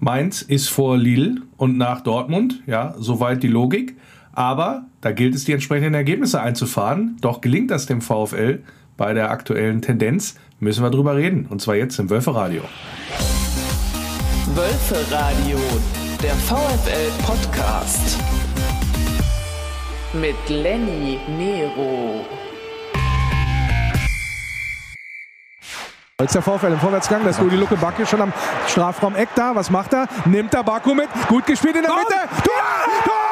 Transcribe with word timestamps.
Mainz 0.00 0.42
ist 0.42 0.68
vor 0.68 0.96
Lille 0.96 1.36
und 1.56 1.76
nach 1.76 2.02
Dortmund, 2.02 2.62
ja, 2.66 2.94
soweit 2.98 3.42
die 3.42 3.48
Logik. 3.48 3.96
Aber 4.32 4.86
da 5.00 5.10
gilt 5.10 5.34
es, 5.34 5.44
die 5.44 5.52
entsprechenden 5.52 5.94
Ergebnisse 5.94 6.40
einzufahren. 6.40 7.16
Doch 7.20 7.40
gelingt 7.40 7.72
das 7.72 7.86
dem 7.86 8.00
VfL 8.00 8.62
bei 8.96 9.12
der 9.12 9.30
aktuellen 9.30 9.82
Tendenz? 9.82 10.36
Müssen 10.60 10.84
wir 10.84 10.90
drüber 10.90 11.16
reden. 11.16 11.46
Und 11.46 11.60
zwar 11.60 11.74
jetzt 11.74 11.98
im 11.98 12.10
Wölferadio. 12.10 12.62
Wölferadio, 14.54 15.58
der 16.22 16.34
VfL-Podcast. 16.34 18.18
Mit 20.14 20.36
Lenny 20.48 21.18
Nero. 21.36 22.24
Als 26.20 26.32
der 26.32 26.42
VfL 26.42 26.72
im 26.72 26.80
Vorwärtsgang, 26.80 27.22
da 27.22 27.30
ist 27.30 27.40
Rudi 27.40 27.54
Lucke 27.54 27.76
Backe 27.76 28.04
schon 28.04 28.20
am 28.20 28.32
Strafraum 28.66 29.14
Eck 29.14 29.28
da. 29.36 29.54
Was 29.54 29.70
macht 29.70 29.92
er? 29.92 30.08
Nimmt 30.24 30.52
er 30.52 30.64
Baku 30.64 30.92
mit. 30.92 31.08
Gut 31.28 31.46
gespielt 31.46 31.76
in 31.76 31.82
der 31.82 31.92
Mitte. 31.92 32.12
Tor! 32.42 32.54
Tor! 33.04 33.27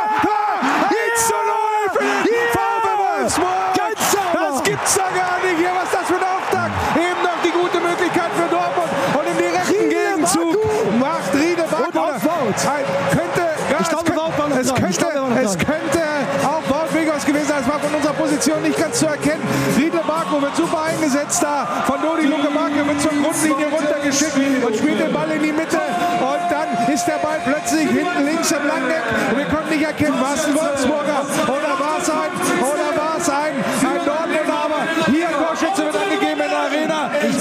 Position 18.47 18.63
nicht 18.63 18.79
ganz 18.79 18.99
zu 19.01 19.07
erkennen. 19.07 19.43
Riede 19.77 19.99
Baku 20.07 20.41
wird 20.41 20.55
super 20.55 20.83
eingesetzt 20.85 21.43
da 21.43 21.67
von 21.87 22.01
Dodi 22.01 22.27
Luke 22.27 22.49
Marke 22.51 22.87
wird 22.87 23.01
zur 23.01 23.11
Grundlinie 23.11 23.67
runtergeschickt 23.67 24.39
und 24.65 24.77
spielt 24.77 25.01
den 25.01 25.13
Ball 25.13 25.31
in 25.33 25.43
die 25.43 25.53
Mitte. 25.53 25.81
Und 26.21 26.47
dann 26.51 26.95
ist 26.95 27.05
der 27.07 27.19
Ball 27.19 27.41
plötzlich 27.45 27.91
hinten 27.91 28.25
links 28.25 28.53
im 28.53 28.65
Langeck. 28.67 29.03
Und 29.33 29.39
wir 29.39 29.47
konnten 29.47 29.71
nicht 29.71 29.85
erkennen, 29.85 30.21
war 30.21 30.35
es 30.35 30.47
ein 30.47 30.55
Wolfsburger 30.55 31.27
oder 31.49 31.73
war 31.75 31.99
es 32.01 32.09
ein, 32.09 32.31
oder 32.63 32.89
war 32.95 33.17
es 33.19 33.29
ein, 33.29 33.55
ein 33.83 34.01
Dortmunder. 34.07 34.59
Aber 34.63 34.81
hier 35.11 35.27
Torschütze 35.27 35.83
wird 35.83 35.97
angegeben 35.97 36.41
in 36.41 36.51
der 36.51 36.63
Arena. 36.71 37.11
Ich, 37.27 37.37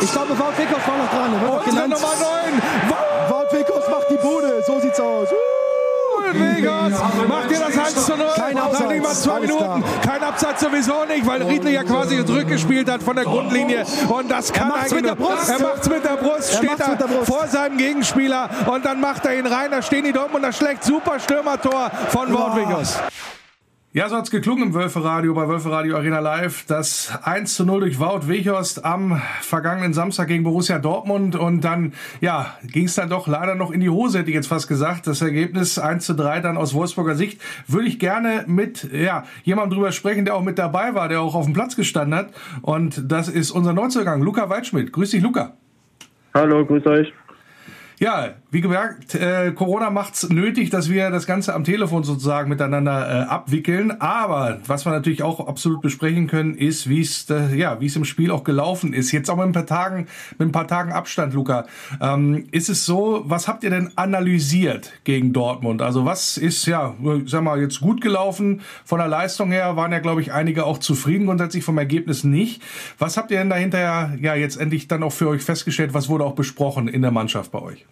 ich 0.00 0.12
glaube, 0.12 0.32
Wout 0.38 0.56
Wickhoff 0.56 0.88
war 0.88 0.96
noch 0.96 1.10
dran. 1.12 1.32
Abseits 10.32 10.60
sowieso 10.62 11.04
nicht, 11.04 11.26
weil 11.26 11.42
Riedle 11.42 11.70
ja 11.70 11.82
quasi 11.84 12.24
zurückgespielt 12.24 12.90
hat 12.90 13.02
von 13.02 13.14
der 13.16 13.24
Grundlinie. 13.24 13.84
Und 14.08 14.30
das 14.30 14.52
kann 14.52 14.70
Er 14.70 14.76
macht's 14.76 14.92
mit 14.94 15.04
der 15.04 15.14
nur- 15.14 15.26
Brust. 15.28 15.48
Er 15.50 15.58
macht's 15.60 15.88
mit 15.88 16.04
der 16.04 16.16
Brust, 16.16 16.50
Er 16.52 16.56
steht 16.56 16.80
da 16.80 17.06
Brust. 17.06 17.26
vor 17.26 17.46
seinem 17.48 17.76
Gegenspieler 17.76 18.48
und 18.66 18.84
dann 18.84 19.00
macht 19.00 19.26
er 19.26 19.38
ihn 19.38 19.46
rein. 19.46 19.70
Da 19.70 19.82
stehen 19.82 20.04
die 20.04 20.12
Dortmunder 20.12 20.52
schlecht. 20.52 20.84
Super 20.84 21.20
Stürmertor 21.20 21.90
von 22.08 22.32
Wout 22.32 22.56
Wiggers. 22.56 22.98
Ja, 23.94 24.08
so 24.08 24.16
hat's 24.16 24.30
geklungen 24.30 24.68
im 24.68 24.74
Wölferadio 24.74 25.34
bei 25.34 25.46
Wölferadio 25.48 25.96
Arena 25.96 26.18
Live. 26.18 26.64
Das 26.66 27.12
1 27.24 27.56
zu 27.56 27.66
0 27.66 27.80
durch 27.80 28.00
Wout 28.00 28.26
Weghorst 28.26 28.86
am 28.86 29.20
vergangenen 29.42 29.92
Samstag 29.92 30.28
gegen 30.28 30.44
Borussia 30.44 30.78
Dortmund. 30.78 31.36
Und 31.36 31.60
dann, 31.60 31.92
ja, 32.22 32.56
ging's 32.62 32.94
dann 32.94 33.10
doch 33.10 33.26
leider 33.26 33.54
noch 33.54 33.70
in 33.70 33.80
die 33.80 33.90
Hose, 33.90 34.20
hätte 34.20 34.30
ich 34.30 34.34
jetzt 34.34 34.46
fast 34.46 34.66
gesagt. 34.66 35.06
Das 35.06 35.20
Ergebnis 35.20 35.78
1 35.78 36.06
zu 36.06 36.14
3 36.14 36.40
dann 36.40 36.56
aus 36.56 36.72
Wolfsburger 36.72 37.16
Sicht. 37.16 37.42
Würde 37.66 37.86
ich 37.86 37.98
gerne 37.98 38.44
mit, 38.46 38.90
ja, 38.94 39.24
jemandem 39.42 39.76
drüber 39.76 39.92
sprechen, 39.92 40.24
der 40.24 40.36
auch 40.36 40.42
mit 40.42 40.58
dabei 40.58 40.94
war, 40.94 41.10
der 41.10 41.20
auch 41.20 41.34
auf 41.34 41.44
dem 41.44 41.52
Platz 41.52 41.76
gestanden 41.76 42.18
hat. 42.18 42.30
Und 42.62 43.12
das 43.12 43.28
ist 43.28 43.50
unser 43.50 43.74
Neuzugang, 43.74 44.22
Luca 44.22 44.48
Waldschmidt. 44.48 44.90
Grüß 44.90 45.10
dich, 45.10 45.22
Luca. 45.22 45.52
Hallo, 46.32 46.64
grüß 46.64 46.86
euch. 46.86 47.12
Ja, 48.02 48.30
wie 48.50 48.60
gesagt, 48.60 49.14
äh, 49.14 49.52
Corona 49.52 49.88
macht's 49.88 50.28
nötig, 50.28 50.70
dass 50.70 50.90
wir 50.90 51.10
das 51.10 51.24
Ganze 51.24 51.54
am 51.54 51.62
Telefon 51.62 52.02
sozusagen 52.02 52.48
miteinander 52.48 53.08
äh, 53.08 53.22
abwickeln. 53.28 53.92
Aber 54.00 54.58
was 54.66 54.84
wir 54.84 54.90
natürlich 54.90 55.22
auch 55.22 55.46
absolut 55.46 55.82
besprechen 55.82 56.26
können, 56.26 56.56
ist, 56.56 56.88
wie 56.88 57.00
es 57.00 57.30
äh, 57.30 57.54
ja, 57.54 57.80
wie 57.80 57.86
es 57.86 57.94
im 57.94 58.04
Spiel 58.04 58.32
auch 58.32 58.42
gelaufen 58.42 58.92
ist. 58.92 59.12
Jetzt 59.12 59.30
auch 59.30 59.36
mit 59.36 59.46
ein 59.46 59.52
paar 59.52 59.66
Tagen, 59.66 60.08
mit 60.36 60.48
ein 60.48 60.50
paar 60.50 60.66
Tagen 60.66 60.90
Abstand, 60.90 61.32
Luca. 61.32 61.66
Ähm, 62.00 62.48
ist 62.50 62.68
es 62.68 62.84
so? 62.84 63.22
Was 63.26 63.46
habt 63.46 63.62
ihr 63.62 63.70
denn 63.70 63.92
analysiert 63.94 64.90
gegen 65.04 65.32
Dortmund? 65.32 65.80
Also 65.80 66.04
was 66.04 66.38
ist 66.38 66.66
ja, 66.66 66.96
sag 67.26 67.44
mal 67.44 67.60
jetzt 67.60 67.80
gut 67.80 68.00
gelaufen 68.00 68.62
von 68.84 68.98
der 68.98 69.06
Leistung 69.06 69.52
her? 69.52 69.76
Waren 69.76 69.92
ja 69.92 70.00
glaube 70.00 70.22
ich 70.22 70.32
einige 70.32 70.66
auch 70.66 70.78
zufrieden 70.78 71.26
grundsätzlich 71.26 71.62
vom 71.62 71.78
Ergebnis 71.78 72.24
nicht. 72.24 72.62
Was 72.98 73.16
habt 73.16 73.30
ihr 73.30 73.38
denn 73.38 73.50
dahinter 73.50 74.10
ja 74.20 74.34
jetzt 74.34 74.56
endlich 74.56 74.88
dann 74.88 75.04
auch 75.04 75.12
für 75.12 75.28
euch 75.28 75.42
festgestellt? 75.42 75.94
Was 75.94 76.08
wurde 76.08 76.24
auch 76.24 76.34
besprochen 76.34 76.88
in 76.88 77.02
der 77.02 77.12
Mannschaft 77.12 77.52
bei 77.52 77.60
euch? 77.60 77.86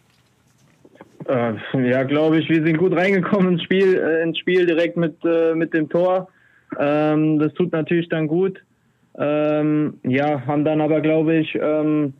Äh, 1.30 1.88
ja, 1.88 2.02
glaube 2.02 2.38
ich, 2.38 2.48
wir 2.48 2.64
sind 2.64 2.76
gut 2.76 2.96
reingekommen 2.96 3.52
ins 3.52 3.62
Spiel, 3.62 3.96
äh, 3.96 4.22
ins 4.22 4.38
Spiel 4.38 4.66
direkt 4.66 4.96
mit, 4.96 5.16
äh, 5.24 5.54
mit 5.54 5.72
dem 5.72 5.88
Tor. 5.88 6.28
Ähm, 6.78 7.38
das 7.38 7.54
tut 7.54 7.72
natürlich 7.72 8.08
dann 8.08 8.26
gut. 8.26 8.58
Ähm, 9.16 9.94
ja, 10.02 10.44
haben 10.46 10.64
dann 10.64 10.80
aber, 10.80 11.00
glaube 11.00 11.36
ich, 11.36 11.56
ähm, 11.60 12.14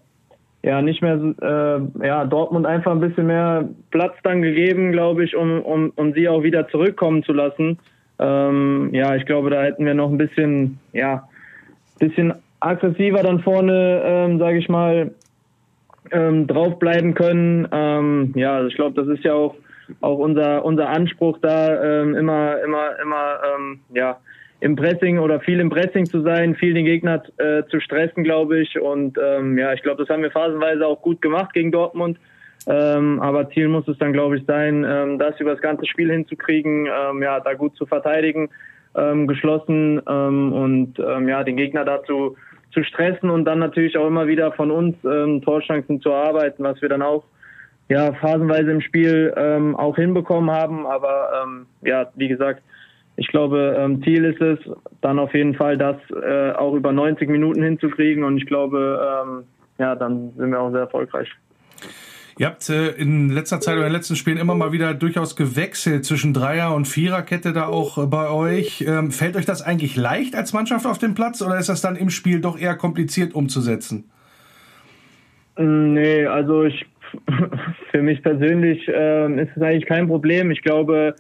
ja, 0.62 0.82
nicht 0.82 1.02
mehr, 1.02 1.18
äh, 1.40 2.06
ja, 2.06 2.24
Dortmund 2.24 2.66
einfach 2.66 2.92
ein 2.92 3.00
bisschen 3.00 3.26
mehr 3.26 3.68
Platz 3.90 4.14
dann 4.22 4.42
gegeben, 4.42 4.92
glaube 4.92 5.24
ich, 5.24 5.34
um, 5.34 5.62
um, 5.62 5.92
um 5.96 6.12
sie 6.12 6.28
auch 6.28 6.42
wieder 6.42 6.68
zurückkommen 6.68 7.22
zu 7.24 7.32
lassen. 7.32 7.78
Ähm, 8.18 8.90
ja, 8.92 9.16
ich 9.16 9.24
glaube, 9.24 9.50
da 9.50 9.62
hätten 9.62 9.86
wir 9.86 9.94
noch 9.94 10.10
ein 10.10 10.18
bisschen, 10.18 10.78
ja, 10.92 11.26
bisschen 11.98 12.34
aggressiver 12.60 13.22
dann 13.22 13.40
vorne, 13.40 14.02
ähm, 14.04 14.38
sage 14.38 14.58
ich 14.58 14.68
mal, 14.68 15.12
ähm, 16.12 16.46
draufbleiben 16.46 17.14
können. 17.14 17.68
Ähm, 17.72 18.32
ja, 18.34 18.56
also 18.56 18.68
ich 18.68 18.74
glaube, 18.74 19.00
das 19.00 19.08
ist 19.08 19.24
ja 19.24 19.34
auch 19.34 19.54
auch 20.00 20.18
unser 20.18 20.64
unser 20.64 20.88
Anspruch 20.88 21.38
da 21.42 22.02
ähm, 22.02 22.14
immer 22.14 22.60
immer 22.62 22.98
immer 23.02 23.38
ähm, 23.54 23.80
ja 23.92 24.18
im 24.60 24.76
Pressing 24.76 25.18
oder 25.18 25.40
viel 25.40 25.58
im 25.58 25.70
Pressing 25.70 26.04
zu 26.04 26.20
sein, 26.20 26.54
viel 26.54 26.74
den 26.74 26.84
Gegner 26.84 27.22
äh, 27.38 27.62
zu 27.70 27.80
stressen, 27.80 28.24
glaube 28.24 28.60
ich. 28.60 28.78
Und 28.78 29.18
ähm, 29.18 29.58
ja, 29.58 29.72
ich 29.72 29.82
glaube, 29.82 30.04
das 30.04 30.10
haben 30.10 30.22
wir 30.22 30.30
phasenweise 30.30 30.86
auch 30.86 31.00
gut 31.00 31.22
gemacht 31.22 31.54
gegen 31.54 31.72
Dortmund. 31.72 32.18
Ähm, 32.66 33.20
aber 33.20 33.48
Ziel 33.50 33.68
muss 33.68 33.88
es 33.88 33.96
dann, 33.98 34.12
glaube 34.12 34.36
ich, 34.36 34.44
sein, 34.44 34.84
ähm, 34.86 35.18
das 35.18 35.40
über 35.40 35.52
das 35.52 35.62
ganze 35.62 35.86
Spiel 35.86 36.10
hinzukriegen, 36.12 36.86
ähm, 36.86 37.22
ja, 37.22 37.40
da 37.40 37.54
gut 37.54 37.74
zu 37.76 37.86
verteidigen, 37.86 38.50
ähm, 38.94 39.26
geschlossen 39.26 40.02
ähm, 40.06 40.52
und 40.52 40.98
ähm, 40.98 41.26
ja, 41.26 41.42
den 41.42 41.56
Gegner 41.56 41.86
dazu 41.86 42.36
zu 42.72 42.82
stressen 42.84 43.30
und 43.30 43.44
dann 43.44 43.58
natürlich 43.58 43.96
auch 43.96 44.06
immer 44.06 44.26
wieder 44.26 44.52
von 44.52 44.70
uns 44.70 44.96
ähm, 45.04 45.42
Torchancen 45.42 46.00
zu 46.00 46.10
erarbeiten, 46.10 46.62
was 46.64 46.80
wir 46.80 46.88
dann 46.88 47.02
auch 47.02 47.24
ja 47.88 48.12
phasenweise 48.14 48.70
im 48.70 48.80
Spiel 48.80 49.32
ähm, 49.36 49.76
auch 49.76 49.96
hinbekommen 49.96 50.50
haben. 50.50 50.86
Aber 50.86 51.30
ähm, 51.42 51.66
ja, 51.82 52.10
wie 52.14 52.28
gesagt, 52.28 52.62
ich 53.16 53.28
glaube, 53.28 53.76
ähm, 53.78 54.02
Ziel 54.02 54.24
ist 54.24 54.40
es, 54.40 54.58
dann 55.00 55.18
auf 55.18 55.34
jeden 55.34 55.54
Fall 55.54 55.76
das 55.76 55.96
äh, 56.10 56.52
auch 56.52 56.74
über 56.74 56.92
90 56.92 57.28
Minuten 57.28 57.62
hinzukriegen 57.62 58.24
und 58.24 58.38
ich 58.38 58.46
glaube, 58.46 59.22
ähm, 59.24 59.44
ja, 59.78 59.94
dann 59.94 60.32
sind 60.36 60.50
wir 60.50 60.60
auch 60.60 60.70
sehr 60.70 60.80
erfolgreich. 60.80 61.28
Ihr 62.40 62.46
habt 62.46 62.70
äh, 62.70 62.92
in 62.92 63.28
letzter 63.28 63.60
Zeit 63.60 63.74
oder 63.74 63.84
in 63.84 63.92
den 63.92 63.98
letzten 63.98 64.16
Spielen 64.16 64.38
immer 64.38 64.54
mal 64.54 64.72
wieder 64.72 64.94
durchaus 64.94 65.36
gewechselt 65.36 66.06
zwischen 66.06 66.32
Dreier- 66.32 66.74
und 66.74 66.88
Viererkette 66.88 67.52
da 67.52 67.66
auch 67.66 67.98
äh, 67.98 68.06
bei 68.06 68.30
euch. 68.30 68.82
Ähm, 68.88 69.10
fällt 69.10 69.36
euch 69.36 69.44
das 69.44 69.60
eigentlich 69.60 69.94
leicht 69.94 70.34
als 70.34 70.54
Mannschaft 70.54 70.86
auf 70.86 70.96
den 70.96 71.12
Platz 71.12 71.42
oder 71.42 71.58
ist 71.58 71.68
das 71.68 71.82
dann 71.82 71.96
im 71.96 72.08
Spiel 72.08 72.40
doch 72.40 72.58
eher 72.58 72.76
kompliziert 72.76 73.34
umzusetzen? 73.34 74.08
Mm, 75.58 75.92
Nee, 75.92 76.24
also 76.24 76.64
ich 76.64 76.86
für 77.90 78.00
mich 78.00 78.22
persönlich 78.22 78.90
ähm, 78.90 79.38
ist 79.38 79.50
es 79.54 79.60
eigentlich 79.62 79.84
kein 79.84 80.06
Problem. 80.06 80.50
Ich 80.50 80.62
glaube, 80.62 81.16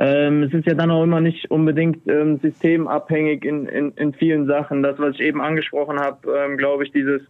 ähm, 0.00 0.42
es 0.42 0.52
ist 0.52 0.66
ja 0.66 0.74
dann 0.74 0.90
auch 0.90 1.04
immer 1.04 1.20
nicht 1.20 1.48
unbedingt 1.48 2.08
ähm, 2.08 2.40
systemabhängig 2.40 3.44
in, 3.44 3.66
in, 3.66 3.92
in 3.92 4.14
vielen 4.14 4.48
Sachen. 4.48 4.82
Das, 4.82 4.98
was 4.98 5.14
ich 5.14 5.20
eben 5.20 5.40
angesprochen 5.40 6.00
habe, 6.00 6.28
ähm, 6.36 6.56
glaube 6.56 6.82
ich, 6.82 6.90
dieses 6.90 7.22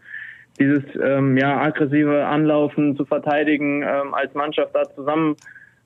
dieses 0.58 0.84
ähm, 1.02 1.36
ja 1.36 1.60
aggressive 1.60 2.24
Anlaufen 2.26 2.96
zu 2.96 3.04
verteidigen, 3.04 3.82
ähm, 3.82 4.14
als 4.14 4.34
Mannschaft 4.34 4.74
da 4.74 4.84
zusammen 4.94 5.36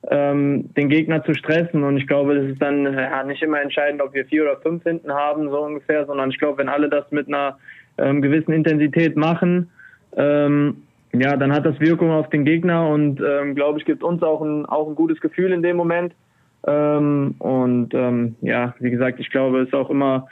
ähm, 0.09 0.73
den 0.75 0.89
Gegner 0.89 1.23
zu 1.23 1.33
stressen. 1.33 1.83
Und 1.83 1.97
ich 1.97 2.07
glaube, 2.07 2.35
das 2.35 2.45
ist 2.45 2.61
dann 2.61 2.85
ja, 2.85 3.23
nicht 3.23 3.43
immer 3.43 3.61
entscheidend, 3.61 4.01
ob 4.01 4.13
wir 4.13 4.25
vier 4.25 4.43
oder 4.43 4.57
fünf 4.57 4.83
hinten 4.83 5.11
haben, 5.11 5.49
so 5.49 5.59
ungefähr, 5.59 6.05
sondern 6.05 6.31
ich 6.31 6.39
glaube, 6.39 6.57
wenn 6.57 6.69
alle 6.69 6.89
das 6.89 7.11
mit 7.11 7.27
einer 7.27 7.57
ähm, 7.97 8.21
gewissen 8.21 8.53
Intensität 8.53 9.15
machen, 9.15 9.69
ähm, 10.15 10.83
ja, 11.13 11.35
dann 11.35 11.53
hat 11.53 11.65
das 11.65 11.79
Wirkung 11.79 12.11
auf 12.11 12.29
den 12.29 12.45
Gegner 12.45 12.87
und 12.87 13.21
ähm, 13.21 13.53
glaube 13.53 13.79
ich, 13.79 13.85
gibt 13.85 14.01
uns 14.01 14.23
auch 14.23 14.41
ein, 14.41 14.65
auch 14.65 14.87
ein 14.87 14.95
gutes 14.95 15.19
Gefühl 15.19 15.51
in 15.51 15.61
dem 15.61 15.75
Moment. 15.75 16.13
Ähm, 16.65 17.35
und 17.39 17.93
ähm, 17.93 18.35
ja, 18.41 18.73
wie 18.79 18.91
gesagt, 18.91 19.19
ich 19.19 19.29
glaube, 19.29 19.61
es 19.61 19.67
ist 19.67 19.73
auch 19.73 19.89
immer 19.89 20.27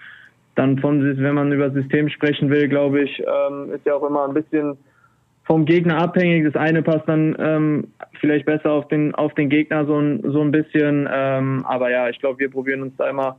dann 0.56 0.80
von, 0.80 1.02
wenn 1.18 1.36
man 1.36 1.52
über 1.52 1.72
System 1.72 2.10
sprechen 2.10 2.50
will, 2.50 2.68
glaube 2.68 3.02
ich, 3.02 3.20
ähm, 3.20 3.72
ist 3.74 3.86
ja 3.86 3.96
auch 3.96 4.08
immer 4.08 4.28
ein 4.28 4.34
bisschen 4.34 4.78
vom 5.46 5.66
Gegner 5.66 5.98
abhängig. 5.98 6.46
Das 6.46 6.56
eine 6.56 6.84
passt 6.84 7.08
dann 7.08 7.36
ähm, 7.40 7.88
vielleicht 8.20 8.46
besser 8.46 8.72
auf 8.72 8.88
den 8.88 9.16
auf 9.16 9.34
den 9.34 9.50
Gegner 9.50 9.86
so 9.86 9.98
ein 9.98 10.22
so 10.32 10.42
ein 10.42 10.52
bisschen. 10.52 11.10
Ähm, 11.12 11.66
aber 11.66 11.90
ja, 11.90 12.10
ich 12.10 12.20
glaube, 12.20 12.40
wir 12.40 12.52
probieren 12.52 12.84
uns 12.84 12.96
da 12.98 13.10
immer 13.10 13.38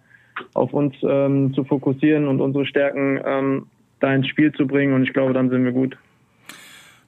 auf 0.55 0.73
uns 0.73 0.95
ähm, 1.03 1.53
zu 1.55 1.65
fokussieren 1.65 2.27
und 2.27 2.41
unsere 2.41 2.67
Stärken 2.67 3.21
ähm, 3.25 3.67
da 4.01 4.12
ins 4.12 4.27
Spiel 4.27 4.53
zu 4.53 4.67
bringen. 4.67 4.95
Und 4.95 5.05
ich 5.05 5.12
glaube, 5.12 5.35
dann 5.35 5.51
sind 5.51 5.65
wir 5.65 5.73
gut. 5.73 5.97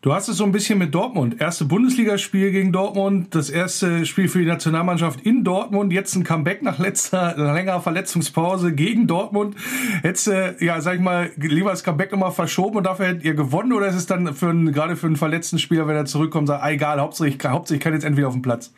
Du 0.03 0.13
hast 0.13 0.27
es 0.27 0.37
so 0.37 0.43
ein 0.45 0.51
bisschen 0.51 0.81
mit 0.81 0.93
Dortmund. 0.93 1.41
Erste 1.41 1.65
Bundesligaspiel 1.65 2.51
gegen 2.51 2.73
Dortmund, 2.73 3.37
das 3.37 3.51
erste 3.51 4.05
Spiel 4.05 4.27
für 4.27 4.41
die 4.41 4.47
Nationalmannschaft 4.47 5.25
in 5.25 5.45
Dortmund, 5.45 5.93
jetzt 5.93 6.17
ein 6.17 6.25
Comeback 6.25 6.61
nach 6.61 6.81
letzter, 6.81 7.35
längerer 7.37 7.81
Verletzungspause 7.81 8.75
gegen 8.75 9.07
Dortmund. 9.07 9.55
Hättest 10.03 10.27
du, 10.27 10.57
ja, 10.59 10.81
sag 10.81 10.97
ich 10.97 11.01
mal, 11.01 11.31
lieber 11.37 11.71
das 11.71 11.85
Comeback 11.85 12.11
nochmal 12.11 12.33
verschoben 12.33 12.79
und 12.79 12.85
dafür 12.85 13.07
hättet 13.07 13.25
ihr 13.25 13.35
gewonnen 13.35 13.73
oder 13.73 13.87
ist 13.87 13.95
es 13.95 14.07
dann 14.07 14.27
für 14.35 14.49
einen, 14.49 14.73
gerade 14.73 14.97
für 14.97 15.07
einen 15.07 15.15
verletzten 15.15 15.61
Spieler, 15.61 15.87
wenn 15.87 15.95
er 15.95 16.05
zurückkommt, 16.05 16.49
sagt, 16.49 16.65
ah, 16.65 16.71
egal, 16.73 16.99
Hauptsache 16.99 17.29
ich, 17.29 17.39
Hauptsache 17.41 17.77
ich 17.77 17.81
kann 17.81 17.93
jetzt 17.93 18.05
entweder 18.05 18.27
auf 18.27 18.35
den 18.35 18.43
Platz? 18.43 18.75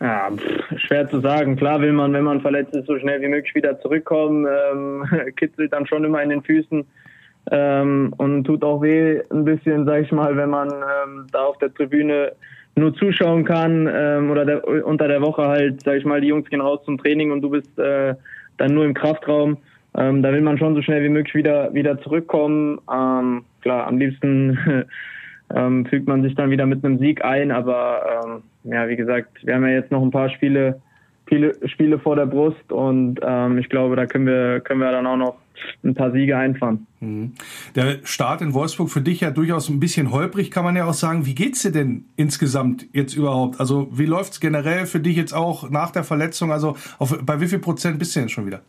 Ja, 0.00 0.30
pff, 0.34 0.80
schwer 0.80 1.10
zu 1.10 1.20
sagen. 1.20 1.56
Klar 1.56 1.82
will 1.82 1.92
man, 1.92 2.14
wenn 2.14 2.24
man 2.24 2.40
verletzt 2.40 2.74
ist, 2.74 2.86
so 2.86 2.98
schnell 2.98 3.20
wie 3.20 3.28
möglich 3.28 3.54
wieder 3.54 3.78
zurückkommen. 3.80 4.46
Ähm, 4.46 5.04
kitzelt 5.36 5.74
dann 5.74 5.86
schon 5.86 6.04
immer 6.04 6.22
in 6.22 6.30
den 6.30 6.42
Füßen. 6.42 6.86
Ähm, 7.50 8.12
und 8.18 8.44
tut 8.44 8.62
auch 8.62 8.82
weh 8.82 9.20
ein 9.30 9.44
bisschen, 9.44 9.86
sag 9.86 10.02
ich 10.02 10.12
mal, 10.12 10.36
wenn 10.36 10.50
man 10.50 10.68
ähm, 10.68 11.26
da 11.32 11.44
auf 11.44 11.58
der 11.58 11.72
Tribüne 11.72 12.32
nur 12.76 12.94
zuschauen 12.94 13.44
kann 13.44 13.88
ähm, 13.92 14.30
oder 14.30 14.44
der, 14.44 14.86
unter 14.86 15.08
der 15.08 15.22
Woche 15.22 15.46
halt, 15.46 15.82
sag 15.82 15.96
ich 15.96 16.04
mal, 16.04 16.20
die 16.20 16.28
Jungs 16.28 16.48
gehen 16.48 16.60
raus 16.60 16.80
zum 16.84 16.98
Training 16.98 17.32
und 17.32 17.42
du 17.42 17.50
bist 17.50 17.78
äh, 17.78 18.14
dann 18.58 18.74
nur 18.74 18.84
im 18.84 18.94
Kraftraum. 18.94 19.58
Ähm, 19.96 20.22
da 20.22 20.32
will 20.32 20.42
man 20.42 20.58
schon 20.58 20.74
so 20.74 20.82
schnell 20.82 21.02
wie 21.02 21.08
möglich 21.08 21.34
wieder 21.34 21.74
wieder 21.74 22.00
zurückkommen. 22.02 22.78
Ähm, 22.92 23.44
klar, 23.62 23.86
am 23.88 23.98
liebsten 23.98 24.86
ähm, 25.54 25.86
fügt 25.86 26.06
man 26.06 26.22
sich 26.22 26.34
dann 26.36 26.50
wieder 26.50 26.66
mit 26.66 26.84
einem 26.84 26.98
Sieg 26.98 27.24
ein, 27.24 27.50
aber 27.50 28.40
ja, 28.62 28.88
wie 28.88 28.96
gesagt, 28.96 29.44
wir 29.44 29.54
haben 29.54 29.66
ja 29.66 29.74
jetzt 29.74 29.90
noch 29.90 30.02
ein 30.02 30.12
paar 30.12 30.28
Spiele, 30.28 30.80
viele 31.26 31.56
Spiele 31.68 31.98
vor 31.98 32.14
der 32.14 32.26
Brust 32.26 32.70
und 32.70 33.18
ich 33.58 33.68
glaube, 33.68 33.96
da 33.96 34.06
können 34.06 34.26
wir 34.26 34.60
können 34.60 34.80
wir 34.80 34.92
dann 34.92 35.06
auch 35.06 35.16
noch 35.16 35.36
ein 35.84 35.94
paar 35.94 36.12
Siege 36.12 36.36
einfahren. 36.36 36.86
Mhm. 37.00 37.32
Der 37.74 37.98
Start 38.04 38.42
in 38.42 38.54
Wolfsburg 38.54 38.90
für 38.90 39.00
dich 39.00 39.20
ja 39.20 39.30
durchaus 39.30 39.68
ein 39.68 39.80
bisschen 39.80 40.10
holprig, 40.10 40.50
kann 40.50 40.64
man 40.64 40.76
ja 40.76 40.84
auch 40.84 40.94
sagen. 40.94 41.26
Wie 41.26 41.34
geht's 41.34 41.62
dir 41.62 41.72
denn 41.72 42.04
insgesamt 42.16 42.86
jetzt 42.92 43.14
überhaupt? 43.14 43.60
Also 43.60 43.88
wie 43.92 44.06
läuft's 44.06 44.40
generell 44.40 44.86
für 44.86 45.00
dich 45.00 45.16
jetzt 45.16 45.32
auch 45.32 45.70
nach 45.70 45.90
der 45.90 46.04
Verletzung? 46.04 46.52
Also 46.52 46.76
auf, 46.98 47.18
bei 47.24 47.40
wie 47.40 47.46
viel 47.46 47.58
Prozent 47.58 47.98
bist 47.98 48.14
du 48.14 48.20
denn 48.20 48.28
schon 48.28 48.46
wieder? 48.46 48.60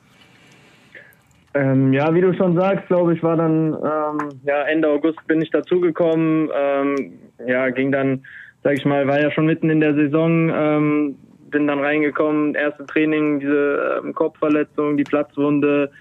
Ähm, 1.53 1.91
ja, 1.91 2.13
wie 2.13 2.21
du 2.21 2.33
schon 2.33 2.55
sagst, 2.55 2.87
glaube 2.87 3.13
ich, 3.13 3.21
war 3.23 3.35
dann 3.35 3.73
ähm, 3.73 4.39
ja 4.45 4.61
Ende 4.63 4.87
August 4.87 5.19
bin 5.27 5.41
ich 5.41 5.49
dazugekommen. 5.51 6.49
Ähm, 6.55 7.13
ja, 7.45 7.69
ging 7.69 7.91
dann, 7.91 8.23
sag 8.63 8.77
ich 8.77 8.85
mal, 8.85 9.05
war 9.07 9.19
ja 9.19 9.31
schon 9.31 9.47
mitten 9.47 9.69
in 9.69 9.81
der 9.81 9.93
Saison. 9.93 10.49
Ähm, 10.49 11.15
bin 11.51 11.67
dann 11.67 11.79
reingekommen, 11.79 12.55
erste 12.55 12.85
Training, 12.85 13.41
diese 13.41 14.01
ähm, 14.01 14.13
Kopfverletzung, 14.13 14.97
die 14.97 15.03
Platzwunde, 15.03 15.91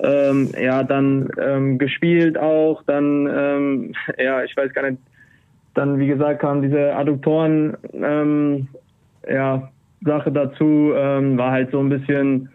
ähm, 0.00 0.50
ja, 0.60 0.82
dann 0.82 1.28
ähm, 1.40 1.78
gespielt 1.78 2.38
auch, 2.38 2.82
dann, 2.84 3.26
ähm, 3.26 3.94
ja, 4.18 4.42
ich 4.44 4.56
weiß 4.56 4.72
gar 4.72 4.90
nicht, 4.90 5.02
dann, 5.74 5.98
wie 5.98 6.06
gesagt, 6.06 6.40
kam 6.40 6.62
diese 6.62 6.94
Adduktoren, 6.94 7.76
ähm, 7.92 8.68
ja, 9.28 9.70
Sache 10.04 10.30
dazu, 10.30 10.92
ähm, 10.94 11.36
war 11.38 11.50
halt 11.50 11.70
so 11.72 11.80
ein 11.80 11.88
bisschen, 11.88 12.48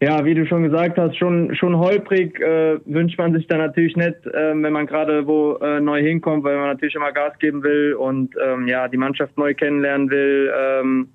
ja, 0.00 0.24
wie 0.24 0.34
du 0.34 0.46
schon 0.46 0.62
gesagt 0.62 0.98
hast, 0.98 1.16
schon, 1.16 1.54
schon 1.54 1.76
holprig, 1.76 2.40
äh, 2.40 2.78
wünscht 2.86 3.18
man 3.18 3.34
sich 3.34 3.46
dann 3.46 3.58
natürlich 3.58 3.96
nicht, 3.96 4.26
äh, 4.26 4.54
wenn 4.54 4.72
man 4.72 4.86
gerade 4.86 5.26
wo 5.26 5.56
äh, 5.56 5.80
neu 5.80 6.00
hinkommt, 6.00 6.44
weil 6.44 6.56
man 6.56 6.68
natürlich 6.68 6.94
immer 6.94 7.12
Gas 7.12 7.38
geben 7.38 7.62
will 7.62 7.94
und, 7.94 8.34
ähm, 8.42 8.66
ja, 8.66 8.88
die 8.88 8.96
Mannschaft 8.96 9.36
neu 9.36 9.54
kennenlernen 9.54 10.10
will, 10.10 10.52
ähm, 10.56 11.08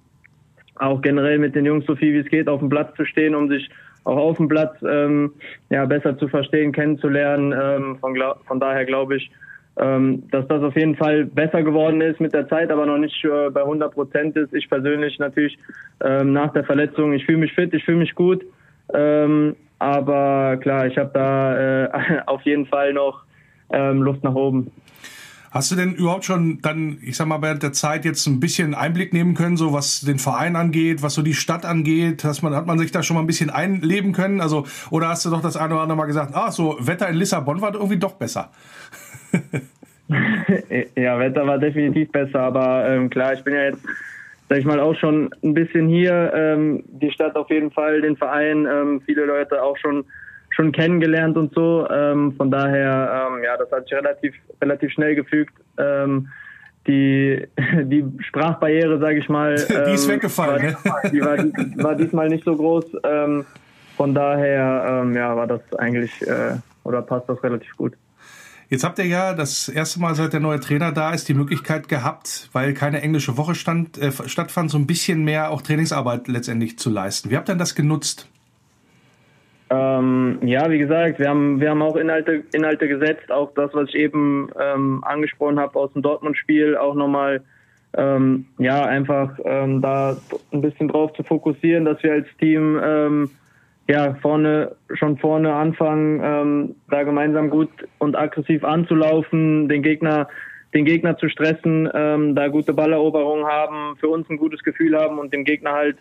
auch 0.75 1.01
generell 1.01 1.38
mit 1.38 1.56
den 1.56 1.65
Jungs 1.65 1.86
so 1.86 1.95
viel 1.95 2.13
wie 2.13 2.19
es 2.19 2.29
geht 2.29 2.47
auf 2.47 2.59
dem 2.59 2.69
Platz 2.69 2.95
zu 2.95 3.06
stehen, 3.06 3.36
um 3.36 3.50
sich 3.50 3.69
auch 4.03 4.17
auf 4.17 4.38
dem 4.38 4.47
Platz 4.47 4.75
ähm, 4.88 5.33
ja, 5.69 5.85
besser 5.85 6.17
zu 6.17 6.27
verstehen, 6.27 6.71
kennenzulernen. 6.71 7.53
Ähm, 7.53 7.97
von, 8.00 8.15
von 8.45 8.59
daher 8.59 8.85
glaube 8.85 9.17
ich, 9.17 9.31
ähm, 9.77 10.23
dass 10.29 10.47
das 10.47 10.61
auf 10.61 10.75
jeden 10.75 10.95
Fall 10.95 11.25
besser 11.25 11.63
geworden 11.63 12.01
ist 12.01 12.19
mit 12.19 12.33
der 12.33 12.47
Zeit, 12.47 12.71
aber 12.71 12.85
noch 12.85 12.97
nicht 12.97 13.23
äh, 13.25 13.50
bei 13.50 13.61
100 13.61 13.94
Prozent 13.94 14.35
ist. 14.35 14.53
Ich 14.53 14.69
persönlich 14.69 15.17
natürlich 15.19 15.57
ähm, 16.03 16.33
nach 16.33 16.53
der 16.53 16.63
Verletzung, 16.63 17.13
ich 17.13 17.25
fühle 17.25 17.39
mich 17.39 17.53
fit, 17.53 17.73
ich 17.73 17.83
fühle 17.83 17.97
mich 17.97 18.13
gut. 18.13 18.44
Ähm, 18.94 19.55
aber 19.79 20.57
klar, 20.57 20.85
ich 20.88 20.97
habe 20.97 21.11
da 21.13 21.85
äh, 21.85 22.21
auf 22.27 22.41
jeden 22.44 22.65
Fall 22.65 22.94
noch 22.94 23.23
ähm, 23.71 24.03
Luft 24.03 24.23
nach 24.23 24.35
oben. 24.35 24.71
Hast 25.53 25.69
du 25.69 25.75
denn 25.75 25.94
überhaupt 25.94 26.25
schon 26.25 26.63
dann, 26.63 26.97
ich 27.03 27.15
sag 27.15 27.27
mal, 27.27 27.44
während 27.44 27.61
der 27.61 27.73
Zeit 27.73 28.05
jetzt 28.05 28.25
ein 28.25 28.39
bisschen 28.39 28.73
Einblick 28.73 29.13
nehmen 29.13 29.35
können, 29.35 29.55
so 29.55 29.71
was 29.71 30.01
den 30.01 30.17
Verein 30.17 30.55
angeht, 30.55 31.03
was 31.03 31.13
so 31.13 31.21
die 31.21 31.35
Stadt 31.35 31.63
angeht? 31.63 32.23
Dass 32.23 32.41
man, 32.41 32.55
hat 32.55 32.65
man 32.65 32.79
sich 32.79 32.91
da 32.91 33.03
schon 33.03 33.13
mal 33.13 33.21
ein 33.21 33.27
bisschen 33.27 33.51
einleben 33.51 34.13
können? 34.13 34.41
Also, 34.41 34.65
oder 34.89 35.09
hast 35.09 35.25
du 35.25 35.29
doch 35.29 35.44
das 35.44 35.55
eine 35.55 35.75
oder 35.75 35.83
andere 35.83 35.95
Mal 35.95 36.07
gesagt, 36.07 36.31
ah, 36.33 36.50
so 36.50 36.75
Wetter 36.79 37.07
in 37.07 37.17
Lissabon 37.17 37.61
war 37.61 37.71
irgendwie 37.71 38.00
doch 38.00 38.13
besser? 38.13 38.50
ja, 40.95 41.19
Wetter 41.19 41.45
war 41.45 41.59
definitiv 41.59 42.11
besser, 42.11 42.39
aber 42.39 42.89
ähm, 42.89 43.11
klar, 43.11 43.33
ich 43.33 43.44
bin 43.44 43.53
ja 43.53 43.65
jetzt, 43.65 43.85
sag 44.50 44.57
ich 44.57 44.65
mal, 44.65 44.79
auch 44.79 44.95
schon 44.95 45.29
ein 45.44 45.53
bisschen 45.53 45.88
hier. 45.88 46.33
Ähm, 46.35 46.83
die 46.88 47.11
Stadt 47.11 47.35
auf 47.35 47.51
jeden 47.51 47.69
Fall, 47.69 48.01
den 48.01 48.17
Verein, 48.17 48.65
ähm, 48.65 49.01
viele 49.05 49.25
Leute 49.25 49.61
auch 49.61 49.77
schon 49.77 50.03
schon 50.53 50.71
kennengelernt 50.71 51.38
und 51.38 51.53
so. 51.53 51.88
Ähm, 51.89 52.33
von 52.33 52.51
daher, 52.51 53.29
ähm, 53.31 53.44
ja, 53.44 53.57
das 53.57 53.71
hat 53.71 53.83
sich 53.83 53.94
relativ, 53.94 54.35
relativ 54.61 54.91
schnell 54.91 55.15
gefügt. 55.15 55.53
Ähm, 55.77 56.29
die, 56.88 57.47
die 57.83 58.05
Sprachbarriere, 58.19 59.00
sage 59.00 59.19
ich 59.19 59.29
mal, 59.29 59.55
die 59.88 59.94
ist 59.94 60.05
ähm, 60.05 60.15
weggefallen. 60.15 60.75
War, 60.83 61.03
ne? 61.03 61.11
die 61.11 61.21
war, 61.21 61.83
war, 61.83 61.95
diesmal 61.95 62.29
nicht 62.29 62.45
so 62.45 62.55
groß. 62.55 62.85
Ähm, 63.03 63.45
von 63.97 64.13
daher, 64.13 65.01
ähm, 65.03 65.15
ja, 65.15 65.35
war 65.35 65.47
das 65.47 65.61
eigentlich 65.77 66.21
äh, 66.27 66.55
oder 66.83 67.01
passt 67.01 67.29
das 67.29 67.41
relativ 67.44 67.75
gut. 67.77 67.94
Jetzt 68.69 68.83
habt 68.83 68.97
ihr 68.97 69.05
ja 69.05 69.33
das 69.33 69.69
erste 69.69 70.00
Mal, 70.00 70.15
seit 70.15 70.33
der 70.33 70.39
neue 70.39 70.59
Trainer 70.59 70.91
da 70.91 71.13
ist, 71.13 71.29
die 71.29 71.35
Möglichkeit 71.35 71.88
gehabt, 71.88 72.50
weil 72.53 72.73
keine 72.73 73.01
englische 73.01 73.38
Woche 73.38 73.53
stand, 73.53 74.00
äh, 74.00 74.11
stattfand, 74.11 74.71
so 74.71 74.79
ein 74.79 74.88
bisschen 74.88 75.23
mehr 75.23 75.51
auch 75.51 75.61
Trainingsarbeit 75.61 76.27
letztendlich 76.27 76.79
zu 76.79 76.89
leisten. 76.89 77.29
Wie 77.29 77.38
habt 77.38 77.50
ihr 77.50 77.55
das 77.55 77.75
genutzt? 77.75 78.27
Ähm, 79.74 80.38
ja, 80.44 80.70
wie 80.70 80.78
gesagt, 80.78 81.18
wir 81.18 81.30
haben, 81.30 81.60
wir 81.60 81.72
haben 81.72 81.81
auch 81.81 81.96
Inhalte, 81.96 82.44
Inhalte 82.54 82.88
gesetzt, 82.88 83.31
auch 83.31 83.54
das, 83.56 83.74
was 83.74 83.90
ich 83.90 83.96
eben 83.96 84.50
ähm, 84.60 85.04
angesprochen 85.04 85.60
habe 85.60 85.80
aus 85.80 85.92
dem 85.94 86.04
Dortmund-Spiel, 86.04 86.78
auch 86.78 86.94
nochmal 86.94 87.42
ähm, 87.98 88.46
ja, 88.60 88.86
einfach 88.86 89.31
ähm, 89.44 89.81
da 89.81 90.16
ein 90.52 90.62
bisschen 90.62 90.90
drauf 90.90 91.14
zu 91.14 91.24
fokussieren, 91.24 91.86
dass 91.86 92.04
wir 92.04 92.12
als 92.12 92.28
Team 92.40 92.80
ähm, 92.84 93.31
ja 93.88 94.14
vorne 94.22 94.75
schon 94.94 95.18
vorne 95.18 95.54
anfangen, 95.54 96.22
ähm, 96.24 96.75
da 96.90 97.02
gemeinsam 97.02 97.50
gut 97.50 97.70
und 97.98 98.16
aggressiv 98.16 98.64
anzulaufen, 98.64 99.70
den 99.70 99.81
Gegner 99.81 100.28
den 100.75 100.86
Gegner 100.86 101.16
zu 101.20 101.30
stressen, 101.30 101.86
da 101.86 102.48
gute 102.48 102.74
Balleroberungen 102.74 103.46
haben, 103.46 103.96
für 103.98 104.08
uns 104.08 104.27
ein 104.32 104.38
gutes 104.38 104.63
Gefühl 104.63 105.00
haben 105.00 105.20
und 105.20 105.32
dem 105.32 105.44
Gegner 105.44 105.74
halt 105.74 105.98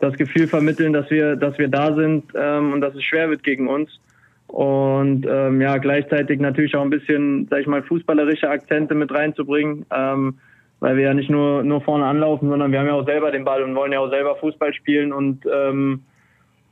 das 0.00 0.14
Gefühl 0.14 0.48
vermitteln, 0.48 0.92
dass 0.92 1.10
wir, 1.10 1.36
dass 1.36 1.58
wir 1.58 1.68
da 1.68 1.94
sind 1.94 2.24
ähm, 2.34 2.72
und 2.72 2.80
dass 2.80 2.94
es 2.94 3.04
schwer 3.04 3.30
wird 3.30 3.42
gegen 3.42 3.68
uns. 3.68 4.00
Und 4.48 5.26
ähm, 5.30 5.60
ja, 5.60 5.76
gleichzeitig 5.76 6.40
natürlich 6.40 6.74
auch 6.74 6.82
ein 6.82 6.90
bisschen, 6.90 7.46
sag 7.48 7.60
ich 7.60 7.66
mal, 7.68 7.82
fußballerische 7.82 8.50
Akzente 8.50 8.94
mit 8.94 9.12
reinzubringen, 9.12 9.86
ähm, 9.94 10.38
weil 10.80 10.96
wir 10.96 11.04
ja 11.04 11.14
nicht 11.14 11.30
nur, 11.30 11.62
nur 11.62 11.82
vorne 11.82 12.06
anlaufen, 12.06 12.48
sondern 12.48 12.72
wir 12.72 12.80
haben 12.80 12.86
ja 12.86 12.94
auch 12.94 13.06
selber 13.06 13.30
den 13.30 13.44
Ball 13.44 13.62
und 13.62 13.76
wollen 13.76 13.92
ja 13.92 14.00
auch 14.00 14.10
selber 14.10 14.34
Fußball 14.36 14.74
spielen 14.74 15.12
und, 15.12 15.46
ähm, 15.46 16.02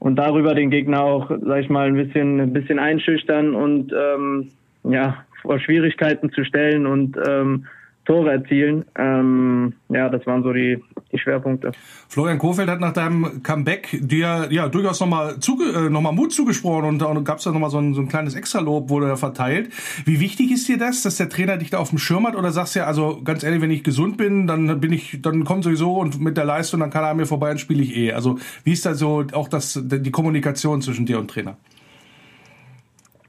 und 0.01 0.17
darüber 0.17 0.55
den 0.55 0.71
Gegner 0.71 1.03
auch, 1.03 1.31
sag 1.31 1.61
ich 1.61 1.69
mal, 1.69 1.87
ein 1.87 1.95
bisschen, 1.95 2.41
ein 2.41 2.53
bisschen 2.53 2.81
einschüchtern 2.81 3.55
und 3.55 3.93
ähm, 3.93 4.49
ja, 4.85 5.25
vor 5.43 5.61
Schwierigkeiten 5.61 6.33
zu 6.33 6.45
stellen 6.45 6.87
und 6.87 7.17
ähm, 7.29 7.67
Tore 8.09 8.33
erzielen. 8.33 8.87
Ähm, 8.97 9.75
ja, 9.91 10.09
das 10.09 10.27
waren 10.27 10.43
so 10.43 10.51
die, 10.55 10.83
die 11.13 11.19
Schwerpunkte. 11.19 11.73
Florian 12.09 12.39
Kofeld 12.39 12.71
hat 12.71 12.81
nach 12.81 12.95
deinem 12.95 13.43
Comeback 13.43 13.99
dir 14.01 14.49
ja 14.51 14.69
durchaus 14.69 14.99
nochmal 15.01 15.39
zuge 15.41 15.65
äh, 15.65 15.91
noch 15.91 16.01
Mut 16.13 16.33
zugesprochen 16.33 16.87
und 16.87 17.03
da 17.03 17.13
gab 17.21 17.37
es 17.37 17.45
da 17.45 17.53
nochmal 17.53 17.69
so 17.69 17.77
ein, 17.77 17.93
so 17.93 18.01
ein 18.01 18.09
kleines 18.09 18.35
Extralob, 18.35 18.89
wurde 18.89 19.09
da 19.09 19.17
verteilt. 19.17 19.69
Wie 20.07 20.21
wichtig 20.21 20.51
ist 20.51 20.67
dir 20.69 20.79
das, 20.79 21.03
dass 21.03 21.17
der 21.17 21.29
Trainer 21.29 21.59
dich 21.59 21.69
da 21.69 21.79
auf 21.81 21.91
dem 21.91 21.99
Schirm 21.99 22.27
hat 22.27 22.35
oder 22.35 22.51
sagst 22.51 22.75
du 22.75 22.79
ja, 22.79 22.87
also 22.87 23.21
ganz 23.23 23.43
ehrlich, 23.43 23.61
wenn 23.61 23.71
ich 23.71 23.85
gesund 23.85 24.17
bin, 24.17 24.47
dann 24.47 24.81
bin 24.81 24.95
ich, 24.95 25.21
dann 25.21 25.45
kommt 25.45 25.65
sowieso 25.65 25.97
und 25.97 26.19
mit 26.19 26.39
der 26.39 26.47
Leistung, 26.47 26.81
dann 26.81 26.89
kann 26.89 27.05
er 27.05 27.13
mir 27.13 27.27
vorbei 27.27 27.51
und 27.51 27.59
spiele 27.59 27.83
ich 27.83 27.95
eh. 27.95 28.13
Also 28.13 28.39
wie 28.65 28.73
ist 28.73 28.87
da 28.87 28.95
so 28.95 29.27
auch 29.33 29.49
das, 29.49 29.79
die 29.85 30.11
Kommunikation 30.11 30.81
zwischen 30.81 31.05
dir 31.05 31.19
und 31.19 31.29
Trainer? 31.31 31.59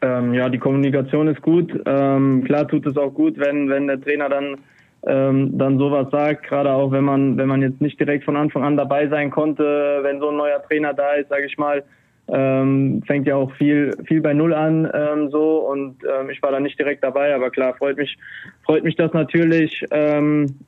Ähm, 0.02 0.34
ja, 0.34 0.50
die 0.50 0.60
Kommunikation 0.60 1.28
ist 1.28 1.42
gut. 1.42 1.72
Ähm, 1.86 2.44
klar 2.46 2.68
tut 2.68 2.86
es 2.86 2.96
auch 2.96 3.14
gut, 3.14 3.38
wenn, 3.38 3.70
wenn 3.70 3.88
der 3.88 4.00
Trainer 4.00 4.30
dann, 4.30 4.58
ähm, 5.06 5.58
dann 5.58 5.78
sowas 5.78 6.08
sagt, 6.12 6.44
gerade 6.44 6.72
auch 6.72 6.92
wenn 6.92 7.04
man, 7.04 7.38
wenn 7.38 7.48
man 7.48 7.62
jetzt 7.62 7.82
nicht 7.82 8.00
direkt 8.00 8.24
von 8.24 8.38
Anfang 8.38 8.64
an 8.64 8.78
dabei 8.78 9.08
sein 9.08 9.30
konnte, 9.30 10.00
wenn 10.02 10.20
so 10.20 10.30
ein 10.30 10.38
neuer 10.38 10.64
Trainer 10.64 10.94
da 10.94 11.14
ist, 11.14 11.30
sage 11.30 11.46
ich 11.46 11.58
mal, 11.58 11.84
ähm, 12.32 13.02
fängt 13.08 13.28
ja 13.28 13.36
auch 13.36 13.52
viel, 13.54 13.92
viel 14.06 14.22
bei 14.22 14.34
Null 14.34 14.54
an 14.54 14.90
ähm, 14.94 15.32
so 15.32 15.68
und 15.68 15.98
ähm, 16.04 16.30
ich 16.30 16.42
war 16.44 16.52
da 16.52 16.60
nicht 16.60 16.78
direkt 16.78 17.04
dabei, 17.04 17.34
aber 17.34 17.50
klar, 17.50 17.74
freut 17.74 17.98
mich, 17.98 18.18
freut 18.64 18.84
mich 18.84 18.96
das 18.96 19.12
natürlich. 19.14 19.84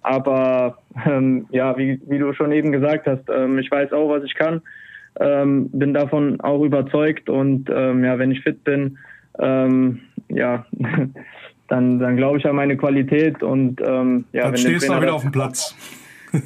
Aber 0.02 0.78
ja, 1.52 1.78
wie, 1.78 2.02
wie 2.08 2.18
du 2.18 2.34
schon 2.34 2.52
eben 2.52 2.72
gesagt 2.72 3.08
hast, 3.08 3.30
ich 3.30 3.72
weiß 3.72 3.94
auch, 3.94 4.10
was 4.10 4.24
ich 4.24 4.34
kann, 4.34 4.62
bin 5.16 5.94
davon 5.94 6.42
auch 6.42 6.64
überzeugt 6.64 7.30
und 7.30 7.70
ja, 7.70 8.18
wenn 8.18 8.32
ich 8.32 8.42
fit 8.42 8.64
bin, 8.64 8.98
ähm, 9.40 10.00
ja, 10.30 10.66
dann, 11.68 12.00
dann 12.00 12.18
glaube 12.18 12.38
ich 12.40 12.46
an 12.46 12.56
meine 12.56 12.78
Qualität 12.78 13.44
und 13.44 13.82
ähm, 13.82 14.26
ja, 14.34 14.44
dann 14.44 14.52
wenn 14.54 14.58
stehst 14.58 14.88
du 14.88 14.94
wieder 14.94 15.02
das- 15.02 15.12
auf 15.16 15.22
dem 15.24 15.32
Platz. 15.32 15.76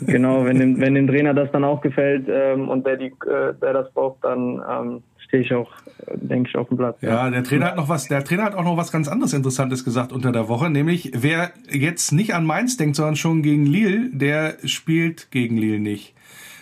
Genau, 0.08 0.44
wenn 0.46 0.58
dem, 0.58 0.82
wenn 0.82 0.96
dem 0.96 1.06
Trainer 1.06 1.36
das 1.36 1.52
dann 1.52 1.64
auch 1.64 1.80
gefällt 1.80 2.26
ähm, 2.28 2.70
und 2.70 2.84
wer, 2.86 2.98
die, 2.98 3.06
äh, 3.28 3.54
wer 3.60 3.72
das 3.74 3.94
braucht, 3.94 4.24
dann 4.24 4.60
ähm, 4.68 5.04
stehe 5.20 5.44
ich 5.44 5.54
auch, 5.54 5.72
denke 6.12 6.50
ich, 6.50 6.58
auf 6.58 6.70
dem 6.70 6.78
Platz. 6.78 6.98
Ja, 7.02 7.30
der 7.30 7.44
Trainer 7.44 7.68
hat 7.68 7.76
noch 7.76 7.88
was, 7.88 8.08
der 8.08 8.24
Trainer 8.24 8.46
hat 8.46 8.56
auch 8.56 8.64
noch 8.64 8.78
was 8.78 8.92
ganz 8.92 9.08
anderes 9.08 9.34
Interessantes 9.34 9.86
gesagt 9.86 10.12
unter 10.12 10.32
der 10.32 10.48
Woche, 10.50 10.72
nämlich 10.72 11.12
wer 11.14 11.52
jetzt 11.70 12.14
nicht 12.14 12.34
an 12.34 12.48
Mainz 12.48 12.78
denkt, 12.78 12.96
sondern 12.96 13.16
schon 13.16 13.44
gegen 13.44 13.68
Lille, 13.68 14.10
der 14.12 14.56
spielt 14.66 15.30
gegen 15.30 15.56
Lille 15.56 15.80
nicht. 15.80 16.16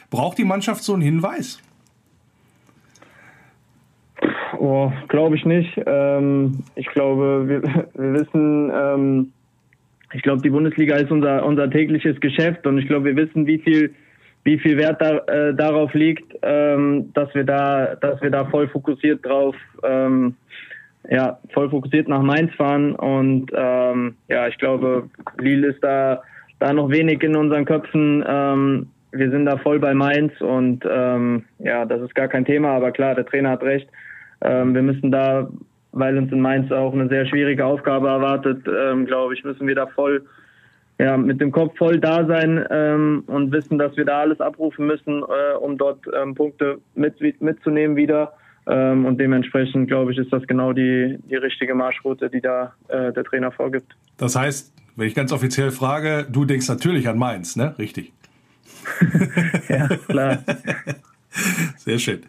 Braucht 0.09 0.37
die 0.37 0.43
Mannschaft 0.43 0.83
so 0.83 0.91
einen 0.91 1.01
Hinweis? 1.01 1.59
Oh, 4.65 4.93
glaube 5.09 5.35
ich 5.35 5.43
nicht. 5.43 5.77
Ähm, 5.85 6.63
ich 6.75 6.87
glaube, 6.87 7.49
wir, 7.49 7.63
wir 7.95 8.13
wissen, 8.13 8.71
ähm, 8.73 9.33
ich 10.13 10.21
glaube, 10.21 10.41
die 10.41 10.51
Bundesliga 10.51 10.95
ist 10.95 11.11
unser, 11.11 11.45
unser 11.45 11.69
tägliches 11.69 12.17
Geschäft 12.21 12.65
und 12.65 12.77
ich 12.77 12.87
glaube, 12.87 13.07
wir 13.07 13.17
wissen, 13.17 13.45
wie 13.45 13.57
viel, 13.57 13.93
wie 14.45 14.57
viel 14.57 14.77
Wert 14.77 15.01
da, 15.01 15.17
äh, 15.17 15.53
darauf 15.53 15.93
liegt, 15.93 16.33
ähm, 16.43 17.11
dass 17.13 17.35
wir 17.35 17.43
da, 17.43 17.95
dass 17.95 18.21
wir 18.21 18.29
da 18.29 18.45
voll 18.45 18.69
fokussiert 18.69 19.25
drauf, 19.25 19.53
ähm, 19.83 20.35
ja, 21.09 21.39
voll 21.53 21.69
fokussiert 21.69 22.07
nach 22.07 22.21
Mainz 22.21 22.53
fahren 22.55 22.95
und 22.95 23.51
ähm, 23.53 24.15
ja, 24.29 24.47
ich 24.47 24.57
glaube, 24.59 25.09
Lille 25.39 25.71
ist 25.71 25.83
da, 25.83 26.21
da 26.59 26.71
noch 26.71 26.89
wenig 26.89 27.21
in 27.21 27.35
unseren 27.35 27.65
Köpfen. 27.65 28.23
Ähm, 28.25 28.87
wir 29.11 29.29
sind 29.29 29.45
da 29.45 29.57
voll 29.57 29.79
bei 29.79 29.93
Mainz 29.93 30.31
und 30.39 30.85
ähm, 30.89 31.43
ja, 31.59 31.83
das 31.83 32.01
ist 32.01 32.15
gar 32.15 32.29
kein 32.29 32.45
Thema, 32.45 32.69
aber 32.69 32.93
klar, 32.93 33.13
der 33.13 33.25
Trainer 33.25 33.49
hat 33.49 33.63
recht. 33.63 33.89
Ähm, 34.43 34.75
wir 34.75 34.81
müssen 34.81 35.11
da, 35.11 35.49
weil 35.91 36.17
uns 36.17 36.31
in 36.31 36.41
Mainz 36.41 36.71
auch 36.71 36.93
eine 36.93 37.07
sehr 37.07 37.25
schwierige 37.25 37.65
Aufgabe 37.65 38.07
erwartet, 38.07 38.65
ähm, 38.67 39.05
glaube 39.05 39.33
ich, 39.33 39.43
müssen 39.43 39.67
wir 39.67 39.75
da 39.75 39.87
voll, 39.87 40.23
ja, 40.99 41.17
mit 41.17 41.41
dem 41.41 41.51
Kopf 41.51 41.77
voll 41.77 41.99
da 41.99 42.25
sein 42.25 42.63
ähm, 42.69 43.23
und 43.27 43.51
wissen, 43.51 43.77
dass 43.79 43.95
wir 43.97 44.05
da 44.05 44.19
alles 44.19 44.39
abrufen 44.39 44.85
müssen, 44.85 45.23
äh, 45.23 45.55
um 45.57 45.77
dort 45.77 45.99
ähm, 46.13 46.35
Punkte 46.35 46.79
mit, 46.95 47.19
mitzunehmen 47.41 47.95
wieder. 47.95 48.33
Ähm, 48.65 49.05
und 49.05 49.19
dementsprechend, 49.19 49.87
glaube 49.87 50.13
ich, 50.13 50.17
ist 50.17 50.31
das 50.31 50.45
genau 50.47 50.71
die, 50.71 51.17
die 51.29 51.35
richtige 51.35 51.75
Marschroute, 51.75 52.29
die 52.29 52.39
da 52.39 52.73
äh, 52.87 53.11
der 53.11 53.23
Trainer 53.23 53.51
vorgibt. 53.51 53.93
Das 54.17 54.35
heißt, 54.35 54.73
wenn 54.95 55.07
ich 55.07 55.15
ganz 55.15 55.31
offiziell 55.31 55.71
frage, 55.71 56.25
du 56.31 56.45
denkst 56.45 56.69
natürlich 56.69 57.07
an 57.09 57.17
Mainz, 57.17 57.55
ne? 57.55 57.75
Richtig. 57.77 58.11
Ja, 59.69 59.87
klar. 59.87 60.39
Sehr 61.77 61.97
schön. 61.97 62.21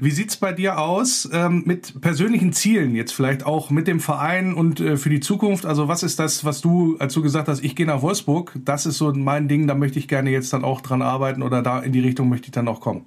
Wie 0.00 0.10
sieht's 0.10 0.36
bei 0.36 0.52
dir 0.52 0.78
aus 0.78 1.30
ähm, 1.32 1.62
mit 1.66 2.00
persönlichen 2.00 2.52
Zielen, 2.52 2.94
jetzt 2.94 3.12
vielleicht 3.12 3.44
auch 3.44 3.70
mit 3.70 3.86
dem 3.86 4.00
Verein 4.00 4.54
und 4.54 4.80
äh, 4.80 4.96
für 4.96 5.10
die 5.10 5.20
Zukunft? 5.20 5.66
Also 5.66 5.88
was 5.88 6.02
ist 6.02 6.18
das, 6.18 6.44
was 6.44 6.60
du, 6.60 6.96
als 6.98 7.12
du 7.12 7.22
gesagt 7.22 7.48
hast, 7.48 7.62
ich 7.62 7.76
gehe 7.76 7.86
nach 7.86 8.02
Wolfsburg, 8.02 8.52
das 8.64 8.86
ist 8.86 8.96
so 8.98 9.12
mein 9.12 9.48
Ding, 9.48 9.66
da 9.66 9.74
möchte 9.74 9.98
ich 9.98 10.08
gerne 10.08 10.30
jetzt 10.30 10.52
dann 10.52 10.64
auch 10.64 10.80
dran 10.80 11.02
arbeiten 11.02 11.42
oder 11.42 11.62
da 11.62 11.80
in 11.80 11.92
die 11.92 12.00
Richtung 12.00 12.28
möchte 12.28 12.46
ich 12.46 12.52
dann 12.52 12.68
auch 12.68 12.80
kommen? 12.80 13.04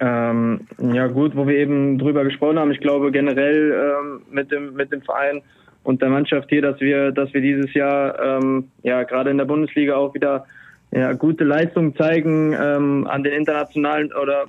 Ähm, 0.00 0.60
ja 0.78 1.06
gut, 1.08 1.34
wo 1.34 1.46
wir 1.46 1.56
eben 1.56 1.98
drüber 1.98 2.24
gesprochen 2.24 2.58
haben, 2.58 2.70
ich 2.70 2.80
glaube 2.80 3.10
generell 3.10 3.72
ähm, 3.72 4.20
mit 4.30 4.52
dem 4.52 4.74
mit 4.74 4.92
dem 4.92 5.02
Verein 5.02 5.42
und 5.82 6.02
der 6.02 6.10
Mannschaft 6.10 6.50
hier, 6.50 6.62
dass 6.62 6.78
wir 6.80 7.10
dass 7.10 7.32
wir 7.34 7.40
dieses 7.40 7.74
Jahr 7.74 8.16
ähm, 8.22 8.68
ja 8.82 9.02
gerade 9.02 9.30
in 9.30 9.38
der 9.38 9.46
Bundesliga 9.46 9.96
auch 9.96 10.14
wieder 10.14 10.46
ja, 10.90 11.12
gute 11.12 11.44
Leistungen 11.44 11.94
zeigen, 11.96 12.54
ähm, 12.58 13.06
an 13.06 13.22
den 13.22 13.32
internationalen 13.32 14.12
oder 14.12 14.46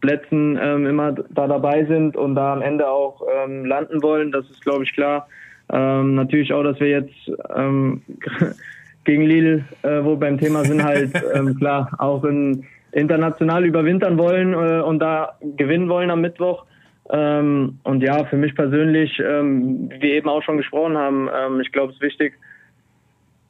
Plätzen 0.00 0.58
ähm, 0.60 0.86
immer 0.86 1.12
da 1.12 1.46
dabei 1.46 1.84
sind 1.84 2.16
und 2.16 2.34
da 2.34 2.54
am 2.54 2.62
Ende 2.62 2.88
auch 2.88 3.22
ähm, 3.44 3.64
landen 3.64 4.02
wollen. 4.02 4.32
Das 4.32 4.48
ist, 4.50 4.62
glaube 4.62 4.84
ich, 4.84 4.92
klar. 4.94 5.28
Ähm, 5.72 6.14
natürlich 6.14 6.52
auch, 6.52 6.62
dass 6.62 6.80
wir 6.80 6.88
jetzt 6.88 7.32
ähm, 7.54 8.02
gegen 9.04 9.24
Lille, 9.24 9.64
äh, 9.82 10.02
wo 10.02 10.16
beim 10.16 10.38
Thema 10.38 10.64
sind, 10.64 10.82
halt 10.82 11.12
ähm, 11.34 11.56
klar 11.56 11.90
auch 11.98 12.24
in, 12.24 12.64
international 12.92 13.64
überwintern 13.64 14.18
wollen 14.18 14.52
äh, 14.54 14.82
und 14.82 14.98
da 15.00 15.36
gewinnen 15.56 15.88
wollen 15.88 16.10
am 16.10 16.20
Mittwoch. 16.20 16.64
Ähm, 17.10 17.78
und 17.82 18.02
ja, 18.02 18.24
für 18.24 18.36
mich 18.36 18.54
persönlich, 18.54 19.20
ähm, 19.20 19.90
wie 19.90 20.00
wir 20.00 20.14
eben 20.14 20.28
auch 20.28 20.42
schon 20.42 20.56
gesprochen 20.56 20.96
haben, 20.96 21.28
ähm, 21.34 21.60
ich 21.60 21.72
glaube, 21.72 21.90
es 21.90 21.96
ist 21.96 22.02
wichtig, 22.02 22.34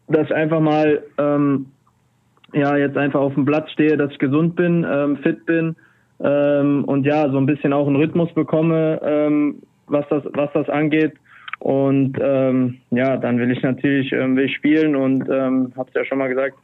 dass 0.08 0.32
einfach 0.32 0.60
mal 0.60 1.02
ähm, 1.18 1.66
ja 2.52 2.76
jetzt 2.76 2.96
einfach 2.96 3.20
auf 3.20 3.34
dem 3.34 3.44
Platz 3.44 3.70
stehe, 3.70 3.96
dass 3.96 4.10
ich 4.12 4.18
gesund 4.18 4.56
bin, 4.56 4.86
ähm, 4.90 5.16
fit 5.18 5.44
bin 5.46 5.76
ähm, 6.20 6.84
und 6.84 7.04
ja 7.04 7.28
so 7.30 7.38
ein 7.38 7.46
bisschen 7.46 7.72
auch 7.72 7.86
einen 7.86 7.96
Rhythmus 7.96 8.32
bekomme, 8.34 9.00
ähm, 9.02 9.62
was 9.86 10.06
das 10.08 10.22
was 10.32 10.50
das 10.52 10.68
angeht. 10.68 11.14
Und 11.60 12.16
ähm, 12.20 12.78
ja, 12.90 13.16
dann 13.16 13.38
will 13.38 13.50
ich 13.50 13.62
natürlich 13.62 14.12
ähm, 14.12 14.36
will 14.36 14.46
ich 14.46 14.56
spielen 14.56 14.96
und 14.96 15.28
ähm, 15.30 15.72
habe 15.76 15.88
es 15.88 15.94
ja 15.94 16.04
schon 16.04 16.18
mal 16.18 16.28
gesagt. 16.28 16.56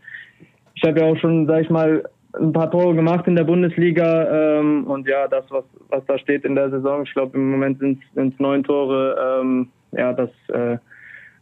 Ich 0.75 0.83
habe 0.87 1.00
ja 1.00 1.07
auch 1.07 1.16
schon, 1.16 1.47
sag 1.47 1.62
ich 1.62 1.71
mal, 1.71 2.05
ein 2.38 2.52
paar 2.52 2.71
Tore 2.71 2.95
gemacht 2.95 3.26
in 3.26 3.37
der 3.37 3.45
Bundesliga 3.45 4.59
ähm, 4.59 4.85
und 4.87 5.07
ja, 5.09 5.28
das 5.28 5.45
was 5.50 5.64
was 5.88 6.05
da 6.07 6.19
steht 6.19 6.45
in 6.45 6.55
der 6.55 6.71
Saison, 6.71 7.02
ich 7.05 7.12
glaube 7.12 7.37
im 7.37 7.50
Moment 7.50 7.78
sind 7.78 8.02
es 8.14 8.38
neun 8.38 8.64
Tore. 8.64 9.40
Ähm, 9.40 9.69
ja, 9.93 10.12
das 10.12 10.31
äh, 10.49 10.78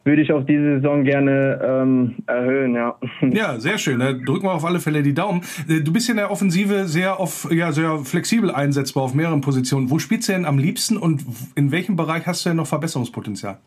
würde 0.05 0.23
ich 0.23 0.33
auf 0.33 0.45
diese 0.45 0.77
Saison 0.77 1.05
gerne 1.05 1.61
ähm, 1.63 2.15
erhöhen, 2.27 2.75
ja. 2.75 2.97
Ja, 3.23 3.59
sehr 3.59 3.79
schön. 3.79 4.01
Da 4.01 4.13
drücken 4.13 4.45
wir 4.45 4.53
auf 4.53 4.65
alle 4.65 4.79
Fälle 4.79 5.03
die 5.03 5.15
Daumen. 5.15 5.43
Äh, 5.69 5.81
Du 5.81 5.93
bist 5.93 6.09
in 6.11 6.17
der 6.17 6.31
Offensive 6.31 6.87
sehr 6.87 7.19
auf, 7.19 7.49
ja, 7.51 7.73
sehr 7.73 7.99
flexibel 7.99 8.51
einsetzbar 8.51 9.05
auf 9.05 9.15
mehreren 9.15 9.41
Positionen. 9.41 9.91
Wo 9.91 9.99
spielst 9.99 10.29
du 10.29 10.33
denn 10.33 10.45
am 10.45 10.59
liebsten 10.59 10.97
und 10.97 11.25
in 11.55 11.73
welchem 11.73 11.97
Bereich 11.97 12.27
hast 12.27 12.45
du 12.45 12.51
denn 12.51 12.59
noch 12.59 12.67
Verbesserungspotenzial? 12.67 13.59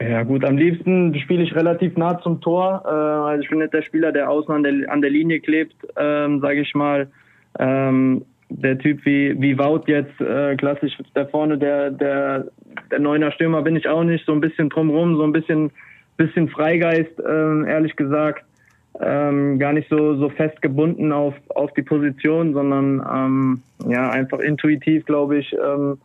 Ja 0.00 0.24
gut, 0.24 0.44
am 0.44 0.56
liebsten 0.56 1.14
spiele 1.20 1.44
ich 1.44 1.54
relativ 1.54 1.96
nah 1.96 2.20
zum 2.20 2.40
Tor. 2.40 2.82
Äh, 2.84 2.88
also 2.88 3.42
ich 3.42 3.48
bin 3.48 3.60
nicht 3.60 3.72
der 3.72 3.82
Spieler, 3.82 4.10
der 4.10 4.28
außen 4.28 4.52
an 4.52 4.62
der, 4.64 4.90
an 4.90 5.00
der 5.00 5.10
Linie 5.10 5.40
klebt, 5.40 5.76
ähm, 5.96 6.40
sage 6.40 6.60
ich 6.60 6.74
mal. 6.74 7.08
Ähm, 7.58 8.24
der 8.60 8.78
Typ 8.78 9.04
wie, 9.04 9.40
wie 9.40 9.58
Wout 9.58 9.84
jetzt, 9.86 10.20
äh, 10.20 10.56
klassisch 10.56 10.96
da 11.14 11.26
vorne, 11.26 11.58
der, 11.58 11.90
der, 11.90 12.46
der 12.90 12.98
Neuner 12.98 13.32
Stürmer 13.32 13.62
bin 13.62 13.76
ich 13.76 13.88
auch 13.88 14.04
nicht. 14.04 14.26
So 14.26 14.32
ein 14.32 14.40
bisschen 14.40 14.68
drumrum, 14.68 15.16
so 15.16 15.24
ein 15.24 15.32
bisschen, 15.32 15.70
bisschen 16.16 16.48
Freigeist, 16.48 17.20
ähm, 17.26 17.66
ehrlich 17.66 17.96
gesagt. 17.96 18.44
Ähm, 19.00 19.58
gar 19.58 19.72
nicht 19.72 19.88
so, 19.88 20.16
so 20.16 20.28
fest 20.28 20.60
gebunden 20.60 21.12
auf, 21.12 21.34
auf 21.54 21.72
die 21.72 21.82
Position, 21.82 22.52
sondern 22.52 23.02
ähm, 23.10 23.62
ja, 23.88 24.10
einfach 24.10 24.38
intuitiv, 24.38 25.06
glaube 25.06 25.38
ich, 25.38 25.52
ähm, 25.54 25.98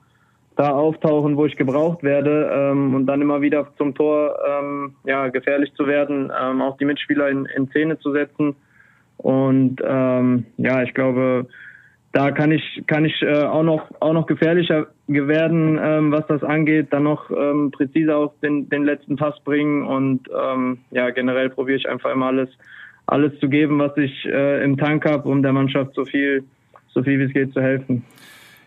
da 0.56 0.72
auftauchen, 0.72 1.36
wo 1.38 1.46
ich 1.46 1.58
gebraucht 1.58 2.01
werde 2.01 2.50
ähm, 2.51 2.96
und 2.96 3.06
dann 3.06 3.22
immer 3.22 3.42
wieder 3.42 3.68
zum 3.77 3.94
Tor 3.94 4.39
ähm, 4.50 4.96
ja, 5.06 5.27
gefährlich 5.27 5.74
zu 5.75 5.86
werden, 5.86 6.32
ähm, 6.42 6.62
auch 6.62 6.77
die 6.77 6.86
Mitspieler 6.86 7.30
in, 7.30 7.46
in 7.56 7.68
Szene 7.68 8.00
zu 8.00 8.12
setzen. 8.12 8.56
Und 9.18 9.82
ähm, 9.86 10.46
ja, 10.58 10.82
ich 10.82 10.94
glaube, 10.94 11.48
da 12.18 12.32
kann 12.32 12.52
ich 12.52 12.82
kann 12.88 13.06
ich 13.06 13.22
äh, 13.22 13.44
auch 13.44 13.62
noch 13.62 13.92
auch 14.00 14.14
noch 14.14 14.26
gefährlicher 14.26 14.88
werden, 15.06 15.80
ähm, 15.80 16.12
was 16.12 16.26
das 16.26 16.42
angeht, 16.44 16.88
dann 16.90 17.04
noch 17.04 17.30
ähm, 17.30 17.70
präziser 17.70 18.18
auf 18.18 18.32
den, 18.42 18.68
den 18.70 18.86
letzten 18.86 19.18
Pass 19.18 19.36
bringen 19.44 19.84
und 19.84 20.22
ähm, 20.36 20.80
ja 20.90 21.12
generell 21.12 21.52
probiere 21.52 21.78
ich 21.78 21.88
einfach 21.88 22.12
immer 22.12 22.26
alles 22.26 22.50
alles 23.06 23.40
zu 23.40 23.50
geben, 23.50 23.78
was 23.78 23.96
ich 23.98 24.26
äh, 24.26 24.64
im 24.64 24.78
Tank 24.78 25.06
habe, 25.06 25.30
um 25.30 25.44
der 25.44 25.54
Mannschaft 25.54 25.94
so 25.94 26.06
viel 26.06 26.44
so 26.88 27.04
viel 27.04 27.20
wie 27.20 27.26
es 27.26 27.34
geht 27.34 27.54
zu 27.54 27.62
helfen. 27.62 28.04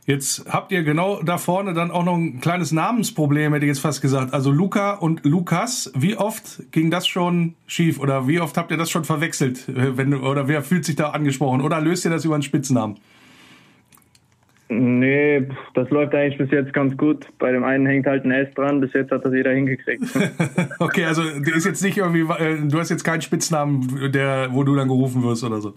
Jetzt 0.07 0.47
habt 0.49 0.71
ihr 0.71 0.85
genau 0.85 1.21
da 1.21 1.37
vorne 1.37 1.75
dann 1.75 1.91
auch 1.91 2.05
noch 2.05 2.17
ein 2.17 2.41
kleines 2.41 2.71
Namensproblem, 2.71 3.53
hätte 3.53 3.65
ich 3.65 3.71
jetzt 3.71 3.81
fast 3.81 4.01
gesagt. 4.01 4.33
Also 4.33 4.53
Luca 4.53 4.95
und 4.95 5.25
Lukas, 5.25 5.91
wie 5.97 6.17
oft 6.17 6.71
ging 6.71 6.93
das 6.93 7.09
schon 7.09 7.55
schief 7.67 7.99
oder 7.99 8.29
wie 8.29 8.41
oft 8.41 8.57
habt 8.57 8.71
ihr 8.71 8.77
das 8.77 8.91
schon 8.91 9.05
verwechselt? 9.05 9.65
Wenn, 9.67 10.15
oder 10.15 10.47
wer 10.47 10.63
fühlt 10.63 10.85
sich 10.85 10.95
da 10.95 11.11
angesprochen? 11.11 11.61
Oder 11.61 11.81
löst 11.81 12.05
ihr 12.05 12.13
das 12.13 12.25
über 12.25 12.35
einen 12.35 12.45
Spitznamen? 12.45 12.97
Nee, 14.73 15.49
das 15.75 15.91
läuft 15.91 16.15
eigentlich 16.15 16.39
bis 16.39 16.51
jetzt 16.53 16.73
ganz 16.73 16.97
gut. 16.97 17.27
Bei 17.41 17.51
dem 17.51 17.65
einen 17.65 17.87
hängt 17.87 18.07
halt 18.07 18.25
ein 18.25 18.31
S 18.31 18.55
dran, 18.55 18.81
bis 18.81 18.93
jetzt 18.93 19.11
hat 19.11 19.25
das 19.25 19.35
jeder 19.35 19.51
hingekriegt. 19.51 20.05
okay, 20.79 21.07
also 21.07 21.23
ist 21.23 21.67
jetzt 21.67 21.83
nicht 21.83 21.99
irgendwie, 21.99 22.21
äh, 22.21 22.57
du 22.69 22.79
hast 22.79 22.89
jetzt 22.89 23.03
keinen 23.03 23.21
Spitznamen, 23.21 24.13
der, 24.13 24.49
wo 24.53 24.63
du 24.63 24.77
dann 24.77 24.87
gerufen 24.87 25.25
wirst 25.25 25.43
oder 25.43 25.61
so. 25.61 25.75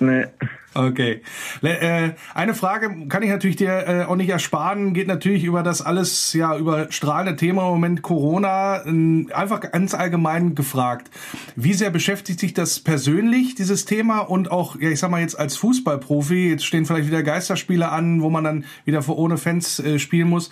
Nee. 0.00 0.26
Okay. 0.74 1.22
Äh, 1.62 2.10
eine 2.34 2.54
Frage 2.54 3.08
kann 3.08 3.22
ich 3.22 3.30
natürlich 3.30 3.56
dir 3.56 3.88
äh, 3.88 4.04
auch 4.04 4.14
nicht 4.16 4.28
ersparen, 4.28 4.92
geht 4.92 5.08
natürlich 5.08 5.42
über 5.42 5.62
das 5.62 5.82
alles, 5.82 6.34
ja, 6.34 6.56
über 6.56 6.92
strahlende 6.92 7.36
Thema 7.36 7.62
im 7.62 7.68
Moment 7.70 8.02
Corona, 8.02 8.84
ähm, 8.86 9.28
einfach 9.34 9.60
ganz 9.60 9.94
allgemein 9.94 10.54
gefragt. 10.54 11.10
Wie 11.56 11.72
sehr 11.72 11.90
beschäftigt 11.90 12.38
sich 12.38 12.54
das 12.54 12.80
persönlich, 12.80 13.54
dieses 13.54 13.86
Thema 13.86 14.20
und 14.20 14.52
auch, 14.52 14.78
ja, 14.78 14.90
ich 14.90 15.00
sag 15.00 15.10
mal 15.10 15.20
jetzt 15.20 15.38
als 15.38 15.56
Fußballprofi, 15.56 16.50
jetzt 16.50 16.64
stehen 16.64 16.84
vielleicht 16.84 17.08
wieder 17.08 17.22
Geisterspiele 17.22 17.88
an, 17.88 18.22
wo 18.22 18.30
man 18.30 18.44
dann 18.44 18.64
wieder 18.84 19.02
vor 19.02 19.18
ohne 19.18 19.36
Fans 19.36 19.80
äh, 19.80 19.98
spielen 19.98 20.28
muss. 20.28 20.50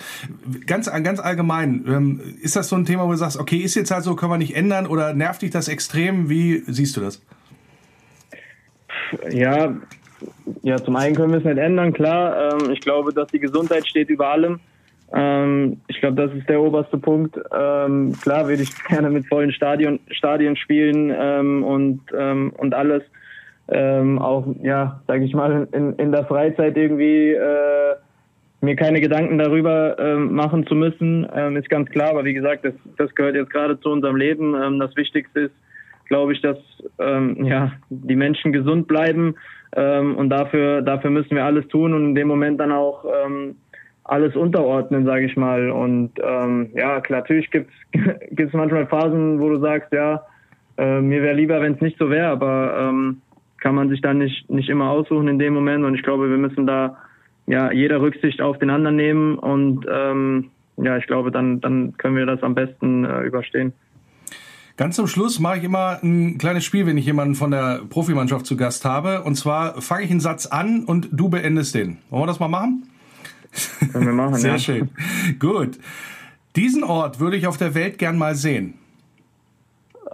Ganz, 0.66 0.90
ganz 0.90 1.20
allgemein, 1.20 1.84
ähm, 1.86 2.20
ist 2.40 2.56
das 2.56 2.68
so 2.68 2.76
ein 2.76 2.86
Thema, 2.86 3.06
wo 3.06 3.12
du 3.12 3.18
sagst, 3.18 3.36
okay, 3.36 3.58
ist 3.58 3.76
jetzt 3.76 3.90
halt 3.90 4.02
so, 4.02 4.16
können 4.16 4.32
wir 4.32 4.38
nicht 4.38 4.56
ändern 4.56 4.86
oder 4.86 5.12
nervt 5.12 5.42
dich 5.42 5.50
das 5.50 5.68
extrem? 5.68 6.30
Wie 6.30 6.64
siehst 6.66 6.96
du 6.96 7.00
das? 7.00 7.20
Ja, 9.30 9.74
ja, 10.62 10.76
zum 10.76 10.96
einen 10.96 11.14
können 11.14 11.32
wir 11.32 11.38
es 11.38 11.44
nicht 11.44 11.58
ändern, 11.58 11.92
klar. 11.92 12.52
Ähm, 12.52 12.70
ich 12.70 12.80
glaube, 12.80 13.12
dass 13.12 13.28
die 13.28 13.38
Gesundheit 13.38 13.86
steht 13.86 14.08
über 14.08 14.28
allem. 14.28 14.60
Ähm, 15.12 15.80
ich 15.88 16.00
glaube, 16.00 16.16
das 16.16 16.34
ist 16.34 16.48
der 16.48 16.60
oberste 16.60 16.98
Punkt. 16.98 17.38
Ähm, 17.56 18.12
klar 18.22 18.48
würde 18.48 18.62
ich 18.62 18.84
gerne 18.88 19.10
mit 19.10 19.26
vollen 19.26 19.52
Stadion, 19.52 20.00
Stadien 20.10 20.56
spielen 20.56 21.12
ähm, 21.16 21.62
und, 21.64 22.00
ähm, 22.16 22.52
und 22.56 22.74
alles. 22.74 23.02
Ähm, 23.68 24.20
auch, 24.20 24.46
ja, 24.62 25.00
sage 25.08 25.24
ich 25.24 25.34
mal, 25.34 25.66
in, 25.72 25.94
in 25.94 26.12
der 26.12 26.24
Freizeit 26.24 26.76
irgendwie 26.76 27.32
äh, 27.32 27.94
mir 28.60 28.76
keine 28.76 29.00
Gedanken 29.00 29.38
darüber 29.38 29.98
ähm, 29.98 30.32
machen 30.34 30.66
zu 30.66 30.74
müssen, 30.74 31.24
ist 31.56 31.68
ganz 31.68 31.90
klar. 31.90 32.10
Aber 32.10 32.24
wie 32.24 32.34
gesagt, 32.34 32.64
das, 32.64 32.74
das 32.96 33.14
gehört 33.14 33.34
jetzt 33.34 33.50
gerade 33.50 33.78
zu 33.80 33.90
unserem 33.90 34.16
Leben. 34.16 34.78
Das 34.78 34.96
Wichtigste 34.96 35.40
ist, 35.40 35.54
glaube 36.06 36.32
ich, 36.32 36.40
dass 36.40 36.58
ähm, 36.98 37.44
ja, 37.44 37.72
die 37.90 38.16
Menschen 38.16 38.52
gesund 38.52 38.86
bleiben. 38.86 39.34
Ähm, 39.74 40.16
und 40.16 40.30
dafür, 40.30 40.82
dafür 40.82 41.10
müssen 41.10 41.34
wir 41.34 41.44
alles 41.44 41.66
tun 41.68 41.92
und 41.92 42.04
in 42.06 42.14
dem 42.14 42.28
Moment 42.28 42.60
dann 42.60 42.72
auch 42.72 43.04
ähm, 43.04 43.56
alles 44.04 44.36
unterordnen, 44.36 45.04
sage 45.04 45.26
ich 45.26 45.36
mal. 45.36 45.70
Und 45.70 46.12
ähm, 46.22 46.70
ja, 46.74 47.00
klar, 47.00 47.20
natürlich 47.20 47.50
gibt 47.50 47.70
es 47.92 48.52
manchmal 48.52 48.86
Phasen, 48.86 49.40
wo 49.40 49.48
du 49.48 49.58
sagst, 49.58 49.92
ja, 49.92 50.22
äh, 50.78 51.00
mir 51.00 51.22
wäre 51.22 51.34
lieber, 51.34 51.60
wenn 51.60 51.74
es 51.74 51.80
nicht 51.80 51.98
so 51.98 52.10
wäre, 52.10 52.28
aber 52.28 52.88
ähm, 52.88 53.20
kann 53.58 53.74
man 53.74 53.88
sich 53.88 54.00
dann 54.00 54.18
nicht, 54.18 54.48
nicht 54.48 54.68
immer 54.68 54.90
aussuchen 54.90 55.28
in 55.28 55.38
dem 55.38 55.54
Moment. 55.54 55.84
Und 55.84 55.94
ich 55.94 56.02
glaube, 56.02 56.30
wir 56.30 56.38
müssen 56.38 56.66
da 56.66 56.96
ja 57.46 57.72
jeder 57.72 58.00
Rücksicht 58.00 58.40
auf 58.40 58.58
den 58.58 58.70
anderen 58.70 58.96
nehmen 58.96 59.38
und 59.38 59.86
ähm, 59.90 60.50
ja, 60.76 60.96
ich 60.98 61.06
glaube, 61.06 61.30
dann, 61.30 61.60
dann 61.60 61.96
können 61.96 62.16
wir 62.16 62.26
das 62.26 62.42
am 62.42 62.54
besten 62.54 63.04
äh, 63.04 63.22
überstehen. 63.22 63.72
Ganz 64.76 64.96
zum 64.96 65.06
Schluss 65.06 65.40
mache 65.40 65.58
ich 65.58 65.64
immer 65.64 66.00
ein 66.02 66.36
kleines 66.36 66.64
Spiel, 66.64 66.86
wenn 66.86 66.98
ich 66.98 67.06
jemanden 67.06 67.34
von 67.34 67.50
der 67.50 67.80
Profimannschaft 67.88 68.44
zu 68.44 68.56
Gast 68.56 68.84
habe. 68.84 69.22
Und 69.22 69.36
zwar 69.36 69.80
fange 69.80 70.04
ich 70.04 70.10
einen 70.10 70.20
Satz 70.20 70.46
an 70.46 70.84
und 70.84 71.08
du 71.12 71.30
beendest 71.30 71.74
den. 71.74 71.98
Wollen 72.10 72.22
wir 72.22 72.26
das 72.26 72.40
mal 72.40 72.48
machen? 72.48 72.88
Können 73.92 74.06
wir 74.06 74.12
machen, 74.12 74.34
Sehr 74.36 74.52
ja. 74.52 74.58
schön. 74.58 74.90
Gut. 75.38 75.78
Diesen 76.56 76.84
Ort 76.84 77.20
würde 77.20 77.36
ich 77.36 77.46
auf 77.46 77.56
der 77.56 77.74
Welt 77.74 77.98
gern 77.98 78.18
mal 78.18 78.34
sehen. 78.34 78.74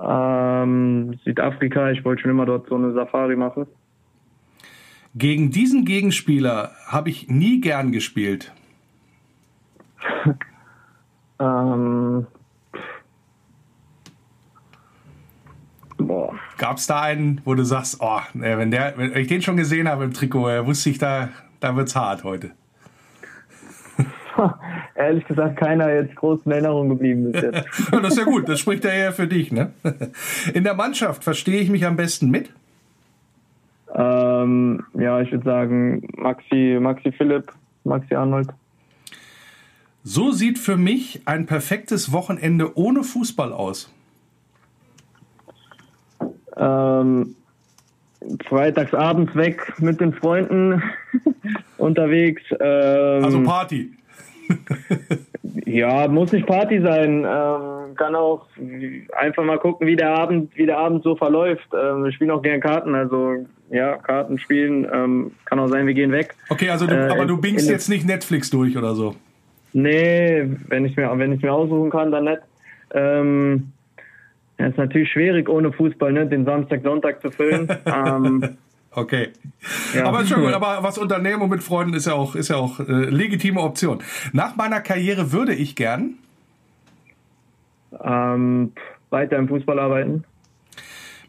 Ähm, 0.00 1.18
Südafrika, 1.24 1.90
ich 1.90 2.04
wollte 2.04 2.22
schon 2.22 2.30
immer 2.30 2.46
dort 2.46 2.68
so 2.68 2.76
eine 2.76 2.92
Safari 2.92 3.36
machen. 3.36 3.66
Gegen 5.14 5.50
diesen 5.50 5.84
Gegenspieler 5.84 6.72
habe 6.86 7.10
ich 7.10 7.28
nie 7.28 7.60
gern 7.60 7.92
gespielt. 7.92 8.52
Ähm, 11.42 12.26
boah. 15.98 16.34
Gab 16.58 16.76
es 16.76 16.86
da 16.86 17.00
einen, 17.00 17.40
wo 17.44 17.54
du 17.54 17.64
sagst, 17.64 17.98
oh, 18.00 18.20
nee, 18.34 18.56
wenn 18.56 18.70
der, 18.70 18.94
wenn 18.96 19.16
ich 19.16 19.28
den 19.28 19.42
schon 19.42 19.56
gesehen 19.56 19.88
habe 19.88 20.04
im 20.04 20.12
Trikot, 20.12 20.66
wusste 20.66 20.90
ich, 20.90 20.98
da, 20.98 21.30
da 21.60 21.76
wird's 21.76 21.96
hart 21.96 22.24
heute. 22.24 22.52
Ehrlich 24.94 25.26
gesagt, 25.26 25.56
keiner 25.56 25.92
jetzt 25.92 26.16
groß 26.16 26.40
in 26.46 26.52
Erinnerung 26.52 26.88
geblieben 26.88 27.30
bis 27.30 27.42
jetzt. 27.42 27.66
Das 27.90 28.12
ist 28.12 28.18
ja 28.18 28.24
gut, 28.24 28.48
das 28.48 28.60
spricht 28.60 28.84
ja 28.84 28.90
eher 28.90 29.12
für 29.12 29.26
dich, 29.26 29.52
ne? 29.52 29.72
In 30.54 30.64
der 30.64 30.74
Mannschaft 30.74 31.24
verstehe 31.24 31.60
ich 31.60 31.70
mich 31.70 31.86
am 31.86 31.96
besten 31.96 32.30
mit. 32.30 32.50
ähm, 33.94 34.84
ja, 34.94 35.20
ich 35.20 35.30
würde 35.32 35.44
sagen 35.44 36.08
Maxi, 36.16 36.78
Maxi 36.80 37.12
Philipp, 37.12 37.52
Maxi 37.84 38.14
Arnold. 38.14 38.48
So 40.04 40.32
sieht 40.32 40.58
für 40.58 40.76
mich 40.76 41.22
ein 41.26 41.46
perfektes 41.46 42.12
Wochenende 42.12 42.76
ohne 42.76 43.04
Fußball 43.04 43.52
aus. 43.52 43.92
Ähm, 46.56 47.34
freitags 48.46 48.94
abends 48.94 49.34
weg 49.34 49.60
mit 49.78 50.00
den 50.00 50.12
Freunden 50.12 50.82
unterwegs. 51.78 52.42
Ähm, 52.60 53.24
Also 53.24 53.42
Party. 53.42 53.90
Ja, 55.66 56.06
muss 56.08 56.32
nicht 56.32 56.46
Party 56.46 56.80
sein. 56.80 57.24
Ähm, 57.28 57.94
kann 57.96 58.14
auch 58.14 58.46
einfach 59.18 59.42
mal 59.44 59.58
gucken, 59.58 59.86
wie 59.86 59.96
der 59.96 60.10
Abend, 60.10 60.56
wie 60.56 60.66
der 60.66 60.78
Abend 60.78 61.02
so 61.02 61.16
verläuft. 61.16 61.66
Ähm, 61.72 62.04
wir 62.04 62.12
spielen 62.12 62.30
auch 62.30 62.42
gerne 62.42 62.60
Karten, 62.60 62.94
also 62.94 63.46
ja, 63.70 63.96
Karten 63.98 64.38
spielen. 64.38 64.86
Ähm, 64.92 65.32
kann 65.46 65.58
auch 65.58 65.68
sein, 65.68 65.86
wir 65.86 65.94
gehen 65.94 66.12
weg. 66.12 66.34
Okay, 66.48 66.70
also 66.70 66.86
du, 66.86 66.94
Äh, 66.94 67.10
aber 67.10 67.26
du 67.26 67.34
in- 67.36 67.40
bingst 67.40 67.66
in- 67.66 67.72
jetzt 67.72 67.88
nicht 67.88 68.06
Netflix 68.06 68.50
durch 68.50 68.76
oder 68.76 68.94
so. 68.94 69.14
Nee, 69.72 70.46
wenn 70.68 70.84
ich 70.84 70.96
mir, 70.96 71.10
wenn 71.18 71.32
ich 71.32 71.42
mir 71.42 71.52
aussuchen 71.52 71.90
kann, 71.90 72.10
dann 72.12 72.24
nicht. 72.24 72.40
Ähm, 72.94 73.72
ja, 74.62 74.68
ist 74.68 74.78
natürlich 74.78 75.10
schwierig 75.10 75.48
ohne 75.48 75.72
Fußball, 75.72 76.12
ne, 76.12 76.26
den 76.26 76.44
Samstag, 76.44 76.82
Sonntag 76.82 77.20
zu 77.20 77.30
füllen. 77.30 77.68
ähm, 77.86 78.56
Okay. 78.94 79.30
Ja. 79.94 80.04
Aber 80.04 80.26
schon 80.26 80.42
gut, 80.42 80.52
aber 80.52 80.82
was 80.82 80.98
unternehmen 80.98 81.40
und 81.40 81.48
mit 81.48 81.62
Freunden 81.62 81.94
ist 81.94 82.06
ja 82.06 82.12
auch, 82.12 82.34
ist 82.34 82.48
ja 82.50 82.56
auch 82.56 82.78
äh, 82.78 82.82
legitime 82.84 83.58
Option. 83.58 84.02
Nach 84.34 84.54
meiner 84.56 84.80
Karriere 84.82 85.32
würde 85.32 85.54
ich 85.54 85.76
gern 85.76 86.16
ähm, 88.04 88.72
weiter 89.08 89.38
im 89.38 89.48
Fußball 89.48 89.78
arbeiten. 89.78 90.24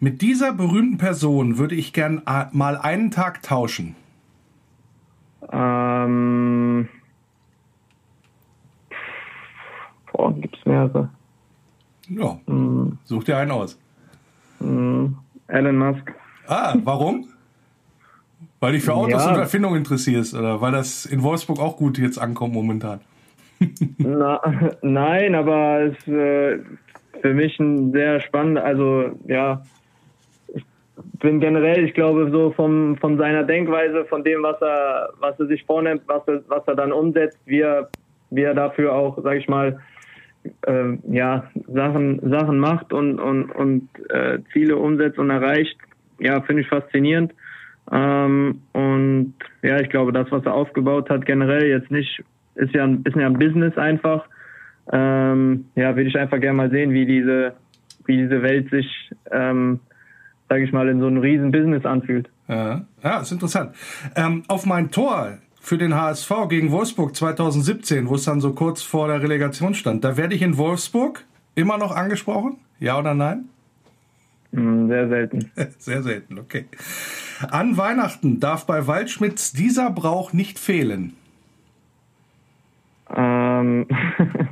mit 0.01 0.21
dieser 0.21 0.51
berühmten 0.51 0.97
Person 0.97 1.57
würde 1.57 1.75
ich 1.75 1.93
gern 1.93 2.21
a- 2.25 2.49
mal 2.51 2.75
einen 2.75 3.11
Tag 3.11 3.41
tauschen. 3.43 3.95
Ähm, 5.53 6.89
boah, 10.11 10.33
gibt's 10.33 10.65
mehrere. 10.65 11.09
Ja, 12.09 12.37
such 13.05 13.23
dir 13.23 13.37
einen 13.37 13.51
aus. 13.51 13.79
Elon 14.59 15.77
Musk. 15.77 16.13
Ah, 16.47 16.75
warum? 16.83 17.27
Weil 18.59 18.73
dich 18.73 18.83
für 18.83 18.93
Autos 18.93 19.25
Ja. 19.25 19.33
und 19.33 19.39
Erfindungen 19.39 19.77
interessierst 19.77 20.33
oder 20.35 20.61
weil 20.61 20.71
das 20.71 21.05
in 21.05 21.21
Wolfsburg 21.23 21.59
auch 21.59 21.77
gut 21.77 21.97
jetzt 21.97 22.17
ankommt 22.17 22.53
momentan. 22.53 23.01
Na, 23.97 24.41
nein, 24.81 25.35
aber 25.35 25.81
es 25.81 25.97
ist 25.99 26.07
äh, 26.07 26.59
für 27.21 27.33
mich 27.33 27.59
ein 27.59 27.91
sehr 27.91 28.19
spannender, 28.21 28.63
also 28.63 29.11
ja, 29.27 29.63
ich 30.53 30.63
bin 31.19 31.39
generell, 31.39 31.83
ich 31.85 31.93
glaube, 31.93 32.29
so 32.31 32.51
vom, 32.51 32.97
von 32.97 33.17
seiner 33.17 33.43
Denkweise, 33.43 34.05
von 34.05 34.23
dem, 34.23 34.43
was 34.43 34.61
er, 34.61 35.09
was 35.19 35.39
er 35.39 35.47
sich 35.47 35.63
vornimmt, 35.65 36.01
was 36.07 36.27
er, 36.27 36.41
was 36.47 36.63
er 36.67 36.75
dann 36.75 36.91
umsetzt, 36.91 37.39
wie 37.45 37.61
er, 37.61 37.89
wie 38.29 38.41
er 38.43 38.53
dafür 38.53 38.93
auch, 38.93 39.17
sag 39.23 39.37
ich 39.37 39.47
mal, 39.47 39.79
äh, 40.65 40.97
ja, 41.09 41.49
Sachen, 41.67 42.19
Sachen 42.29 42.57
macht 42.57 42.93
und, 42.93 43.19
und, 43.19 43.51
und 43.51 43.89
äh, 44.09 44.39
Ziele 44.51 44.77
umsetzt 44.77 45.17
und 45.17 45.29
erreicht, 45.29 45.77
ja, 46.19 46.41
finde 46.41 46.61
ich 46.61 46.67
faszinierend. 46.67 47.33
Ähm, 47.91 48.61
und 48.71 49.33
ja, 49.61 49.79
ich 49.79 49.89
glaube, 49.89 50.13
das, 50.13 50.31
was 50.31 50.45
er 50.45 50.53
aufgebaut 50.53 51.09
hat, 51.09 51.25
generell 51.25 51.67
jetzt 51.67 51.91
nicht, 51.91 52.23
ist 52.55 52.73
ja 52.73 52.83
ein, 52.83 53.03
ist 53.03 53.15
ja 53.15 53.25
ein 53.25 53.39
Business 53.39 53.77
einfach. 53.77 54.25
Ähm, 54.91 55.65
ja, 55.75 55.95
würde 55.95 56.09
ich 56.09 56.17
einfach 56.17 56.39
gerne 56.39 56.57
mal 56.57 56.69
sehen, 56.69 56.91
wie 56.91 57.05
diese, 57.05 57.53
wie 58.05 58.17
diese 58.17 58.41
Welt 58.41 58.69
sich, 58.69 59.11
ähm, 59.31 59.79
sage 60.49 60.63
ich 60.63 60.71
mal, 60.71 60.87
in 60.89 60.99
so 60.99 61.07
einem 61.07 61.17
riesen 61.17 61.51
Business 61.51 61.85
anfühlt. 61.85 62.29
Ja, 62.47 62.85
ja 63.01 63.21
ist 63.21 63.31
interessant. 63.31 63.75
Ähm, 64.15 64.43
auf 64.47 64.65
mein 64.65 64.91
Tor 64.91 65.37
für 65.63 65.77
den 65.77 65.95
HSV 65.95 66.29
gegen 66.49 66.71
Wolfsburg 66.71 67.15
2017, 67.15 68.09
wo 68.09 68.15
es 68.15 68.25
dann 68.25 68.41
so 68.41 68.51
kurz 68.51 68.81
vor 68.81 69.07
der 69.07 69.23
Relegation 69.23 69.73
stand, 69.73 70.03
da 70.03 70.17
werde 70.17 70.35
ich 70.35 70.41
in 70.41 70.57
Wolfsburg 70.57 71.23
immer 71.55 71.77
noch 71.77 71.95
angesprochen? 71.95 72.57
Ja 72.81 72.99
oder 72.99 73.13
nein? 73.13 73.45
Hm, 74.51 74.89
sehr 74.89 75.07
selten. 75.07 75.51
Sehr 75.79 76.03
selten, 76.03 76.37
okay. 76.37 76.65
An 77.49 77.77
Weihnachten 77.77 78.39
darf 78.39 78.67
bei 78.67 78.85
Waldschmidts 78.85 79.53
dieser 79.53 79.89
Brauch 79.89 80.33
nicht 80.33 80.59
fehlen. 80.59 81.15
Ähm, 83.15 83.87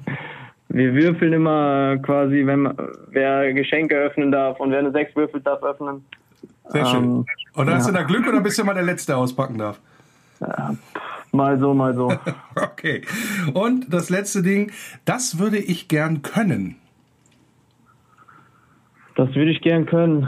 wir 0.70 0.94
würfeln 0.94 1.34
immer 1.34 1.98
quasi, 1.98 2.46
wenn 2.46 2.74
wer 3.10 3.54
Geschenke 3.54 3.96
öffnen 3.96 4.32
darf 4.32 4.60
und 4.62 4.72
wer 4.72 4.80
eine 4.80 4.92
6 4.92 5.16
würfelt, 5.16 5.46
darf 5.46 5.62
öffnen. 5.62 6.06
Sehr 6.70 6.86
schön. 6.86 7.04
Ähm, 7.04 7.26
Und 7.54 7.70
hast 7.70 7.88
du 7.88 7.94
ja. 7.94 8.00
da 8.00 8.04
Glück 8.06 8.26
oder 8.28 8.40
bist 8.40 8.58
du 8.58 8.64
mal 8.64 8.74
der 8.74 8.84
Letzte, 8.84 9.12
der 9.12 9.18
auspacken 9.18 9.58
darf? 9.58 9.80
Mal 11.32 11.60
so, 11.60 11.74
mal 11.74 11.94
so. 11.96 12.12
Okay. 12.56 13.04
Und 13.54 13.94
das 13.94 14.10
letzte 14.10 14.42
Ding, 14.44 14.72
das 15.06 15.40
würde 15.40 15.58
ich 15.58 15.88
gern 15.88 16.22
können. 16.22 16.76
Das 19.16 19.34
würde 19.36 19.52
ich 19.52 19.62
gern 19.62 19.86
können. 19.86 20.28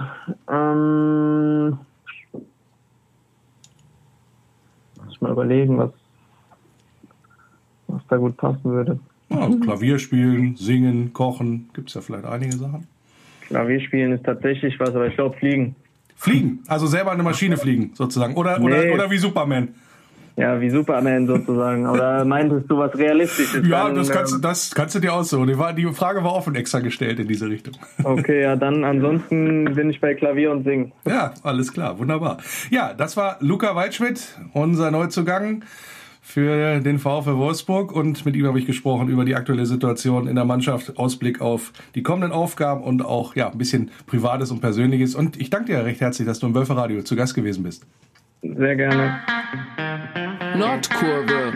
Ähm, 0.49 1.77
muss 4.97 5.11
ich 5.11 5.21
mal 5.21 5.31
überlegen, 5.31 5.77
was, 5.77 5.91
was 7.87 8.01
da 8.09 8.17
gut 8.17 8.37
passen 8.37 8.63
würde. 8.63 8.99
Ja, 9.29 9.49
Klavier 9.61 9.97
spielen, 9.99 10.55
singen, 10.55 11.11
kochen, 11.13 11.69
gibt 11.73 11.89
es 11.89 11.95
ja 11.95 12.01
vielleicht 12.01 12.25
einige 12.25 12.55
Sachen. 12.55 12.87
Klavierspielen 13.47 14.13
ist 14.13 14.23
tatsächlich 14.25 14.79
was, 14.79 14.89
aber 14.95 15.07
ich 15.07 15.15
glaube 15.15 15.35
Fliegen. 15.37 15.75
Fliegen, 16.15 16.63
also 16.67 16.87
selber 16.87 17.11
eine 17.11 17.23
Maschine 17.23 17.57
fliegen, 17.57 17.91
sozusagen. 17.95 18.35
Oder, 18.35 18.59
Nee. 18.59 18.65
oder, 18.65 18.93
oder 18.93 19.11
wie 19.11 19.17
Superman. 19.17 19.75
Ja, 20.35 20.59
wie 20.59 20.69
Superman 20.69 21.27
sozusagen. 21.27 21.87
Oder 21.87 22.25
meintest 22.25 22.69
du 22.69 22.77
was 22.77 22.95
Realistisches? 22.97 23.67
Ja, 23.67 23.85
Dann, 23.85 23.95
das 23.95 24.09
kannst, 24.09 24.31
du- 24.31 24.35
ähm, 24.37 24.41
das 24.41 24.73
kannst 24.73 24.95
du 24.95 24.99
dir 24.99 25.13
aussuchen. 25.13 25.47
Die, 25.47 25.57
war, 25.59 25.73
die 25.73 25.85
Frage 25.93 26.23
war 26.23 26.33
offen 26.33 26.55
extra 26.55 26.79
gestellt 26.79 27.19
in 27.19 27.27
diese 27.27 27.47
Richtung. 27.49 27.73
Okay, 28.03 28.41
ja, 28.41 28.55
dann 28.55 28.83
ansonsten 28.83 29.65
bin 29.75 29.89
ich 29.91 30.01
bei 30.01 30.13
Klavier 30.15 30.51
und 30.51 30.63
Singen. 30.63 30.91
Ja, 31.07 31.33
alles 31.43 31.71
klar, 31.71 31.99
wunderbar. 31.99 32.37
Ja, 32.71 32.93
das 32.93 33.15
war 33.15 33.37
Luca 33.41 33.75
Waldschmidt, 33.75 34.37
unser 34.53 34.89
Neuzugang. 34.91 35.63
für 36.25 36.79
den 36.79 36.99
VfL 36.99 37.35
Wolfsburg 37.37 37.91
und 37.93 38.25
mit 38.25 38.35
ihm 38.35 38.47
habe 38.47 38.57
ich 38.57 38.65
gesprochen 38.65 39.09
über 39.09 39.25
die 39.25 39.35
aktuelle 39.35 39.65
Situation 39.65 40.25
in 40.27 40.35
der 40.35 40.45
Mannschaft, 40.45 40.97
Ausblick 40.97 41.41
auf 41.41 41.73
die 41.95 42.01
kommenden 42.01 42.31
Aufgaben 42.31 42.81
und 42.81 43.03
auch 43.05 43.35
ja 43.35 43.51
ein 43.51 43.57
bisschen 43.57 43.91
Privates 44.07 44.49
und 44.49 44.61
Persönliches. 44.61 45.15
Und 45.15 45.39
ich 45.39 45.49
danke 45.49 45.73
dir 45.73 45.83
recht 45.85 45.99
herzlich, 46.01 46.25
dass 46.27 46.39
du 46.39 46.47
im 46.47 46.55
Wölferradio 46.55 47.03
zu 47.03 47.15
Gast 47.17 47.35
gewesen 47.35 47.63
bist. 47.63 47.85
Sehr 48.41 48.75
gerne. 48.75 49.19
Nordkurve. 50.55 51.53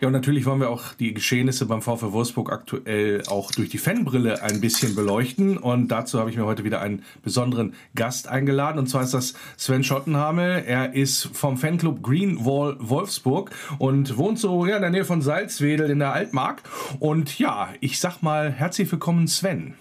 Ja, 0.00 0.06
und 0.06 0.12
natürlich 0.12 0.46
wollen 0.46 0.60
wir 0.60 0.70
auch 0.70 0.94
die 0.94 1.12
Geschehnisse 1.12 1.66
beim 1.66 1.82
VfL 1.82 2.12
Wolfsburg 2.12 2.52
aktuell 2.52 3.22
auch 3.26 3.50
durch 3.50 3.68
die 3.68 3.78
Fanbrille 3.78 4.42
ein 4.42 4.60
bisschen 4.60 4.94
beleuchten. 4.94 5.58
Und 5.58 5.88
dazu 5.88 6.20
habe 6.20 6.30
ich 6.30 6.36
mir 6.36 6.46
heute 6.46 6.64
wieder 6.64 6.80
einen 6.80 7.02
besonderen 7.22 7.74
Gast 7.94 8.28
eingeladen. 8.28 8.78
Und 8.78 8.86
zwar 8.86 9.02
ist 9.02 9.12
das 9.12 9.34
Sven 9.56 9.82
Schottenhamel. 9.82 10.62
Er 10.66 10.94
ist 10.94 11.28
vom 11.32 11.56
Fanclub 11.56 12.02
Green 12.02 12.44
Wall 12.46 12.76
Wolfsburg 12.78 13.50
und 13.78 14.16
wohnt 14.16 14.38
so 14.38 14.64
ja, 14.66 14.76
in 14.76 14.82
der 14.82 14.90
Nähe 14.90 15.04
von 15.04 15.20
Salzwedel 15.20 15.90
in 15.90 15.98
der 15.98 16.12
Altmark. 16.12 16.62
Und 17.00 17.38
ja, 17.38 17.68
ich 17.80 17.98
sag 17.98 18.22
mal 18.22 18.52
herzlich 18.52 18.90
willkommen, 18.90 19.26
Sven. 19.26 19.74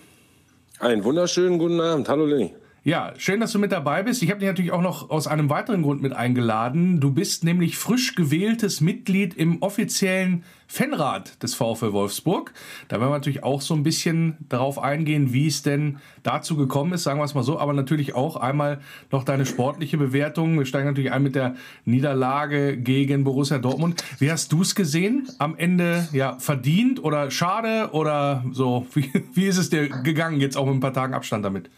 Einen 0.79 1.03
wunderschönen 1.03 1.59
guten 1.59 1.79
Abend. 1.79 2.09
Hallo 2.09 2.25
Lenny. 2.25 2.53
Ja, 2.87 3.11
schön, 3.17 3.41
dass 3.41 3.51
du 3.51 3.59
mit 3.59 3.73
dabei 3.73 4.01
bist. 4.03 4.23
Ich 4.23 4.29
habe 4.29 4.39
dich 4.39 4.47
natürlich 4.47 4.71
auch 4.71 4.81
noch 4.81 5.09
aus 5.09 5.27
einem 5.27 5.49
weiteren 5.49 5.81
Grund 5.81 6.01
mit 6.01 6.13
eingeladen. 6.13 7.01
Du 7.01 7.11
bist 7.11 7.43
nämlich 7.43 7.77
frisch 7.77 8.15
gewähltes 8.15 8.79
Mitglied 8.79 9.33
im 9.33 9.61
offiziellen 9.61 10.45
Fanrat 10.67 11.43
des 11.43 11.53
VfL 11.53 11.91
Wolfsburg. 11.91 12.53
Da 12.87 13.01
werden 13.01 13.09
wir 13.09 13.17
natürlich 13.17 13.43
auch 13.43 13.59
so 13.59 13.73
ein 13.73 13.83
bisschen 13.83 14.37
darauf 14.47 14.79
eingehen, 14.79 15.33
wie 15.33 15.47
es 15.47 15.63
denn 15.63 15.97
dazu 16.23 16.55
gekommen 16.55 16.93
ist, 16.93 17.03
sagen 17.03 17.19
wir 17.19 17.25
es 17.25 17.33
mal 17.33 17.43
so, 17.43 17.59
aber 17.59 17.73
natürlich 17.73 18.15
auch 18.15 18.37
einmal 18.37 18.79
noch 19.11 19.25
deine 19.25 19.45
sportliche 19.45 19.97
Bewertung. 19.97 20.57
Wir 20.57 20.65
steigen 20.65 20.87
natürlich 20.87 21.11
ein 21.11 21.23
mit 21.23 21.35
der 21.35 21.55
Niederlage 21.83 22.77
gegen 22.77 23.25
Borussia 23.25 23.57
Dortmund. 23.57 24.01
Wie 24.19 24.31
hast 24.31 24.53
du 24.53 24.61
es 24.61 24.75
gesehen? 24.75 25.27
Am 25.39 25.57
Ende 25.57 26.07
ja 26.13 26.39
verdient 26.39 27.03
oder 27.03 27.31
schade 27.31 27.89
oder 27.91 28.45
so? 28.53 28.87
Wie, 28.93 29.11
wie 29.33 29.45
ist 29.45 29.57
es 29.57 29.69
dir 29.69 29.89
gegangen 29.89 30.39
jetzt 30.39 30.55
auch 30.55 30.65
mit 30.65 30.75
ein 30.75 30.79
paar 30.79 30.93
Tagen 30.93 31.13
Abstand 31.13 31.43
damit? 31.43 31.69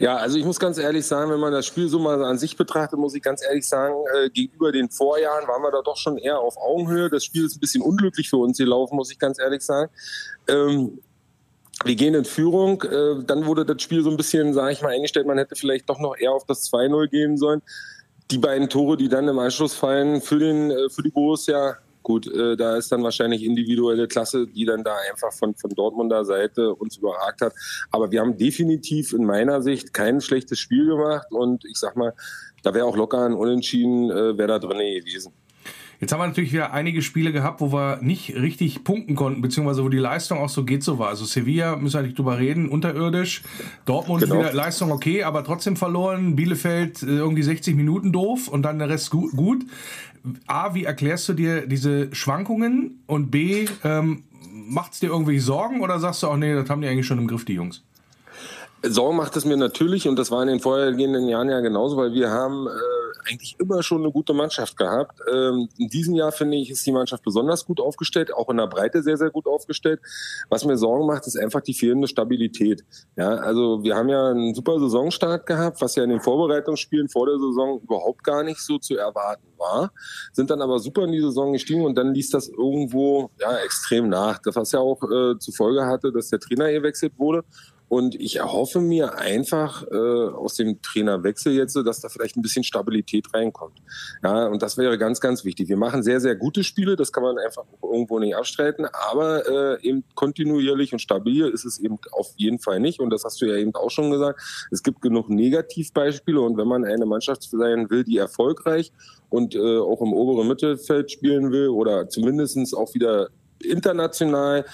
Ja, 0.00 0.16
also 0.16 0.38
ich 0.38 0.46
muss 0.46 0.58
ganz 0.58 0.78
ehrlich 0.78 1.04
sagen, 1.04 1.30
wenn 1.30 1.40
man 1.40 1.52
das 1.52 1.66
Spiel 1.66 1.86
so 1.86 1.98
mal 1.98 2.24
an 2.24 2.38
sich 2.38 2.56
betrachtet, 2.56 2.98
muss 2.98 3.14
ich 3.14 3.22
ganz 3.22 3.44
ehrlich 3.44 3.68
sagen, 3.68 3.94
äh, 4.14 4.30
gegenüber 4.30 4.72
den 4.72 4.88
Vorjahren 4.88 5.46
waren 5.46 5.60
wir 5.60 5.70
da 5.70 5.82
doch 5.82 5.98
schon 5.98 6.16
eher 6.16 6.38
auf 6.38 6.56
Augenhöhe. 6.56 7.10
Das 7.10 7.22
Spiel 7.22 7.44
ist 7.44 7.58
ein 7.58 7.60
bisschen 7.60 7.82
unglücklich 7.82 8.30
für 8.30 8.38
uns 8.38 8.56
gelaufen, 8.56 8.96
muss 8.96 9.12
ich 9.12 9.18
ganz 9.18 9.38
ehrlich 9.38 9.60
sagen. 9.60 9.90
Ähm, 10.48 11.00
wir 11.84 11.94
gehen 11.96 12.14
in 12.14 12.24
Führung, 12.24 12.82
äh, 12.82 13.22
dann 13.26 13.44
wurde 13.44 13.66
das 13.66 13.82
Spiel 13.82 14.02
so 14.02 14.10
ein 14.10 14.16
bisschen, 14.16 14.54
sage 14.54 14.72
ich 14.72 14.80
mal, 14.80 14.88
eingestellt, 14.88 15.26
man 15.26 15.36
hätte 15.36 15.54
vielleicht 15.54 15.90
doch 15.90 15.98
noch 15.98 16.16
eher 16.16 16.32
auf 16.32 16.46
das 16.46 16.64
2-0 16.72 17.08
gehen 17.08 17.36
sollen. 17.36 17.60
Die 18.30 18.38
beiden 18.38 18.70
Tore, 18.70 18.96
die 18.96 19.10
dann 19.10 19.28
im 19.28 19.38
Anschluss 19.38 19.74
fallen 19.74 20.22
für, 20.22 20.38
den, 20.38 20.70
äh, 20.70 20.88
für 20.88 21.02
die 21.02 21.10
Borussia, 21.10 21.76
Gut, 22.02 22.26
äh, 22.26 22.56
da 22.56 22.76
ist 22.76 22.90
dann 22.92 23.02
wahrscheinlich 23.02 23.44
individuelle 23.44 24.08
Klasse, 24.08 24.46
die 24.46 24.64
dann 24.64 24.82
da 24.82 24.96
einfach 25.10 25.32
von, 25.32 25.54
von 25.54 25.70
Dortmunder 25.70 26.24
Seite 26.24 26.74
uns 26.74 26.96
überragt 26.96 27.42
hat. 27.42 27.52
Aber 27.90 28.10
wir 28.10 28.20
haben 28.20 28.38
definitiv 28.38 29.12
in 29.12 29.24
meiner 29.24 29.60
Sicht 29.62 29.92
kein 29.92 30.20
schlechtes 30.20 30.58
Spiel 30.58 30.86
gemacht 30.86 31.26
und 31.30 31.64
ich 31.66 31.76
sag 31.76 31.96
mal, 31.96 32.14
da 32.62 32.74
wäre 32.74 32.86
auch 32.86 32.96
locker 32.96 33.24
ein 33.24 33.34
Unentschieden, 33.34 34.10
äh, 34.10 34.36
wäre 34.38 34.48
da 34.48 34.58
drin 34.58 34.78
gewesen. 34.78 35.32
Jetzt 36.00 36.12
haben 36.12 36.20
wir 36.20 36.26
natürlich 36.26 36.52
wieder 36.54 36.72
einige 36.72 37.02
Spiele 37.02 37.30
gehabt, 37.30 37.60
wo 37.60 37.72
wir 37.74 37.98
nicht 38.00 38.34
richtig 38.34 38.84
punkten 38.84 39.14
konnten, 39.16 39.42
beziehungsweise 39.42 39.84
wo 39.84 39.90
die 39.90 39.98
Leistung 39.98 40.38
auch 40.38 40.48
so 40.48 40.64
geht 40.64 40.82
so 40.82 40.98
war. 40.98 41.08
Also 41.08 41.26
Sevilla, 41.26 41.76
müssen 41.76 41.98
wir 41.98 42.02
nicht 42.02 42.18
drüber 42.18 42.38
reden, 42.38 42.70
unterirdisch. 42.70 43.42
Dortmund 43.84 44.22
genau. 44.22 44.38
wieder 44.38 44.54
Leistung 44.54 44.92
okay, 44.92 45.24
aber 45.24 45.44
trotzdem 45.44 45.76
verloren. 45.76 46.36
Bielefeld 46.36 47.02
äh, 47.02 47.06
irgendwie 47.06 47.42
60 47.42 47.76
Minuten 47.76 48.12
doof 48.12 48.48
und 48.48 48.62
dann 48.62 48.78
der 48.78 48.88
Rest 48.88 49.10
gut. 49.10 49.66
A, 50.46 50.74
wie 50.74 50.84
erklärst 50.84 51.28
du 51.28 51.34
dir 51.34 51.66
diese 51.66 52.14
Schwankungen? 52.14 53.02
Und 53.06 53.30
B, 53.30 53.66
ähm, 53.84 54.24
macht 54.50 54.94
es 54.94 55.00
dir 55.00 55.10
irgendwelche 55.10 55.42
Sorgen 55.42 55.82
oder 55.82 55.98
sagst 55.98 56.22
du 56.22 56.28
auch, 56.28 56.36
nee, 56.36 56.54
das 56.54 56.70
haben 56.70 56.80
die 56.80 56.88
eigentlich 56.88 57.06
schon 57.06 57.18
im 57.18 57.26
Griff, 57.26 57.44
die 57.44 57.54
Jungs? 57.54 57.82
Sorgen 58.82 59.16
macht 59.16 59.36
es 59.36 59.44
mir 59.44 59.56
natürlich 59.56 60.08
und 60.08 60.16
das 60.16 60.30
war 60.30 60.42
in 60.42 60.48
den 60.48 60.60
vorhergehenden 60.60 61.28
Jahren 61.28 61.48
ja 61.50 61.60
genauso, 61.60 61.96
weil 61.96 62.12
wir 62.12 62.30
haben 62.30 62.66
äh, 62.66 63.28
eigentlich 63.28 63.56
immer 63.58 63.82
schon 63.82 64.02
eine 64.02 64.10
gute 64.10 64.32
Mannschaft 64.32 64.76
gehabt. 64.76 65.20
Ähm, 65.30 65.68
in 65.76 65.88
diesem 65.88 66.14
Jahr 66.14 66.32
finde 66.32 66.56
ich, 66.56 66.70
ist 66.70 66.86
die 66.86 66.92
Mannschaft 66.92 67.22
besonders 67.22 67.66
gut 67.66 67.80
aufgestellt, 67.80 68.32
auch 68.32 68.48
in 68.48 68.56
der 68.56 68.66
Breite 68.66 69.02
sehr, 69.02 69.16
sehr 69.16 69.30
gut 69.30 69.46
aufgestellt. 69.46 70.00
Was 70.48 70.64
mir 70.64 70.78
Sorgen 70.78 71.06
macht, 71.06 71.26
ist 71.26 71.38
einfach 71.38 71.60
die 71.60 71.74
fehlende 71.74 72.08
Stabilität. 72.08 72.84
Ja, 73.16 73.34
also 73.34 73.82
wir 73.82 73.96
haben 73.96 74.08
ja 74.08 74.30
einen 74.30 74.54
super 74.54 74.78
Saisonstart 74.80 75.46
gehabt, 75.46 75.80
was 75.80 75.96
ja 75.96 76.04
in 76.04 76.10
den 76.10 76.20
Vorbereitungsspielen 76.20 77.08
vor 77.08 77.26
der 77.26 77.38
Saison 77.38 77.80
überhaupt 77.82 78.24
gar 78.24 78.42
nicht 78.42 78.60
so 78.60 78.78
zu 78.78 78.96
erwarten 78.96 79.46
war, 79.58 79.92
sind 80.32 80.50
dann 80.50 80.62
aber 80.62 80.78
super 80.78 81.04
in 81.04 81.12
die 81.12 81.20
Saison 81.20 81.52
gestiegen 81.52 81.84
und 81.84 81.96
dann 81.96 82.14
ließ 82.14 82.30
das 82.30 82.48
irgendwo 82.48 83.30
ja 83.38 83.56
extrem 83.58 84.08
nach. 84.08 84.38
Das 84.38 84.56
was 84.56 84.72
ja 84.72 84.80
auch 84.80 85.02
äh, 85.02 85.38
zur 85.38 85.54
Folge 85.54 85.84
hatte, 85.84 86.12
dass 86.12 86.28
der 86.28 86.40
Trainer 86.40 86.70
gewechselt 86.72 87.12
wurde 87.18 87.44
und 87.90 88.14
ich 88.14 88.36
erhoffe 88.36 88.80
mir 88.80 89.18
einfach 89.18 89.84
äh, 89.90 89.96
aus 89.96 90.54
dem 90.54 90.80
Trainerwechsel 90.80 91.52
jetzt, 91.52 91.74
dass 91.74 92.00
da 92.00 92.08
vielleicht 92.08 92.36
ein 92.36 92.42
bisschen 92.42 92.62
Stabilität 92.62 93.34
reinkommt. 93.34 93.80
Ja, 94.22 94.46
und 94.46 94.62
das 94.62 94.78
wäre 94.78 94.96
ganz, 94.96 95.20
ganz 95.20 95.44
wichtig. 95.44 95.68
Wir 95.68 95.76
machen 95.76 96.04
sehr, 96.04 96.20
sehr 96.20 96.36
gute 96.36 96.62
Spiele, 96.62 96.94
das 96.94 97.12
kann 97.12 97.24
man 97.24 97.36
einfach 97.38 97.64
irgendwo 97.82 98.20
nicht 98.20 98.36
abstreiten, 98.36 98.86
aber 99.10 99.80
äh, 99.80 99.82
eben 99.82 100.04
kontinuierlich 100.14 100.92
und 100.92 101.00
stabil 101.00 101.48
ist 101.48 101.64
es 101.64 101.80
eben 101.80 101.98
auf 102.12 102.28
jeden 102.36 102.60
Fall 102.60 102.78
nicht. 102.78 103.00
Und 103.00 103.10
das 103.10 103.24
hast 103.24 103.42
du 103.42 103.46
ja 103.46 103.56
eben 103.56 103.74
auch 103.74 103.90
schon 103.90 104.12
gesagt. 104.12 104.40
Es 104.70 104.84
gibt 104.84 105.02
genug 105.02 105.28
Negativbeispiele 105.28 106.40
und 106.40 106.56
wenn 106.58 106.68
man 106.68 106.84
eine 106.84 107.06
Mannschaft 107.06 107.42
sein 107.42 107.90
will, 107.90 108.04
die 108.04 108.18
erfolgreich 108.18 108.92
und 109.30 109.56
äh, 109.56 109.78
auch 109.78 110.00
im 110.00 110.12
oberen 110.12 110.46
Mittelfeld 110.46 111.10
spielen 111.10 111.50
will 111.50 111.70
oder 111.70 112.08
zumindestens 112.08 112.72
auch 112.72 112.94
wieder 112.94 113.30
international 113.64 114.64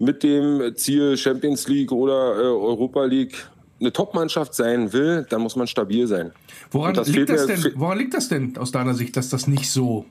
mit 0.00 0.22
dem 0.22 0.74
Ziel 0.76 1.16
Champions 1.16 1.68
League 1.68 1.92
oder 1.92 2.34
äh, 2.36 2.42
Europa 2.42 3.04
League 3.04 3.46
eine 3.80 3.92
Top-Mannschaft 3.92 4.54
sein 4.54 4.92
will, 4.92 5.26
dann 5.28 5.40
muss 5.40 5.56
man 5.56 5.66
stabil 5.66 6.06
sein. 6.06 6.32
Woran 6.70 6.94
liegt, 7.04 7.28
das 7.28 7.46
denn, 7.46 7.72
woran 7.76 7.98
liegt 7.98 8.14
das 8.14 8.28
denn 8.28 8.56
aus 8.56 8.72
deiner 8.72 8.94
Sicht, 8.94 9.16
dass 9.16 9.28
das 9.30 9.46
nicht 9.46 9.70
so 9.70 10.06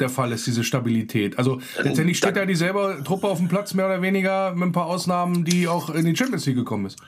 der 0.00 0.08
Fall 0.08 0.32
ist, 0.32 0.46
diese 0.46 0.64
Stabilität? 0.64 1.38
Also 1.38 1.60
letztendlich 1.82 2.18
steht 2.18 2.36
ja 2.36 2.46
dieselbe 2.46 3.02
Truppe 3.04 3.26
auf 3.26 3.38
dem 3.38 3.48
Platz, 3.48 3.74
mehr 3.74 3.86
oder 3.86 4.02
weniger, 4.02 4.52
mit 4.54 4.68
ein 4.68 4.72
paar 4.72 4.86
Ausnahmen, 4.86 5.44
die 5.44 5.66
auch 5.68 5.90
in 5.90 6.06
die 6.06 6.16
Champions 6.16 6.46
League 6.46 6.56
gekommen 6.56 6.86
ist. 6.86 6.98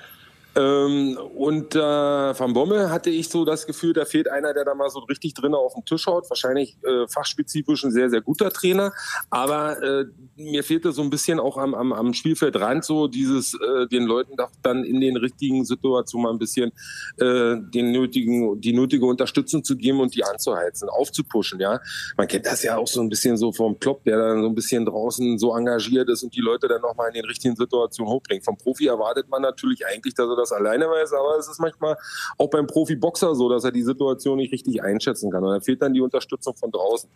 Ähm, 0.57 1.19
und 1.35 1.75
äh, 1.75 1.79
Van 1.79 2.53
Bommel 2.53 2.91
hatte 2.91 3.11
ich 3.11 3.29
so 3.29 3.45
das 3.45 3.67
Gefühl, 3.67 3.93
da 3.93 4.05
fehlt 4.05 4.31
einer, 4.31 4.55
der 4.55 4.65
da 4.65 4.75
mal 4.75 4.91
so 4.91 5.01
richtig 5.01 5.35
drin 5.35 5.55
auf 5.55 5.75
den 5.75 5.85
Tisch 5.85 6.07
haut. 6.07 6.29
Wahrscheinlich 6.31 6.77
äh, 6.83 7.07
fachspezifisch 7.09 7.85
ein 7.85 7.91
sehr, 7.91 8.11
sehr 8.11 8.21
guter 8.21 8.51
Trainer. 8.51 8.93
Aber 9.31 9.83
äh, 9.83 10.05
mir 10.37 10.65
fehlte 10.65 10.93
so 10.93 11.03
ein 11.03 11.11
bisschen 11.11 11.41
auch 11.41 11.57
am, 11.57 11.75
am, 11.75 11.93
am 11.93 12.15
Spielfeldrand 12.15 12.85
so 12.85 13.09
dieses, 13.09 13.55
äh, 13.55 13.87
den 13.89 14.05
Leuten 14.05 14.37
dann 14.63 14.85
in 14.85 15.01
den 15.01 15.17
richtigen 15.17 15.65
Situationen 15.65 16.25
mal 16.25 16.33
ein 16.33 16.39
bisschen 16.39 16.73
äh, 17.19 17.57
den 17.57 17.93
nötigen, 17.93 18.61
die 18.61 18.73
nötige 18.73 19.07
Unterstützung 19.07 19.65
zu 19.65 19.77
geben 19.77 20.01
und 20.01 20.15
die 20.15 20.25
anzuheizen, 20.25 20.89
aufzupuschen. 20.89 21.61
Ja, 21.61 21.81
Man 22.17 22.29
kennt 22.29 22.47
das 22.47 22.63
ja 22.63 22.77
auch 22.77 22.89
so 22.89 23.01
ein 23.01 23.09
bisschen 23.09 23.37
so 23.37 23.53
vom 23.53 23.79
Klopp, 23.79 24.05
der 24.05 24.19
dann 24.19 24.43
so 24.43 24.49
ein 24.49 24.55
bisschen 24.55 24.85
draußen 24.85 25.39
so 25.39 25.57
engagiert 25.57 26.09
ist 26.09 26.23
und 26.23 26.35
die 26.35 26.41
Leute 26.41 26.69
dann 26.69 26.81
nochmal 26.83 27.09
in 27.09 27.15
den 27.15 27.25
richtigen 27.25 27.57
Situationen 27.57 28.13
hochbringt. 28.13 28.45
Vom 28.45 28.57
Profi 28.57 28.87
erwartet 28.87 29.29
man 29.29 29.43
natürlich 29.43 29.87
eigentlich, 29.87 30.15
dass 30.15 30.29
er 30.29 30.37
das 30.37 30.44
das 30.45 30.53
alleine 30.53 30.87
weiß, 30.87 31.13
aber 31.13 31.37
es 31.39 31.49
ist 31.49 31.61
manchmal 31.61 31.97
auch 32.39 32.49
beim 32.49 32.67
Profiboxer 32.67 33.35
so, 33.35 33.49
dass 33.49 33.65
er 33.65 33.73
die 33.73 33.83
Situation 33.83 34.39
nicht 34.39 34.53
richtig 34.53 34.83
einschätzen 34.83 35.31
kann. 35.31 35.45
Und 35.45 35.53
da 35.53 35.61
fehlt 35.61 35.83
dann 35.83 35.95
die 35.95 36.01
Unterstützung 36.01 36.55
von 36.55 36.71
draußen. 36.71 37.11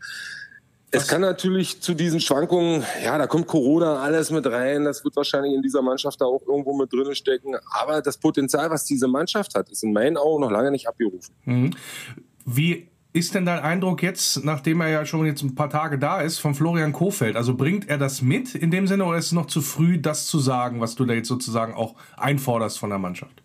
Es 0.90 1.06
kann 1.06 1.20
natürlich 1.20 1.82
zu 1.82 1.92
diesen 1.92 2.18
Schwankungen, 2.18 2.82
ja, 3.04 3.18
da 3.18 3.26
kommt 3.26 3.46
Corona 3.46 4.00
alles 4.00 4.30
mit 4.30 4.46
rein, 4.46 4.84
das 4.84 5.04
wird 5.04 5.16
wahrscheinlich 5.16 5.52
in 5.52 5.60
dieser 5.60 5.82
Mannschaft 5.82 6.18
da 6.18 6.24
auch 6.24 6.40
irgendwo 6.46 6.74
mit 6.74 6.90
drin 6.90 7.14
stecken. 7.14 7.56
Aber 7.72 8.00
das 8.00 8.16
Potenzial, 8.16 8.70
was 8.70 8.86
diese 8.86 9.06
Mannschaft 9.06 9.54
hat, 9.54 9.68
ist 9.68 9.84
in 9.84 9.92
meinen 9.92 10.16
Augen 10.16 10.40
noch 10.40 10.50
lange 10.50 10.70
nicht 10.70 10.88
abgerufen. 10.88 11.34
Mhm. 11.44 11.70
Wie 12.46 12.88
ist 13.12 13.34
denn 13.34 13.46
dein 13.46 13.60
Eindruck 13.60 14.02
jetzt, 14.02 14.44
nachdem 14.44 14.80
er 14.80 14.88
ja 14.88 15.06
schon 15.06 15.24
jetzt 15.24 15.42
ein 15.42 15.54
paar 15.54 15.70
Tage 15.70 15.98
da 15.98 16.20
ist, 16.20 16.38
von 16.38 16.54
Florian 16.54 16.92
Kofeld? 16.92 17.36
Also 17.36 17.54
bringt 17.54 17.88
er 17.88 17.98
das 17.98 18.20
mit 18.20 18.54
in 18.54 18.70
dem 18.70 18.86
Sinne 18.86 19.04
oder 19.04 19.18
ist 19.18 19.26
es 19.26 19.32
noch 19.32 19.46
zu 19.46 19.62
früh, 19.62 19.98
das 19.98 20.26
zu 20.26 20.38
sagen, 20.38 20.80
was 20.80 20.94
du 20.94 21.04
da 21.04 21.14
jetzt 21.14 21.28
sozusagen 21.28 21.74
auch 21.74 21.94
einforderst 22.16 22.78
von 22.78 22.90
der 22.90 22.98
Mannschaft? 22.98 23.42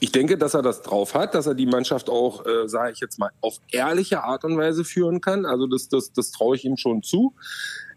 Ich 0.00 0.12
denke, 0.12 0.38
dass 0.38 0.54
er 0.54 0.62
das 0.62 0.82
drauf 0.82 1.14
hat, 1.14 1.34
dass 1.34 1.48
er 1.48 1.54
die 1.54 1.66
Mannschaft 1.66 2.08
auch, 2.08 2.46
äh, 2.46 2.68
sage 2.68 2.92
ich 2.92 3.00
jetzt 3.00 3.18
mal, 3.18 3.30
auf 3.40 3.56
ehrliche 3.72 4.22
Art 4.22 4.44
und 4.44 4.56
Weise 4.56 4.84
führen 4.84 5.20
kann. 5.20 5.44
Also 5.44 5.66
das, 5.66 5.88
das, 5.88 6.12
das 6.12 6.30
traue 6.30 6.54
ich 6.54 6.64
ihm 6.64 6.76
schon 6.76 7.02
zu. 7.02 7.34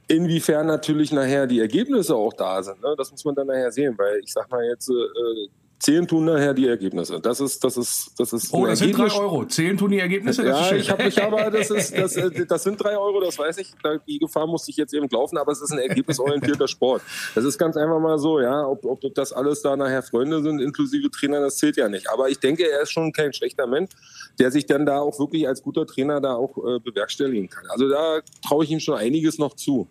Inwiefern 0.07 0.65
natürlich 0.65 1.11
nachher 1.11 1.45
die 1.45 1.59
Ergebnisse 1.59 2.15
auch 2.15 2.33
da 2.33 2.63
sind, 2.63 2.81
ne? 2.81 2.95
das 2.97 3.11
muss 3.11 3.23
man 3.23 3.35
dann 3.35 3.47
nachher 3.47 3.71
sehen, 3.71 3.93
weil 3.97 4.19
ich 4.23 4.33
sag 4.33 4.49
mal 4.49 4.65
jetzt, 4.65 4.89
äh, 4.89 5.47
Zählen 5.81 6.07
tun 6.07 6.25
nachher 6.25 6.53
die 6.53 6.67
Ergebnisse. 6.67 7.19
Das 7.19 7.39
ist, 7.39 7.63
das 7.63 7.75
ist, 7.75 8.11
das 8.19 8.33
ist. 8.33 8.53
Oh, 8.53 8.67
das 8.67 8.77
sind 8.77 8.95
drei 8.95 9.11
Euro. 9.11 9.45
Zählen 9.45 9.75
tun 9.75 9.89
die 9.89 9.97
Ergebnisse? 9.97 10.43
Das 10.43 10.69
Ja, 10.69 10.77
ich 10.77 10.91
habe 10.91 11.05
mich 11.05 11.19
aber, 11.19 11.49
das, 11.49 11.71
ist, 11.71 11.97
das, 11.97 12.15
äh, 12.15 12.45
das 12.45 12.61
sind 12.61 12.77
drei 12.77 12.95
Euro, 12.95 13.19
das 13.19 13.39
weiß 13.39 13.57
ich. 13.57 13.73
Die 14.07 14.19
Gefahr 14.19 14.45
musste 14.45 14.69
ich 14.69 14.77
jetzt 14.77 14.93
eben 14.93 15.07
laufen, 15.09 15.39
aber 15.39 15.51
es 15.51 15.59
ist 15.59 15.71
ein 15.71 15.79
ergebnisorientierter 15.79 16.67
Sport. 16.67 17.01
Das 17.33 17.45
ist 17.45 17.57
ganz 17.57 17.77
einfach 17.77 17.99
mal 17.99 18.19
so, 18.19 18.39
ja. 18.39 18.63
Ob, 18.63 18.85
ob 18.85 19.01
das 19.15 19.33
alles 19.33 19.63
da 19.63 19.75
nachher 19.75 20.03
Freunde 20.03 20.43
sind, 20.43 20.61
inklusive 20.61 21.09
Trainer, 21.09 21.39
das 21.39 21.57
zählt 21.57 21.77
ja 21.77 21.89
nicht. 21.89 22.07
Aber 22.11 22.29
ich 22.29 22.37
denke, 22.37 22.69
er 22.69 22.83
ist 22.83 22.91
schon 22.91 23.11
kein 23.11 23.33
schlechter 23.33 23.65
Mensch, 23.65 23.89
der 24.37 24.51
sich 24.51 24.67
dann 24.67 24.85
da 24.85 24.99
auch 24.99 25.17
wirklich 25.19 25.47
als 25.47 25.63
guter 25.63 25.87
Trainer 25.87 26.21
da 26.21 26.35
auch 26.35 26.57
äh, 26.57 26.79
bewerkstelligen 26.79 27.49
kann. 27.49 27.65
Also 27.69 27.89
da 27.89 28.19
traue 28.47 28.65
ich 28.65 28.69
ihm 28.69 28.79
schon 28.79 28.99
einiges 28.99 29.39
noch 29.39 29.55
zu. 29.55 29.87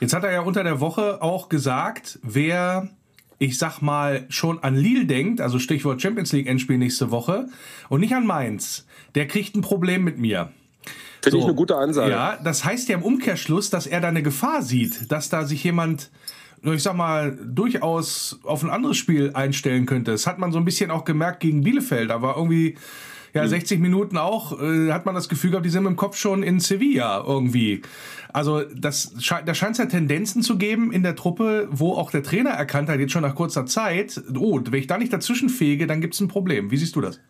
Jetzt 0.00 0.14
hat 0.14 0.24
er 0.24 0.32
ja 0.32 0.40
unter 0.40 0.64
der 0.64 0.80
Woche 0.80 1.20
auch 1.20 1.48
gesagt, 1.48 2.18
wer, 2.22 2.88
ich 3.40 3.56
sag 3.56 3.80
mal, 3.80 4.26
schon 4.28 4.62
an 4.62 4.76
Lille 4.76 5.06
denkt, 5.06 5.40
also 5.40 5.58
Stichwort 5.58 6.00
Champions 6.00 6.30
League 6.32 6.46
Endspiel 6.46 6.76
nächste 6.76 7.10
Woche, 7.10 7.48
und 7.88 8.00
nicht 8.00 8.14
an 8.14 8.26
Mainz, 8.26 8.86
der 9.14 9.26
kriegt 9.26 9.56
ein 9.56 9.62
Problem 9.62 10.04
mit 10.04 10.18
mir. 10.18 10.52
Finde 11.22 11.38
ich 11.38 11.42
So. 11.42 11.48
eine 11.48 11.56
gute 11.56 11.74
Ansage. 11.76 12.10
Ja, 12.10 12.38
das 12.44 12.66
heißt 12.66 12.90
ja 12.90 12.98
im 12.98 13.02
Umkehrschluss, 13.02 13.70
dass 13.70 13.86
er 13.86 14.02
da 14.02 14.08
eine 14.08 14.22
Gefahr 14.22 14.60
sieht, 14.62 15.10
dass 15.10 15.30
da 15.30 15.46
sich 15.46 15.64
jemand, 15.64 16.10
ich 16.62 16.82
sag 16.82 16.94
mal, 16.94 17.38
durchaus 17.42 18.38
auf 18.42 18.62
ein 18.62 18.68
anderes 18.68 18.98
Spiel 18.98 19.30
einstellen 19.32 19.86
könnte. 19.86 20.12
Das 20.12 20.26
hat 20.26 20.38
man 20.38 20.52
so 20.52 20.58
ein 20.58 20.66
bisschen 20.66 20.90
auch 20.90 21.06
gemerkt 21.06 21.40
gegen 21.40 21.62
Bielefeld. 21.62 22.10
Da 22.10 22.20
war 22.20 22.36
irgendwie, 22.36 22.76
ja, 23.34 23.46
60 23.46 23.80
Minuten 23.80 24.16
auch, 24.16 24.60
äh, 24.60 24.92
hat 24.92 25.06
man 25.06 25.14
das 25.14 25.28
Gefühl 25.28 25.50
gehabt, 25.50 25.66
die 25.66 25.70
sind 25.70 25.86
im 25.86 25.96
Kopf 25.96 26.16
schon 26.16 26.42
in 26.42 26.60
Sevilla 26.60 27.24
irgendwie. 27.26 27.82
Also 28.32 28.62
das, 28.62 29.14
da 29.44 29.54
scheint 29.54 29.72
es 29.72 29.78
ja 29.78 29.86
Tendenzen 29.86 30.42
zu 30.42 30.56
geben 30.56 30.92
in 30.92 31.02
der 31.02 31.16
Truppe, 31.16 31.68
wo 31.70 31.94
auch 31.94 32.10
der 32.10 32.22
Trainer 32.22 32.50
erkannt 32.50 32.88
hat, 32.88 33.00
jetzt 33.00 33.12
schon 33.12 33.22
nach 33.22 33.34
kurzer 33.34 33.66
Zeit, 33.66 34.22
oh, 34.38 34.60
wenn 34.62 34.80
ich 34.80 34.86
da 34.86 34.98
nicht 34.98 35.12
dazwischen 35.12 35.48
fege, 35.48 35.86
dann 35.86 36.00
gibt 36.00 36.14
es 36.14 36.20
ein 36.20 36.28
Problem. 36.28 36.70
Wie 36.70 36.76
siehst 36.76 36.94
du 36.96 37.00
das? 37.00 37.20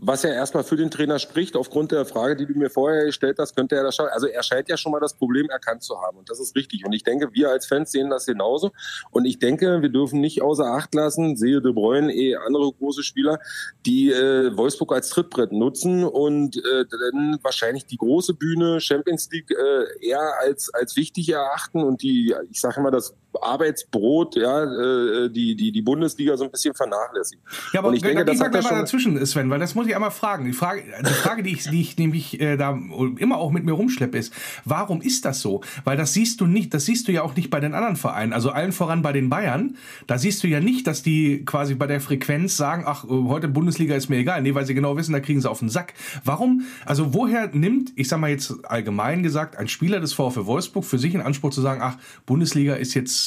Was 0.00 0.22
ja 0.22 0.30
erstmal 0.30 0.62
für 0.62 0.76
den 0.76 0.92
Trainer 0.92 1.18
spricht, 1.18 1.56
aufgrund 1.56 1.90
der 1.90 2.06
Frage, 2.06 2.36
die 2.36 2.46
du 2.46 2.56
mir 2.56 2.70
vorher 2.70 3.06
gestellt 3.06 3.38
hast, 3.40 3.56
könnte 3.56 3.74
er 3.74 3.82
das 3.82 3.96
schaffen. 3.96 4.12
Also 4.12 4.28
er 4.28 4.44
scheint 4.44 4.68
ja 4.68 4.76
schon 4.76 4.92
mal 4.92 5.00
das 5.00 5.14
Problem 5.14 5.50
erkannt 5.50 5.82
zu 5.82 6.00
haben 6.00 6.18
und 6.18 6.30
das 6.30 6.38
ist 6.38 6.54
richtig. 6.54 6.86
Und 6.86 6.92
ich 6.92 7.02
denke, 7.02 7.30
wir 7.32 7.50
als 7.50 7.66
Fans 7.66 7.90
sehen 7.90 8.08
das 8.08 8.24
genauso. 8.24 8.70
Und 9.10 9.24
ich 9.24 9.40
denke, 9.40 9.82
wir 9.82 9.88
dürfen 9.88 10.20
nicht 10.20 10.40
außer 10.40 10.66
Acht 10.66 10.94
lassen, 10.94 11.36
sehe 11.36 11.60
De 11.60 11.72
Bruyne, 11.72 12.14
eh 12.14 12.36
andere 12.36 12.72
große 12.72 13.02
Spieler, 13.02 13.40
die 13.86 14.12
äh, 14.12 14.56
Wolfsburg 14.56 14.92
als 14.92 15.10
Trittbrett 15.10 15.50
nutzen 15.50 16.04
und 16.04 16.58
äh, 16.58 16.84
dann 16.88 17.40
wahrscheinlich 17.42 17.84
die 17.84 17.96
große 17.96 18.34
Bühne 18.34 18.80
Champions 18.80 19.28
League 19.32 19.50
äh, 19.50 20.06
eher 20.06 20.38
als 20.40 20.72
als 20.72 20.94
wichtig 20.94 21.28
erachten 21.28 21.82
und 21.82 22.02
die, 22.02 22.36
ich 22.50 22.60
sage 22.60 22.78
immer, 22.78 22.92
das 22.92 23.14
Arbeitsbrot, 23.40 24.36
ja, 24.36 24.64
äh, 24.64 25.30
die 25.30 25.54
die 25.54 25.72
die 25.72 25.82
Bundesliga 25.82 26.36
so 26.36 26.44
ein 26.44 26.50
bisschen 26.50 26.74
vernachlässigen. 26.74 27.42
Ja, 27.72 27.80
aber 27.80 27.88
und 27.88 27.94
ich 27.94 28.02
denke, 28.02 28.24
da 28.24 28.32
das 28.32 28.40
hat 28.40 28.52
mal 28.52 28.58
er 28.58 28.62
schon. 28.62 28.78
dazwischen, 28.78 29.26
Sven, 29.26 29.50
weil 29.50 29.58
das 29.58 29.74
muss 29.74 29.86
ich 29.86 29.94
einmal 29.94 30.10
fragen. 30.10 30.44
Die 30.44 30.52
Frage, 30.52 30.82
die 31.00 31.12
Frage 31.12 31.42
die, 31.42 31.52
ich, 31.52 31.64
die 31.64 31.80
ich 31.80 31.98
nämlich 31.98 32.40
äh, 32.40 32.56
da 32.56 32.78
immer 33.18 33.38
auch 33.38 33.50
mit 33.50 33.64
mir 33.64 33.72
rumschleppe, 33.72 34.18
ist, 34.18 34.32
warum 34.64 35.00
ist 35.00 35.24
das 35.24 35.40
so? 35.40 35.62
Weil 35.84 35.96
das 35.96 36.14
siehst 36.14 36.40
du 36.40 36.46
nicht, 36.46 36.72
das 36.74 36.84
siehst 36.84 37.08
du 37.08 37.12
ja 37.12 37.22
auch 37.22 37.36
nicht 37.36 37.50
bei 37.50 37.60
den 37.60 37.74
anderen 37.74 37.96
Vereinen, 37.96 38.32
also 38.32 38.50
allen 38.50 38.72
voran 38.72 39.02
bei 39.02 39.12
den 39.12 39.28
Bayern. 39.28 39.76
Da 40.06 40.18
siehst 40.18 40.42
du 40.42 40.48
ja 40.48 40.60
nicht, 40.60 40.86
dass 40.86 41.02
die 41.02 41.44
quasi 41.44 41.74
bei 41.74 41.86
der 41.86 42.00
Frequenz 42.00 42.56
sagen, 42.56 42.84
ach, 42.86 43.04
heute 43.08 43.48
Bundesliga 43.48 43.94
ist 43.94 44.08
mir 44.08 44.16
egal. 44.16 44.42
Nee, 44.42 44.54
weil 44.54 44.66
sie 44.66 44.74
genau 44.74 44.96
wissen, 44.96 45.12
da 45.12 45.20
kriegen 45.20 45.40
sie 45.40 45.50
auf 45.50 45.58
den 45.58 45.68
Sack. 45.68 45.94
Warum, 46.24 46.62
also 46.84 47.14
woher 47.14 47.48
nimmt, 47.52 47.92
ich 47.96 48.08
sag 48.08 48.18
mal 48.20 48.30
jetzt 48.30 48.54
allgemein 48.64 49.22
gesagt, 49.22 49.56
ein 49.56 49.68
Spieler 49.68 50.00
des 50.00 50.12
VfL 50.12 50.46
Wolfsburg 50.46 50.84
für 50.84 50.98
sich 50.98 51.14
in 51.14 51.20
Anspruch 51.20 51.50
zu 51.50 51.60
sagen, 51.60 51.80
ach, 51.82 51.96
Bundesliga 52.26 52.74
ist 52.74 52.94
jetzt, 52.94 53.17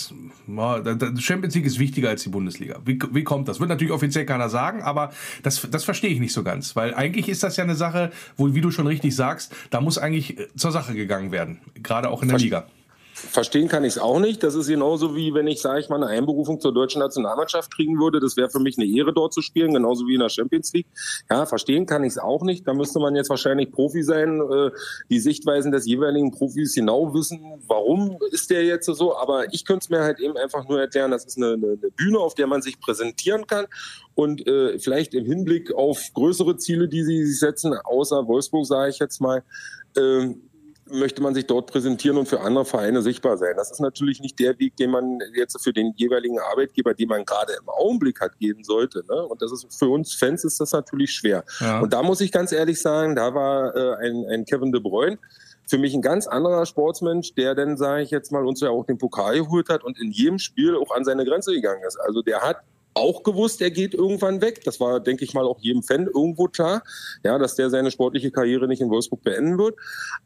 da- 0.96 1.12
Champions 1.20 1.56
League 1.56 1.66
ist 1.66 1.80
wichtiger 1.80 2.10
als 2.10 2.24
die 2.24 2.30
Bundesliga. 2.30 2.80
Wie, 2.86 3.00
wie 3.12 3.24
kommt 3.24 3.48
das? 3.48 3.60
Wird 3.60 3.70
natürlich 3.70 3.94
offiziell 3.94 4.26
keiner 4.26 4.50
sagen, 4.50 4.82
aber 4.82 5.12
das, 5.44 5.68
das 5.72 5.84
verstehe 5.84 6.10
ich 6.12 6.20
nicht 6.20 6.34
so 6.34 6.44
ganz. 6.44 6.76
Weil 6.76 6.94
eigentlich 6.94 7.30
ist 7.30 7.44
das 7.44 7.58
ja 7.58 7.64
eine 7.64 7.76
Sache, 7.76 8.12
wo, 8.38 8.54
wie 8.54 8.62
du 8.62 8.72
schon 8.72 8.88
richtig 8.88 9.16
sagst, 9.16 9.54
da 9.70 9.82
muss 9.82 9.98
eigentlich 9.98 10.38
äh, 10.40 10.48
zur 10.56 10.72
Sache 10.72 10.94
gegangen 10.94 11.32
werden. 11.32 11.60
Gerade 11.82 12.10
auch 12.10 12.22
in 12.22 12.28
der 12.30 12.38
Verste- 12.38 12.44
Liga. 12.44 12.66
Verstehen 13.30 13.68
kann 13.68 13.84
ich 13.84 13.94
es 13.94 13.98
auch 14.00 14.20
nicht. 14.20 14.42
Das 14.42 14.56
ist 14.56 14.68
genauso 14.68 15.16
wie 15.16 15.34
wenn 15.34 15.46
ich, 15.46 15.62
sage 15.62 15.80
ich 15.80 15.90
mal, 15.90 15.98
eine 15.98 16.08
Einberufung 16.08 16.60
zur 16.60 16.74
deutschen 16.74 17.00
Nationalmannschaft 17.00 17.74
kriegen 17.74 18.00
würde. 18.00 18.20
Das 18.20 18.36
wäre 18.36 18.50
für 18.50 18.60
mich 18.60 18.78
eine 18.78 18.88
Ehre, 18.88 19.14
dort 19.14 19.34
zu 19.34 19.42
spielen, 19.42 19.74
genauso 19.74 20.08
wie 20.08 20.16
in 20.16 20.22
der 20.22 20.30
Champions 20.30 20.74
League. 20.74 20.88
Ja, 21.30 21.46
verstehen 21.46 21.86
kann 21.86 22.04
ich 22.04 22.14
es 22.14 22.18
auch 22.18 22.42
nicht. 22.42 22.68
Da 22.68 22.74
müsste 22.74 23.00
man 23.00 23.16
jetzt 23.16 23.30
wahrscheinlich 23.30 23.72
Profi 23.72 24.02
sein, 24.02 24.42
äh, 24.42 24.72
die 25.10 25.20
Sichtweisen 25.20 25.72
des 25.72 25.86
jeweiligen 25.86 26.32
Profis 26.32 26.74
genau 26.74 27.14
wissen, 27.14 27.62
warum 27.68 28.18
ist 28.32 28.50
der 28.50 28.64
jetzt 28.64 28.88
so. 28.88 29.16
Aber 29.16 29.54
ich 29.54 29.66
könnte 29.66 29.84
es 29.84 29.90
mir 29.90 30.02
halt 30.02 30.20
eben 30.20 30.36
einfach 30.36 30.68
nur 30.68 30.80
erklären, 30.80 31.12
das 31.12 31.26
ist 31.26 31.38
eine, 31.38 31.54
eine, 31.54 31.78
Bühne, 31.96 32.20
auf 32.20 32.34
der 32.34 32.48
man 32.48 32.62
sich 32.62 32.80
präsentieren 32.80 33.46
kann 33.46 33.68
und 34.16 34.48
äh, 34.48 34.80
vielleicht 34.80 35.14
im 35.14 35.26
Hinblick 35.26 35.74
auf 35.74 36.02
größere 36.14 36.58
Ziele, 36.58 36.88
die 36.88 37.04
sie 37.04 37.26
sich 37.26 37.40
setzen, 37.40 37.74
außer 37.74 38.28
Wolfsburg, 38.28 38.66
sage 38.66 38.90
ich 38.90 39.00
jetzt 39.00 39.22
mal, 39.22 39.44
äh, 39.96 40.34
möchte 40.92 41.22
man 41.22 41.34
sich 41.34 41.48
dort 41.48 41.72
präsentieren 41.72 42.18
und 42.18 42.28
für 42.28 42.42
andere 42.42 42.66
Vereine 42.66 43.02
sichtbar 43.02 43.38
sein. 43.38 43.54
Das 43.56 43.72
ist 43.72 43.80
natürlich 43.80 44.22
nicht 44.22 44.40
der 44.40 44.58
Weg, 44.60 44.76
den 44.78 44.92
man 44.92 45.20
jetzt 45.36 45.62
für 45.62 45.74
den 45.74 45.94
jeweiligen 45.96 46.40
Arbeitgeber, 46.40 46.94
den 46.94 47.10
man 47.10 47.26
gerade 47.26 47.54
im 47.54 47.70
Augenblick 47.70 48.20
hat, 48.22 48.38
gehen 48.40 48.64
sollte. 48.64 49.04
Ne? 49.10 49.26
Und 49.26 49.42
das 49.42 49.52
ist 49.52 49.68
für 49.78 49.88
uns 49.88 50.14
Fans 50.14 50.44
ist 50.44 50.60
das 50.60 50.72
natürlich 50.72 51.12
schwer. 51.14 51.44
Ja. 51.60 51.80
Und 51.80 51.94
da 51.94 52.04
muss 52.04 52.22
ich 52.22 52.32
ganz 52.32 52.52
ehrlich 52.52 52.82
sagen, 52.82 53.16
da 53.16 53.34
war 53.34 53.76
äh, 53.76 54.08
ein, 54.08 54.26
ein 54.30 54.46
Kevin 54.46 54.72
De 54.72 54.82
Bruyne 54.82 55.18
für 55.68 55.78
mich 55.78 55.94
ein 55.94 56.02
ganz 56.02 56.28
anderer 56.28 56.66
Sportsmensch, 56.66 57.34
der 57.36 57.56
dann, 57.56 57.78
sage 57.78 58.04
ich 58.04 58.12
jetzt 58.12 58.32
mal, 58.32 58.46
uns 58.46 58.60
ja 58.60 58.70
auch 58.70 58.86
den 58.86 58.98
Pokal 58.98 59.36
geholt 59.36 59.70
hat 59.70 59.84
und 59.84 59.98
in 60.00 60.12
jedem 60.12 60.38
Spiel 60.38 60.76
auch 60.76 60.94
an 60.94 61.06
seine 61.06 61.24
Grenze 61.24 61.54
gegangen 61.54 61.82
ist. 61.88 61.98
Also 61.98 62.22
der 62.22 62.42
hat 62.42 62.58
auch 62.94 63.24
gewusst, 63.24 63.62
er 63.62 63.72
geht 63.72 63.94
irgendwann 63.94 64.42
weg. 64.42 64.64
Das 64.64 64.80
war, 64.80 65.00
denke 65.00 65.24
ich 65.24 65.34
mal, 65.34 65.46
auch 65.46 65.60
jedem 65.60 65.84
Fan 65.84 66.08
irgendwo 66.08 66.46
klar, 66.46 66.84
ja, 67.24 67.38
dass 67.38 67.56
der 67.56 67.70
seine 67.70 67.92
sportliche 67.92 68.32
Karriere 68.32 68.68
nicht 68.68 68.82
in 68.82 68.90
Wolfsburg 68.90 69.24
beenden 69.24 69.58
wird. 69.58 69.76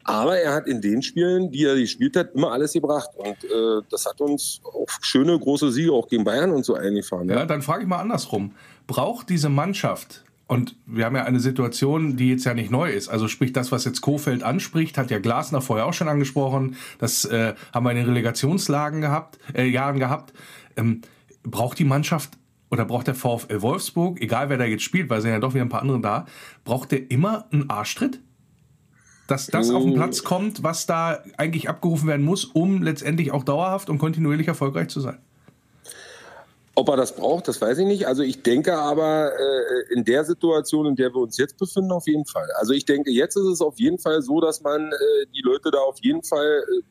Aber 0.04 0.38
er 0.38 0.54
hat 0.54 0.66
in 0.66 0.80
den 0.80 1.02
Spielen, 1.02 1.50
die 1.50 1.64
er 1.64 1.76
gespielt 1.76 2.16
hat, 2.16 2.34
immer 2.34 2.52
alles 2.52 2.72
gebracht. 2.72 3.10
Und 3.16 3.44
äh, 3.44 3.82
das 3.90 4.06
hat 4.06 4.20
uns 4.20 4.60
auch 4.64 4.86
schöne 5.00 5.38
große 5.38 5.70
Siege 5.72 5.92
auch 5.92 6.08
gegen 6.08 6.24
Bayern 6.24 6.50
und 6.50 6.64
so 6.64 6.74
eingefahren. 6.74 7.28
Ja, 7.28 7.46
dann 7.46 7.62
frage 7.62 7.82
ich 7.82 7.88
mal 7.88 8.00
andersrum. 8.00 8.54
Braucht 8.86 9.28
diese 9.30 9.48
Mannschaft, 9.48 10.22
und 10.48 10.76
wir 10.86 11.04
haben 11.06 11.16
ja 11.16 11.24
eine 11.24 11.40
Situation, 11.40 12.16
die 12.16 12.30
jetzt 12.30 12.44
ja 12.44 12.54
nicht 12.54 12.70
neu 12.70 12.92
ist, 12.92 13.08
also 13.08 13.26
sprich 13.26 13.52
das, 13.52 13.72
was 13.72 13.84
jetzt 13.84 14.00
Kofeld 14.00 14.44
anspricht, 14.44 14.96
hat 14.96 15.10
ja 15.10 15.18
Glasner 15.18 15.60
vorher 15.60 15.86
auch 15.86 15.92
schon 15.92 16.08
angesprochen, 16.08 16.76
das 16.98 17.24
äh, 17.24 17.54
haben 17.74 17.84
wir 17.84 17.90
in 17.90 17.96
den 17.96 18.06
Relegationslagen 18.06 19.00
gehabt, 19.00 19.38
äh, 19.54 19.64
Jahren 19.64 19.98
gehabt. 19.98 20.32
Ähm, 20.76 21.02
braucht 21.42 21.78
die 21.78 21.84
Mannschaft 21.84 22.38
oder 22.70 22.84
braucht 22.84 23.06
der 23.06 23.14
VfL 23.14 23.62
Wolfsburg, 23.62 24.20
egal 24.20 24.48
wer 24.48 24.58
da 24.58 24.64
jetzt 24.64 24.82
spielt, 24.82 25.08
weil 25.10 25.20
sind 25.20 25.30
ja 25.30 25.38
doch 25.38 25.54
wieder 25.54 25.64
ein 25.64 25.68
paar 25.68 25.82
andere 25.82 26.00
da, 26.00 26.26
braucht 26.64 26.92
der 26.92 27.10
immer 27.10 27.46
einen 27.52 27.70
Arschtritt? 27.70 28.20
Dass 29.28 29.48
das 29.48 29.70
auf 29.70 29.82
den 29.82 29.94
Platz 29.94 30.22
kommt, 30.22 30.62
was 30.62 30.86
da 30.86 31.18
eigentlich 31.36 31.68
abgerufen 31.68 32.06
werden 32.08 32.24
muss, 32.24 32.44
um 32.44 32.82
letztendlich 32.82 33.32
auch 33.32 33.42
dauerhaft 33.42 33.90
und 33.90 33.98
kontinuierlich 33.98 34.46
erfolgreich 34.46 34.86
zu 34.88 35.00
sein. 35.00 35.18
Ob 36.76 36.90
er 36.90 36.96
das 36.96 37.16
braucht, 37.16 37.48
das 37.48 37.60
weiß 37.60 37.78
ich 37.78 37.86
nicht. 37.86 38.06
Also 38.06 38.22
ich 38.22 38.42
denke 38.42 38.76
aber 38.76 39.32
äh, 39.32 39.94
in 39.94 40.04
der 40.04 40.24
Situation, 40.24 40.86
in 40.86 40.94
der 40.94 41.12
wir 41.12 41.22
uns 41.22 41.38
jetzt 41.38 41.56
befinden, 41.56 41.90
auf 41.90 42.06
jeden 42.06 42.26
Fall. 42.26 42.46
Also 42.58 42.74
ich 42.74 42.84
denke, 42.84 43.10
jetzt 43.10 43.34
ist 43.34 43.46
es 43.46 43.60
auf 43.62 43.78
jeden 43.80 43.98
Fall 43.98 44.20
so, 44.20 44.40
dass 44.40 44.60
man 44.60 44.92
äh, 44.92 45.26
die 45.34 45.40
Leute 45.40 45.70
da 45.70 45.78
auf 45.78 45.96
jeden 46.02 46.22
Fall 46.22 46.62
äh, 46.68 46.82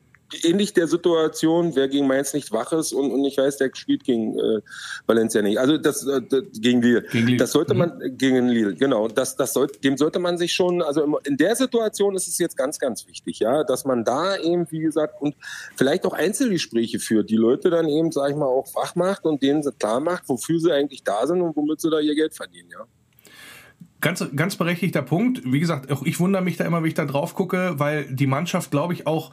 ähnlich 0.42 0.72
der 0.74 0.88
Situation, 0.88 1.76
wer 1.76 1.88
gegen 1.88 2.06
Mainz 2.06 2.34
nicht 2.34 2.52
wach 2.52 2.72
ist 2.72 2.92
und, 2.92 3.10
und 3.10 3.24
ich 3.24 3.38
weiß, 3.38 3.58
der 3.58 3.70
spielt 3.74 4.04
gegen 4.04 4.38
äh, 4.38 4.60
Valencia 5.06 5.42
nicht. 5.42 5.58
Also 5.58 5.78
das, 5.78 6.06
äh, 6.06 6.20
das 6.28 6.42
gegen 6.54 6.82
Lille. 6.82 7.02
Gegen 7.02 7.26
Lille. 7.26 7.38
Das 7.38 7.52
sollte 7.52 7.74
man 7.74 8.00
äh, 8.00 8.10
gegen 8.10 8.48
Lille, 8.48 8.74
genau. 8.74 9.08
Das, 9.08 9.36
das 9.36 9.52
sollte, 9.52 9.78
dem 9.80 9.96
sollte 9.96 10.18
man 10.18 10.38
sich 10.38 10.52
schon, 10.52 10.82
also 10.82 11.02
im- 11.02 11.16
in 11.24 11.36
der 11.36 11.54
Situation 11.56 12.14
ist 12.16 12.26
es 12.28 12.38
jetzt 12.38 12.56
ganz, 12.56 12.78
ganz 12.78 13.06
wichtig, 13.06 13.38
ja, 13.38 13.62
dass 13.64 13.84
man 13.84 14.04
da 14.04 14.36
eben, 14.36 14.66
wie 14.70 14.80
gesagt, 14.80 15.20
und 15.20 15.36
vielleicht 15.76 16.04
auch 16.06 16.12
Einzelgespräche 16.12 16.98
führt, 16.98 17.30
die 17.30 17.36
Leute 17.36 17.70
dann 17.70 17.88
eben, 17.88 18.10
sag 18.12 18.30
ich 18.30 18.36
mal, 18.36 18.46
auch 18.46 18.66
wach 18.74 18.94
macht 18.94 19.24
und 19.24 19.42
denen 19.42 19.62
klar 19.78 20.00
macht, 20.00 20.28
wofür 20.28 20.58
sie 20.60 20.72
eigentlich 20.72 21.04
da 21.04 21.26
sind 21.26 21.40
und 21.40 21.56
womit 21.56 21.80
sie 21.80 21.90
da 21.90 22.00
ihr 22.00 22.14
Geld 22.14 22.34
verdienen, 22.34 22.68
ja. 22.70 22.84
Ganz, 24.00 24.24
ganz 24.36 24.56
berechtigter 24.56 25.02
Punkt. 25.02 25.40
Wie 25.44 25.58
gesagt, 25.58 25.90
auch 25.90 26.02
ich 26.04 26.20
wundere 26.20 26.42
mich 26.42 26.56
da 26.56 26.64
immer, 26.64 26.82
wenn 26.82 26.88
ich 26.88 26.94
da 26.94 27.06
drauf 27.06 27.34
gucke, 27.34 27.74
weil 27.78 28.06
die 28.14 28.26
Mannschaft, 28.26 28.70
glaube 28.70 28.92
ich, 28.92 29.06
auch 29.06 29.32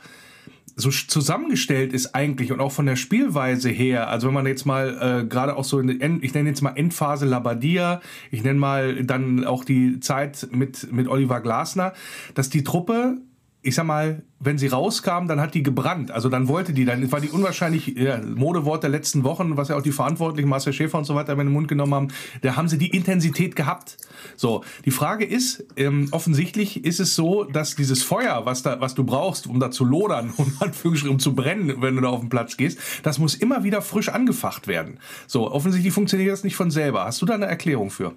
so 0.76 0.90
zusammengestellt 0.90 1.94
ist 1.94 2.16
eigentlich 2.16 2.52
und 2.52 2.60
auch 2.60 2.72
von 2.72 2.86
der 2.86 2.96
Spielweise 2.96 3.70
her. 3.70 4.10
Also 4.10 4.28
wenn 4.28 4.34
man 4.34 4.48
jetzt 4.48 4.66
mal 4.66 5.22
äh, 5.22 5.26
gerade 5.26 5.56
auch 5.56 5.64
so 5.64 5.80
in 5.80 6.02
End, 6.02 6.24
ich 6.24 6.34
nenne 6.34 6.50
jetzt 6.50 6.62
mal 6.62 6.74
Endphase 6.76 7.26
Labadia, 7.26 8.02
ich 8.32 8.44
nenne 8.44 8.60
mal 8.60 9.04
dann 9.04 9.46
auch 9.46 9.64
die 9.64 10.00
Zeit 10.00 10.48
mit 10.52 10.92
mit 10.92 11.08
Oliver 11.08 11.42
Glasner, 11.42 11.94
dass 12.34 12.50
die 12.50 12.64
Truppe 12.64 13.18
ich 13.64 13.76
sag 13.76 13.86
mal, 13.86 14.22
wenn 14.40 14.58
sie 14.58 14.68
rauskam, 14.68 15.28
dann 15.28 15.40
hat 15.40 15.54
die 15.54 15.64
gebrannt. 15.64 16.12
Also 16.12 16.28
dann 16.28 16.50
wollte 16.50 16.74
die, 16.74 16.84
dann 16.84 17.10
war 17.14 17.22
die 17.22 17.30
unwahrscheinlich, 17.30 17.88
ja, 17.88 18.18
Modewort 18.18 18.84
der 18.84 18.90
letzten 18.90 19.24
Wochen, 19.24 19.56
was 19.56 19.70
ja 19.70 19.78
auch 19.78 19.82
die 19.82 19.94
Verantwortlichen, 19.94 20.50
Marcel 20.50 20.74
Schäfer 20.74 20.98
und 20.98 21.06
so 21.06 21.16
weiter 21.16 21.32
in 21.32 21.40
den 21.40 21.52
Mund 21.52 21.70
genommen 21.70 21.94
haben, 21.94 22.08
da 22.42 22.58
haben 22.58 22.68
sie 22.68 22.78
die 22.78 22.90
Intensität 22.90 23.56
gehabt. 23.56 23.98
So, 24.36 24.64
die 24.84 24.92
Frage 24.92 25.24
ist, 25.24 25.66
ähm, 25.78 26.10
offensichtlich 26.12 26.84
ist 26.84 27.00
es 27.00 27.16
so, 27.16 27.46
dass 27.46 27.76
dieses 27.76 28.04
Feuer, 28.04 28.46
was 28.46 28.64
da, 28.64 28.82
was 28.82 28.96
du 28.96 29.06
brauchst, 29.06 29.48
um 29.48 29.62
da 29.62 29.72
zu 29.72 29.86
lodern, 29.86 30.34
um 30.38 30.52
Anführungsstrichen, 30.60 31.10
um 31.16 31.20
zu 31.20 31.34
brennen, 31.34 31.82
wenn 31.82 31.96
du 31.96 32.02
da 32.02 32.10
auf 32.10 32.20
den 32.20 32.30
Platz 32.30 32.58
gehst, 32.58 32.80
das 33.04 33.18
muss 33.18 33.36
immer 33.36 33.64
wieder 33.64 33.82
frisch 33.82 34.10
angefacht 34.10 34.68
werden. 34.68 35.00
So, 35.26 35.50
offensichtlich 35.50 35.94
funktioniert 35.94 36.34
das 36.34 36.44
nicht 36.44 36.58
von 36.58 36.70
selber. 36.70 37.06
Hast 37.06 37.22
du 37.22 37.26
da 37.26 37.36
eine 37.36 37.46
Erklärung 37.46 37.90
für? 37.90 38.14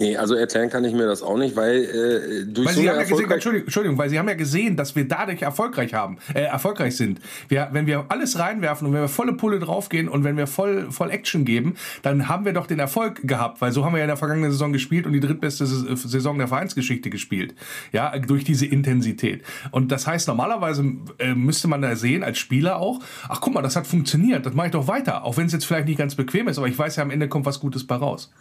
Nee, 0.00 0.16
also 0.16 0.34
erklären 0.34 0.70
kann 0.70 0.84
ich 0.84 0.92
mir 0.94 1.06
das 1.06 1.22
auch 1.22 1.36
nicht, 1.38 1.56
weil 1.56 1.84
äh, 1.84 2.44
durch 2.46 2.66
weil 2.68 2.74
so 2.74 2.80
Sie 2.80 2.88
haben 2.90 2.96
ja 2.96 3.02
gesehen, 3.04 3.30
Entschuldigung, 3.30 3.66
Entschuldigung, 3.66 3.98
weil 3.98 4.10
Sie 4.10 4.18
haben 4.18 4.28
ja 4.28 4.34
gesehen, 4.34 4.76
dass 4.76 4.96
wir 4.96 5.06
dadurch 5.06 5.42
erfolgreich 5.42 5.94
haben, 5.94 6.18
äh, 6.34 6.42
erfolgreich 6.42 6.96
sind. 6.96 7.20
Wir, 7.48 7.68
wenn 7.72 7.86
wir 7.86 8.06
alles 8.08 8.38
reinwerfen 8.38 8.86
und 8.88 8.92
wenn 8.94 9.00
wir 9.02 9.08
volle 9.08 9.34
Pulle 9.34 9.58
draufgehen 9.58 10.08
und 10.08 10.24
wenn 10.24 10.36
wir 10.36 10.46
voll, 10.46 10.90
voll 10.90 11.10
Action 11.10 11.44
geben, 11.44 11.74
dann 12.02 12.28
haben 12.28 12.44
wir 12.44 12.52
doch 12.52 12.66
den 12.66 12.78
Erfolg 12.78 13.20
gehabt, 13.26 13.60
weil 13.60 13.72
so 13.72 13.84
haben 13.84 13.92
wir 13.92 13.98
ja 13.98 14.04
in 14.04 14.08
der 14.08 14.16
vergangenen 14.16 14.50
Saison 14.50 14.72
gespielt 14.72 15.06
und 15.06 15.12
die 15.12 15.20
drittbeste 15.20 15.66
Sa- 15.66 15.94
Saison 15.96 16.38
der 16.38 16.48
Vereinsgeschichte 16.48 17.10
gespielt. 17.10 17.54
Ja, 17.92 18.18
durch 18.18 18.44
diese 18.44 18.66
Intensität. 18.66 19.42
Und 19.70 19.92
das 19.92 20.06
heißt, 20.06 20.28
normalerweise 20.28 20.84
äh, 21.18 21.34
müsste 21.34 21.68
man 21.68 21.82
da 21.82 21.94
sehen, 21.96 22.24
als 22.24 22.38
Spieler 22.38 22.78
auch, 22.78 23.00
ach 23.28 23.40
guck 23.40 23.54
mal, 23.54 23.62
das 23.62 23.76
hat 23.76 23.86
funktioniert, 23.86 24.44
das 24.46 24.54
mache 24.54 24.66
ich 24.66 24.72
doch 24.72 24.88
weiter. 24.88 25.24
Auch 25.24 25.36
wenn 25.36 25.46
es 25.46 25.52
jetzt 25.52 25.66
vielleicht 25.66 25.86
nicht 25.88 25.98
ganz 25.98 26.14
bequem 26.14 26.48
ist, 26.48 26.58
aber 26.58 26.68
ich 26.68 26.78
weiß 26.78 26.96
ja, 26.96 27.02
am 27.02 27.10
Ende 27.10 27.28
kommt 27.28 27.46
was 27.46 27.60
Gutes 27.60 27.86
bei 27.86 27.96
raus. 27.96 28.32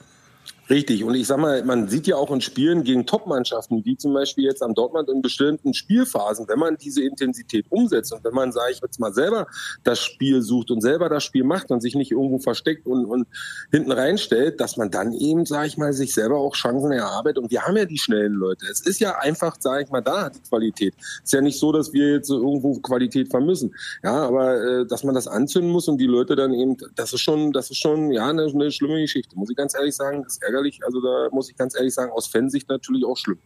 Richtig. 0.69 1.03
Und 1.03 1.15
ich 1.15 1.27
sag 1.27 1.39
mal, 1.39 1.63
man 1.65 1.89
sieht 1.89 2.07
ja 2.07 2.15
auch 2.15 2.31
in 2.31 2.39
Spielen 2.39 2.83
gegen 2.83 3.05
Top-Mannschaften, 3.05 3.83
wie 3.83 3.97
zum 3.97 4.13
Beispiel 4.13 4.45
jetzt 4.45 4.63
am 4.63 4.73
Dortmund 4.73 5.09
in 5.09 5.21
bestimmten 5.21 5.73
Spielphasen, 5.73 6.47
wenn 6.47 6.57
man 6.59 6.77
diese 6.77 7.03
Intensität 7.03 7.65
umsetzt 7.69 8.13
und 8.13 8.23
wenn 8.23 8.33
man, 8.33 8.53
sage 8.53 8.71
ich 8.71 8.79
jetzt 8.81 8.99
mal, 8.99 9.13
selber 9.13 9.47
das 9.83 9.99
Spiel 9.99 10.41
sucht 10.41 10.71
und 10.71 10.79
selber 10.79 11.09
das 11.09 11.23
Spiel 11.25 11.43
macht 11.43 11.69
und 11.69 11.81
sich 11.81 11.95
nicht 11.95 12.11
irgendwo 12.11 12.39
versteckt 12.39 12.85
und, 12.85 13.05
und 13.05 13.27
hinten 13.71 13.91
reinstellt, 13.91 14.61
dass 14.61 14.77
man 14.77 14.89
dann 14.89 15.11
eben, 15.11 15.45
sage 15.45 15.67
ich 15.67 15.77
mal, 15.77 15.91
sich 15.91 16.13
selber 16.13 16.37
auch 16.37 16.55
Chancen 16.55 16.93
erarbeitet. 16.93 17.43
Und 17.43 17.51
wir 17.51 17.63
haben 17.63 17.75
ja 17.75 17.83
die 17.83 17.97
schnellen 17.97 18.33
Leute. 18.33 18.65
Es 18.71 18.79
ist 18.79 19.01
ja 19.01 19.17
einfach, 19.19 19.57
sage 19.59 19.83
ich 19.83 19.89
mal, 19.89 20.01
da 20.01 20.29
die 20.29 20.39
Qualität. 20.47 20.93
Es 20.97 21.25
ist 21.25 21.33
ja 21.33 21.41
nicht 21.41 21.59
so, 21.59 21.73
dass 21.73 21.91
wir 21.91 22.13
jetzt 22.13 22.29
irgendwo 22.29 22.75
Qualität 22.79 23.29
vermissen. 23.29 23.75
Ja, 24.01 24.23
aber 24.27 24.63
äh, 24.63 24.85
dass 24.85 25.03
man 25.03 25.13
das 25.13 25.27
anzünden 25.27 25.71
muss 25.71 25.89
und 25.89 25.97
die 25.97 26.07
Leute 26.07 26.37
dann 26.37 26.53
eben, 26.53 26.77
das 26.95 27.11
ist 27.11 27.21
schon, 27.21 27.51
das 27.51 27.69
ist 27.69 27.79
schon 27.79 28.11
ja 28.11 28.29
eine, 28.29 28.45
eine 28.45 28.71
schlimme 28.71 29.01
Geschichte, 29.01 29.35
muss 29.35 29.49
ich 29.49 29.57
ganz 29.57 29.75
ehrlich 29.75 29.95
sagen. 29.95 30.23
Das 30.23 30.37
ist 30.37 30.43
ärgerlich. 30.53 30.85
Also 30.85 31.01
da 31.01 31.29
muss 31.31 31.49
ich 31.49 31.57
ganz 31.57 31.75
ehrlich 31.75 31.93
sagen, 31.93 32.11
aus 32.11 32.27
Fansicht 32.27 32.69
natürlich 32.69 33.05
auch 33.05 33.17
schlimm. 33.17 33.39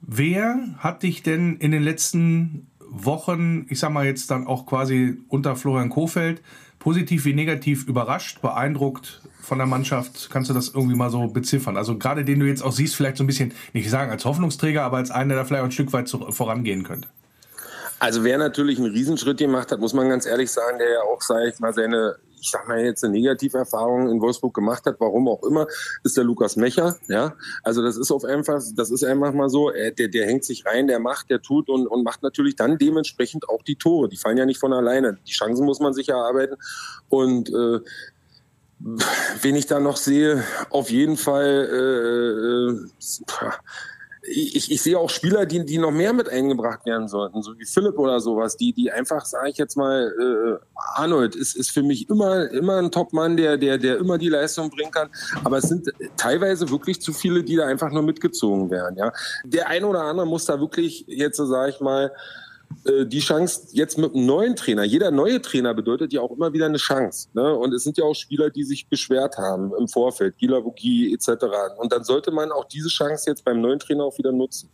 Wer 0.00 0.58
hat 0.78 1.02
dich 1.02 1.22
denn 1.22 1.56
in 1.56 1.72
den 1.72 1.82
letzten 1.82 2.68
Wochen, 2.80 3.66
ich 3.68 3.80
sag 3.80 3.90
mal 3.90 4.06
jetzt 4.06 4.30
dann 4.30 4.46
auch 4.46 4.64
quasi 4.64 5.18
unter 5.28 5.56
Florian 5.56 5.90
Kofeld, 5.90 6.40
positiv 6.78 7.24
wie 7.24 7.34
negativ 7.34 7.86
überrascht, 7.86 8.40
beeindruckt 8.40 9.22
von 9.42 9.58
der 9.58 9.66
Mannschaft? 9.66 10.30
Kannst 10.30 10.48
du 10.48 10.54
das 10.54 10.68
irgendwie 10.68 10.94
mal 10.94 11.10
so 11.10 11.26
beziffern? 11.26 11.76
Also 11.76 11.98
gerade 11.98 12.24
den 12.24 12.38
du 12.38 12.46
jetzt 12.46 12.62
auch 12.62 12.72
siehst, 12.72 12.94
vielleicht 12.94 13.16
so 13.16 13.24
ein 13.24 13.26
bisschen, 13.26 13.52
nicht 13.72 13.90
sagen 13.90 14.10
als 14.10 14.24
Hoffnungsträger, 14.24 14.84
aber 14.84 14.98
als 14.98 15.10
einer, 15.10 15.34
der 15.34 15.44
vielleicht 15.44 15.62
auch 15.62 15.68
ein 15.68 15.72
Stück 15.72 15.92
weit 15.92 16.08
vorangehen 16.08 16.84
könnte. 16.84 17.08
Also 17.98 18.22
wer 18.22 18.38
natürlich 18.38 18.78
einen 18.78 18.92
Riesenschritt 18.92 19.38
gemacht 19.38 19.72
hat, 19.72 19.80
muss 19.80 19.92
man 19.92 20.08
ganz 20.08 20.24
ehrlich 20.24 20.52
sagen, 20.52 20.78
der 20.78 20.88
ja 20.88 21.00
auch, 21.00 21.20
sag 21.20 21.44
ich 21.48 21.58
mal, 21.58 21.74
seine, 21.74 22.16
ich 22.40 22.50
sag 22.50 22.68
mal 22.68 22.80
jetzt 22.80 23.04
eine 23.04 23.12
Negativerfahrung 23.12 24.10
in 24.10 24.20
Wolfsburg 24.20 24.54
gemacht 24.54 24.84
hat, 24.86 24.96
warum 24.98 25.28
auch 25.28 25.42
immer, 25.42 25.66
ist 26.04 26.16
der 26.16 26.24
Lukas 26.24 26.56
Mecher. 26.56 26.96
Ja, 27.08 27.34
also 27.62 27.82
das 27.82 27.96
ist 27.96 28.10
auf 28.10 28.24
einfach, 28.24 28.62
das 28.74 28.90
ist 28.90 29.04
einfach 29.04 29.32
mal 29.32 29.48
so, 29.48 29.70
er, 29.70 29.90
der, 29.90 30.08
der 30.08 30.26
hängt 30.26 30.44
sich 30.44 30.66
rein, 30.66 30.86
der 30.86 30.98
macht, 30.98 31.30
der 31.30 31.42
tut 31.42 31.68
und, 31.68 31.86
und 31.86 32.04
macht 32.04 32.22
natürlich 32.22 32.56
dann 32.56 32.78
dementsprechend 32.78 33.48
auch 33.48 33.62
die 33.62 33.76
Tore. 33.76 34.08
Die 34.08 34.16
fallen 34.16 34.38
ja 34.38 34.46
nicht 34.46 34.60
von 34.60 34.72
alleine. 34.72 35.18
Die 35.26 35.32
Chancen 35.32 35.64
muss 35.64 35.80
man 35.80 35.92
sich 35.92 36.08
erarbeiten 36.08 36.56
und 37.08 37.48
äh, 37.50 37.80
wen 38.80 39.56
ich 39.56 39.66
da 39.66 39.80
noch 39.80 39.96
sehe, 39.96 40.44
auf 40.70 40.90
jeden 40.90 41.16
Fall. 41.16 41.68
Äh, 41.72 42.68
äh, 42.72 43.50
ich, 44.30 44.70
ich 44.70 44.82
sehe 44.82 44.98
auch 44.98 45.10
Spieler, 45.10 45.46
die, 45.46 45.64
die 45.64 45.78
noch 45.78 45.90
mehr 45.90 46.12
mit 46.12 46.28
eingebracht 46.28 46.84
werden 46.86 47.08
sollten, 47.08 47.42
so 47.42 47.58
wie 47.58 47.64
Philipp 47.64 47.98
oder 47.98 48.20
sowas, 48.20 48.56
die, 48.56 48.72
die 48.72 48.90
einfach, 48.90 49.24
sage 49.24 49.50
ich 49.50 49.58
jetzt 49.58 49.76
mal, 49.76 50.12
äh, 50.18 50.64
Arnold 50.94 51.34
ist, 51.34 51.56
ist 51.56 51.70
für 51.70 51.82
mich 51.82 52.08
immer, 52.08 52.50
immer 52.50 52.76
ein 52.76 52.90
Top-Mann, 52.90 53.36
der, 53.36 53.56
der, 53.56 53.78
der 53.78 53.98
immer 53.98 54.18
die 54.18 54.28
Leistung 54.28 54.70
bringen 54.70 54.90
kann. 54.90 55.08
Aber 55.44 55.58
es 55.58 55.64
sind 55.64 55.92
teilweise 56.16 56.70
wirklich 56.70 57.00
zu 57.00 57.12
viele, 57.12 57.42
die 57.42 57.56
da 57.56 57.66
einfach 57.66 57.90
nur 57.90 58.02
mitgezogen 58.02 58.70
werden. 58.70 58.96
Ja, 58.96 59.12
der 59.44 59.68
eine 59.68 59.86
oder 59.86 60.02
andere 60.02 60.26
muss 60.26 60.44
da 60.44 60.60
wirklich 60.60 61.04
jetzt, 61.06 61.36
sage 61.36 61.70
ich 61.70 61.80
mal, 61.80 62.12
die 62.84 63.20
Chance 63.20 63.68
jetzt 63.72 63.98
mit 63.98 64.14
einem 64.14 64.26
neuen 64.26 64.56
Trainer. 64.56 64.84
Jeder 64.84 65.10
neue 65.10 65.42
Trainer 65.42 65.74
bedeutet 65.74 66.12
ja 66.12 66.20
auch 66.20 66.30
immer 66.30 66.52
wieder 66.52 66.66
eine 66.66 66.78
Chance. 66.78 67.28
Ne? 67.34 67.54
Und 67.54 67.72
es 67.74 67.84
sind 67.84 67.98
ja 67.98 68.04
auch 68.04 68.14
Spieler, 68.14 68.50
die 68.50 68.64
sich 68.64 68.88
beschwert 68.88 69.36
haben 69.36 69.72
im 69.78 69.88
Vorfeld, 69.88 70.38
Gila 70.38 70.64
Vogie 70.64 71.12
etc. 71.12 71.44
Und 71.78 71.92
dann 71.92 72.04
sollte 72.04 72.30
man 72.30 72.50
auch 72.50 72.64
diese 72.64 72.88
Chance 72.88 73.30
jetzt 73.30 73.44
beim 73.44 73.60
neuen 73.60 73.78
Trainer 73.78 74.04
auch 74.04 74.16
wieder 74.18 74.32
nutzen. 74.32 74.70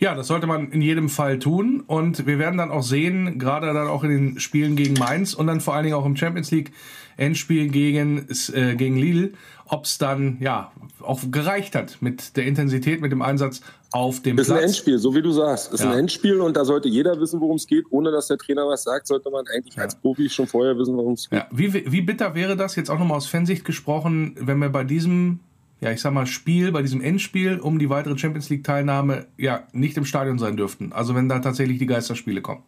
Ja, 0.00 0.14
das 0.14 0.28
sollte 0.28 0.46
man 0.46 0.72
in 0.72 0.80
jedem 0.80 1.10
Fall 1.10 1.38
tun. 1.38 1.82
Und 1.86 2.26
wir 2.26 2.38
werden 2.38 2.56
dann 2.56 2.70
auch 2.70 2.82
sehen, 2.82 3.38
gerade 3.38 3.66
dann 3.66 3.86
auch 3.86 4.02
in 4.02 4.10
den 4.10 4.40
Spielen 4.40 4.74
gegen 4.74 4.94
Mainz 4.94 5.34
und 5.34 5.46
dann 5.46 5.60
vor 5.60 5.74
allen 5.74 5.84
Dingen 5.84 5.96
auch 5.96 6.06
im 6.06 6.16
Champions 6.16 6.50
League 6.50 6.72
Endspiel 7.18 7.68
gegen, 7.68 8.26
äh, 8.54 8.76
gegen 8.76 8.96
Lille, 8.96 9.32
ob 9.66 9.84
es 9.84 9.98
dann 9.98 10.38
ja 10.40 10.72
auch 11.02 11.20
gereicht 11.30 11.74
hat 11.74 11.98
mit 12.00 12.36
der 12.38 12.46
Intensität, 12.46 13.02
mit 13.02 13.12
dem 13.12 13.20
Einsatz 13.20 13.60
auf 13.92 14.22
dem 14.22 14.38
Ist 14.38 14.46
Platz. 14.46 14.58
ein 14.58 14.64
Endspiel, 14.66 14.98
so 14.98 15.14
wie 15.14 15.22
du 15.22 15.32
sagst. 15.32 15.72
Ist 15.72 15.80
Ja. 15.82 15.90
ein 15.90 15.98
Endspiel 16.00 16.40
und 16.40 16.56
da 16.56 16.64
sollte 16.64 16.88
jeder 16.88 17.20
wissen, 17.20 17.40
worum 17.40 17.56
es 17.56 17.66
geht. 17.66 17.84
Ohne 17.90 18.10
dass 18.12 18.28
der 18.28 18.38
Trainer 18.38 18.66
was 18.68 18.84
sagt, 18.84 19.06
sollte 19.06 19.30
man 19.30 19.44
eigentlich 19.54 19.78
als 19.78 19.94
Profi 19.96 20.28
schon 20.28 20.46
vorher 20.46 20.76
wissen, 20.78 20.96
worum 20.96 21.14
es 21.14 21.28
geht. 21.28 21.38
Ja, 21.38 21.46
wie, 21.50 21.90
wie 21.90 22.00
bitter 22.00 22.34
wäre 22.34 22.56
das, 22.56 22.76
jetzt 22.76 22.90
auch 22.90 22.98
nochmal 22.98 23.16
aus 23.16 23.26
Fansicht 23.26 23.64
gesprochen, 23.64 24.36
wenn 24.40 24.58
wir 24.58 24.68
bei 24.68 24.84
diesem, 24.84 25.40
ja, 25.80 25.90
ich 25.90 26.00
sag 26.00 26.12
mal, 26.12 26.26
Spiel, 26.26 26.70
bei 26.72 26.82
diesem 26.82 27.00
Endspiel 27.00 27.58
um 27.58 27.78
die 27.78 27.90
weitere 27.90 28.16
Champions 28.16 28.48
League-Teilnahme 28.50 29.26
ja 29.36 29.64
nicht 29.72 29.96
im 29.96 30.04
Stadion 30.04 30.38
sein 30.38 30.56
dürften? 30.56 30.92
Also 30.92 31.14
wenn 31.14 31.28
da 31.28 31.40
tatsächlich 31.40 31.78
die 31.78 31.86
Geisterspiele 31.86 32.42
kommen. 32.42 32.62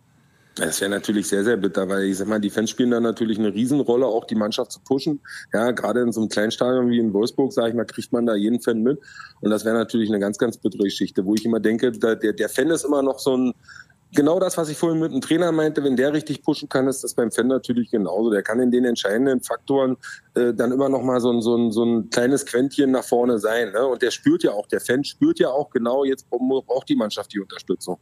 Das 0.55 0.83
wäre 0.83 0.91
natürlich 0.91 1.29
sehr, 1.29 1.45
sehr 1.45 1.57
bitter, 1.57 1.88
weil 1.88 2.05
ich 2.05 2.19
sag 2.19 2.29
mal, 2.29 2.38
die 2.38 2.51
Fans 2.51 2.69
spielen 2.69 2.91
da 2.91 3.01
natürlich 3.01 3.38
eine 3.38 3.55
Riesenrolle, 3.55 4.05
auch 4.05 4.27
die 4.27 4.35
Mannschaft 4.35 4.71
zu 4.71 4.81
pushen. 4.81 5.21
Ja, 5.53 5.71
gerade 5.71 6.03
in 6.03 6.12
so 6.12 6.21
einem 6.21 6.29
kleinen 6.29 6.51
Stadion 6.51 6.91
wie 6.91 6.99
in 6.99 7.15
Wolfsburg, 7.15 7.55
sage 7.55 7.71
ich 7.71 7.75
mal, 7.75 7.87
kriegt 7.87 8.12
man 8.12 8.27
da 8.27 8.35
jeden 8.35 8.61
Fan 8.61 8.83
mit. 8.83 8.99
Und 9.41 9.51
das 9.51 9.65
wäre 9.65 9.75
natürlich 9.75 10.11
eine 10.11 10.21
ganz, 10.21 10.37
ganz 10.37 10.59
bittere 10.59 10.85
Geschichte, 10.85 11.25
wo 11.25 11.35
ich 11.35 11.47
immer 11.47 11.59
denke, 11.59 11.91
der, 11.93 12.17
der 12.17 12.49
Fan 12.51 12.69
ist 12.69 12.85
immer 12.85 13.03
noch 13.03 13.19
so 13.19 13.35
ein, 13.35 13.55
genau 14.15 14.38
das, 14.38 14.59
was 14.59 14.69
ich 14.69 14.77
vorhin 14.77 15.01
mit 15.01 15.12
dem 15.12 15.23
Trainer 15.23 15.53
meinte, 15.53 15.83
wenn 15.83 15.97
der 15.97 16.12
richtig 16.12 16.43
pushen 16.43 16.69
kann, 16.69 16.87
ist 16.87 17.03
das 17.03 17.15
beim 17.15 17.33
Fan 17.33 17.47
natürlich 17.47 17.91
genauso. 17.91 18.31
Der 18.31 18.43
kann 18.43 18.61
in 18.61 18.71
den 18.71 18.85
entscheidenden 18.85 19.41
Faktoren 19.41 19.97
äh, 20.35 20.53
dann 20.53 20.71
immer 20.71 20.91
noch 20.91 21.03
mal 21.03 21.21
so 21.21 21.31
ein, 21.31 21.41
so, 21.41 21.57
ein, 21.57 21.73
so 21.73 21.83
ein 21.83 22.11
kleines 22.11 22.45
Quäntchen 22.45 22.91
nach 22.91 23.05
vorne 23.05 23.38
sein. 23.38 23.73
Ne? 23.73 23.87
Und 23.87 24.03
der 24.03 24.11
spürt 24.11 24.43
ja 24.43 24.53
auch, 24.53 24.67
der 24.67 24.81
Fan 24.81 25.03
spürt 25.03 25.38
ja 25.38 25.49
auch 25.49 25.71
genau, 25.71 26.05
jetzt 26.05 26.29
braucht 26.29 26.91
die 26.91 26.97
Mannschaft 26.97 27.33
die 27.33 27.41
Unterstützung. 27.41 27.99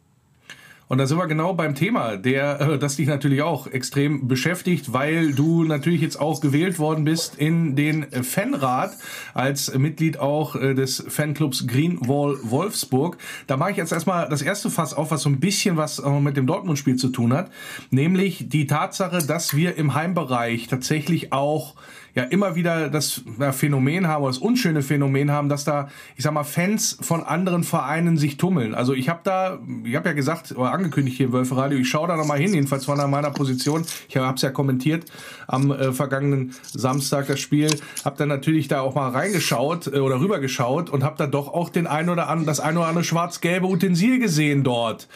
Und 0.90 0.98
da 0.98 1.07
sind 1.07 1.18
wir 1.18 1.29
genau 1.29 1.55
beim 1.55 1.76
Thema, 1.76 2.16
der, 2.16 2.61
äh, 2.61 2.76
das 2.76 2.96
dich 2.96 3.07
natürlich 3.07 3.42
auch 3.42 3.68
extrem 3.68 4.26
beschäftigt, 4.26 4.92
weil 4.92 5.33
du 5.33 5.62
natürlich 5.62 6.00
jetzt 6.00 6.20
auch 6.20 6.40
gewählt 6.40 6.81
worden 6.81 7.05
bist 7.05 7.37
in 7.37 7.76
den 7.76 8.07
Fanrat 8.24 8.96
als 9.33 9.72
Mitglied 9.79 10.18
auch 10.18 10.57
äh, 10.57 10.74
des 10.74 11.05
Fanclubs 11.07 11.68
Greenwall 11.68 12.38
Wolfsburg. 12.42 13.18
Da 13.46 13.57
mache 13.57 13.70
ich 13.70 13.76
jetzt 13.76 13.92
erstmal 13.92 14.29
das 14.29 14.42
erste 14.42 14.68
Fass 14.68 14.92
auf, 14.92 15.12
was 15.12 15.22
so 15.22 15.29
ein 15.29 15.38
bisschen 15.38 15.76
was 15.76 16.00
äh, 16.00 16.11
mit 16.11 16.37
dem 16.37 16.48
Dortmund-Spiel 16.48 16.96
zu 16.96 17.11
tun 17.11 17.35
hat, 17.35 17.53
nämlich 17.90 18.48
die 18.48 18.66
Tatsache, 18.66 19.18
dass 19.24 19.55
wir 19.55 19.76
im 19.76 19.94
Heimbereich 19.94 20.66
tatsächlich 20.66 21.33
auch 21.33 21.76
ja 22.14 22.25
immer 22.25 22.55
wieder 22.55 22.88
das 22.88 23.23
ja, 23.38 23.53
Phänomen 23.53 24.07
haben, 24.09 24.23
oder 24.23 24.33
das 24.33 24.38
unschöne 24.38 24.83
Phänomen 24.83 25.31
haben, 25.31 25.49
dass 25.49 25.64
da, 25.64 25.88
ich 26.16 26.25
sag 26.25 26.33
mal, 26.33 26.44
Fans 26.44 26.99
von 27.01 27.23
anderen 27.23 27.64
Vereinen 27.64 28.16
sich 28.16 28.37
tummeln. 28.37 28.75
Also 28.75 28.94
ich 28.94 29.09
habe 29.09 29.20
da, 29.25 29.59
ich 29.85 29.96
habe 29.96 30.09
ja 30.09 30.14
gesagt, 30.14 30.53
oder 30.57 30.73
angekündigt 30.73 31.16
hier 31.16 31.27
im 31.27 31.33
Wölfe 31.33 31.57
ich 31.75 31.88
schaue 31.88 32.09
da 32.09 32.16
nochmal 32.16 32.38
hin, 32.38 32.55
jedenfalls 32.55 32.85
von 32.85 32.99
meiner 33.11 33.31
Position. 33.31 33.85
Ich 34.09 34.16
habe 34.16 34.37
es 34.37 34.42
ja 34.42 34.51
kommentiert 34.51 35.05
am 35.46 35.70
äh, 35.70 35.92
vergangenen 35.92 36.55
Samstag 36.62 37.27
das 37.27 37.40
Spiel, 37.40 37.70
habe 38.05 38.16
dann 38.16 38.29
natürlich 38.29 38.68
da 38.68 38.81
auch 38.81 38.94
mal 38.94 39.11
reingeschaut 39.11 39.88
äh, 39.88 39.99
oder 39.99 40.20
rübergeschaut 40.20 40.90
und 40.90 41.05
habe 41.05 41.16
da 41.18 41.27
doch 41.27 41.49
auch 41.49 41.68
den 41.68 41.87
ein 41.87 42.09
oder 42.09 42.29
anderen, 42.29 42.46
das 42.46 42.61
ein 42.61 42.77
oder 42.77 42.87
andere 42.87 43.05
schwarz-gelbe 43.05 43.66
Utensil 43.66 44.18
gesehen 44.18 44.64
dort. 44.64 45.09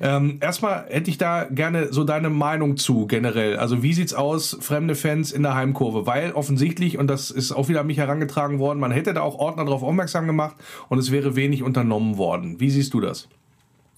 Ähm, 0.00 0.38
erstmal 0.40 0.86
hätte 0.88 1.10
ich 1.10 1.18
da 1.18 1.44
gerne 1.44 1.92
so 1.92 2.04
deine 2.04 2.30
Meinung 2.30 2.76
zu 2.76 3.06
generell. 3.06 3.56
Also 3.56 3.82
wie 3.82 3.92
sieht's 3.92 4.14
aus, 4.14 4.56
fremde 4.60 4.94
Fans 4.94 5.30
in 5.30 5.42
der 5.42 5.54
Heimkurve? 5.54 6.06
Weil 6.06 6.32
offensichtlich, 6.32 6.98
und 6.98 7.08
das 7.08 7.30
ist 7.30 7.52
auch 7.52 7.68
wieder 7.68 7.80
an 7.80 7.86
mich 7.86 7.98
herangetragen 7.98 8.58
worden, 8.58 8.80
man 8.80 8.92
hätte 8.92 9.12
da 9.12 9.20
auch 9.20 9.38
Ordner 9.38 9.64
darauf 9.64 9.82
aufmerksam 9.82 10.26
gemacht 10.26 10.56
und 10.88 10.98
es 10.98 11.10
wäre 11.10 11.36
wenig 11.36 11.62
unternommen 11.62 12.16
worden. 12.16 12.60
Wie 12.60 12.70
siehst 12.70 12.94
du 12.94 13.00
das? 13.00 13.28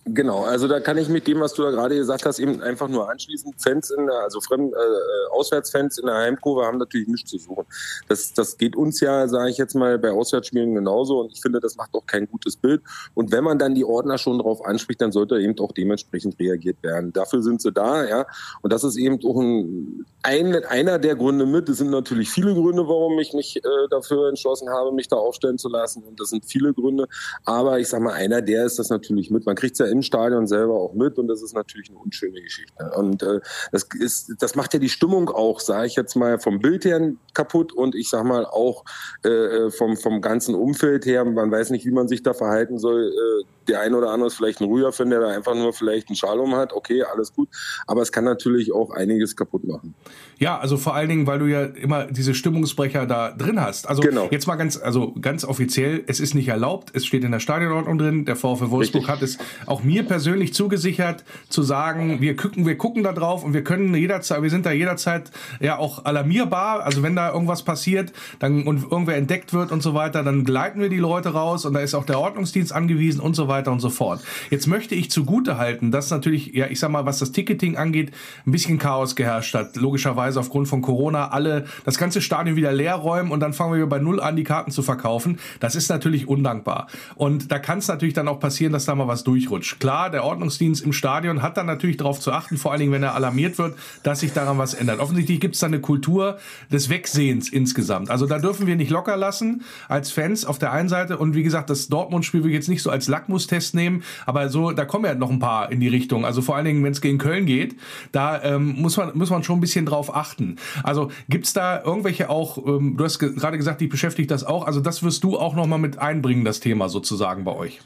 Genau, 0.04 0.42
also 0.42 0.66
da 0.66 0.80
kann 0.80 0.98
ich 0.98 1.08
mit 1.08 1.28
dem, 1.28 1.38
was 1.38 1.54
du 1.54 1.62
da 1.62 1.70
gerade 1.70 1.94
gesagt 1.94 2.26
hast, 2.26 2.40
eben 2.40 2.60
einfach 2.60 2.88
nur 2.88 3.08
anschließen. 3.08 3.54
Fans 3.56 3.88
in 3.92 4.06
der, 4.06 4.16
also 4.16 4.40
Fremd, 4.40 4.72
äh, 4.72 5.30
Auswärtsfans 5.30 5.98
in 5.98 6.06
der 6.06 6.16
Heimkurve 6.16 6.66
haben 6.66 6.78
natürlich 6.78 7.06
nichts 7.06 7.30
zu 7.30 7.38
suchen. 7.38 7.64
Das, 8.08 8.32
das 8.32 8.58
geht 8.58 8.74
uns 8.74 8.98
ja, 8.98 9.28
sage 9.28 9.50
ich 9.50 9.58
jetzt 9.58 9.74
mal, 9.76 10.00
bei 10.00 10.10
Auswärtsspielen 10.10 10.74
genauso 10.74 11.20
und 11.20 11.32
ich 11.32 11.40
finde, 11.40 11.60
das 11.60 11.76
macht 11.76 11.94
auch 11.94 12.04
kein 12.04 12.26
gutes 12.26 12.56
Bild. 12.56 12.82
Und 13.14 13.30
wenn 13.30 13.44
man 13.44 13.60
dann 13.60 13.76
die 13.76 13.84
Ordner 13.84 14.18
schon 14.18 14.38
darauf 14.38 14.64
anspricht, 14.64 15.00
dann 15.00 15.12
sollte 15.12 15.38
eben 15.38 15.56
auch 15.60 15.70
dementsprechend 15.70 16.36
reagiert 16.40 16.82
werden. 16.82 17.12
Dafür 17.12 17.40
sind 17.40 17.62
sie 17.62 17.70
da, 17.70 18.04
ja. 18.04 18.26
Und 18.60 18.72
das 18.72 18.82
ist 18.82 18.96
eben 18.96 19.20
auch 19.24 19.40
ein, 19.40 20.04
ein 20.24 20.64
einer 20.64 20.98
der 20.98 21.14
Gründe 21.14 21.46
mit. 21.46 21.68
Es 21.68 21.78
sind 21.78 21.90
natürlich 21.90 22.28
viele 22.28 22.54
Gründe, 22.54 22.88
warum 22.88 23.20
ich 23.20 23.34
mich 23.34 23.56
äh, 23.56 23.88
dafür 23.88 24.28
entschlossen 24.28 24.68
habe, 24.68 24.90
mich 24.90 25.06
da 25.06 25.14
aufstellen 25.14 25.58
zu 25.58 25.68
lassen. 25.68 26.02
Und 26.02 26.18
das 26.18 26.30
sind 26.30 26.44
viele 26.44 26.74
Gründe. 26.74 27.06
Aber 27.44 27.78
ich 27.78 27.86
sage 27.88 28.02
mal, 28.02 28.14
einer 28.14 28.42
der 28.42 28.66
ist 28.66 28.80
das 28.80 28.90
natürlich 28.90 29.30
mit. 29.30 29.46
Man 29.46 29.54
kriegt 29.54 29.78
ja 29.78 29.91
im 29.92 30.02
Stadion 30.02 30.46
selber 30.46 30.74
auch 30.74 30.94
mit 30.94 31.18
und 31.18 31.28
das 31.28 31.42
ist 31.42 31.54
natürlich 31.54 31.90
eine 31.90 31.98
unschöne 31.98 32.40
Geschichte. 32.40 32.90
Und 32.96 33.22
äh, 33.22 33.40
das 33.70 33.86
ist, 33.98 34.32
das 34.40 34.54
macht 34.54 34.72
ja 34.74 34.80
die 34.80 34.88
Stimmung 34.88 35.28
auch, 35.28 35.60
sage 35.60 35.86
ich 35.86 35.96
jetzt 35.96 36.16
mal, 36.16 36.38
vom 36.38 36.58
Bild 36.60 36.84
her 36.84 37.12
kaputt 37.34 37.72
und 37.72 37.94
ich 37.94 38.08
sag 38.08 38.24
mal 38.24 38.46
auch 38.46 38.84
äh, 39.22 39.70
vom, 39.70 39.96
vom 39.96 40.20
ganzen 40.20 40.54
Umfeld 40.54 41.06
her. 41.06 41.24
Man 41.24 41.50
weiß 41.50 41.70
nicht, 41.70 41.86
wie 41.86 41.90
man 41.90 42.08
sich 42.08 42.22
da 42.22 42.34
verhalten 42.34 42.78
soll. 42.78 43.08
Äh, 43.08 43.44
der 43.68 43.80
eine 43.80 43.96
oder 43.96 44.10
andere 44.10 44.26
ist 44.26 44.34
vielleicht 44.34 44.60
ein 44.60 44.68
Rüher-Fan, 44.68 45.10
der 45.10 45.20
da 45.20 45.28
einfach 45.28 45.54
nur 45.54 45.72
vielleicht 45.72 46.08
einen 46.08 46.16
Schalom 46.16 46.54
hat. 46.54 46.72
Okay, 46.72 47.02
alles 47.02 47.32
gut. 47.32 47.48
Aber 47.86 48.02
es 48.02 48.12
kann 48.12 48.24
natürlich 48.24 48.72
auch 48.72 48.90
einiges 48.90 49.36
kaputt 49.36 49.64
machen. 49.64 49.94
Ja, 50.38 50.58
also 50.58 50.76
vor 50.76 50.94
allen 50.94 51.08
Dingen, 51.08 51.26
weil 51.26 51.38
du 51.38 51.46
ja 51.46 51.64
immer 51.64 52.06
diese 52.06 52.34
Stimmungsbrecher 52.34 53.06
da 53.06 53.30
drin 53.30 53.60
hast. 53.60 53.88
Also 53.88 54.02
genau. 54.02 54.28
jetzt 54.30 54.46
mal 54.46 54.56
ganz, 54.56 54.80
also 54.80 55.14
ganz 55.20 55.44
offiziell, 55.44 56.02
es 56.06 56.20
ist 56.20 56.34
nicht 56.34 56.48
erlaubt. 56.48 56.90
Es 56.94 57.06
steht 57.06 57.24
in 57.24 57.30
der 57.30 57.40
Stadionordnung 57.40 57.98
drin. 57.98 58.24
Der 58.24 58.36
VfL 58.36 58.70
Wolfsburg 58.70 59.08
Richtig. 59.08 59.08
hat 59.08 59.22
es 59.22 59.38
auch 59.66 59.81
mir 59.84 60.04
persönlich 60.04 60.54
zugesichert, 60.54 61.24
zu 61.48 61.62
sagen, 61.62 62.20
wir 62.20 62.36
gucken, 62.36 62.66
wir 62.66 62.76
gucken 62.76 63.02
da 63.02 63.12
drauf 63.12 63.44
und 63.44 63.54
wir 63.54 63.64
können 63.64 63.94
jederzeit, 63.94 64.42
wir 64.42 64.50
sind 64.50 64.66
da 64.66 64.72
jederzeit 64.72 65.30
ja 65.60 65.78
auch 65.78 66.04
alarmierbar. 66.04 66.84
Also 66.84 67.02
wenn 67.02 67.16
da 67.16 67.32
irgendwas 67.32 67.62
passiert, 67.62 68.12
dann 68.38 68.64
und 68.64 68.82
irgendwer 68.90 69.16
entdeckt 69.16 69.52
wird 69.52 69.72
und 69.72 69.82
so 69.82 69.94
weiter, 69.94 70.22
dann 70.22 70.44
gleiten 70.44 70.80
wir 70.80 70.88
die 70.88 70.98
Leute 70.98 71.30
raus 71.30 71.64
und 71.64 71.74
da 71.74 71.80
ist 71.80 71.94
auch 71.94 72.04
der 72.04 72.18
Ordnungsdienst 72.18 72.72
angewiesen 72.72 73.20
und 73.20 73.34
so 73.34 73.48
weiter 73.48 73.72
und 73.72 73.80
so 73.80 73.90
fort. 73.90 74.20
Jetzt 74.50 74.66
möchte 74.66 74.94
ich 74.94 75.10
zugute 75.10 75.58
halten, 75.58 75.90
dass 75.90 76.10
natürlich, 76.10 76.54
ja, 76.54 76.66
ich 76.66 76.78
sag 76.78 76.90
mal, 76.90 77.06
was 77.06 77.18
das 77.18 77.32
Ticketing 77.32 77.76
angeht, 77.76 78.12
ein 78.46 78.52
bisschen 78.52 78.78
Chaos 78.78 79.16
geherrscht 79.16 79.54
hat. 79.54 79.76
Logischerweise 79.76 80.40
aufgrund 80.40 80.68
von 80.68 80.82
Corona 80.82 81.28
alle 81.28 81.66
das 81.84 81.98
ganze 81.98 82.20
Stadion 82.20 82.56
wieder 82.56 82.72
leer 82.72 82.94
räumen 82.94 83.30
und 83.30 83.40
dann 83.40 83.52
fangen 83.52 83.74
wir 83.74 83.86
bei 83.86 83.98
Null 83.98 84.20
an, 84.20 84.36
die 84.36 84.44
Karten 84.44 84.70
zu 84.70 84.82
verkaufen. 84.82 85.38
Das 85.60 85.74
ist 85.74 85.88
natürlich 85.88 86.28
undankbar. 86.28 86.88
Und 87.14 87.50
da 87.50 87.58
kann 87.58 87.78
es 87.78 87.88
natürlich 87.88 88.14
dann 88.14 88.28
auch 88.28 88.40
passieren, 88.40 88.72
dass 88.72 88.84
da 88.84 88.94
mal 88.94 89.08
was 89.08 89.24
durchrutscht. 89.24 89.71
Klar, 89.78 90.10
der 90.10 90.24
Ordnungsdienst 90.24 90.84
im 90.84 90.92
Stadion 90.92 91.42
hat 91.42 91.56
dann 91.56 91.66
natürlich 91.66 91.96
darauf 91.96 92.20
zu 92.20 92.32
achten, 92.32 92.56
vor 92.56 92.72
allen 92.72 92.80
Dingen, 92.80 92.92
wenn 92.92 93.02
er 93.02 93.14
alarmiert 93.14 93.58
wird, 93.58 93.76
dass 94.02 94.20
sich 94.20 94.32
daran 94.32 94.58
was 94.58 94.74
ändert. 94.74 95.00
Offensichtlich 95.00 95.40
gibt 95.40 95.54
es 95.54 95.60
da 95.60 95.66
eine 95.66 95.80
Kultur 95.80 96.38
des 96.70 96.88
Wegsehens 96.88 97.48
insgesamt. 97.48 98.10
Also 98.10 98.26
da 98.26 98.38
dürfen 98.38 98.66
wir 98.66 98.76
nicht 98.76 98.90
locker 98.90 99.16
lassen 99.16 99.62
als 99.88 100.12
Fans 100.12 100.44
auf 100.44 100.58
der 100.58 100.72
einen 100.72 100.88
Seite. 100.88 101.18
Und 101.18 101.34
wie 101.34 101.42
gesagt, 101.42 101.70
das 101.70 101.88
Dortmund-Spiel 101.88 102.44
will 102.44 102.50
ich 102.50 102.56
jetzt 102.56 102.68
nicht 102.68 102.82
so 102.82 102.90
als 102.90 103.08
Lackmustest 103.08 103.74
nehmen, 103.74 104.02
aber 104.26 104.48
so, 104.48 104.72
da 104.72 104.84
kommen 104.84 105.04
ja 105.04 105.14
noch 105.14 105.30
ein 105.30 105.38
paar 105.38 105.70
in 105.70 105.80
die 105.80 105.88
Richtung. 105.88 106.24
Also 106.24 106.42
vor 106.42 106.56
allen 106.56 106.64
Dingen, 106.64 106.84
wenn 106.84 106.92
es 106.92 107.00
gegen 107.00 107.18
Köln 107.18 107.46
geht, 107.46 107.76
da 108.12 108.42
ähm, 108.42 108.74
muss 108.78 108.96
man 108.96 109.12
muss 109.14 109.30
man 109.30 109.42
schon 109.42 109.58
ein 109.58 109.60
bisschen 109.60 109.86
drauf 109.86 110.14
achten. 110.14 110.56
Also 110.82 111.10
gibt's 111.28 111.52
da 111.52 111.82
irgendwelche 111.82 112.30
auch, 112.30 112.58
ähm, 112.66 112.96
du 112.96 113.04
hast 113.04 113.18
ge 113.18 113.32
gerade 113.34 113.56
gesagt, 113.56 113.80
dich 113.80 113.88
beschäftigt 113.88 114.30
das 114.30 114.44
auch, 114.44 114.66
also 114.66 114.80
das 114.80 115.02
wirst 115.02 115.24
du 115.24 115.38
auch 115.38 115.54
nochmal 115.54 115.78
mit 115.78 115.98
einbringen, 115.98 116.44
das 116.44 116.60
Thema 116.60 116.88
sozusagen 116.88 117.44
bei 117.44 117.54
euch. 117.54 117.80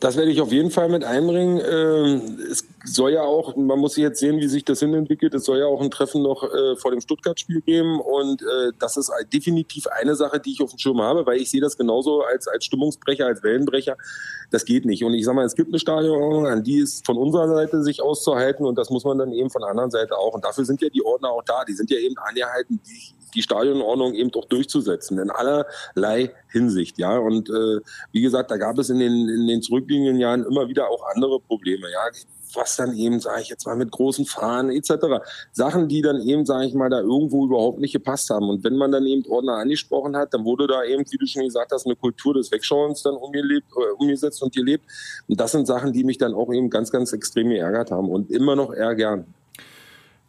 Das 0.00 0.16
werde 0.16 0.30
ich 0.30 0.40
auf 0.40 0.52
jeden 0.52 0.70
Fall 0.70 0.88
mit 0.88 1.04
einbringen. 1.04 1.60
Ähm, 1.66 2.38
es 2.50 2.64
soll 2.84 3.12
ja 3.12 3.22
auch, 3.22 3.56
man 3.56 3.78
muss 3.78 3.96
jetzt 3.96 4.20
sehen, 4.20 4.38
wie 4.38 4.48
sich 4.48 4.64
das 4.64 4.80
hinentwickelt. 4.80 5.32
Es 5.34 5.44
soll 5.44 5.58
ja 5.58 5.66
auch 5.66 5.80
ein 5.80 5.90
Treffen 5.90 6.22
noch 6.22 6.42
äh, 6.42 6.76
vor 6.76 6.90
dem 6.90 7.00
Stuttgart-Spiel 7.00 7.62
geben. 7.62 8.00
Und 8.00 8.42
äh, 8.42 8.72
das 8.78 8.96
ist 8.96 9.10
definitiv 9.32 9.86
eine 9.86 10.14
Sache, 10.14 10.40
die 10.40 10.52
ich 10.52 10.62
auf 10.62 10.70
dem 10.70 10.78
Schirm 10.78 11.00
habe, 11.00 11.24
weil 11.26 11.40
ich 11.40 11.50
sehe 11.50 11.60
das 11.60 11.76
genauso 11.76 12.22
als, 12.22 12.48
als 12.48 12.64
Stimmungsbrecher, 12.64 13.26
als 13.26 13.42
Wellenbrecher. 13.42 13.96
Das 14.50 14.64
geht 14.64 14.84
nicht. 14.84 15.04
Und 15.04 15.14
ich 15.14 15.24
sage 15.24 15.36
mal, 15.36 15.44
es 15.44 15.54
gibt 15.54 15.70
eine 15.70 15.78
Stadionordnung, 15.78 16.46
an 16.46 16.62
die 16.62 16.78
ist 16.78 17.06
von 17.06 17.16
unserer 17.16 17.48
Seite 17.48 17.82
sich 17.82 18.02
auszuhalten. 18.02 18.66
Und 18.66 18.76
das 18.76 18.90
muss 18.90 19.04
man 19.04 19.18
dann 19.18 19.32
eben 19.32 19.50
von 19.50 19.62
der 19.62 19.70
anderen 19.70 19.90
Seite 19.90 20.16
auch. 20.18 20.34
Und 20.34 20.44
dafür 20.44 20.64
sind 20.64 20.82
ja 20.82 20.88
die 20.88 21.04
Ordner 21.04 21.30
auch 21.30 21.44
da. 21.44 21.64
Die 21.64 21.74
sind 21.74 21.90
ja 21.90 21.98
eben 21.98 22.16
angehalten, 22.18 22.80
die 23.34 23.42
Stadionordnung 23.42 24.14
eben 24.14 24.30
doch 24.30 24.44
durchzusetzen 24.46 25.18
in 25.18 25.30
allerlei 25.30 26.32
Hinsicht, 26.50 26.98
ja. 26.98 27.18
Und 27.18 27.50
äh, 27.50 27.80
wie 28.12 28.22
gesagt, 28.22 28.50
da 28.50 28.56
gab 28.56 28.78
es 28.78 28.90
in 28.90 28.98
den, 28.98 29.28
in 29.28 29.46
den 29.46 29.62
zurückliegenden 29.62 30.18
Jahren 30.18 30.44
immer 30.44 30.68
wieder 30.68 30.88
auch 30.88 31.04
andere 31.14 31.40
Probleme, 31.40 31.90
ja 31.90 32.00
was 32.56 32.76
dann 32.76 32.96
eben, 32.96 33.20
sage 33.20 33.42
ich 33.42 33.48
jetzt 33.48 33.66
mal, 33.66 33.76
mit 33.76 33.90
großen 33.90 34.26
Fahnen 34.26 34.70
etc. 34.70 35.24
Sachen, 35.52 35.88
die 35.88 36.02
dann 36.02 36.20
eben, 36.20 36.46
sage 36.46 36.66
ich 36.66 36.74
mal, 36.74 36.90
da 36.90 37.00
irgendwo 37.00 37.46
überhaupt 37.46 37.80
nicht 37.80 37.92
gepasst 37.92 38.30
haben. 38.30 38.48
Und 38.48 38.64
wenn 38.64 38.76
man 38.76 38.92
dann 38.92 39.06
eben 39.06 39.24
Ordner 39.28 39.54
angesprochen 39.54 40.16
hat, 40.16 40.34
dann 40.34 40.44
wurde 40.44 40.66
da 40.66 40.84
eben, 40.84 41.04
wie 41.10 41.16
du 41.16 41.26
schon 41.26 41.44
gesagt 41.44 41.72
hast, 41.72 41.86
eine 41.86 41.96
Kultur 41.96 42.34
des 42.34 42.50
Wegschauens 42.50 43.02
dann 43.02 43.14
umgelebt, 43.14 43.66
äh, 43.72 43.92
umgesetzt 43.98 44.42
und 44.42 44.54
gelebt. 44.54 44.84
Und 45.28 45.40
das 45.40 45.52
sind 45.52 45.66
Sachen, 45.66 45.92
die 45.92 46.04
mich 46.04 46.18
dann 46.18 46.34
auch 46.34 46.52
eben 46.52 46.70
ganz, 46.70 46.90
ganz 46.90 47.12
extrem 47.12 47.48
geärgert 47.48 47.90
haben 47.90 48.08
und 48.08 48.30
immer 48.30 48.56
noch 48.56 48.72
ärgern. 48.72 49.26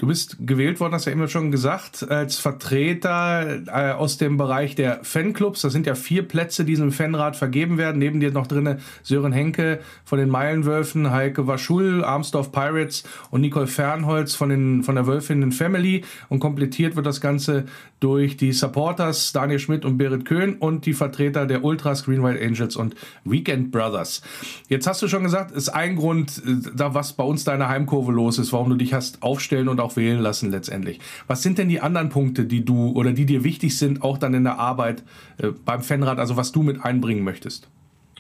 Du 0.06 0.10
bist 0.10 0.38
gewählt 0.46 0.80
worden, 0.80 0.94
hast 0.94 1.06
ja 1.06 1.12
immer 1.12 1.28
schon 1.28 1.50
gesagt, 1.50 2.08
als 2.12 2.38
Vertreter 2.38 3.64
äh, 3.66 3.92
aus 3.94 4.20
dem 4.20 4.38
Bereich 4.38 4.76
der 4.76 5.00
Fanclubs. 5.02 5.62
Das 5.62 5.74
sind 5.74 5.88
ja 5.88 5.96
vier 5.96 6.22
Plätze, 6.22 6.64
die 6.64 6.74
diesem 6.74 6.92
Fanrat 6.92 7.36
vergeben 7.36 7.80
werden. 7.80 7.98
Neben 7.98 8.20
dir 8.20 8.32
noch 8.32 8.46
drinne 8.46 8.78
Sören 9.02 9.32
Henke 9.32 9.80
von 10.04 10.20
den 10.20 10.30
Meilenwölfen, 10.30 11.10
Heike 11.10 11.48
Waschul, 11.48 12.04
Armsdorf 12.04 12.52
Pirates 12.52 13.04
und 13.32 13.42
Nicole 13.42 13.66
Fernholz 13.66 14.36
von, 14.36 14.50
den, 14.50 14.84
von 14.84 14.94
der 14.94 15.08
Wölfinnen 15.08 15.52
Family. 15.52 16.04
Und 16.30 16.38
komplettiert 16.38 16.96
wird 16.96 17.08
das 17.08 17.20
Ganze 17.20 17.66
durch 18.00 18.38
die 18.38 18.52
Supporters 18.52 19.34
Daniel 19.34 19.58
Schmidt 19.58 19.86
und 19.86 19.98
Berit 19.98 20.26
Köhn 20.26 20.58
und 20.58 20.86
die 20.86 20.94
Vertreter 20.94 21.48
der 21.48 21.64
Ultras, 21.64 22.06
Green 22.06 22.22
White 22.22 22.46
Angels 22.46 22.76
und 22.76 22.94
Weekend 23.24 23.72
Brothers. 23.72 24.22
Jetzt 24.68 24.86
hast 24.86 25.02
du 25.02 25.08
schon 25.08 25.24
gesagt, 25.24 25.50
ist 25.50 25.70
ein 25.70 25.96
Grund, 25.96 26.44
äh, 26.46 26.94
was 26.94 27.14
bei 27.14 27.24
uns 27.24 27.44
deine 27.44 27.70
Heimkurve 27.70 28.12
los 28.12 28.38
ist, 28.38 28.54
warum 28.54 28.70
du 28.70 28.76
dich 28.76 28.94
hast 28.94 29.24
aufstellen 29.24 29.68
und 29.68 29.80
auch 29.80 29.95
wählen 29.96 30.20
lassen 30.20 30.52
letztendlich. 30.52 31.00
Was 31.28 31.44
sind 31.44 31.58
denn 31.58 31.70
die 31.70 31.82
anderen 31.82 32.10
Punkte, 32.10 32.46
die 32.46 32.64
du 32.64 32.92
oder 32.92 33.12
die 33.12 33.26
dir 33.26 33.44
wichtig 33.44 33.78
sind, 33.78 34.02
auch 34.02 34.18
dann 34.18 34.34
in 34.34 34.44
der 34.44 34.60
Arbeit 34.60 35.04
äh, 35.38 35.48
beim 35.66 35.82
Fanrat, 35.82 36.20
also 36.20 36.38
was 36.38 36.52
du 36.52 36.64
mit 36.64 36.84
einbringen 36.84 37.24
möchtest? 37.24 37.68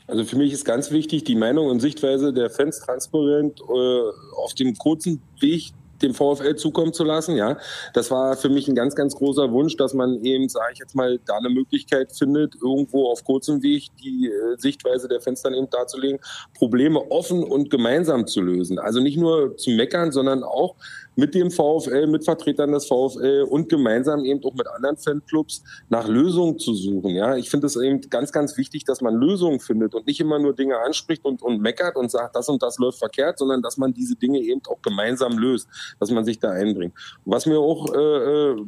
Also 0.07 0.23
für 0.23 0.35
mich 0.35 0.53
ist 0.53 0.65
ganz 0.65 0.91
wichtig, 0.91 1.23
die 1.23 1.35
Meinung 1.35 1.67
und 1.67 1.79
Sichtweise 1.79 2.31
der 2.31 2.49
Fans 2.49 2.79
transparent 2.79 3.59
äh, 3.61 4.01
auf 4.37 4.53
dem 4.53 4.75
kurzen 4.75 5.21
Weg 5.39 5.73
dem 6.01 6.13
VfL 6.13 6.55
zukommen 6.55 6.93
zu 6.93 7.03
lassen. 7.03 7.35
Ja, 7.35 7.57
das 7.93 8.11
war 8.11 8.35
für 8.35 8.49
mich 8.49 8.67
ein 8.67 8.75
ganz, 8.75 8.95
ganz 8.95 9.15
großer 9.15 9.51
Wunsch, 9.51 9.77
dass 9.77 9.93
man 9.93 10.23
eben, 10.23 10.49
sage 10.49 10.73
ich 10.73 10.79
jetzt 10.79 10.95
mal, 10.95 11.19
da 11.25 11.37
eine 11.37 11.49
Möglichkeit 11.49 12.11
findet, 12.11 12.55
irgendwo 12.61 13.09
auf 13.09 13.23
kurzem 13.23 13.61
Weg 13.63 13.87
die 14.03 14.27
äh, 14.27 14.57
Sichtweise 14.57 15.07
der 15.07 15.21
Fans 15.21 15.41
dann 15.41 15.53
eben 15.53 15.69
darzulegen, 15.69 16.19
Probleme 16.53 16.99
offen 17.11 17.43
und 17.43 17.69
gemeinsam 17.69 18.27
zu 18.27 18.41
lösen. 18.41 18.79
Also 18.79 18.99
nicht 18.99 19.17
nur 19.17 19.57
zu 19.57 19.71
meckern, 19.71 20.11
sondern 20.11 20.43
auch 20.43 20.75
mit 21.15 21.33
dem 21.33 21.51
VfL, 21.51 22.07
mit 22.07 22.23
Vertretern 22.23 22.71
des 22.71 22.85
VfL 22.85 23.45
und 23.49 23.69
gemeinsam 23.69 24.25
eben 24.25 24.43
auch 24.43 24.53
mit 24.53 24.67
anderen 24.67 24.97
Fanclubs 24.97 25.63
nach 25.89 26.07
Lösungen 26.07 26.59
zu 26.59 26.73
suchen. 26.73 27.11
Ja, 27.11 27.35
ich 27.35 27.49
finde 27.49 27.67
es 27.67 27.75
eben 27.75 28.01
ganz, 28.09 28.31
ganz 28.31 28.57
wichtig, 28.57 28.83
dass 28.83 29.01
man 29.01 29.15
Lösungen 29.15 29.59
findet 29.59 29.95
und 29.95 30.07
nicht 30.07 30.19
immer 30.19 30.39
nur 30.39 30.53
Dinge 30.53 30.79
anspricht 30.79 31.23
und, 31.25 31.41
und 31.41 31.61
meckert 31.61 31.95
und 31.95 32.11
sagt, 32.11 32.35
das 32.35 32.49
und 32.49 32.61
das 32.61 32.77
läuft 32.77 32.99
verkehrt, 32.99 33.39
sondern 33.39 33.61
dass 33.61 33.77
man 33.77 33.93
diese 33.93 34.15
Dinge 34.15 34.39
eben 34.39 34.61
auch 34.67 34.81
gemeinsam 34.81 35.37
löst, 35.37 35.67
dass 35.99 36.11
man 36.11 36.25
sich 36.25 36.39
da 36.39 36.51
einbringt. 36.51 36.93
Was 37.25 37.45
mir 37.45 37.59
auch 37.59 37.93
äh, 37.93 38.51
äh 38.51 38.65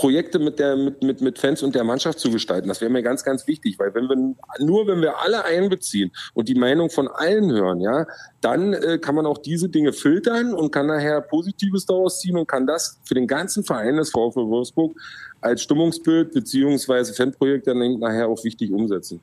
Projekte 0.00 0.38
mit, 0.38 0.58
der, 0.58 0.76
mit, 0.76 1.02
mit, 1.02 1.20
mit 1.20 1.38
Fans 1.38 1.62
und 1.62 1.74
der 1.74 1.84
Mannschaft 1.84 2.18
zu 2.18 2.30
gestalten. 2.30 2.68
Das 2.68 2.80
wäre 2.80 2.90
mir 2.90 3.02
ganz, 3.02 3.22
ganz 3.22 3.46
wichtig, 3.46 3.78
weil 3.78 3.94
wenn 3.94 4.08
wir 4.08 4.34
nur 4.58 4.86
wenn 4.86 5.02
wir 5.02 5.20
alle 5.20 5.44
einbeziehen 5.44 6.10
und 6.32 6.48
die 6.48 6.54
Meinung 6.54 6.88
von 6.88 7.06
allen 7.06 7.52
hören, 7.52 7.82
ja, 7.82 8.06
dann 8.40 8.72
äh, 8.72 8.96
kann 8.96 9.14
man 9.14 9.26
auch 9.26 9.36
diese 9.36 9.68
Dinge 9.68 9.92
filtern 9.92 10.54
und 10.54 10.70
kann 10.70 10.86
nachher 10.86 11.20
Positives 11.20 11.84
daraus 11.84 12.18
ziehen 12.18 12.38
und 12.38 12.48
kann 12.48 12.66
das 12.66 12.98
für 13.04 13.12
den 13.12 13.26
ganzen 13.26 13.62
Verein 13.62 13.98
des 13.98 14.08
VfL 14.08 14.48
Wolfsburg 14.48 14.96
als 15.42 15.60
Stimmungsbild 15.60 16.32
beziehungsweise 16.32 17.12
Fanprojekt 17.12 17.66
dann 17.66 17.98
nachher 17.98 18.26
auch 18.28 18.42
wichtig 18.42 18.72
umsetzen 18.72 19.20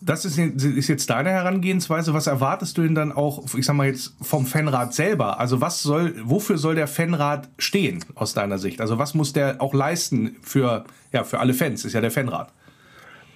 das 0.00 0.24
ist, 0.24 0.38
ist, 0.38 0.88
jetzt 0.88 1.10
deine 1.10 1.30
Herangehensweise. 1.30 2.14
Was 2.14 2.26
erwartest 2.26 2.78
du 2.78 2.82
denn 2.82 2.94
dann 2.94 3.12
auch, 3.12 3.44
ich 3.54 3.66
sag 3.66 3.74
mal 3.74 3.86
jetzt 3.86 4.14
vom 4.22 4.46
Fanrat 4.46 4.94
selber? 4.94 5.38
Also 5.38 5.60
was 5.60 5.82
soll, 5.82 6.14
wofür 6.24 6.56
soll 6.56 6.74
der 6.74 6.86
Fanrat 6.86 7.48
stehen 7.58 8.04
aus 8.14 8.32
deiner 8.32 8.58
Sicht? 8.58 8.80
Also 8.80 8.98
was 8.98 9.14
muss 9.14 9.32
der 9.32 9.60
auch 9.60 9.74
leisten 9.74 10.36
für, 10.42 10.84
ja, 11.12 11.24
für 11.24 11.38
alle 11.38 11.52
Fans? 11.52 11.84
Ist 11.84 11.92
ja 11.92 12.00
der 12.00 12.10
Fanrat. 12.10 12.52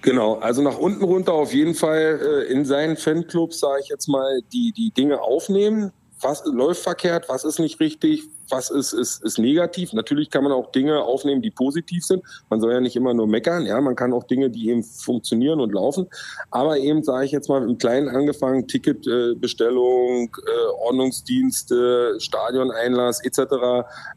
Genau, 0.01 0.35
also 0.35 0.61
nach 0.61 0.77
unten 0.77 1.03
runter 1.03 1.33
auf 1.33 1.53
jeden 1.53 1.73
Fall 1.73 2.19
äh, 2.21 2.51
in 2.51 2.65
seinen 2.65 2.97
Fanclubs, 2.97 3.59
sage 3.59 3.81
ich 3.83 3.89
jetzt 3.89 4.07
mal, 4.07 4.41
die, 4.53 4.71
die 4.71 4.91
Dinge 4.91 5.21
aufnehmen, 5.21 5.91
was 6.21 6.43
läuft 6.45 6.81
verkehrt, 6.81 7.27
was 7.27 7.43
ist 7.43 7.59
nicht 7.59 7.79
richtig, 7.79 8.23
was 8.49 8.69
ist, 8.69 8.93
ist, 8.93 9.23
ist 9.23 9.39
negativ. 9.39 9.91
Natürlich 9.93 10.29
kann 10.29 10.43
man 10.43 10.53
auch 10.53 10.71
Dinge 10.71 11.01
aufnehmen, 11.01 11.41
die 11.41 11.51
positiv 11.51 12.05
sind. 12.05 12.23
Man 12.49 12.61
soll 12.61 12.73
ja 12.73 12.79
nicht 12.79 12.95
immer 12.95 13.13
nur 13.13 13.27
meckern. 13.27 13.65
Ja, 13.65 13.81
man 13.81 13.95
kann 13.95 14.13
auch 14.13 14.23
Dinge, 14.23 14.49
die 14.49 14.69
eben 14.69 14.83
funktionieren 14.83 15.59
und 15.59 15.73
laufen. 15.73 16.07
Aber 16.51 16.77
eben, 16.77 17.03
sage 17.03 17.25
ich 17.25 17.31
jetzt 17.31 17.49
mal, 17.49 17.63
im 17.63 17.77
Kleinen 17.77 18.07
angefangen, 18.07 18.67
Ticketbestellung, 18.67 20.35
äh, 20.45 20.85
Ordnungsdienste, 20.85 22.15
Stadioneinlass 22.19 23.23
etc. 23.23 23.39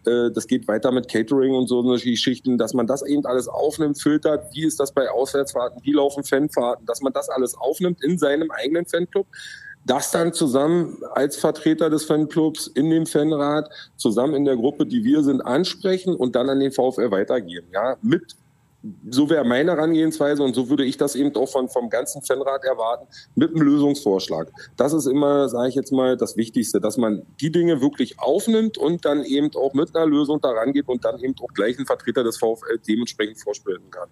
Äh, 0.05 0.31
das 0.33 0.47
geht 0.47 0.69
weiter 0.69 0.93
mit 0.93 1.09
Catering 1.09 1.55
und 1.55 1.67
so 1.67 1.83
solche 1.83 2.11
Geschichten, 2.11 2.59
dass 2.59 2.75
man 2.75 2.87
das 2.87 3.03
eben 3.03 3.25
alles 3.25 3.49
aufnimmt, 3.49 4.01
filtert. 4.01 4.55
Wie 4.55 4.65
ist 4.65 4.79
das 4.79 4.93
bei 4.93 5.11
Auswärtsfahrten? 5.11 5.81
Wie 5.83 5.93
laufen 5.93 6.23
Fanfahrten? 6.23 6.87
Dass 6.87 7.01
man 7.01 7.13
das 7.13 7.29
alles 7.29 7.55
aufnimmt 7.55 8.05
in 8.05 8.19
seinem 8.19 8.51
eigenen 8.51 8.87
Fanclub 8.87 9.27
das 9.89 10.11
dann 10.11 10.33
zusammen 10.33 10.99
als 11.15 11.37
Vertreter 11.37 11.91
des 11.91 12.05
Fanclubs 12.05 12.67
in 12.69 12.91
dem 12.91 13.07
Fanrat, 13.07 13.71
zusammen 13.97 14.35
in 14.35 14.45
der 14.45 14.57
Gruppe, 14.57 14.87
die 14.87 15.03
wir 15.03 15.23
sind, 15.23 15.41
ansprechen 15.41 16.15
und 16.15 16.37
dann 16.37 16.49
an 16.49 16.61
den 16.61 16.73
VfL 16.73 17.11
weitergeben. 17.11 17.69
Ja, 17.73 17.97
mit 18.03 18.37
so 19.11 19.29
wäre 19.29 19.45
meine 19.45 19.73
Herangehensweise 19.73 20.43
und 20.43 20.55
so 20.55 20.71
würde 20.71 20.85
ich 20.85 20.97
das 20.97 21.17
eben 21.17 21.35
auch 21.35 21.49
von, 21.49 21.69
vom 21.69 21.91
ganzen 21.91 22.23
Fanrat 22.23 22.65
erwarten, 22.65 23.09
mit 23.35 23.51
einem 23.51 23.63
Lösungsvorschlag. 23.63 24.53
Das 24.77 24.93
ist 24.93 25.07
immer, 25.07 25.49
sage 25.49 25.69
ich 25.69 25.75
jetzt 25.75 25.91
mal, 25.91 26.17
das 26.17 26.37
Wichtigste, 26.37 26.81
dass 26.81 26.97
man 26.97 27.23
die 27.41 27.51
Dinge 27.51 27.81
wirklich 27.81 28.21
aufnimmt 28.21 28.79
und 28.79 29.05
dann 29.05 29.25
eben 29.25 29.51
auch 29.57 29.75
mit 29.75 29.97
einer 29.97 30.07
Lösung 30.07 30.41
daran 30.41 30.73
geht 30.73 30.89
und 30.89 31.05
dann 31.05 31.19
eben 31.19 31.35
auch 31.43 31.53
gleich 31.55 31.77
einen 31.77 31.87
Vertreter 31.87 32.23
des 32.23 32.39
VfL 32.39 32.79
dementsprechend 32.87 33.41
vorstellen 33.41 33.91
kann 33.91 34.09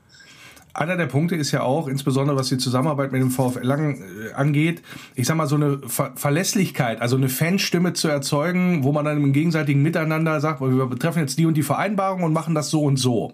einer 0.77 0.97
der 0.97 1.07
Punkte 1.07 1.37
ist 1.37 1.53
ja 1.53 1.63
auch, 1.63 1.89
insbesondere 1.89 2.37
was 2.37 2.49
die 2.49 2.59
Zusammenarbeit 2.59 3.13
mit 3.13 3.21
dem 3.21 3.31
VfL 3.31 3.63
lang, 3.63 4.01
äh, 4.01 4.33
angeht, 4.35 4.83
ich 5.15 5.27
sag 5.27 5.37
mal, 5.37 5.47
so 5.47 5.57
eine 5.57 5.79
Ver 5.87 6.13
Verlässlichkeit, 6.15 7.01
also 7.01 7.17
eine 7.17 7.29
Fanstimme 7.29 7.93
zu 7.93 8.09
erzeugen, 8.09 8.85
wo 8.85 8.93
man 8.93 9.05
dann 9.05 9.23
im 9.23 9.33
gegenseitigen 9.33 9.83
Miteinander 9.83 10.41
sagt, 10.41 10.61
wir 10.61 10.87
betreffen 10.87 11.21
jetzt 11.21 11.39
die 11.39 11.47
und 11.47 11.55
die 11.55 11.63
Vereinbarung 11.63 12.23
und 12.23 12.33
machen 12.33 12.55
das 12.55 12.71
so 12.71 12.83
und 12.83 12.97
so. 12.97 13.33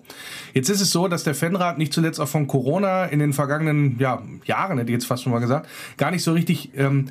Jetzt 0.54 0.68
ist 0.68 0.80
es 0.80 0.90
so, 0.90 1.08
dass 1.08 1.24
der 1.24 1.34
Fanrat 1.34 1.78
nicht 1.78 1.92
zuletzt 1.92 2.20
auch 2.20 2.28
von 2.28 2.46
Corona 2.46 3.04
in 3.06 3.18
den 3.18 3.32
vergangenen 3.32 3.98
ja, 3.98 4.22
Jahren, 4.44 4.78
hätte 4.78 4.90
ich 4.90 4.94
jetzt 4.94 5.06
fast 5.06 5.22
schon 5.22 5.32
mal 5.32 5.40
gesagt, 5.40 5.68
gar 5.96 6.10
nicht 6.10 6.22
so 6.22 6.32
richtig 6.32 6.70
ähm, 6.76 7.06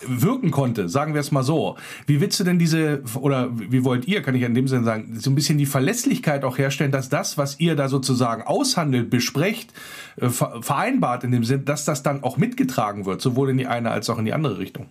wirken 0.00 0.50
konnte, 0.50 0.88
sagen 0.88 1.14
wir 1.14 1.20
es 1.20 1.32
mal 1.32 1.42
so. 1.42 1.76
Wie 2.06 2.20
willst 2.20 2.38
du 2.40 2.44
denn 2.44 2.58
diese, 2.58 3.02
oder 3.20 3.50
wie 3.54 3.84
wollt 3.84 4.06
ihr, 4.06 4.22
kann 4.22 4.34
ich 4.34 4.42
in 4.42 4.54
dem 4.54 4.68
Sinne 4.68 4.84
sagen, 4.84 5.18
so 5.18 5.30
ein 5.30 5.34
bisschen 5.34 5.58
die 5.58 5.66
Verlässlichkeit 5.66 6.44
auch 6.44 6.58
herstellen, 6.58 6.92
dass 6.92 7.08
das, 7.08 7.38
was 7.38 7.60
ihr 7.60 7.76
da 7.76 7.88
sozusagen 7.88 8.42
aushandelt, 8.42 9.10
besprecht, 9.10 9.72
äh, 10.16 10.28
vereinbart 10.28 11.24
in 11.24 11.30
dem 11.30 11.44
Sinn, 11.44 11.64
dass 11.64 11.84
das 11.84 12.02
dann 12.02 12.22
auch 12.22 12.36
mitgetragen 12.36 13.06
wird, 13.06 13.20
sowohl 13.20 13.50
in 13.50 13.58
die 13.58 13.66
eine 13.66 13.90
als 13.90 14.10
auch 14.10 14.18
in 14.18 14.24
die 14.24 14.32
andere 14.32 14.58
Richtung? 14.58 14.86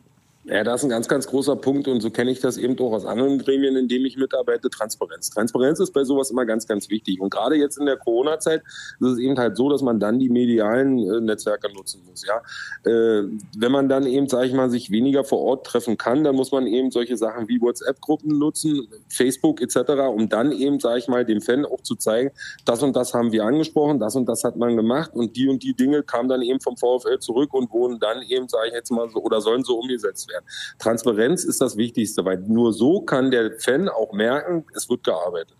Ja, 0.45 0.63
das 0.63 0.81
ist 0.81 0.85
ein 0.85 0.89
ganz, 0.89 1.07
ganz 1.07 1.27
großer 1.27 1.55
Punkt 1.55 1.87
und 1.87 2.01
so 2.01 2.09
kenne 2.09 2.31
ich 2.31 2.39
das 2.39 2.57
eben 2.57 2.77
auch 2.79 2.93
aus 2.93 3.05
anderen 3.05 3.37
Gremien, 3.37 3.75
in 3.75 3.87
denen 3.87 4.05
ich 4.05 4.17
mitarbeite, 4.17 4.71
Transparenz. 4.71 5.29
Transparenz 5.29 5.79
ist 5.79 5.91
bei 5.91 6.03
sowas 6.03 6.31
immer 6.31 6.47
ganz, 6.47 6.65
ganz 6.65 6.89
wichtig. 6.89 7.21
Und 7.21 7.29
gerade 7.29 7.55
jetzt 7.57 7.77
in 7.77 7.85
der 7.85 7.97
Corona-Zeit 7.97 8.63
ist 8.99 9.07
es 9.07 9.19
eben 9.19 9.37
halt 9.37 9.55
so, 9.55 9.69
dass 9.69 9.83
man 9.83 9.99
dann 9.99 10.17
die 10.17 10.29
medialen 10.29 10.97
äh, 10.97 11.21
Netzwerke 11.21 11.71
nutzen 11.71 12.01
muss. 12.09 12.25
Ja, 12.25 12.41
äh, 12.91 13.27
Wenn 13.55 13.71
man 13.71 13.87
dann 13.87 14.07
eben, 14.07 14.27
sage 14.29 14.47
ich 14.47 14.53
mal, 14.53 14.71
sich 14.71 14.89
weniger 14.89 15.23
vor 15.23 15.41
Ort 15.41 15.67
treffen 15.67 15.95
kann, 15.95 16.23
dann 16.23 16.35
muss 16.35 16.51
man 16.51 16.65
eben 16.65 16.89
solche 16.89 17.17
Sachen 17.17 17.47
wie 17.47 17.61
WhatsApp-Gruppen 17.61 18.39
nutzen, 18.39 18.87
Facebook 19.09 19.61
etc., 19.61 19.91
um 20.11 20.27
dann 20.27 20.51
eben, 20.51 20.79
sage 20.79 20.97
ich 20.97 21.07
mal, 21.07 21.23
dem 21.23 21.41
Fan 21.41 21.65
auch 21.65 21.81
zu 21.81 21.93
zeigen, 21.95 22.31
das 22.65 22.81
und 22.81 22.95
das 22.95 23.13
haben 23.13 23.31
wir 23.31 23.43
angesprochen, 23.43 23.99
das 23.99 24.15
und 24.15 24.27
das 24.27 24.43
hat 24.43 24.55
man 24.55 24.75
gemacht 24.75 25.11
und 25.13 25.35
die 25.35 25.47
und 25.47 25.61
die 25.61 25.75
Dinge 25.75 26.01
kamen 26.01 26.29
dann 26.29 26.41
eben 26.41 26.59
vom 26.59 26.77
VfL 26.77 27.19
zurück 27.19 27.53
und 27.53 27.71
wurden 27.71 27.99
dann 27.99 28.23
eben, 28.23 28.49
sage 28.49 28.69
ich 28.69 28.73
jetzt 28.73 28.89
mal 28.89 29.07
so, 29.07 29.19
oder 29.19 29.39
sollen 29.39 29.63
so 29.63 29.77
umgesetzt 29.77 30.27
werden 30.27 30.30
werden. 30.31 30.45
Transparenz 30.79 31.43
ist 31.43 31.61
das 31.61 31.77
Wichtigste, 31.77 32.25
weil 32.25 32.37
nur 32.39 32.73
so 32.73 33.01
kann 33.01 33.31
der 33.31 33.59
Fan 33.59 33.89
auch 33.89 34.13
merken, 34.13 34.65
es 34.73 34.89
wird 34.89 35.03
gearbeitet. 35.03 35.57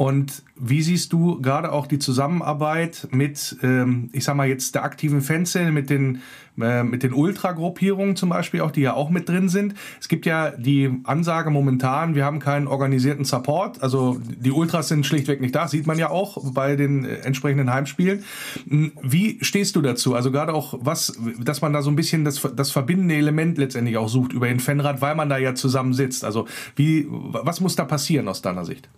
Und 0.00 0.44
wie 0.56 0.80
siehst 0.80 1.12
du 1.12 1.42
gerade 1.42 1.72
auch 1.72 1.86
die 1.86 1.98
Zusammenarbeit 1.98 3.06
mit, 3.10 3.58
ähm, 3.62 4.08
ich 4.14 4.24
sag 4.24 4.34
mal 4.34 4.48
jetzt 4.48 4.74
der 4.74 4.82
aktiven 4.82 5.20
Fanszene, 5.20 5.72
mit 5.72 5.90
den, 5.90 6.22
äh, 6.58 6.82
mit 6.82 7.02
den 7.02 7.12
Ultra-Gruppierungen 7.12 8.16
zum 8.16 8.30
Beispiel 8.30 8.62
auch, 8.62 8.70
die 8.70 8.80
ja 8.80 8.94
auch 8.94 9.10
mit 9.10 9.28
drin 9.28 9.50
sind? 9.50 9.74
Es 10.00 10.08
gibt 10.08 10.24
ja 10.24 10.52
die 10.52 10.90
Ansage 11.04 11.50
momentan, 11.50 12.14
wir 12.14 12.24
haben 12.24 12.38
keinen 12.38 12.66
organisierten 12.66 13.26
Support. 13.26 13.82
Also 13.82 14.18
die 14.24 14.52
Ultras 14.52 14.88
sind 14.88 15.04
schlichtweg 15.04 15.42
nicht 15.42 15.54
da, 15.54 15.68
sieht 15.68 15.86
man 15.86 15.98
ja 15.98 16.08
auch 16.08 16.50
bei 16.54 16.76
den 16.76 17.04
äh, 17.04 17.16
entsprechenden 17.16 17.70
Heimspielen. 17.70 18.24
Hm, 18.70 18.92
wie 19.02 19.36
stehst 19.42 19.76
du 19.76 19.82
dazu? 19.82 20.14
Also 20.14 20.30
gerade 20.30 20.54
auch 20.54 20.78
was, 20.80 21.12
dass 21.38 21.60
man 21.60 21.74
da 21.74 21.82
so 21.82 21.90
ein 21.90 21.96
bisschen 21.96 22.24
das, 22.24 22.40
das 22.56 22.70
verbindende 22.70 23.16
Element 23.16 23.58
letztendlich 23.58 23.98
auch 23.98 24.08
sucht 24.08 24.32
über 24.32 24.48
den 24.48 24.60
Fanrat, 24.60 25.02
weil 25.02 25.14
man 25.14 25.28
da 25.28 25.36
ja 25.36 25.54
zusammen 25.54 25.92
sitzt. 25.92 26.24
Also 26.24 26.46
wie, 26.74 27.06
was 27.10 27.60
muss 27.60 27.76
da 27.76 27.84
passieren 27.84 28.28
aus 28.28 28.40
deiner 28.40 28.64
Sicht? 28.64 28.88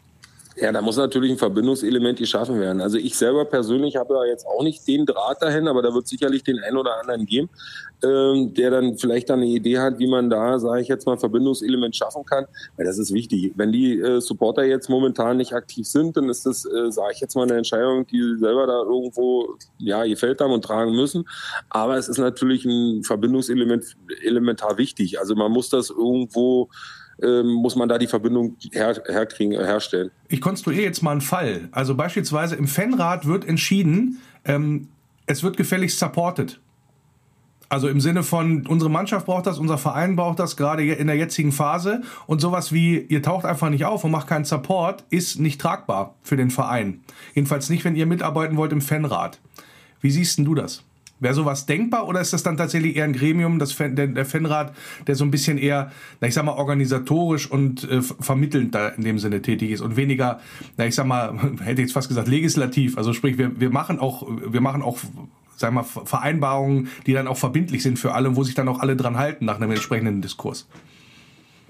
Ja, 0.62 0.70
da 0.70 0.80
muss 0.80 0.96
natürlich 0.96 1.32
ein 1.32 1.38
Verbindungselement 1.38 2.20
geschaffen 2.20 2.60
werden. 2.60 2.80
Also 2.80 2.96
ich 2.96 3.16
selber 3.16 3.44
persönlich 3.44 3.96
habe 3.96 4.14
ja 4.14 4.26
jetzt 4.26 4.46
auch 4.46 4.62
nicht 4.62 4.86
den 4.86 5.04
Draht 5.06 5.42
dahin, 5.42 5.66
aber 5.66 5.82
da 5.82 5.92
wird 5.92 6.06
sicherlich 6.06 6.44
den 6.44 6.60
einen 6.60 6.76
oder 6.76 7.00
anderen 7.00 7.26
geben, 7.26 7.50
ähm, 8.04 8.54
der 8.54 8.70
dann 8.70 8.96
vielleicht 8.96 9.28
dann 9.28 9.40
eine 9.40 9.48
Idee 9.48 9.80
hat, 9.80 9.98
wie 9.98 10.06
man 10.06 10.30
da, 10.30 10.60
sage 10.60 10.80
ich 10.80 10.86
jetzt 10.86 11.04
mal, 11.04 11.14
ein 11.14 11.18
Verbindungselement 11.18 11.96
schaffen 11.96 12.24
kann. 12.24 12.46
Weil 12.76 12.86
das 12.86 12.96
ist 12.98 13.12
wichtig. 13.12 13.54
Wenn 13.56 13.72
die 13.72 13.98
äh, 13.98 14.20
Supporter 14.20 14.62
jetzt 14.62 14.88
momentan 14.88 15.38
nicht 15.38 15.52
aktiv 15.52 15.84
sind, 15.84 16.16
dann 16.16 16.28
ist 16.28 16.46
das, 16.46 16.64
äh, 16.64 16.92
sage 16.92 17.10
ich 17.12 17.20
jetzt 17.20 17.34
mal, 17.34 17.42
eine 17.42 17.56
Entscheidung, 17.56 18.06
die 18.06 18.22
sie 18.22 18.38
selber 18.38 18.68
da 18.68 18.82
irgendwo 18.82 19.56
ja 19.78 20.04
gefällt 20.04 20.40
haben 20.40 20.52
und 20.52 20.64
tragen 20.64 20.94
müssen. 20.94 21.24
Aber 21.70 21.96
es 21.96 22.08
ist 22.08 22.18
natürlich 22.18 22.64
ein 22.64 23.02
Verbindungselement 23.02 23.96
elementar 24.22 24.78
wichtig. 24.78 25.18
Also 25.18 25.34
man 25.34 25.50
muss 25.50 25.70
das 25.70 25.90
irgendwo 25.90 26.68
ähm, 27.22 27.46
muss 27.46 27.76
man 27.76 27.88
da 27.88 27.98
die 27.98 28.06
Verbindung 28.06 28.56
her, 28.72 29.02
herkriegen, 29.06 29.52
äh, 29.52 29.64
herstellen. 29.64 30.10
Ich 30.28 30.40
konstruiere 30.40 30.82
jetzt 30.82 31.02
mal 31.02 31.12
einen 31.12 31.20
Fall. 31.20 31.68
Also 31.72 31.94
beispielsweise 31.94 32.56
im 32.56 32.66
Fanrat 32.66 33.26
wird 33.26 33.44
entschieden, 33.44 34.20
ähm, 34.44 34.88
es 35.26 35.42
wird 35.42 35.56
gefälligst 35.56 35.98
supported. 35.98 36.60
Also 37.72 37.88
im 37.88 38.02
Sinne 38.02 38.22
von, 38.22 38.66
unsere 38.66 38.90
Mannschaft 38.90 39.24
braucht 39.24 39.46
das, 39.46 39.58
unser 39.58 39.78
Verein 39.78 40.14
braucht 40.14 40.38
das, 40.38 40.58
gerade 40.58 40.84
in 40.84 41.06
der 41.06 41.16
jetzigen 41.16 41.52
Phase. 41.52 42.02
Und 42.26 42.42
sowas 42.42 42.70
wie, 42.70 42.98
ihr 42.98 43.22
taucht 43.22 43.46
einfach 43.46 43.70
nicht 43.70 43.86
auf 43.86 44.04
und 44.04 44.10
macht 44.10 44.26
keinen 44.26 44.44
Support, 44.44 45.04
ist 45.08 45.40
nicht 45.40 45.58
tragbar 45.58 46.14
für 46.22 46.36
den 46.36 46.50
Verein. 46.50 47.00
Jedenfalls 47.34 47.70
nicht, 47.70 47.86
wenn 47.86 47.96
ihr 47.96 48.04
mitarbeiten 48.04 48.58
wollt 48.58 48.72
im 48.72 48.82
Fanrat. 48.82 49.40
Wie 50.02 50.10
siehst 50.10 50.36
denn 50.36 50.44
du 50.44 50.54
das? 50.54 50.84
Wäre 51.22 51.34
sowas 51.34 51.66
denkbar 51.66 52.08
oder 52.08 52.20
ist 52.20 52.32
das 52.32 52.42
dann 52.42 52.56
tatsächlich 52.56 52.96
eher 52.96 53.04
ein 53.04 53.12
Gremium, 53.12 53.60
das 53.60 53.70
Fan, 53.70 53.94
der, 53.94 54.08
der, 54.08 54.26
Fanrat, 54.26 54.74
der 55.06 55.14
so 55.14 55.24
ein 55.24 55.30
bisschen 55.30 55.56
eher, 55.56 55.92
na, 56.20 56.26
ich 56.26 56.34
sag 56.34 56.44
mal, 56.44 56.54
organisatorisch 56.54 57.48
und 57.48 57.88
äh, 57.88 58.02
vermittelnd 58.02 58.74
da 58.74 58.88
in 58.88 59.04
dem 59.04 59.20
Sinne 59.20 59.40
tätig 59.40 59.70
ist 59.70 59.82
und 59.82 59.96
weniger, 59.96 60.40
na, 60.76 60.84
ich 60.84 60.96
sag 60.96 61.06
mal, 61.06 61.32
hätte 61.60 61.80
ich 61.80 61.86
jetzt 61.86 61.92
fast 61.92 62.08
gesagt, 62.08 62.26
legislativ. 62.26 62.98
Also 62.98 63.12
sprich, 63.12 63.38
wir, 63.38 63.60
wir 63.60 63.70
machen 63.70 64.00
auch, 64.00 64.26
wir 64.28 64.60
machen 64.60 64.82
auch 64.82 64.98
sagen 65.54 65.76
wir, 65.76 65.84
Vereinbarungen, 65.84 66.88
die 67.06 67.12
dann 67.12 67.28
auch 67.28 67.36
verbindlich 67.36 67.84
sind 67.84 68.00
für 68.00 68.14
alle, 68.14 68.34
wo 68.34 68.42
sich 68.42 68.56
dann 68.56 68.66
auch 68.66 68.80
alle 68.80 68.96
dran 68.96 69.16
halten 69.16 69.44
nach 69.44 69.56
einem 69.56 69.70
entsprechenden 69.70 70.22
Diskurs. 70.22 70.66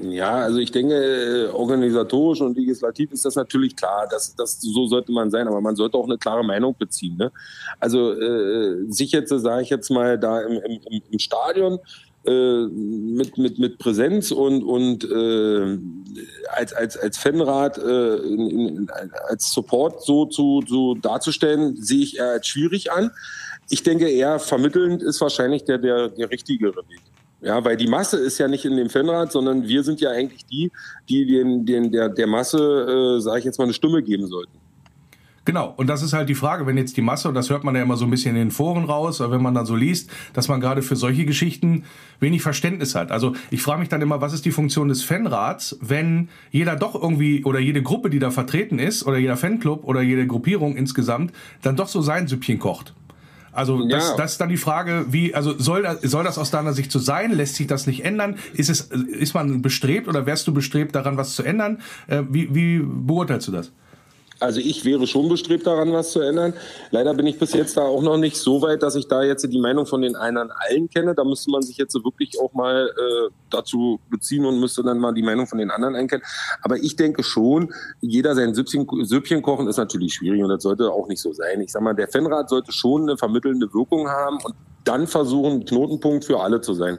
Ja, 0.02 0.34
also 0.34 0.58
ich 0.58 0.72
denke, 0.72 0.94
äh, 0.94 1.48
organisatorisch 1.50 2.40
und 2.40 2.56
legislativ 2.56 3.12
ist 3.12 3.24
das 3.24 3.36
natürlich 3.36 3.76
klar, 3.76 4.08
dass, 4.10 4.34
dass 4.34 4.60
so 4.60 4.86
sollte 4.86 5.12
man 5.12 5.30
sein, 5.30 5.46
aber 5.46 5.60
man 5.60 5.76
sollte 5.76 5.96
auch 5.96 6.06
eine 6.06 6.18
klare 6.18 6.44
Meinung 6.44 6.74
beziehen. 6.76 7.16
Ne? 7.16 7.30
Also 7.78 8.12
äh, 8.12 8.84
sich 8.88 9.12
jetzt, 9.12 9.30
sage 9.30 9.62
ich 9.62 9.70
jetzt 9.70 9.90
mal, 9.90 10.18
da 10.18 10.40
im, 10.40 10.60
im, 10.60 11.02
im 11.08 11.18
Stadion 11.20 11.78
äh, 12.24 12.66
mit, 12.66 13.38
mit, 13.38 13.58
mit 13.58 13.78
Präsenz 13.78 14.32
und, 14.32 14.64
und 14.64 15.04
äh, 15.04 15.78
als, 16.50 16.72
als, 16.72 16.96
als 16.96 17.18
Fanrat 17.18 17.78
äh, 17.78 18.16
in, 18.16 18.50
in, 18.50 18.90
als 19.28 19.52
Support 19.52 20.04
so 20.04 20.26
zu, 20.26 20.62
so 20.66 20.94
darzustellen, 20.94 21.76
sehe 21.80 22.02
ich 22.02 22.18
eher 22.18 22.30
als 22.30 22.48
schwierig 22.48 22.90
an. 22.90 23.12
Ich 23.70 23.84
denke 23.84 24.08
eher 24.08 24.40
vermittelnd 24.40 25.02
ist 25.02 25.20
wahrscheinlich 25.20 25.64
der, 25.64 25.78
der, 25.78 26.08
der 26.08 26.30
richtigere 26.30 26.82
Weg. 26.88 27.00
Ja, 27.42 27.64
weil 27.64 27.76
die 27.76 27.88
Masse 27.88 28.18
ist 28.18 28.38
ja 28.38 28.46
nicht 28.46 28.64
in 28.64 28.76
dem 28.76 28.88
Fanrat, 28.88 29.32
sondern 29.32 29.66
wir 29.66 29.82
sind 29.82 30.00
ja 30.00 30.10
eigentlich 30.10 30.46
die, 30.46 30.70
die 31.08 31.26
den, 31.26 31.66
den, 31.66 31.90
der, 31.90 32.08
der 32.08 32.28
Masse, 32.28 33.16
äh, 33.18 33.20
sage 33.20 33.40
ich 33.40 33.44
jetzt 33.44 33.58
mal, 33.58 33.64
eine 33.64 33.74
Stimme 33.74 34.00
geben 34.00 34.28
sollten. 34.28 34.62
Genau, 35.44 35.74
und 35.76 35.88
das 35.88 36.04
ist 36.04 36.12
halt 36.12 36.28
die 36.28 36.36
Frage, 36.36 36.66
wenn 36.66 36.76
jetzt 36.76 36.96
die 36.96 37.02
Masse, 37.02 37.28
und 37.28 37.34
das 37.34 37.50
hört 37.50 37.64
man 37.64 37.74
ja 37.74 37.82
immer 37.82 37.96
so 37.96 38.04
ein 38.04 38.10
bisschen 38.12 38.36
in 38.36 38.42
den 38.42 38.50
Foren 38.52 38.84
raus, 38.84 39.18
wenn 39.18 39.42
man 39.42 39.54
dann 39.54 39.66
so 39.66 39.74
liest, 39.74 40.08
dass 40.34 40.46
man 40.46 40.60
gerade 40.60 40.82
für 40.82 40.94
solche 40.94 41.24
Geschichten 41.24 41.82
wenig 42.20 42.42
Verständnis 42.42 42.94
hat. 42.94 43.10
Also 43.10 43.32
ich 43.50 43.60
frage 43.60 43.80
mich 43.80 43.88
dann 43.88 44.02
immer, 44.02 44.20
was 44.20 44.34
ist 44.34 44.44
die 44.44 44.52
Funktion 44.52 44.86
des 44.86 45.02
Fanrats, 45.02 45.76
wenn 45.80 46.28
jeder 46.52 46.76
doch 46.76 46.94
irgendwie 46.94 47.44
oder 47.44 47.58
jede 47.58 47.82
Gruppe, 47.82 48.08
die 48.08 48.20
da 48.20 48.30
vertreten 48.30 48.78
ist, 48.78 49.04
oder 49.04 49.18
jeder 49.18 49.36
Fanclub 49.36 49.82
oder 49.82 50.00
jede 50.00 50.28
Gruppierung 50.28 50.76
insgesamt, 50.76 51.32
dann 51.60 51.74
doch 51.74 51.88
so 51.88 52.02
sein 52.02 52.28
Süppchen 52.28 52.60
kocht. 52.60 52.94
Also 53.52 53.86
das, 53.86 54.10
ja. 54.10 54.16
das 54.16 54.32
ist 54.32 54.40
dann 54.40 54.48
die 54.48 54.56
Frage, 54.56 55.06
wie, 55.10 55.34
also 55.34 55.58
soll, 55.58 55.98
soll 56.02 56.24
das 56.24 56.38
aus 56.38 56.50
deiner 56.50 56.72
Sicht 56.72 56.90
so 56.90 56.98
sein? 56.98 57.32
Lässt 57.32 57.56
sich 57.56 57.66
das 57.66 57.86
nicht 57.86 58.04
ändern? 58.04 58.36
Ist 58.54 58.70
es, 58.70 58.80
ist 58.80 59.34
man 59.34 59.60
bestrebt 59.60 60.08
oder 60.08 60.24
wärst 60.26 60.46
du 60.46 60.54
bestrebt, 60.54 60.94
daran 60.94 61.16
was 61.18 61.34
zu 61.34 61.42
ändern? 61.42 61.82
Äh, 62.06 62.22
wie, 62.30 62.54
wie 62.54 62.78
beurteilst 62.80 63.48
du 63.48 63.52
das? 63.52 63.70
Also 64.42 64.60
ich 64.60 64.84
wäre 64.84 65.06
schon 65.06 65.28
bestrebt 65.28 65.66
daran, 65.66 65.92
was 65.92 66.10
zu 66.10 66.20
ändern. 66.20 66.52
Leider 66.90 67.14
bin 67.14 67.26
ich 67.26 67.38
bis 67.38 67.52
jetzt 67.52 67.76
da 67.76 67.82
auch 67.82 68.02
noch 68.02 68.16
nicht 68.16 68.36
so 68.36 68.60
weit, 68.60 68.82
dass 68.82 68.96
ich 68.96 69.06
da 69.06 69.22
jetzt 69.22 69.46
die 69.50 69.60
Meinung 69.60 69.86
von 69.86 70.02
den 70.02 70.16
einen 70.16 70.50
allen 70.50 70.90
kenne. 70.90 71.14
Da 71.14 71.22
müsste 71.22 71.50
man 71.50 71.62
sich 71.62 71.76
jetzt 71.76 71.94
wirklich 71.94 72.38
auch 72.40 72.52
mal 72.52 72.88
äh, 72.88 73.30
dazu 73.50 74.00
beziehen 74.10 74.44
und 74.44 74.58
müsste 74.58 74.82
dann 74.82 74.98
mal 74.98 75.14
die 75.14 75.22
Meinung 75.22 75.46
von 75.46 75.58
den 75.58 75.70
anderen 75.70 75.94
einkennen. 75.94 76.24
Aber 76.62 76.76
ich 76.76 76.96
denke 76.96 77.22
schon, 77.22 77.72
jeder 78.00 78.34
sein 78.34 78.52
Süppchen, 78.52 78.86
Süppchen 79.04 79.42
kochen 79.42 79.68
ist 79.68 79.76
natürlich 79.76 80.14
schwierig 80.14 80.42
und 80.42 80.48
das 80.48 80.64
sollte 80.64 80.90
auch 80.90 81.06
nicht 81.06 81.20
so 81.20 81.32
sein. 81.32 81.60
Ich 81.60 81.70
sag 81.70 81.82
mal, 81.82 81.94
der 81.94 82.08
Fanrat 82.08 82.48
sollte 82.48 82.72
schon 82.72 83.02
eine 83.02 83.16
vermittelnde 83.16 83.72
Wirkung 83.72 84.08
haben 84.08 84.38
und 84.44 84.54
dann 84.84 85.06
versuchen, 85.06 85.64
Knotenpunkt 85.64 86.24
für 86.24 86.40
alle 86.40 86.60
zu 86.60 86.74
sein. 86.74 86.98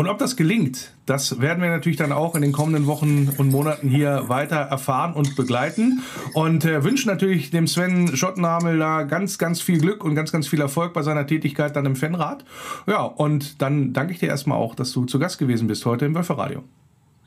Und 0.00 0.08
ob 0.08 0.16
das 0.16 0.34
gelingt, 0.34 0.92
das 1.04 1.42
werden 1.42 1.62
wir 1.62 1.68
natürlich 1.68 1.98
dann 1.98 2.10
auch 2.10 2.34
in 2.34 2.40
den 2.40 2.52
kommenden 2.52 2.86
Wochen 2.86 3.34
und 3.36 3.50
Monaten 3.50 3.90
hier 3.90 4.30
weiter 4.30 4.56
erfahren 4.56 5.12
und 5.12 5.36
begleiten. 5.36 6.00
Und 6.32 6.64
äh, 6.64 6.82
wünschen 6.82 7.10
natürlich 7.10 7.50
dem 7.50 7.66
Sven 7.66 8.16
Schottenhamel 8.16 8.78
da 8.78 9.02
ganz, 9.02 9.36
ganz 9.36 9.60
viel 9.60 9.78
Glück 9.78 10.02
und 10.02 10.14
ganz, 10.14 10.32
ganz 10.32 10.48
viel 10.48 10.62
Erfolg 10.62 10.94
bei 10.94 11.02
seiner 11.02 11.26
Tätigkeit 11.26 11.76
dann 11.76 11.84
im 11.84 11.96
Fanrat. 11.96 12.46
Ja, 12.86 13.02
und 13.02 13.60
dann 13.60 13.92
danke 13.92 14.14
ich 14.14 14.18
dir 14.18 14.30
erstmal 14.30 14.56
auch, 14.56 14.74
dass 14.74 14.90
du 14.92 15.04
zu 15.04 15.18
Gast 15.18 15.38
gewesen 15.38 15.68
bist 15.68 15.84
heute 15.84 16.06
im 16.06 16.14
Wölferadio. 16.14 16.64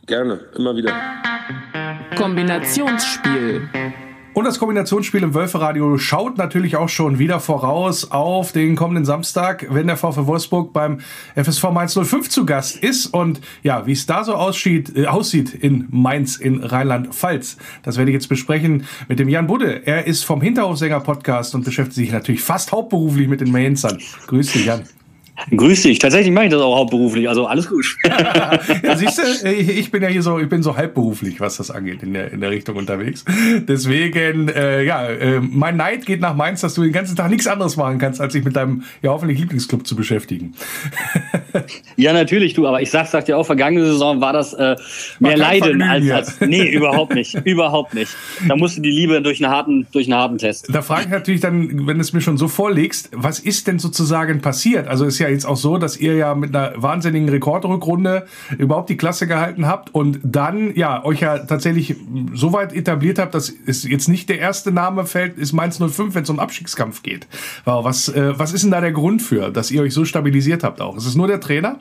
Gerne, 0.08 0.40
immer 0.56 0.76
wieder. 0.76 0.96
Kombinationsspiel. 2.18 3.70
Und 4.34 4.46
das 4.46 4.58
Kombinationsspiel 4.58 5.22
im 5.22 5.36
Wölferadio 5.36 6.00
schaut 6.00 6.40
natürlich 6.40 6.76
auch 6.76 6.90
schon 6.90 7.20
wieder 7.20 7.40
voraus 7.40 8.10
auf 8.10 8.52
den 8.52 8.76
kommenden 8.76 9.06
Samstag, 9.06 9.68
wenn 9.70 9.86
der 9.86 9.96
VfW 9.96 10.26
Wolfsburg 10.26 10.74
beim 10.74 11.02
FSV 11.36 11.66
Mainz 11.72 11.94
05 11.94 12.30
zu 12.30 12.44
Gast 12.44 12.78
ist. 12.78 13.06
Und 13.06 13.42
ja, 13.62 13.86
wie 13.86 13.92
es 13.92 14.08
da 14.08 14.24
so 14.24 14.34
aussieht, 14.34 14.98
äh, 14.98 15.06
aussieht 15.06 15.54
in 15.54 15.88
Mainz 15.92 16.38
in 16.38 16.64
Rheinland-Pfalz, 16.64 17.58
das 17.84 17.98
werde 17.98 18.10
ich 18.10 18.16
jetzt 18.16 18.28
besprechen 18.28 18.86
mit 19.08 19.20
dem 19.20 19.30
Jan 19.30 19.46
Budde. 19.46 19.86
Er 19.86 20.08
ist 20.08 20.24
vom 20.24 20.42
Hinterhofsänger 20.42 21.02
Podcast 21.02 21.54
und 21.54 21.64
beschäftigt 21.64 21.96
sich 21.96 22.12
natürlich 22.12 22.42
fast 22.42 22.72
hauptberuflich 22.72 23.28
mit 23.28 23.40
den 23.40 23.52
Mainzern. 23.52 24.00
Grüß 24.26 24.52
dich, 24.52 24.66
Jan. 24.66 24.82
Grüß 25.56 25.82
dich. 25.82 26.00
Tatsächlich 26.00 26.32
mache 26.32 26.46
ich 26.46 26.52
das 26.52 26.62
auch 26.62 26.78
hauptberuflich, 26.78 27.28
also 27.28 27.48
alles 27.48 27.68
gut. 27.68 27.86
ja, 28.84 28.96
siehst 28.96 29.18
du, 29.18 29.50
ich, 29.50 29.92
bin 29.92 30.04
ja 30.04 30.10
hier 30.10 30.22
so, 30.22 30.40
ich 30.40 30.48
bin 30.48 30.62
so 30.62 30.78
halbberuflich, 30.78 31.40
was 31.40 31.58
das 31.58 31.72
angeht, 31.72 32.04
in 32.04 32.14
der, 32.14 32.32
in 32.32 32.40
der 32.40 32.52
Richtung 32.52 32.76
unterwegs. 32.76 33.26
Deswegen, 33.68 34.48
äh, 34.50 34.84
ja, 34.84 35.08
äh, 35.08 35.40
mein 35.42 35.76
Neid 35.76 36.06
geht 36.06 36.22
nach 36.22 36.36
Mainz, 36.36 36.62
dass 36.62 36.76
du 36.76 36.84
den 36.84 36.92
ganzen 36.92 37.16
Tag 37.16 37.30
nichts 37.30 37.48
anderes 37.48 37.78
machen 37.78 37.98
kannst, 37.98 38.22
als 38.22 38.34
sich 38.34 38.44
mit 38.44 38.56
deinem 38.56 38.84
ja 39.02 39.10
hoffentlich 39.10 39.40
Lieblingsclub 39.40 39.88
zu 39.88 39.96
beschäftigen. 39.96 40.54
ja, 41.98 42.14
natürlich, 42.14 42.54
du, 42.54 42.68
aber 42.68 42.82
ich 42.82 42.92
sag, 42.92 43.08
sag 43.08 43.26
dir 43.26 43.38
auch, 43.38 43.46
vergangene 43.46 43.86
Saison 43.86 44.22
war 44.22 44.34
das 44.34 44.54
äh, 44.54 44.76
mehr 45.20 45.38
Leiden 45.38 45.82
als, 45.82 46.10
als. 46.12 46.42
Nee, 46.42 46.70
überhaupt 46.70 47.16
nicht. 47.16 47.34
überhaupt 47.46 47.96
nicht. 47.96 48.16
Da 48.48 48.56
musst 48.56 48.78
du 48.78 48.82
die 48.82 48.92
Liebe 48.92 49.22
durch 49.22 49.44
einen 49.44 49.52
harten, 49.52 49.88
durch 49.92 50.06
einen 50.06 50.20
harten 50.20 50.38
Test. 50.38 50.68
Da 50.72 50.82
frage 50.82 51.04
ich 51.04 51.10
natürlich 51.10 51.42
dann, 51.42 51.88
wenn 51.88 51.98
du 51.98 52.02
es 52.02 52.14
mir 52.14 52.22
schon 52.22 52.38
so 52.38 52.48
vorlegst, 52.48 53.10
was 53.14 53.40
ist 53.40 53.68
denn 53.68 53.80
sozusagen 53.80 54.42
passiert? 54.42 54.88
Also 54.88 55.06
ist 55.06 55.20
ja 55.20 55.23
jetzt 55.30 55.46
auch 55.46 55.58
so, 55.58 55.78
dass 55.78 55.98
ihr 55.98 56.16
ja 56.16 56.36
mit 56.36 56.56
einer 56.56 56.74
wahnsinnigen 56.76 57.30
Rekordrückrunde 57.30 58.26
überhaupt 58.58 58.90
die 58.90 58.98
Klasse 58.98 59.28
gehalten 59.28 59.68
habt 59.68 59.94
und 59.94 60.20
dann 60.24 60.76
ja 60.76 61.04
euch 61.04 61.22
ja 61.22 61.40
tatsächlich 61.40 61.96
so 62.34 62.54
weit 62.54 62.74
etabliert 62.74 63.20
habt, 63.20 63.34
dass 63.34 63.54
es 63.66 63.84
jetzt 63.84 64.08
nicht 64.10 64.30
der 64.30 64.40
erste 64.40 64.72
Name 64.72 65.06
fällt, 65.06 65.38
ist 65.38 65.54
Mainz 65.54 65.78
05, 65.78 66.16
wenn 66.16 66.24
es 66.24 66.30
um 66.30 66.40
Abstiegskampf 66.40 67.04
geht. 67.04 67.28
Wow, 67.66 67.84
was, 67.84 68.10
äh, 68.10 68.38
was 68.38 68.54
ist 68.54 68.64
denn 68.64 68.72
da 68.72 68.82
der 68.82 68.92
Grund 68.92 69.22
für, 69.22 69.50
dass 69.50 69.72
ihr 69.72 69.82
euch 69.82 69.94
so 69.94 70.06
stabilisiert 70.06 70.64
habt 70.64 70.82
auch? 70.82 70.98
Ist 70.98 71.06
es 71.06 71.16
nur 71.16 71.28
der 71.28 71.40
Trainer? 71.40 71.80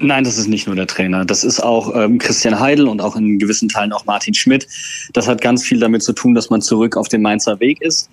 Nein, 0.00 0.24
das 0.24 0.38
ist 0.38 0.48
nicht 0.48 0.66
nur 0.66 0.76
der 0.76 0.86
Trainer. 0.86 1.24
Das 1.24 1.44
ist 1.44 1.60
auch 1.60 1.94
ähm, 1.94 2.18
Christian 2.18 2.58
Heidel 2.60 2.88
und 2.88 3.00
auch 3.00 3.16
in 3.16 3.38
gewissen 3.38 3.68
Teilen 3.68 3.92
auch 3.92 4.04
Martin 4.06 4.34
Schmidt. 4.34 4.66
Das 5.12 5.26
hat 5.26 5.40
ganz 5.40 5.64
viel 5.64 5.80
damit 5.80 6.02
zu 6.02 6.12
tun, 6.12 6.34
dass 6.34 6.50
man 6.50 6.62
zurück 6.62 6.96
auf 6.96 7.08
den 7.08 7.22
Mainzer 7.22 7.58
Weg 7.60 7.80
ist. 7.82 8.08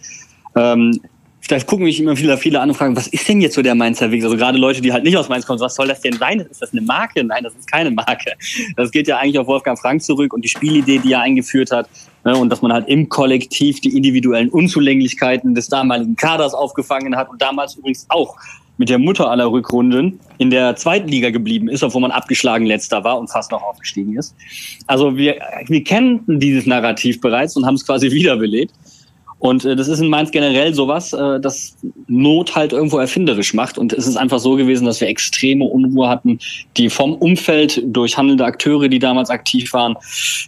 Ähm, 0.56 1.00
vielleicht 1.48 1.68
gucken 1.68 1.86
mich 1.86 2.00
immer 2.00 2.16
viele, 2.16 2.38
viele 2.38 2.60
an 2.60 2.70
und 2.70 2.76
fragen, 2.76 2.96
was 2.96 3.08
ist 3.08 3.28
denn 3.28 3.40
jetzt 3.40 3.56
so 3.56 3.62
der 3.62 3.76
Mainzer 3.76 4.12
Weg? 4.12 4.24
Also 4.24 4.36
gerade 4.36 4.58
Leute, 4.58 4.82
die 4.82 4.92
halt 4.92 5.04
nicht 5.04 5.16
aus 5.16 5.30
Mainz 5.30 5.46
kommen, 5.46 5.60
was 5.60 5.76
soll 5.76 5.88
das 5.88 6.02
denn 6.02 6.14
sein? 6.14 6.40
Ist 6.40 6.62
das 6.62 6.72
eine 6.72 6.82
Marke? 6.82 7.24
Nein, 7.24 7.44
das 7.44 7.54
ist 7.54 7.72
keine 7.72 7.92
Marke. 7.92 8.34
Das 8.76 8.92
geht 8.92 9.08
ja 9.08 9.18
eigentlich 9.18 9.38
auf 9.38 9.48
Wolfgang 9.48 9.80
Frank 9.80 10.02
zurück 10.02 10.34
und 10.34 10.44
die 10.44 10.50
Spielidee, 10.50 11.00
die 11.00 11.14
er 11.14 11.22
eingeführt 11.22 11.72
hat. 11.72 11.88
Ne, 12.24 12.36
und 12.36 12.50
dass 12.50 12.64
man 12.64 12.74
halt 12.74 12.88
im 12.88 13.08
Kollektiv 13.10 13.80
die 13.82 13.96
individuellen 13.96 14.50
Unzulänglichkeiten 14.50 15.54
des 15.54 15.68
damaligen 15.68 16.16
Kaders 16.16 16.56
aufgefangen 16.56 17.16
hat 17.16 17.30
und 17.30 17.40
damals 17.40 17.76
übrigens 17.76 18.08
auch 18.10 18.36
mit 18.78 18.90
der 18.90 18.98
Mutter 18.98 19.30
aller 19.30 19.50
Rückrunden 19.52 20.20
in 20.40 20.50
der 20.50 20.76
zweiten 20.76 21.08
Liga 21.08 21.30
geblieben 21.30 21.70
ist, 21.70 21.84
obwohl 21.84 22.02
man 22.02 22.12
abgeschlagen 22.12 22.66
letzter 22.66 23.04
war 23.04 23.20
und 23.20 23.30
fast 23.30 23.52
noch 23.52 23.62
aufgestiegen 23.62 24.18
ist. 24.18 24.36
Also 24.88 25.16
wir, 25.16 25.40
wir 25.68 25.84
kennten 25.84 26.40
dieses 26.40 26.66
Narrativ 26.66 27.22
bereits 27.22 27.56
und 27.56 27.66
haben 27.66 27.76
es 27.76 27.86
quasi 27.86 28.12
wiederbelebt. 28.12 28.74
Und 29.40 29.66
äh, 29.66 29.76
das 29.76 29.88
ist 29.88 30.00
in 30.00 30.10
Mainz 30.10 30.32
generell 30.32 30.74
sowas, 30.74 31.14
äh, 31.14 31.40
das 31.40 31.76
Not 32.08 32.56
halt 32.56 32.74
irgendwo 32.74 32.98
erfinderisch 32.98 33.54
macht. 33.54 33.78
Und 33.78 33.94
es 33.94 34.08
ist 34.08 34.16
einfach 34.16 34.40
so 34.40 34.56
gewesen, 34.56 34.86
dass 34.86 35.02
wir 35.02 35.08
extreme 35.08 35.66
Unruhe 35.66 36.08
hatten, 36.08 36.40
die 36.78 36.90
vom 36.90 37.14
Umfeld 37.14 37.82
durch 37.86 38.18
handelnde 38.18 38.46
Akteure, 38.46 38.88
die 38.88 39.00
damals 39.00 39.30
aktiv 39.30 39.72
waren, 39.74 39.96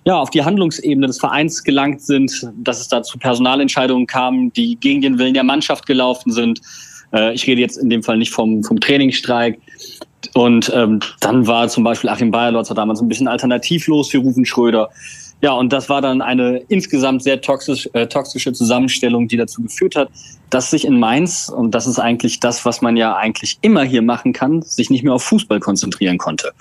ja, 0.05 0.17
auf 0.17 0.29
die 0.29 0.43
Handlungsebene 0.43 1.07
des 1.07 1.19
Vereins 1.19 1.63
gelangt 1.63 2.01
sind, 2.01 2.49
dass 2.57 2.79
es 2.79 2.87
da 2.87 3.03
zu 3.03 3.17
Personalentscheidungen 3.17 4.07
kam, 4.07 4.53
die 4.53 4.77
gegen 4.77 5.01
den 5.01 5.19
Willen 5.19 5.33
der 5.33 5.43
Mannschaft 5.43 5.85
gelaufen 5.85 6.31
sind. 6.31 6.61
Äh, 7.13 7.33
ich 7.33 7.45
rede 7.45 7.61
jetzt 7.61 7.77
in 7.77 7.89
dem 7.89 8.03
Fall 8.03 8.17
nicht 8.17 8.31
vom, 8.31 8.63
vom 8.63 8.79
Trainingsstreik. 8.79 9.59
Und 10.33 10.71
ähm, 10.73 10.99
dann 11.19 11.47
war 11.47 11.67
zum 11.67 11.83
Beispiel 11.83 12.09
Achim 12.09 12.31
Bayerlotzer 12.31 12.75
damals 12.75 13.01
ein 13.01 13.07
bisschen 13.07 13.27
alternativlos 13.27 14.09
für 14.09 14.19
Rufen 14.19 14.45
Schröder. 14.45 14.89
Ja, 15.41 15.51
und 15.51 15.71
das 15.71 15.87
war 15.87 16.01
dann 16.01 16.21
eine 16.21 16.57
insgesamt 16.67 17.21
sehr 17.21 17.41
toxisch, 17.41 17.87
äh, 17.93 18.07
toxische 18.07 18.53
Zusammenstellung, 18.53 19.27
die 19.27 19.37
dazu 19.37 19.61
geführt 19.61 19.95
hat, 19.95 20.09
dass 20.49 20.71
sich 20.71 20.85
in 20.85 20.99
Mainz, 20.99 21.49
und 21.49 21.71
das 21.71 21.85
ist 21.85 21.99
eigentlich 21.99 22.39
das, 22.39 22.65
was 22.65 22.81
man 22.81 22.97
ja 22.97 23.15
eigentlich 23.15 23.59
immer 23.61 23.83
hier 23.83 24.01
machen 24.01 24.33
kann, 24.33 24.61
sich 24.63 24.89
nicht 24.89 25.03
mehr 25.03 25.13
auf 25.13 25.23
Fußball 25.23 25.59
konzentrieren 25.59 26.17
konnte. 26.17 26.51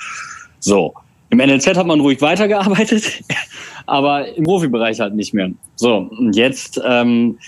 So. 0.60 0.94
Im 1.30 1.38
NLZ 1.38 1.76
hat 1.76 1.86
man 1.86 2.00
ruhig 2.00 2.20
weitergearbeitet, 2.20 3.24
aber 3.86 4.32
im 4.36 4.44
Profibereich 4.44 5.00
halt 5.00 5.14
nicht 5.14 5.34
mehr. 5.34 5.50
So, 5.74 6.08
und 6.10 6.36
jetzt 6.36 6.80
ähm, 6.86 7.38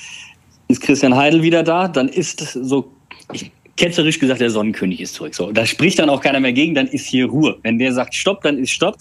ist 0.66 0.81
Christian 0.81 1.14
Heidel 1.14 1.43
wieder 1.43 1.62
da, 1.62 1.87
dann 1.87 2.09
ist 2.09 2.41
so, 2.41 2.91
ich, 3.33 3.53
ketzerisch 3.76 4.18
gesagt, 4.18 4.41
der 4.41 4.51
Sonnenkönig 4.51 5.01
ist 5.01 5.14
zurück. 5.14 5.35
So, 5.35 5.53
da 5.53 5.64
spricht 5.64 5.99
dann 6.01 6.11
auch 6.11 6.20
keiner 6.20 6.41
mehr 6.41 6.53
gegen, 6.53 6.74
dann 6.74 6.89
ist 6.89 7.07
hier 7.07 7.26
Ruhe. 7.26 7.57
Wenn 7.62 7.79
der 7.79 7.93
sagt 7.93 8.14
Stopp, 8.14 8.43
dann 8.43 8.59
ist 8.59 8.70
Stopp. 8.70 8.97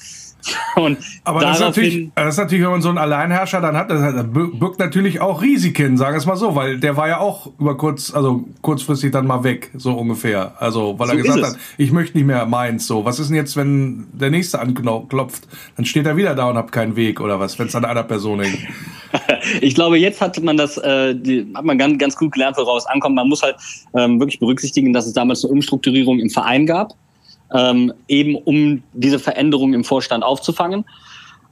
Und 0.75 0.97
Aber 1.23 1.41
das 1.41 1.57
ist, 1.57 1.61
natürlich, 1.61 2.09
das 2.15 2.35
ist 2.35 2.37
natürlich, 2.37 2.63
wenn 2.63 2.71
man 2.71 2.81
so 2.81 2.89
einen 2.89 2.97
Alleinherrscher 2.97 3.61
dann 3.61 3.75
hat, 3.75 3.89
das 3.89 4.25
birgt 4.31 4.79
natürlich 4.79 5.19
auch 5.19 5.41
Risiken, 5.41 5.97
sagen 5.97 6.13
wir 6.13 6.19
es 6.19 6.25
mal 6.25 6.35
so, 6.35 6.55
weil 6.55 6.79
der 6.79 6.95
war 6.95 7.07
ja 7.07 7.19
auch 7.19 7.51
über 7.59 7.77
kurz, 7.77 8.13
also 8.13 8.45
kurzfristig 8.61 9.11
dann 9.11 9.27
mal 9.27 9.43
weg, 9.43 9.71
so 9.75 9.93
ungefähr. 9.93 10.53
Also, 10.59 10.97
weil 10.97 11.07
so 11.07 11.13
er 11.13 11.21
gesagt 11.21 11.43
hat, 11.43 11.57
ich 11.77 11.91
möchte 11.91 12.17
nicht 12.17 12.27
mehr 12.27 12.45
meins, 12.45 12.87
so. 12.87 13.05
Was 13.05 13.19
ist 13.19 13.29
denn 13.29 13.35
jetzt, 13.35 13.57
wenn 13.57 14.07
der 14.13 14.29
nächste 14.29 14.59
anklopft? 14.59 15.47
Dann 15.75 15.85
steht 15.85 16.05
er 16.05 16.15
wieder 16.17 16.35
da 16.35 16.49
und 16.49 16.57
hat 16.57 16.71
keinen 16.71 16.95
Weg 16.95 17.19
oder 17.19 17.39
was, 17.39 17.57
wenn 17.59 17.67
es 17.67 17.75
an 17.75 17.85
einer 17.85 18.03
Person 18.03 18.41
hängt. 18.41 18.59
ich 19.61 19.75
glaube, 19.75 19.97
jetzt 19.97 20.21
hat 20.21 20.41
man 20.41 20.57
das, 20.57 20.77
äh, 20.77 21.15
die, 21.15 21.51
hat 21.53 21.65
man 21.65 21.77
ganz, 21.77 21.97
ganz 21.97 22.15
gut 22.15 22.33
gelernt, 22.33 22.57
woraus 22.57 22.85
ankommt. 22.85 23.15
Man 23.15 23.27
muss 23.27 23.41
halt 23.41 23.55
ähm, 23.95 24.19
wirklich 24.19 24.39
berücksichtigen, 24.39 24.93
dass 24.93 25.07
es 25.07 25.13
damals 25.13 25.43
eine 25.43 25.53
Umstrukturierung 25.53 26.19
im 26.19 26.29
Verein 26.29 26.65
gab 26.65 26.93
ähm, 27.53 27.93
eben 28.07 28.35
um 28.35 28.83
diese 28.93 29.19
Veränderung 29.19 29.73
im 29.73 29.83
Vorstand 29.83 30.23
aufzufangen. 30.23 30.85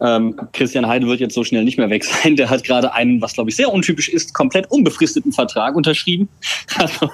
Ähm, 0.01 0.35
Christian 0.51 0.87
Heidel 0.87 1.07
wird 1.07 1.21
jetzt 1.21 1.33
so 1.33 1.43
schnell 1.43 1.63
nicht 1.63 1.77
mehr 1.77 1.89
weg 1.89 2.03
sein. 2.03 2.35
Der 2.35 2.49
hat 2.49 2.63
gerade 2.63 2.93
einen, 2.93 3.21
was 3.21 3.33
glaube 3.33 3.49
ich 3.49 3.55
sehr 3.55 3.71
untypisch 3.71 4.09
ist, 4.09 4.33
komplett 4.33 4.69
unbefristeten 4.69 5.31
Vertrag 5.31 5.75
unterschrieben. 5.75 6.29
Also 6.77 7.09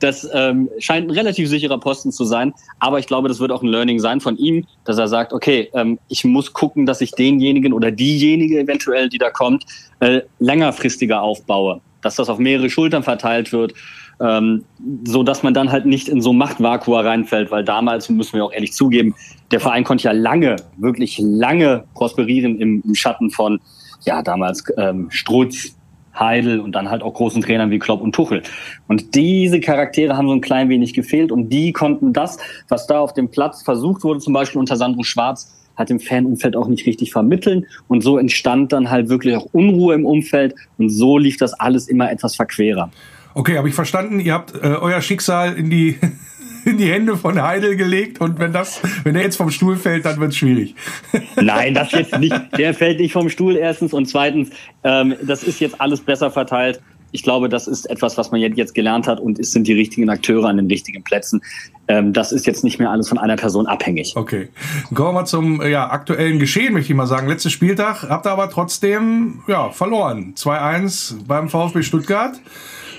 das 0.00 0.28
ähm, 0.34 0.68
scheint 0.78 1.08
ein 1.08 1.10
relativ 1.10 1.48
sicherer 1.48 1.80
Posten 1.80 2.12
zu 2.12 2.24
sein. 2.24 2.52
Aber 2.80 2.98
ich 2.98 3.06
glaube, 3.06 3.28
das 3.28 3.40
wird 3.40 3.50
auch 3.50 3.62
ein 3.62 3.68
Learning 3.68 3.98
sein 3.98 4.20
von 4.20 4.36
ihm, 4.36 4.66
dass 4.84 4.98
er 4.98 5.08
sagt, 5.08 5.32
okay, 5.32 5.70
ähm, 5.72 5.98
ich 6.08 6.24
muss 6.24 6.52
gucken, 6.52 6.84
dass 6.84 7.00
ich 7.00 7.12
denjenigen 7.12 7.72
oder 7.72 7.90
diejenige 7.90 8.60
eventuell, 8.60 9.08
die 9.08 9.16
da 9.16 9.30
kommt, 9.30 9.64
äh, 10.00 10.20
längerfristiger 10.38 11.22
aufbaue. 11.22 11.80
Dass 12.02 12.16
das 12.16 12.28
auf 12.28 12.38
mehrere 12.38 12.68
Schultern 12.68 13.04
verteilt 13.04 13.52
wird 13.52 13.72
ähm, 14.20 14.64
so 15.04 15.22
dass 15.22 15.42
man 15.42 15.54
dann 15.54 15.70
halt 15.70 15.86
nicht 15.86 16.08
in 16.08 16.20
so 16.20 16.32
Machtvakuum 16.32 16.98
reinfällt, 17.00 17.50
weil 17.50 17.64
damals, 17.64 18.08
müssen 18.08 18.34
wir 18.34 18.44
auch 18.44 18.52
ehrlich 18.52 18.72
zugeben, 18.72 19.14
der 19.50 19.60
Verein 19.60 19.84
konnte 19.84 20.04
ja 20.04 20.12
lange, 20.12 20.56
wirklich 20.76 21.18
lange 21.18 21.84
prosperieren 21.94 22.58
im, 22.58 22.82
im 22.84 22.94
Schatten 22.94 23.30
von, 23.30 23.60
ja, 24.04 24.22
damals 24.22 24.64
ähm, 24.76 25.08
Strutz, 25.10 25.76
Heidel 26.18 26.60
und 26.60 26.72
dann 26.72 26.90
halt 26.90 27.02
auch 27.02 27.12
großen 27.12 27.42
Trainern 27.42 27.70
wie 27.70 27.78
Klopp 27.78 28.00
und 28.00 28.14
Tuchel. 28.14 28.42
Und 28.88 29.14
diese 29.14 29.60
Charaktere 29.60 30.16
haben 30.16 30.28
so 30.28 30.34
ein 30.34 30.40
klein 30.40 30.68
wenig 30.68 30.94
gefehlt 30.94 31.30
und 31.30 31.50
die 31.50 31.72
konnten 31.72 32.12
das, 32.12 32.38
was 32.68 32.86
da 32.86 33.00
auf 33.00 33.12
dem 33.12 33.30
Platz 33.30 33.62
versucht 33.62 34.02
wurde, 34.02 34.20
zum 34.20 34.32
Beispiel 34.32 34.58
unter 34.58 34.76
Sandro 34.76 35.02
Schwarz, 35.02 35.52
hat 35.76 35.90
im 35.90 36.00
Fanumfeld 36.00 36.56
auch 36.56 36.68
nicht 36.68 36.86
richtig 36.86 37.12
vermitteln 37.12 37.66
und 37.86 38.00
so 38.00 38.16
entstand 38.16 38.72
dann 38.72 38.90
halt 38.90 39.10
wirklich 39.10 39.36
auch 39.36 39.46
Unruhe 39.52 39.94
im 39.94 40.06
Umfeld 40.06 40.54
und 40.78 40.88
so 40.88 41.18
lief 41.18 41.36
das 41.36 41.52
alles 41.52 41.86
immer 41.86 42.10
etwas 42.10 42.34
verquerer. 42.34 42.90
Okay, 43.36 43.58
habe 43.58 43.68
ich 43.68 43.74
verstanden. 43.74 44.18
Ihr 44.18 44.32
habt 44.32 44.54
äh, 44.54 44.68
euer 44.80 45.02
Schicksal 45.02 45.58
in 45.58 45.68
die 45.68 45.98
in 46.64 46.78
die 46.78 46.90
Hände 46.90 47.18
von 47.18 47.40
Heidel 47.40 47.76
gelegt 47.76 48.18
und 48.18 48.38
wenn 48.38 48.50
das, 48.50 48.80
wenn 49.04 49.14
er 49.14 49.20
jetzt 49.20 49.36
vom 49.36 49.50
Stuhl 49.50 49.76
fällt, 49.76 50.06
dann 50.06 50.18
wird 50.18 50.30
es 50.30 50.38
schwierig. 50.38 50.74
Nein, 51.36 51.74
das 51.74 51.92
jetzt 51.92 52.18
nicht. 52.18 52.34
Der 52.56 52.72
fällt 52.72 52.98
nicht 52.98 53.12
vom 53.12 53.28
Stuhl 53.28 53.56
erstens 53.56 53.92
und 53.92 54.06
zweitens, 54.06 54.48
ähm, 54.84 55.14
das 55.22 55.42
ist 55.42 55.60
jetzt 55.60 55.78
alles 55.82 56.00
besser 56.00 56.30
verteilt. 56.30 56.80
Ich 57.12 57.22
glaube, 57.22 57.50
das 57.50 57.68
ist 57.68 57.88
etwas, 57.90 58.16
was 58.16 58.30
man 58.30 58.40
jetzt 58.40 58.74
gelernt 58.74 59.06
hat 59.06 59.20
und 59.20 59.38
es 59.38 59.52
sind 59.52 59.66
die 59.68 59.74
richtigen 59.74 60.08
Akteure 60.08 60.46
an 60.46 60.56
den 60.56 60.66
richtigen 60.68 61.04
Plätzen. 61.04 61.42
Ähm, 61.88 62.14
das 62.14 62.32
ist 62.32 62.46
jetzt 62.46 62.64
nicht 62.64 62.78
mehr 62.78 62.90
alles 62.90 63.06
von 63.06 63.18
einer 63.18 63.36
Person 63.36 63.66
abhängig. 63.66 64.14
Okay. 64.16 64.48
Kommen 64.94 65.14
wir 65.14 65.26
zum 65.26 65.60
ja, 65.60 65.90
aktuellen 65.90 66.38
Geschehen, 66.38 66.72
möchte 66.72 66.90
ich 66.90 66.96
mal 66.96 67.06
sagen. 67.06 67.28
Letzter 67.28 67.50
Spieltag 67.50 68.08
habt 68.08 68.26
ihr 68.26 68.32
aber 68.32 68.48
trotzdem 68.48 69.42
ja, 69.46 69.68
verloren. 69.70 70.32
2-1 70.36 71.26
beim 71.26 71.50
VfB 71.50 71.82
Stuttgart. 71.82 72.40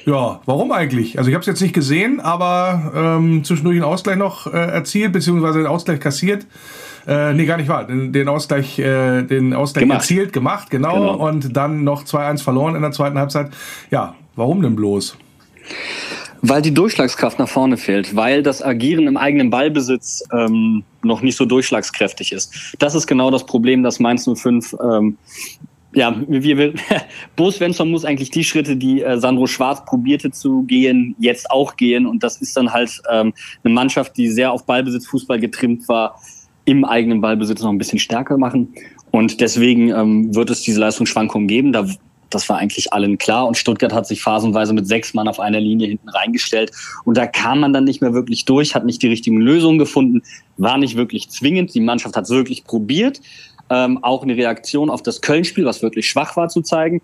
Ja, 0.07 0.39
warum 0.45 0.71
eigentlich? 0.71 1.17
Also 1.17 1.29
ich 1.29 1.35
habe 1.35 1.41
es 1.41 1.47
jetzt 1.47 1.61
nicht 1.61 1.73
gesehen, 1.73 2.21
aber 2.21 2.93
ähm, 2.95 3.43
zwischendurch 3.43 3.75
einen 3.75 3.83
Ausgleich 3.83 4.15
noch 4.15 4.47
äh, 4.47 4.51
erzielt, 4.51 5.11
beziehungsweise 5.11 5.59
den 5.59 5.67
Ausgleich 5.67 5.99
kassiert. 5.99 6.47
Äh, 7.05 7.33
nee, 7.33 7.45
gar 7.45 7.57
nicht 7.57 7.67
wahr. 7.67 7.83
Den, 7.83 8.13
den 8.13 8.29
Ausgleich, 8.29 8.79
äh, 8.79 9.23
den 9.23 9.53
Ausgleich 9.53 9.81
Gemacht. 9.81 9.99
erzielt, 9.99 10.31
gemacht, 10.31 10.69
genau, 10.69 10.93
Genau. 10.93 11.27
Und 11.27 11.57
dann 11.57 11.83
noch 11.83 12.05
2-1 12.05 12.41
verloren 12.41 12.75
in 12.75 12.83
der 12.83 12.93
zweiten 12.93 13.19
Halbzeit. 13.19 13.51
Ja, 13.91 14.15
warum 14.37 14.61
denn 14.61 14.77
bloß? 14.77 15.17
Weil 16.41 16.61
die 16.61 16.73
Durchschlagskraft 16.73 17.37
nach 17.39 17.49
vorne 17.49 17.75
fehlt, 17.75 18.15
weil 18.15 18.43
das 18.43 18.63
Agieren 18.63 19.07
im 19.07 19.17
eigenen 19.17 19.49
Ballbesitz 19.49 20.23
ähm, 20.31 20.83
noch 21.03 21.21
nicht 21.21 21.35
so 21.35 21.43
durchschlagskräftig 21.43 22.31
ist. 22.31 22.75
Das 22.79 22.95
ist 22.95 23.07
genau 23.07 23.29
das 23.29 23.45
Problem, 23.45 23.83
das 23.83 23.99
Mainz 23.99 24.29
05 24.33 24.73
ähm, 24.81 25.17
ja, 25.93 26.15
wir, 26.27 26.57
wir, 26.57 26.73
Bo 27.35 27.49
Svensson 27.49 27.89
muss 27.89 28.05
eigentlich 28.05 28.29
die 28.29 28.43
Schritte, 28.43 28.75
die 28.75 29.01
äh, 29.01 29.19
Sandro 29.19 29.47
Schwarz 29.47 29.85
probierte 29.85 30.31
zu 30.31 30.63
gehen, 30.63 31.15
jetzt 31.19 31.49
auch 31.49 31.75
gehen. 31.77 32.05
Und 32.05 32.23
das 32.23 32.37
ist 32.41 32.57
dann 32.57 32.73
halt 32.73 33.01
ähm, 33.11 33.33
eine 33.63 33.73
Mannschaft, 33.73 34.17
die 34.17 34.29
sehr 34.29 34.51
auf 34.51 34.65
Ballbesitz, 34.65 35.07
Fußball 35.07 35.39
getrimmt 35.39 35.87
war, 35.87 36.19
im 36.65 36.83
eigenen 36.83 37.21
Ballbesitz 37.21 37.61
noch 37.61 37.69
ein 37.69 37.77
bisschen 37.77 37.99
stärker 37.99 38.37
machen. 38.37 38.73
Und 39.11 39.39
deswegen 39.39 39.89
ähm, 39.89 40.35
wird 40.35 40.49
es 40.49 40.61
diese 40.61 40.81
Leistungsschwankungen 40.81 41.47
geben. 41.47 41.71
Da, 41.71 41.87
das 42.29 42.49
war 42.49 42.57
eigentlich 42.57 42.91
allen 42.91 43.17
klar. 43.17 43.47
Und 43.47 43.57
Stuttgart 43.57 43.93
hat 43.93 44.05
sich 44.05 44.21
phasenweise 44.21 44.73
mit 44.73 44.85
sechs 44.85 45.13
Mann 45.13 45.29
auf 45.29 45.39
einer 45.39 45.61
Linie 45.61 45.87
hinten 45.87 46.09
reingestellt. 46.09 46.71
Und 47.05 47.17
da 47.17 47.25
kam 47.25 47.61
man 47.61 47.71
dann 47.71 47.85
nicht 47.85 48.01
mehr 48.01 48.13
wirklich 48.13 48.43
durch, 48.43 48.75
hat 48.75 48.85
nicht 48.85 49.01
die 49.01 49.07
richtigen 49.07 49.39
Lösungen 49.39 49.79
gefunden, 49.79 50.21
war 50.57 50.77
nicht 50.77 50.97
wirklich 50.97 51.29
zwingend. 51.29 51.73
Die 51.73 51.79
Mannschaft 51.79 52.17
hat 52.17 52.25
es 52.25 52.29
wirklich 52.29 52.65
probiert 52.65 53.21
ähm, 53.69 54.03
auch 54.03 54.23
eine 54.23 54.35
Reaktion 54.35 54.89
auf 54.89 55.03
das 55.03 55.21
Köln-Spiel, 55.21 55.65
was 55.65 55.81
wirklich 55.81 56.07
schwach 56.07 56.35
war, 56.37 56.49
zu 56.49 56.61
zeigen. 56.61 57.01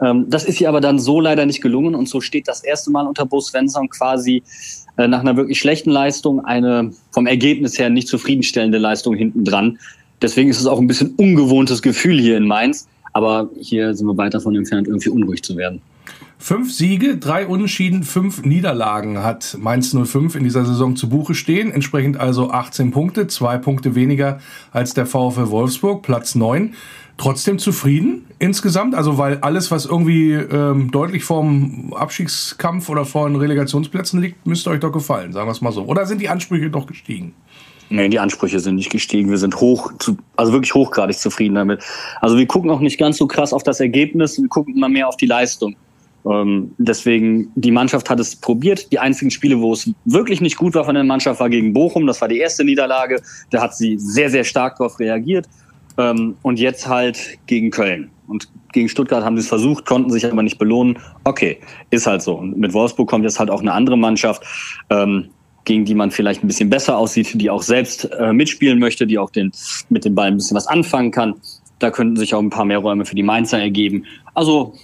Ähm, 0.00 0.26
das 0.28 0.44
ist 0.44 0.60
ihr 0.60 0.68
aber 0.68 0.80
dann 0.80 0.98
so 0.98 1.20
leider 1.20 1.46
nicht 1.46 1.60
gelungen 1.60 1.94
und 1.94 2.08
so 2.08 2.20
steht 2.20 2.48
das 2.48 2.64
erste 2.64 2.90
Mal 2.90 3.06
unter 3.06 3.26
Bo 3.26 3.40
Svensson 3.40 3.88
quasi 3.88 4.42
äh, 4.96 5.08
nach 5.08 5.20
einer 5.20 5.36
wirklich 5.36 5.58
schlechten 5.58 5.90
Leistung 5.90 6.44
eine 6.44 6.92
vom 7.10 7.26
Ergebnis 7.26 7.78
her 7.78 7.90
nicht 7.90 8.08
zufriedenstellende 8.08 8.78
Leistung 8.78 9.14
hinten 9.14 9.44
dran. 9.44 9.78
Deswegen 10.22 10.50
ist 10.50 10.60
es 10.60 10.66
auch 10.66 10.78
ein 10.78 10.86
bisschen 10.86 11.14
ungewohntes 11.16 11.82
Gefühl 11.82 12.18
hier 12.18 12.36
in 12.36 12.46
Mainz, 12.46 12.88
aber 13.12 13.48
hier 13.60 13.94
sind 13.94 14.06
wir 14.06 14.16
weit 14.16 14.34
davon 14.34 14.56
entfernt, 14.56 14.88
irgendwie 14.88 15.10
unruhig 15.10 15.42
zu 15.42 15.56
werden. 15.56 15.80
Fünf 16.40 16.72
Siege, 16.72 17.18
drei 17.18 17.48
Unentschieden, 17.48 18.04
fünf 18.04 18.44
Niederlagen 18.44 19.24
hat 19.24 19.58
Mainz 19.60 19.90
05 19.92 20.36
in 20.36 20.44
dieser 20.44 20.64
Saison 20.64 20.94
zu 20.94 21.08
Buche 21.08 21.34
stehen. 21.34 21.72
Entsprechend 21.72 22.18
also 22.18 22.50
18 22.50 22.92
Punkte, 22.92 23.26
zwei 23.26 23.58
Punkte 23.58 23.96
weniger 23.96 24.38
als 24.70 24.94
der 24.94 25.04
VfL 25.04 25.50
Wolfsburg, 25.50 26.02
Platz 26.02 26.36
9. 26.36 26.74
Trotzdem 27.16 27.58
zufrieden 27.58 28.24
insgesamt? 28.38 28.94
Also 28.94 29.18
weil 29.18 29.38
alles, 29.38 29.72
was 29.72 29.84
irgendwie 29.84 30.32
ähm, 30.32 30.92
deutlich 30.92 31.24
vorm 31.24 31.92
Abstiegskampf 31.92 32.88
oder 32.88 33.04
vor 33.04 33.28
den 33.28 33.34
Relegationsplätzen 33.34 34.22
liegt, 34.22 34.46
müsste 34.46 34.70
euch 34.70 34.78
doch 34.78 34.92
gefallen, 34.92 35.32
sagen 35.32 35.48
wir 35.48 35.52
es 35.52 35.60
mal 35.60 35.72
so. 35.72 35.82
Oder 35.86 36.06
sind 36.06 36.20
die 36.20 36.28
Ansprüche 36.28 36.70
doch 36.70 36.86
gestiegen? 36.86 37.34
Nee, 37.90 38.08
die 38.08 38.20
Ansprüche 38.20 38.60
sind 38.60 38.76
nicht 38.76 38.90
gestiegen. 38.90 39.28
Wir 39.30 39.38
sind 39.38 39.56
hoch, 39.60 39.92
zu, 39.98 40.16
also 40.36 40.52
wirklich 40.52 40.72
hochgradig 40.72 41.18
zufrieden 41.18 41.56
damit. 41.56 41.82
Also 42.20 42.36
wir 42.36 42.46
gucken 42.46 42.70
auch 42.70 42.80
nicht 42.80 42.98
ganz 42.98 43.16
so 43.16 43.26
krass 43.26 43.52
auf 43.52 43.64
das 43.64 43.80
Ergebnis, 43.80 44.40
wir 44.40 44.48
gucken 44.48 44.76
immer 44.76 44.88
mehr 44.88 45.08
auf 45.08 45.16
die 45.16 45.26
Leistung. 45.26 45.74
Ähm, 46.28 46.72
deswegen, 46.78 47.50
die 47.54 47.70
Mannschaft 47.70 48.10
hat 48.10 48.20
es 48.20 48.36
probiert. 48.36 48.90
Die 48.92 48.98
einzigen 48.98 49.30
Spiele, 49.30 49.60
wo 49.60 49.72
es 49.72 49.90
wirklich 50.04 50.40
nicht 50.40 50.56
gut 50.56 50.74
war 50.74 50.84
von 50.84 50.94
der 50.94 51.04
Mannschaft, 51.04 51.40
war 51.40 51.48
gegen 51.48 51.72
Bochum. 51.72 52.06
Das 52.06 52.20
war 52.20 52.28
die 52.28 52.38
erste 52.38 52.64
Niederlage. 52.64 53.22
Da 53.50 53.62
hat 53.62 53.76
sie 53.76 53.98
sehr, 53.98 54.30
sehr 54.30 54.44
stark 54.44 54.76
darauf 54.76 54.98
reagiert. 54.98 55.46
Ähm, 55.96 56.36
und 56.42 56.58
jetzt 56.58 56.86
halt 56.86 57.38
gegen 57.46 57.70
Köln. 57.70 58.10
Und 58.26 58.48
gegen 58.72 58.88
Stuttgart 58.88 59.24
haben 59.24 59.36
sie 59.36 59.42
es 59.42 59.48
versucht, 59.48 59.86
konnten 59.86 60.10
sich 60.10 60.30
aber 60.30 60.42
nicht 60.42 60.58
belohnen. 60.58 60.98
Okay, 61.24 61.58
ist 61.90 62.06
halt 62.06 62.22
so. 62.22 62.34
Und 62.34 62.58
mit 62.58 62.74
Wolfsburg 62.74 63.08
kommt 63.08 63.24
jetzt 63.24 63.38
halt 63.38 63.50
auch 63.50 63.60
eine 63.60 63.72
andere 63.72 63.96
Mannschaft, 63.96 64.42
ähm, 64.90 65.30
gegen 65.64 65.84
die 65.84 65.94
man 65.94 66.10
vielleicht 66.10 66.44
ein 66.44 66.46
bisschen 66.46 66.70
besser 66.70 66.98
aussieht, 66.98 67.40
die 67.40 67.50
auch 67.50 67.62
selbst 67.62 68.10
äh, 68.18 68.32
mitspielen 68.32 68.78
möchte, 68.78 69.06
die 69.06 69.18
auch 69.18 69.30
den, 69.30 69.50
mit 69.88 70.04
dem 70.04 70.14
Ball 70.14 70.28
ein 70.28 70.36
bisschen 70.36 70.56
was 70.56 70.66
anfangen 70.66 71.10
kann. 71.10 71.34
Da 71.78 71.90
könnten 71.90 72.16
sich 72.16 72.34
auch 72.34 72.40
ein 72.40 72.50
paar 72.50 72.64
mehr 72.64 72.78
Räume 72.78 73.04
für 73.04 73.14
die 73.14 73.22
Mainzer 73.22 73.58
ergeben. 73.58 74.04
Also 74.34 74.74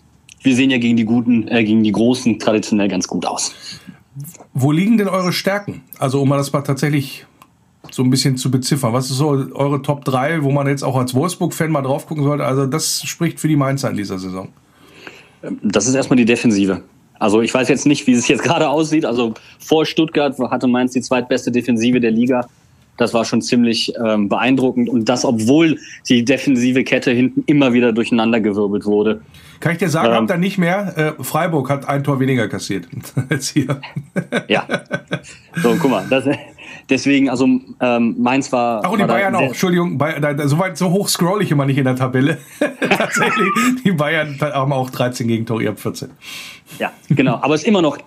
wir 0.44 0.54
sehen 0.54 0.70
ja 0.70 0.78
gegen 0.78 0.96
die 0.96 1.04
guten, 1.04 1.48
äh, 1.48 1.64
gegen 1.64 1.82
die 1.82 1.92
großen 1.92 2.38
traditionell 2.38 2.88
ganz 2.88 3.08
gut 3.08 3.26
aus. 3.26 3.52
Wo 4.52 4.70
liegen 4.70 4.98
denn 4.98 5.08
eure 5.08 5.32
Stärken? 5.32 5.82
Also 5.98 6.22
um 6.22 6.28
mal 6.28 6.36
das 6.36 6.52
mal 6.52 6.62
tatsächlich 6.62 7.26
so 7.90 8.02
ein 8.02 8.10
bisschen 8.10 8.36
zu 8.36 8.50
beziffern. 8.50 8.92
Was 8.92 9.10
ist 9.10 9.16
so 9.16 9.28
eure 9.28 9.82
Top 9.82 10.04
3, 10.04 10.42
wo 10.42 10.50
man 10.50 10.66
jetzt 10.68 10.82
auch 10.82 10.96
als 10.96 11.14
Wolfsburg-Fan 11.14 11.70
mal 11.70 11.82
drauf 11.82 12.06
gucken 12.06 12.24
sollte? 12.24 12.44
Also 12.44 12.66
das 12.66 13.02
spricht 13.02 13.40
für 13.40 13.48
die 13.48 13.56
Mainzer 13.56 13.90
in 13.90 13.96
dieser 13.96 14.18
Saison. 14.18 14.48
Das 15.62 15.86
ist 15.86 15.94
erstmal 15.94 16.16
die 16.16 16.24
Defensive. 16.24 16.82
Also 17.18 17.40
ich 17.42 17.52
weiß 17.52 17.68
jetzt 17.68 17.86
nicht, 17.86 18.06
wie 18.06 18.12
es 18.12 18.28
jetzt 18.28 18.42
gerade 18.44 18.68
aussieht. 18.68 19.04
Also 19.04 19.34
vor 19.58 19.86
Stuttgart 19.86 20.38
hatte 20.38 20.66
Mainz 20.66 20.92
die 20.92 21.00
zweitbeste 21.00 21.50
Defensive 21.50 22.00
der 22.00 22.10
Liga. 22.10 22.46
Das 22.96 23.12
war 23.12 23.24
schon 23.24 23.42
ziemlich 23.42 23.92
ähm, 24.04 24.28
beeindruckend. 24.28 24.88
Und 24.88 25.08
das, 25.08 25.24
obwohl 25.24 25.78
die 26.08 26.24
defensive 26.24 26.84
Kette 26.84 27.10
hinten 27.10 27.42
immer 27.46 27.72
wieder 27.72 27.92
durcheinandergewirbelt 27.92 28.84
wurde. 28.84 29.20
Kann 29.60 29.72
ich 29.72 29.78
dir 29.78 29.88
sagen, 29.88 30.08
Ähm. 30.08 30.14
habt 30.14 30.30
ihr 30.30 30.36
nicht 30.36 30.58
mehr. 30.58 31.14
Äh, 31.18 31.22
Freiburg 31.24 31.70
hat 31.70 31.88
ein 31.88 32.04
Tor 32.04 32.20
weniger 32.20 32.48
kassiert 32.48 32.86
als 33.30 33.48
hier. 33.48 33.80
Ja. 34.48 34.66
So, 35.62 35.76
guck 35.80 35.90
mal. 35.90 36.04
Das, 36.08 36.24
deswegen, 36.88 37.30
also 37.30 37.48
ähm, 37.80 38.14
Mainz 38.18 38.52
war. 38.52 38.82
Ach, 38.84 38.90
und 38.90 38.98
die 39.00 39.04
Bayern 39.06 39.34
auch. 39.34 39.40
Entschuldigung, 39.42 39.98
Bay- 39.98 40.20
da, 40.20 40.32
da, 40.34 40.46
so, 40.46 40.58
weit, 40.58 40.76
so 40.78 40.90
hoch 40.90 41.08
scroll 41.08 41.42
ich 41.42 41.50
immer 41.50 41.66
nicht 41.66 41.78
in 41.78 41.84
der 41.84 41.96
Tabelle. 41.96 42.38
Tatsächlich, 42.80 43.48
die 43.84 43.92
Bayern 43.92 44.38
haben 44.40 44.72
auch 44.72 44.90
13 44.90 45.26
Gegentore, 45.26 45.62
ihr 45.64 45.70
habt 45.70 45.80
14. 45.80 46.10
Ja, 46.78 46.92
genau. 47.08 47.36
Aber 47.42 47.54
es 47.54 47.62
ist 47.62 47.66
immer 47.68 47.82
noch 47.82 47.98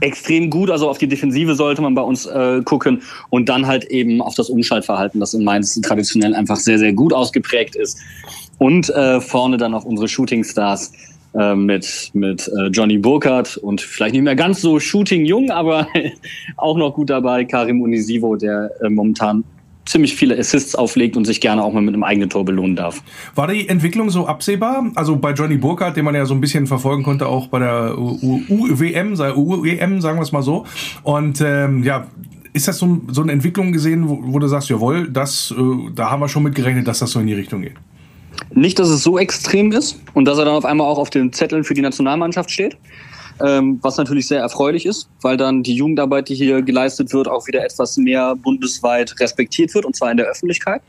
extrem 0.00 0.50
gut. 0.50 0.70
Also 0.70 0.88
auf 0.88 0.98
die 0.98 1.08
Defensive 1.08 1.54
sollte 1.54 1.82
man 1.82 1.94
bei 1.94 2.02
uns 2.02 2.26
äh, 2.26 2.62
gucken 2.64 3.02
und 3.30 3.48
dann 3.48 3.66
halt 3.66 3.84
eben 3.84 4.20
auf 4.20 4.34
das 4.34 4.50
Umschaltverhalten, 4.50 5.20
das 5.20 5.34
in 5.34 5.44
Mainz 5.44 5.80
traditionell 5.80 6.34
einfach 6.34 6.56
sehr, 6.56 6.78
sehr 6.78 6.92
gut 6.92 7.12
ausgeprägt 7.12 7.76
ist. 7.76 7.98
Und 8.58 8.88
äh, 8.90 9.20
vorne 9.20 9.56
dann 9.56 9.74
auch 9.74 9.84
unsere 9.84 10.08
Shootingstars 10.08 10.92
äh, 11.34 11.54
mit, 11.54 12.10
mit 12.14 12.48
äh, 12.48 12.68
Johnny 12.68 12.98
Burkhardt 12.98 13.56
und 13.58 13.80
vielleicht 13.80 14.14
nicht 14.14 14.22
mehr 14.22 14.36
ganz 14.36 14.60
so 14.60 14.80
shooting-jung, 14.80 15.50
aber 15.50 15.86
auch 16.56 16.78
noch 16.78 16.94
gut 16.94 17.10
dabei, 17.10 17.44
Karim 17.44 17.82
Unisivo, 17.82 18.36
der 18.36 18.70
äh, 18.82 18.88
momentan 18.88 19.44
ziemlich 19.86 20.14
viele 20.14 20.38
Assists 20.38 20.74
auflegt 20.74 21.16
und 21.16 21.24
sich 21.24 21.40
gerne 21.40 21.62
auch 21.62 21.72
mal 21.72 21.80
mit 21.80 21.94
einem 21.94 22.04
eigenen 22.04 22.28
Tor 22.28 22.44
belohnen 22.44 22.76
darf. 22.76 23.02
War 23.34 23.46
die 23.46 23.68
Entwicklung 23.68 24.10
so 24.10 24.26
absehbar? 24.26 24.90
Also 24.94 25.16
bei 25.16 25.32
Johnny 25.32 25.56
Burkhardt, 25.56 25.96
den 25.96 26.04
man 26.04 26.14
ja 26.14 26.26
so 26.26 26.34
ein 26.34 26.40
bisschen 26.40 26.66
verfolgen 26.66 27.02
konnte, 27.02 27.26
auch 27.26 27.46
bei 27.46 27.60
der 27.60 27.96
UWM, 27.96 29.14
UEM, 29.18 30.00
sagen 30.00 30.18
wir 30.18 30.22
es 30.22 30.32
mal 30.32 30.42
so. 30.42 30.66
Und 31.02 31.40
ähm, 31.40 31.82
ja, 31.84 32.06
ist 32.52 32.68
das 32.68 32.78
so, 32.78 33.00
so 33.08 33.22
eine 33.22 33.32
Entwicklung 33.32 33.72
gesehen, 33.72 34.08
wo, 34.08 34.18
wo 34.22 34.38
du 34.38 34.48
sagst, 34.48 34.68
jawohl, 34.68 35.08
das, 35.08 35.54
äh, 35.56 35.62
da 35.94 36.10
haben 36.10 36.20
wir 36.20 36.28
schon 36.28 36.42
mit 36.42 36.54
gerechnet, 36.54 36.88
dass 36.88 36.98
das 36.98 37.10
so 37.10 37.20
in 37.20 37.26
die 37.26 37.34
Richtung 37.34 37.62
geht? 37.62 37.74
Nicht, 38.52 38.78
dass 38.78 38.88
es 38.88 39.02
so 39.02 39.18
extrem 39.18 39.72
ist 39.72 40.00
und 40.14 40.26
dass 40.26 40.38
er 40.38 40.44
dann 40.44 40.54
auf 40.54 40.64
einmal 40.64 40.86
auch 40.86 40.98
auf 40.98 41.10
den 41.10 41.32
Zetteln 41.32 41.64
für 41.64 41.74
die 41.74 41.82
Nationalmannschaft 41.82 42.50
steht. 42.50 42.76
Ähm, 43.44 43.78
was 43.82 43.98
natürlich 43.98 44.26
sehr 44.26 44.40
erfreulich 44.40 44.86
ist, 44.86 45.08
weil 45.20 45.36
dann 45.36 45.62
die 45.62 45.74
Jugendarbeit, 45.74 46.28
die 46.28 46.34
hier 46.34 46.62
geleistet 46.62 47.12
wird, 47.12 47.28
auch 47.28 47.46
wieder 47.46 47.64
etwas 47.64 47.96
mehr 47.96 48.34
bundesweit 48.34 49.14
respektiert 49.20 49.74
wird, 49.74 49.84
und 49.84 49.94
zwar 49.94 50.10
in 50.10 50.16
der 50.16 50.26
Öffentlichkeit. 50.26 50.80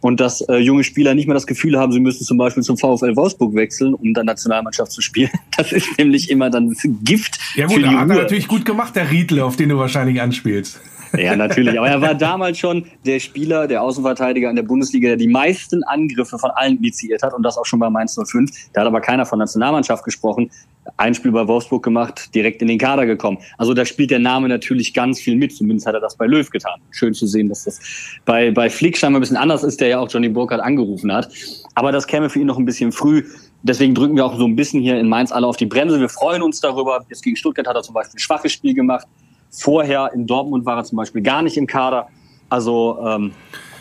Und 0.00 0.20
dass 0.20 0.40
äh, 0.42 0.56
junge 0.56 0.84
Spieler 0.84 1.14
nicht 1.14 1.26
mehr 1.26 1.34
das 1.34 1.46
Gefühl 1.46 1.78
haben, 1.78 1.92
sie 1.92 2.00
müssen 2.00 2.24
zum 2.24 2.38
Beispiel 2.38 2.62
zum 2.62 2.76
VfL 2.76 3.14
Wolfsburg 3.16 3.54
wechseln, 3.54 3.94
um 3.94 4.14
dann 4.14 4.26
Nationalmannschaft 4.26 4.92
zu 4.92 5.00
spielen. 5.00 5.30
Das 5.56 5.72
ist 5.72 5.86
nämlich 5.98 6.30
immer 6.30 6.48
dann 6.48 6.74
Gift 7.02 7.38
Ja 7.54 7.68
für 7.68 7.74
gut, 7.74 7.82
die 7.82 7.82
da 7.82 8.00
hat 8.00 8.08
er 8.08 8.14
Ruhe. 8.14 8.22
natürlich 8.22 8.48
gut 8.48 8.64
gemacht, 8.64 8.96
der 8.96 9.10
Riedle, 9.10 9.44
auf 9.44 9.56
den 9.56 9.68
du 9.68 9.76
wahrscheinlich 9.76 10.22
anspielst. 10.22 10.80
Ja, 11.18 11.36
natürlich. 11.36 11.78
Aber 11.78 11.88
er 11.88 12.00
war 12.00 12.14
damals 12.30 12.58
schon 12.58 12.86
der 13.04 13.20
Spieler, 13.20 13.66
der 13.66 13.82
Außenverteidiger 13.82 14.48
in 14.48 14.56
der 14.56 14.62
Bundesliga, 14.62 15.08
der 15.08 15.16
die 15.16 15.28
meisten 15.28 15.82
Angriffe 15.84 16.38
von 16.38 16.50
allen 16.52 16.78
initiiert 16.78 17.22
hat 17.22 17.34
und 17.34 17.42
das 17.42 17.58
auch 17.58 17.66
schon 17.66 17.78
bei 17.78 17.90
Mainz 17.90 18.18
05. 18.22 18.50
Da 18.72 18.82
hat 18.82 18.86
aber 18.86 19.00
keiner 19.00 19.26
von 19.26 19.38
Nationalmannschaft 19.38 20.04
gesprochen. 20.04 20.50
Ein 20.96 21.14
Spiel 21.14 21.32
bei 21.32 21.46
Wolfsburg 21.46 21.82
gemacht, 21.82 22.34
direkt 22.34 22.62
in 22.62 22.68
den 22.68 22.78
Kader 22.78 23.06
gekommen. 23.06 23.38
Also 23.58 23.74
da 23.74 23.84
spielt 23.84 24.10
der 24.10 24.18
Name 24.18 24.48
natürlich 24.48 24.92
ganz 24.94 25.20
viel 25.20 25.36
mit. 25.36 25.54
Zumindest 25.54 25.86
hat 25.86 25.94
er 25.94 26.00
das 26.00 26.16
bei 26.16 26.26
Löw 26.26 26.48
getan. 26.50 26.80
Schön 26.90 27.14
zu 27.14 27.26
sehen, 27.26 27.48
dass 27.48 27.64
das 27.64 27.80
bei, 28.24 28.50
bei 28.50 28.68
Flick 28.68 28.96
scheinbar 28.96 29.20
ein 29.20 29.22
bisschen 29.22 29.36
anders 29.36 29.62
ist, 29.62 29.80
der 29.80 29.88
ja 29.88 29.98
auch 29.98 30.10
Johnny 30.10 30.28
Burkhardt 30.28 30.62
angerufen 30.62 31.12
hat. 31.12 31.32
Aber 31.74 31.92
das 31.92 32.06
käme 32.06 32.28
für 32.28 32.40
ihn 32.40 32.46
noch 32.46 32.58
ein 32.58 32.64
bisschen 32.64 32.92
früh. 32.92 33.24
Deswegen 33.62 33.94
drücken 33.94 34.16
wir 34.16 34.24
auch 34.24 34.38
so 34.38 34.46
ein 34.46 34.56
bisschen 34.56 34.80
hier 34.80 34.98
in 34.98 35.08
Mainz 35.08 35.32
alle 35.32 35.46
auf 35.46 35.56
die 35.56 35.66
Bremse. 35.66 36.00
Wir 36.00 36.08
freuen 36.08 36.42
uns 36.42 36.60
darüber. 36.60 37.04
Jetzt 37.08 37.22
gegen 37.22 37.36
Stuttgart 37.36 37.66
hat 37.66 37.76
er 37.76 37.82
zum 37.82 37.94
Beispiel 37.94 38.16
ein 38.16 38.20
schwaches 38.20 38.52
Spiel 38.52 38.74
gemacht. 38.74 39.06
Vorher 39.50 40.10
in 40.14 40.26
Dortmund 40.26 40.64
war 40.64 40.78
er 40.78 40.84
zum 40.84 40.96
Beispiel 40.96 41.22
gar 41.22 41.42
nicht 41.42 41.56
im 41.56 41.66
Kader. 41.66 42.08
Also 42.48 42.98
ähm, 43.06 43.32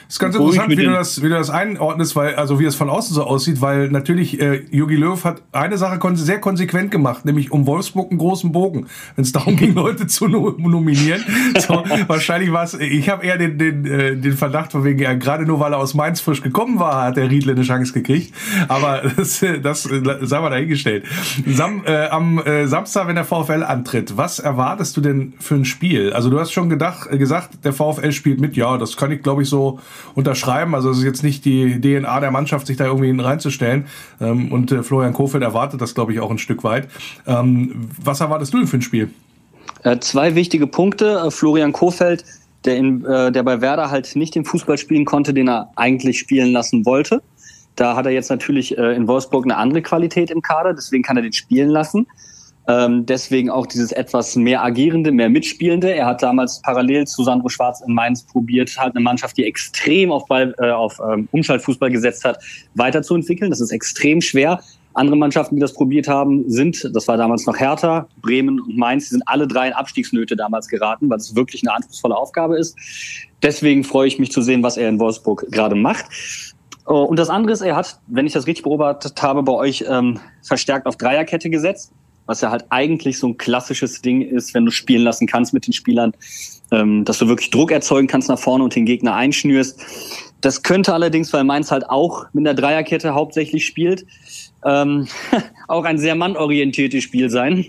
Das 0.10 0.16
ist 0.16 0.20
ganz 0.22 0.36
interessant, 0.36 0.72
wie 0.72 0.76
du, 0.76 0.90
das, 0.90 1.22
wie 1.22 1.30
du 1.30 1.36
das 1.36 1.52
einordnest, 1.52 2.16
weil, 2.16 2.34
also 2.34 2.60
wie 2.60 2.66
es 2.66 2.74
von 2.74 2.90
außen 2.90 3.14
so 3.14 3.26
aussieht, 3.26 3.62
weil 3.62 3.90
natürlich 3.90 4.42
äh, 4.42 4.64
Jogi 4.72 4.96
Löw 4.96 5.24
hat 5.24 5.44
eine 5.52 5.78
Sache 5.78 6.00
kon 6.00 6.16
sehr 6.16 6.40
konsequent 6.40 6.90
gemacht, 6.90 7.26
nämlich 7.26 7.52
um 7.52 7.68
Wolfsburg 7.68 8.10
einen 8.10 8.18
großen 8.18 8.52
Bogen, 8.52 8.88
wenn 9.16 9.24
es 9.24 9.34
darum 9.34 9.56
ging, 9.56 9.72
Leute 9.76 10.08
zu 10.08 10.28
no 10.28 10.56
nominieren. 10.58 11.24
So, 11.60 11.84
wahrscheinlich 12.08 12.52
war 12.52 12.64
es, 12.64 12.74
ich 12.74 13.08
habe 13.08 13.24
eher 13.24 13.38
den, 13.38 13.60
den, 13.60 13.86
äh, 13.86 14.16
den 14.16 14.34
Verdacht, 14.34 14.72
von 14.72 14.84
wegen, 14.84 14.98
ja, 14.98 15.14
gerade 15.14 15.46
nur 15.46 15.60
weil 15.60 15.74
er 15.74 15.78
aus 15.78 15.94
Mainz 15.94 16.22
frisch 16.22 16.42
gekommen 16.42 16.80
war, 16.80 17.04
hat 17.04 17.18
der 17.18 17.30
Riedle 17.30 17.52
eine 17.52 17.62
Chance 17.62 17.94
gekriegt. 17.94 18.34
Aber 18.68 19.04
das, 19.16 19.46
das 19.62 19.86
äh, 19.86 20.02
sei 20.22 20.40
mal 20.40 20.50
dahingestellt. 20.50 21.06
Sam, 21.46 21.84
äh, 21.86 22.08
am 22.08 22.40
äh, 22.40 22.66
Samstag, 22.66 23.08
wenn 23.08 23.16
der 23.16 23.26
VfL 23.26 23.62
antritt, 23.62 24.18
was 24.18 24.40
erwartest 24.40 24.98
du 24.98 25.02
denn 25.02 25.34
für 25.40 25.54
ein 25.54 25.66
Spiel? 25.66 26.14
Also 26.14 26.32
du 26.32 26.40
hast 26.40 26.52
schon 26.52 26.68
gedacht, 26.68 27.08
äh, 27.12 27.20
gesagt, 27.20 27.64
der 27.64 27.74
VfL 27.74 28.12
spielt 28.12 28.42
mit. 28.42 28.58
Ja, 28.58 28.80
das 28.80 28.98
kann 28.98 29.12
ich, 29.12 29.22
glaube 29.22 29.44
ich, 29.44 29.50
so 29.50 29.80
unterschreiben. 30.16 30.76
Also 30.76 30.90
es 30.92 31.00
ist 31.00 31.04
jetzt 31.04 31.24
nicht 31.24 31.46
die 31.46 31.80
DNA 31.80 32.20
der 32.20 32.32
Mannschaft, 32.32 32.68
sich 32.68 32.78
da 32.78 32.86
irgendwie 32.86 33.20
reinzustellen. 33.20 33.86
Ähm, 34.20 34.52
und 34.52 34.72
äh, 34.72 34.84
Florian 34.84 35.14
Kofeld 35.14 35.44
erwartet 35.44 35.82
das, 35.82 35.96
glaube 35.96 36.14
ich, 36.14 36.20
auch 36.20 36.32
ein 36.32 36.38
Stück 36.38 36.64
weit. 36.64 36.88
Ähm, 37.28 37.90
was 38.02 38.22
erwartest 38.22 38.54
du 38.54 38.58
denn 38.58 38.68
für 38.68 38.78
ein 38.78 38.82
Spiel? 38.82 39.10
Äh, 39.84 40.00
zwei 40.00 40.36
wichtige 40.36 40.68
Punkte. 40.68 41.22
Äh, 41.26 41.32
Florian 41.32 41.72
Kofeld, 41.72 42.26
der, 42.66 42.78
in, 42.78 43.06
äh, 43.06 43.32
der 43.32 43.44
bei 43.44 43.62
Werder 43.62 43.90
halt 43.90 44.16
nicht 44.16 44.36
den 44.36 44.46
Fußball 44.46 44.78
spielen 44.78 45.06
konnte, 45.06 45.34
den 45.34 45.48
er 45.48 45.70
eigentlich 45.76 46.20
spielen 46.20 46.52
lassen 46.52 46.86
wollte. 46.86 47.22
Da 47.76 47.96
hat 47.96 48.06
er 48.06 48.12
jetzt 48.12 48.30
natürlich 48.30 48.78
in 48.78 49.08
Wolfsburg 49.08 49.46
eine 49.46 49.56
andere 49.56 49.82
Qualität 49.82 50.32
im 50.32 50.42
Kader, 50.42 50.74
deswegen 50.74 51.02
kann 51.02 51.16
er 51.16 51.24
den 51.24 51.32
spielen 51.32 51.70
lassen. 51.70 52.08
Ähm, 52.68 53.06
deswegen 53.06 53.50
auch 53.50 53.66
dieses 53.66 53.92
etwas 53.92 54.36
mehr 54.36 54.64
agierende, 54.64 55.12
mehr 55.12 55.30
mitspielende. 55.30 55.92
Er 55.92 56.06
hat 56.06 56.22
damals 56.22 56.62
parallel 56.62 57.08
zu 57.08 57.24
Sandro 57.24 57.50
Schwarz 57.50 57.82
in 57.82 57.94
Mainz 57.94 58.24
probiert, 58.24 58.78
halt 58.78 58.96
eine 58.96 59.04
Mannschaft, 59.04 59.38
die 59.38 59.46
extrem 59.46 60.12
auf, 60.12 60.28
Ball, 60.28 60.54
äh, 60.60 60.70
auf 60.70 61.00
ähm, 61.12 61.28
Umschaltfußball 61.32 61.90
gesetzt 61.90 62.26
hat, 62.26 62.38
weiterzuentwickeln. 62.76 63.50
Das 63.50 63.60
ist 63.60 63.72
extrem 63.72 64.22
schwer. 64.22 64.60
Andere 64.94 65.18
Mannschaften, 65.18 65.56
die 65.56 65.62
das 65.62 65.74
probiert 65.74 66.08
haben, 66.08 66.50
sind, 66.50 66.90
das 66.94 67.08
war 67.08 67.16
damals 67.16 67.46
noch 67.46 67.58
Hertha, 67.58 68.08
Bremen 68.22 68.60
und 68.60 68.76
Mainz, 68.76 69.06
die 69.06 69.12
sind 69.12 69.24
alle 69.28 69.48
drei 69.48 69.68
in 69.68 69.74
Abstiegsnöte 69.74 70.36
damals 70.36 70.68
geraten, 70.68 71.10
weil 71.10 71.18
es 71.18 71.36
wirklich 71.36 71.64
eine 71.64 71.74
anspruchsvolle 71.74 72.16
Aufgabe 72.16 72.58
ist. 72.58 72.76
Deswegen 73.42 73.84
freue 73.84 74.08
ich 74.08 74.20
mich 74.20 74.32
zu 74.32 74.42
sehen, 74.42 74.62
was 74.62 74.78
er 74.78 74.90
in 74.90 75.00
Wolfsburg 75.00 75.46
gerade 75.52 75.76
macht. 75.76 76.06
Oh, 76.86 77.04
Und 77.04 77.20
das 77.20 77.30
andere 77.30 77.54
ist, 77.54 77.62
er 77.62 77.76
hat, 77.76 78.00
wenn 78.08 78.26
ich 78.26 78.34
das 78.34 78.48
richtig 78.48 78.64
beobachtet 78.64 79.22
habe, 79.22 79.44
bei 79.44 79.54
euch 79.54 79.86
ähm, 79.88 80.20
verstärkt 80.42 80.88
auf 80.88 80.98
Dreierkette 80.98 81.52
gesetzt, 81.52 81.94
was 82.30 82.42
ja 82.42 82.52
halt 82.52 82.66
eigentlich 82.70 83.18
so 83.18 83.28
ein 83.28 83.38
klassisches 83.38 84.04
Ding 84.04 84.22
ist, 84.22 84.54
wenn 84.54 84.64
du 84.64 84.72
spielen 84.72 85.02
lassen 85.02 85.26
kannst 85.26 85.52
mit 85.52 85.66
den 85.66 85.74
Spielern, 85.74 86.14
ähm, 86.72 87.04
dass 87.04 87.18
du 87.18 87.28
wirklich 87.28 87.50
Druck 87.50 87.72
erzeugen 87.72 88.08
kannst 88.08 88.30
nach 88.30 88.38
vorne 88.38 88.64
und 88.64 88.76
den 88.76 88.86
Gegner 88.86 89.16
einschnürst. 89.16 89.82
Das 90.40 90.62
könnte 90.62 90.94
allerdings, 90.94 91.34
weil 91.34 91.44
Mainz 91.44 91.72
halt 91.72 91.90
auch 91.90 92.28
mit 92.34 92.46
der 92.46 92.54
Dreierkette 92.54 93.16
hauptsächlich 93.16 93.66
spielt, 93.66 94.06
ähm, 94.64 95.08
auch 95.68 95.86
ein 95.86 95.98
sehr 95.98 96.14
mannorientiertes 96.14 97.04
Spiel 97.04 97.32
sein. 97.32 97.66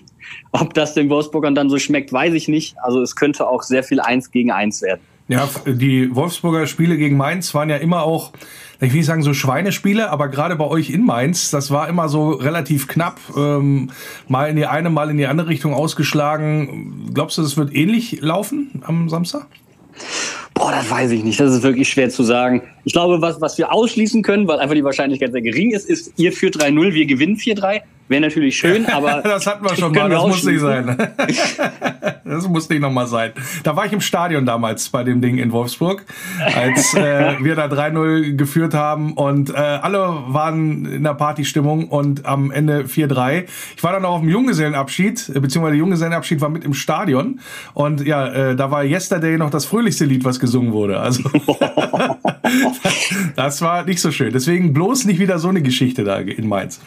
Ob 0.52 0.74
das 0.74 0.92
den 0.92 1.08
Wolfsburgern 1.08 1.54
dann 1.54 1.70
so 1.70 1.78
schmeckt, 1.78 2.12
weiß 2.12 2.34
ich 2.34 2.46
nicht. 2.46 2.76
Also 2.82 3.00
es 3.00 3.16
könnte 3.16 3.48
auch 3.48 3.62
sehr 3.62 3.82
viel 3.82 3.98
Eins 3.98 4.30
gegen 4.30 4.50
Eins 4.50 4.82
werden. 4.82 5.00
Ja, 5.31 5.49
die 5.64 6.12
Wolfsburger 6.12 6.66
Spiele 6.66 6.97
gegen 6.97 7.16
Mainz 7.16 7.55
waren 7.55 7.70
ja 7.70 7.76
immer 7.76 8.03
auch, 8.03 8.33
ich 8.81 8.91
will 8.91 8.99
nicht 8.99 9.07
sagen 9.07 9.22
so 9.22 9.33
Schweinespiele, 9.33 10.11
aber 10.11 10.26
gerade 10.26 10.57
bei 10.57 10.64
euch 10.64 10.91
in 10.91 11.07
Mainz, 11.07 11.53
das 11.53 11.70
war 11.70 11.89
immer 11.89 12.09
so 12.09 12.31
relativ 12.31 12.89
knapp, 12.89 13.20
ähm, 13.37 13.93
mal 14.26 14.51
in 14.51 14.57
die 14.57 14.66
eine, 14.66 14.91
mal 14.91 15.09
in 15.09 15.18
die 15.18 15.26
andere 15.26 15.47
Richtung 15.47 15.72
ausgeschlagen. 15.72 17.12
Glaubst 17.14 17.39
du, 17.39 17.43
das 17.43 17.57
wird 17.57 17.72
ähnlich 17.72 18.20
laufen 18.20 18.83
am 18.85 19.09
Samstag? 19.09 19.47
Boah, 20.61 20.72
das 20.72 20.90
weiß 20.90 21.12
ich 21.12 21.24
nicht. 21.24 21.40
Das 21.40 21.54
ist 21.54 21.62
wirklich 21.62 21.88
schwer 21.88 22.11
zu 22.11 22.22
sagen. 22.22 22.61
Ich 22.84 22.92
glaube, 22.92 23.22
was, 23.22 23.40
was 23.40 23.56
wir 23.56 23.72
ausschließen 23.72 24.22
können, 24.22 24.46
weil 24.46 24.58
einfach 24.58 24.74
die 24.74 24.84
Wahrscheinlichkeit 24.84 25.32
sehr 25.32 25.40
gering 25.40 25.70
ist, 25.70 25.88
ist, 25.88 26.12
ihr 26.18 26.32
führt 26.32 26.56
3-0, 26.56 26.92
wir 26.92 27.06
gewinnen 27.06 27.36
4-3. 27.36 27.80
Wäre 28.08 28.22
natürlich 28.22 28.58
schön, 28.58 28.86
aber. 28.92 29.22
Das 29.22 29.46
hatten 29.46 29.64
wir 29.64 29.74
schon 29.76 29.92
mal, 29.92 30.11
wir 30.11 30.16
das 30.16 30.26
muss 30.26 30.44
nicht 30.44 30.61
sein. 30.61 30.96
Das 32.30 32.46
muss 32.46 32.68
nicht 32.68 32.80
nochmal 32.80 33.08
sein. 33.08 33.32
Da 33.64 33.74
war 33.74 33.86
ich 33.86 33.92
im 33.92 34.00
Stadion 34.00 34.46
damals 34.46 34.88
bei 34.88 35.02
dem 35.02 35.20
Ding 35.20 35.38
in 35.38 35.50
Wolfsburg, 35.50 36.04
als 36.54 36.94
äh, 36.94 37.36
wir 37.42 37.56
da 37.56 37.66
3-0 37.66 38.36
geführt 38.36 38.72
haben 38.72 39.14
und 39.14 39.50
äh, 39.50 39.54
alle 39.54 39.98
waren 40.28 40.86
in 40.86 41.02
der 41.02 41.14
Partystimmung 41.14 41.88
und 41.88 42.26
am 42.26 42.52
Ende 42.52 42.84
4-3. 42.84 43.46
Ich 43.76 43.82
war 43.82 43.92
dann 43.92 44.04
auch 44.04 44.14
auf 44.14 44.20
dem 44.20 44.28
Junggesellenabschied, 44.28 45.32
äh, 45.34 45.40
beziehungsweise 45.40 45.72
der 45.72 45.78
Junggesellenabschied 45.80 46.40
war 46.40 46.50
mit 46.50 46.64
im 46.64 46.72
Stadion 46.72 47.40
und 47.74 48.06
ja, 48.06 48.28
äh, 48.28 48.54
da 48.54 48.70
war 48.70 48.84
Yesterday 48.84 49.36
noch 49.36 49.50
das 49.50 49.64
fröhlichste 49.64 50.04
Lied, 50.04 50.24
was 50.24 50.38
gesungen 50.38 50.49
wurde. 50.72 51.01
Also 51.01 51.22
das 53.36 53.62
war 53.62 53.84
nicht 53.84 54.01
so 54.01 54.11
schön. 54.11 54.32
Deswegen 54.32 54.72
bloß 54.72 55.05
nicht 55.05 55.18
wieder 55.18 55.38
so 55.38 55.48
eine 55.48 55.62
Geschichte 55.62 56.05
da 56.05 56.18
in 56.18 56.48
Mainz. 56.48 56.80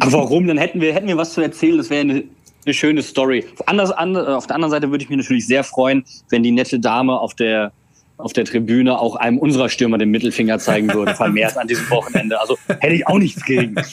Aber 0.00 0.12
warum? 0.12 0.46
Dann 0.46 0.58
hätten 0.58 0.80
wir, 0.80 0.94
hätten 0.94 1.06
wir 1.06 1.16
was 1.16 1.32
zu 1.32 1.40
erzählen. 1.40 1.78
Das 1.78 1.90
wäre 1.90 2.00
eine, 2.00 2.24
eine 2.64 2.74
schöne 2.74 3.02
Story. 3.02 3.44
Anders, 3.66 3.90
an, 3.90 4.16
auf 4.16 4.46
der 4.46 4.56
anderen 4.56 4.70
Seite 4.70 4.90
würde 4.90 5.04
ich 5.04 5.10
mich 5.10 5.18
natürlich 5.18 5.46
sehr 5.46 5.64
freuen, 5.64 6.04
wenn 6.30 6.42
die 6.42 6.52
nette 6.52 6.80
Dame 6.80 7.18
auf 7.18 7.34
der, 7.34 7.72
auf 8.16 8.32
der 8.32 8.44
Tribüne 8.44 8.98
auch 8.98 9.16
einem 9.16 9.38
unserer 9.38 9.68
Stürmer 9.68 9.98
den 9.98 10.10
Mittelfinger 10.10 10.58
zeigen 10.58 10.92
würde, 10.92 11.14
vermehrt 11.16 11.56
an 11.56 11.66
diesem 11.66 11.88
Wochenende. 11.90 12.40
Also 12.40 12.56
hätte 12.80 12.94
ich 12.94 13.06
auch 13.06 13.18
nichts 13.18 13.44
gegen. 13.44 13.74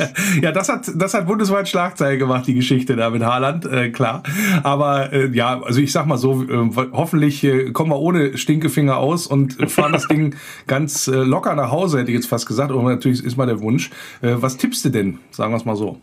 Ja, 0.41 0.51
das 0.51 0.69
hat, 0.69 0.89
das 0.95 1.13
hat 1.13 1.27
bundesweit 1.27 1.67
Schlagzeile 1.67 2.17
gemacht, 2.17 2.47
die 2.47 2.53
Geschichte 2.53 2.95
da 2.95 3.09
mit 3.09 3.23
Haaland, 3.23 3.65
äh, 3.65 3.89
klar. 3.89 4.23
Aber 4.63 5.11
äh, 5.11 5.29
ja, 5.33 5.61
also 5.61 5.81
ich 5.81 5.91
sag 5.91 6.05
mal 6.05 6.17
so, 6.17 6.43
äh, 6.43 6.69
hoffentlich 6.93 7.43
äh, 7.43 7.71
kommen 7.71 7.91
wir 7.91 7.99
ohne 7.99 8.37
Stinkefinger 8.37 8.97
aus 8.97 9.27
und 9.27 9.53
fahren 9.69 9.93
das 9.93 10.07
Ding 10.07 10.35
ganz 10.67 11.07
äh, 11.07 11.11
locker 11.11 11.55
nach 11.55 11.71
Hause, 11.71 11.99
hätte 11.99 12.11
ich 12.11 12.15
jetzt 12.15 12.27
fast 12.27 12.47
gesagt. 12.47 12.71
Aber 12.71 12.83
natürlich 12.83 13.23
ist 13.23 13.37
mal 13.37 13.47
der 13.47 13.61
Wunsch. 13.61 13.89
Äh, 14.21 14.35
was 14.35 14.57
tippst 14.57 14.85
du 14.85 14.89
denn? 14.89 15.19
Sagen 15.31 15.51
wir 15.51 15.57
es 15.57 15.65
mal 15.65 15.75
so. 15.75 15.97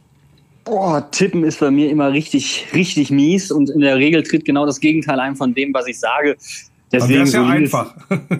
Boah, 0.64 1.08
Tippen 1.12 1.44
ist 1.44 1.60
bei 1.60 1.70
mir 1.70 1.90
immer 1.90 2.12
richtig, 2.12 2.66
richtig 2.74 3.10
mies 3.10 3.52
und 3.52 3.70
in 3.70 3.80
der 3.80 3.96
Regel 3.96 4.24
tritt 4.24 4.44
genau 4.44 4.66
das 4.66 4.80
Gegenteil 4.80 5.20
ein 5.20 5.36
von 5.36 5.54
dem, 5.54 5.72
was 5.72 5.86
ich 5.86 6.00
sage. 6.00 6.36
Deswegen 6.92 7.14
wäre 7.14 7.22
es 7.24 7.32
ja 7.32 7.44
solides, 7.44 7.74
einfach. 7.74 7.94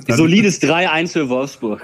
solides 0.17 0.63
3-1 0.63 1.13
für 1.13 1.29
Wolfsburg. 1.29 1.83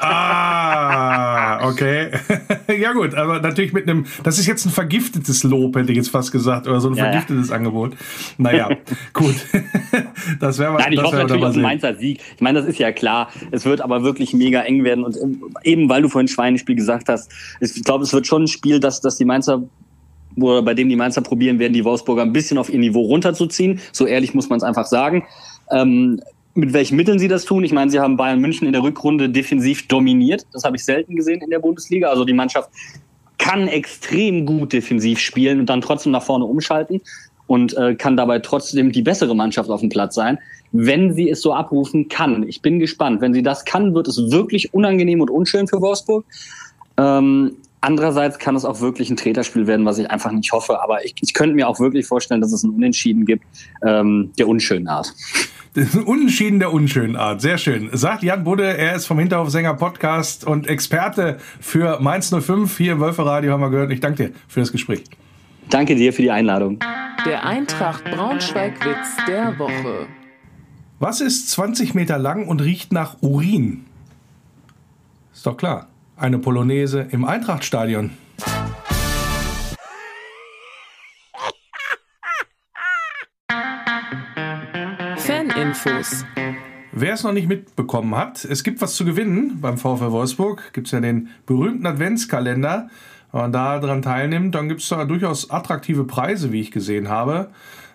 ah, 0.00 1.68
okay. 1.68 2.10
ja 2.80 2.92
gut, 2.92 3.14
aber 3.14 3.40
natürlich 3.40 3.72
mit 3.72 3.88
einem, 3.88 4.06
das 4.24 4.40
ist 4.40 4.46
jetzt 4.46 4.66
ein 4.66 4.70
vergiftetes 4.70 5.44
Lob, 5.44 5.76
hätte 5.76 5.92
ich 5.92 5.98
jetzt 5.98 6.10
fast 6.10 6.32
gesagt, 6.32 6.66
oder 6.66 6.80
so 6.80 6.88
ein 6.88 6.94
Ja, 6.94 7.04
ja. 7.04 7.10
vergiftetes 7.12 7.52
Angebot. 7.52 7.92
Naja, 8.38 8.70
gut. 9.12 9.36
das 10.40 10.58
wäre 10.58 10.72
Nein, 10.74 10.92
ich 10.92 10.98
das 10.98 11.06
hoffe 11.06 11.16
natürlich 11.18 11.44
auf 11.44 11.52
sehen. 11.52 11.62
Mainzer 11.62 11.94
Sieg. 11.94 12.20
Ich 12.34 12.40
meine, 12.40 12.58
das 12.58 12.68
ist 12.68 12.78
ja 12.80 12.90
klar. 12.90 13.28
Es 13.52 13.64
wird 13.64 13.80
aber 13.80 14.02
wirklich 14.02 14.34
mega 14.34 14.62
eng 14.62 14.82
werden. 14.82 15.04
Und 15.04 15.16
ähm, 15.16 15.44
eben, 15.62 15.88
weil 15.88 16.02
du 16.02 16.08
vorhin 16.08 16.26
Schweinespiel 16.26 16.74
gesagt 16.74 17.08
hast, 17.08 17.30
ich 17.60 17.84
glaube, 17.84 18.02
es 18.02 18.12
wird 18.12 18.26
schon 18.26 18.44
ein 18.44 18.48
Spiel, 18.48 18.80
dass, 18.80 19.00
dass 19.00 19.16
die 19.16 19.24
Mainzer 19.24 19.62
oder 20.36 20.62
bei 20.62 20.74
dem 20.74 20.88
die 20.88 20.96
Mainzer 20.96 21.20
probieren 21.20 21.58
werden, 21.58 21.72
die 21.72 21.84
Wolfsburger 21.84 22.22
ein 22.22 22.32
bisschen 22.32 22.58
auf 22.58 22.70
ihr 22.70 22.78
Niveau 22.78 23.02
runterzuziehen. 23.02 23.80
So 23.92 24.06
ehrlich 24.06 24.34
muss 24.34 24.48
man 24.48 24.56
es 24.56 24.62
einfach 24.62 24.86
sagen. 24.86 25.24
Ähm, 25.72 26.20
mit 26.54 26.72
welchen 26.72 26.96
Mitteln 26.96 27.18
sie 27.18 27.28
das 27.28 27.44
tun. 27.44 27.64
Ich 27.64 27.72
meine, 27.72 27.90
sie 27.90 27.98
haben 27.98 28.16
Bayern 28.16 28.40
München 28.40 28.66
in 28.66 28.72
der 28.72 28.82
Rückrunde 28.82 29.30
defensiv 29.30 29.88
dominiert. 29.88 30.46
Das 30.52 30.64
habe 30.64 30.76
ich 30.76 30.84
selten 30.84 31.16
gesehen 31.16 31.40
in 31.40 31.50
der 31.50 31.60
Bundesliga. 31.60 32.08
Also 32.08 32.24
die 32.24 32.34
Mannschaft 32.34 32.68
kann 33.38 33.68
extrem 33.68 34.46
gut 34.46 34.72
defensiv 34.72 35.18
spielen 35.18 35.60
und 35.60 35.66
dann 35.66 35.80
trotzdem 35.80 36.12
nach 36.12 36.22
vorne 36.22 36.44
umschalten 36.44 37.00
und 37.46 37.76
äh, 37.76 37.94
kann 37.94 38.16
dabei 38.16 38.38
trotzdem 38.38 38.92
die 38.92 39.02
bessere 39.02 39.34
Mannschaft 39.34 39.68
auf 39.68 39.80
dem 39.80 39.88
Platz 39.88 40.14
sein, 40.14 40.38
wenn 40.70 41.12
sie 41.12 41.28
es 41.28 41.40
so 41.40 41.52
abrufen 41.52 42.08
kann. 42.08 42.46
Ich 42.48 42.62
bin 42.62 42.78
gespannt. 42.78 43.20
Wenn 43.20 43.34
sie 43.34 43.42
das 43.42 43.64
kann, 43.64 43.94
wird 43.94 44.08
es 44.08 44.30
wirklich 44.30 44.72
unangenehm 44.72 45.20
und 45.20 45.30
unschön 45.30 45.66
für 45.66 45.80
Wolfsburg. 45.80 46.24
Ähm, 46.98 47.56
andererseits 47.80 48.38
kann 48.38 48.54
es 48.56 48.64
auch 48.64 48.80
wirklich 48.80 49.10
ein 49.10 49.16
Treterspiel 49.16 49.66
werden, 49.66 49.84
was 49.84 49.98
ich 49.98 50.10
einfach 50.10 50.30
nicht 50.32 50.52
hoffe. 50.52 50.80
Aber 50.80 51.04
ich, 51.04 51.14
ich 51.20 51.34
könnte 51.34 51.54
mir 51.54 51.68
auch 51.68 51.80
wirklich 51.80 52.06
vorstellen, 52.06 52.40
dass 52.40 52.52
es 52.52 52.62
ein 52.62 52.70
Unentschieden 52.70 53.26
gibt, 53.26 53.44
ähm, 53.84 54.32
der 54.38 54.48
unschönen 54.48 54.86
Art. 54.88 55.12
Unentschieden 56.04 56.58
der 56.58 56.70
unschönen 56.70 57.16
Art. 57.16 57.40
Sehr 57.40 57.56
schön. 57.56 57.88
Sagt 57.92 58.22
Jan 58.22 58.44
Budde, 58.44 58.76
er 58.76 58.94
ist 58.94 59.06
vom 59.06 59.18
Hinterhofsänger 59.18 59.72
Podcast 59.72 60.46
und 60.46 60.66
Experte 60.66 61.38
für 61.60 61.98
Mainz 62.00 62.28
05 62.28 62.76
hier 62.76 62.92
im 62.92 63.00
Wölferadio, 63.00 63.52
haben 63.52 63.62
wir 63.62 63.70
gehört. 63.70 63.90
Ich 63.90 64.00
danke 64.00 64.28
dir 64.28 64.34
für 64.48 64.60
das 64.60 64.70
Gespräch. 64.70 65.04
Danke 65.70 65.94
dir 65.94 66.12
für 66.12 66.20
die 66.20 66.30
Einladung. 66.30 66.78
Der 67.24 67.46
Eintracht 67.46 68.04
Braunschweig-Witz 68.04 69.24
der 69.26 69.58
Woche. 69.58 70.06
Was 70.98 71.22
ist 71.22 71.50
20 71.50 71.94
Meter 71.94 72.18
lang 72.18 72.48
und 72.48 72.60
riecht 72.60 72.92
nach 72.92 73.16
Urin? 73.22 73.86
Ist 75.32 75.46
doch 75.46 75.56
klar. 75.56 75.88
Eine 76.16 76.38
Polonaise 76.38 77.06
im 77.10 77.24
Eintrachtstadion. 77.24 78.10
Faninfos. 85.74 86.24
Wer 86.92 87.14
es 87.14 87.24
noch 87.24 87.32
nicht 87.32 87.48
mitbekommen 87.48 88.14
hat, 88.14 88.44
es 88.44 88.62
gibt 88.62 88.80
was 88.82 88.94
zu 88.94 89.04
gewinnen 89.04 89.60
beim 89.60 89.78
VfL 89.78 90.12
Wolfsburg. 90.12 90.72
Gibt 90.72 90.88
es 90.88 90.92
ja 90.92 91.00
den 91.00 91.30
berühmten 91.46 91.86
Adventskalender. 91.86 92.90
Wenn 93.32 93.40
man 93.40 93.52
da 93.52 93.78
dran 93.78 94.02
teilnimmt, 94.02 94.54
dann 94.54 94.68
gibt 94.68 94.82
es 94.82 94.88
da 94.88 95.04
durchaus 95.04 95.50
attraktive 95.50 96.04
Preise, 96.04 96.52
wie 96.52 96.60
ich 96.60 96.70
gesehen 96.70 97.08
habe. 97.08 97.48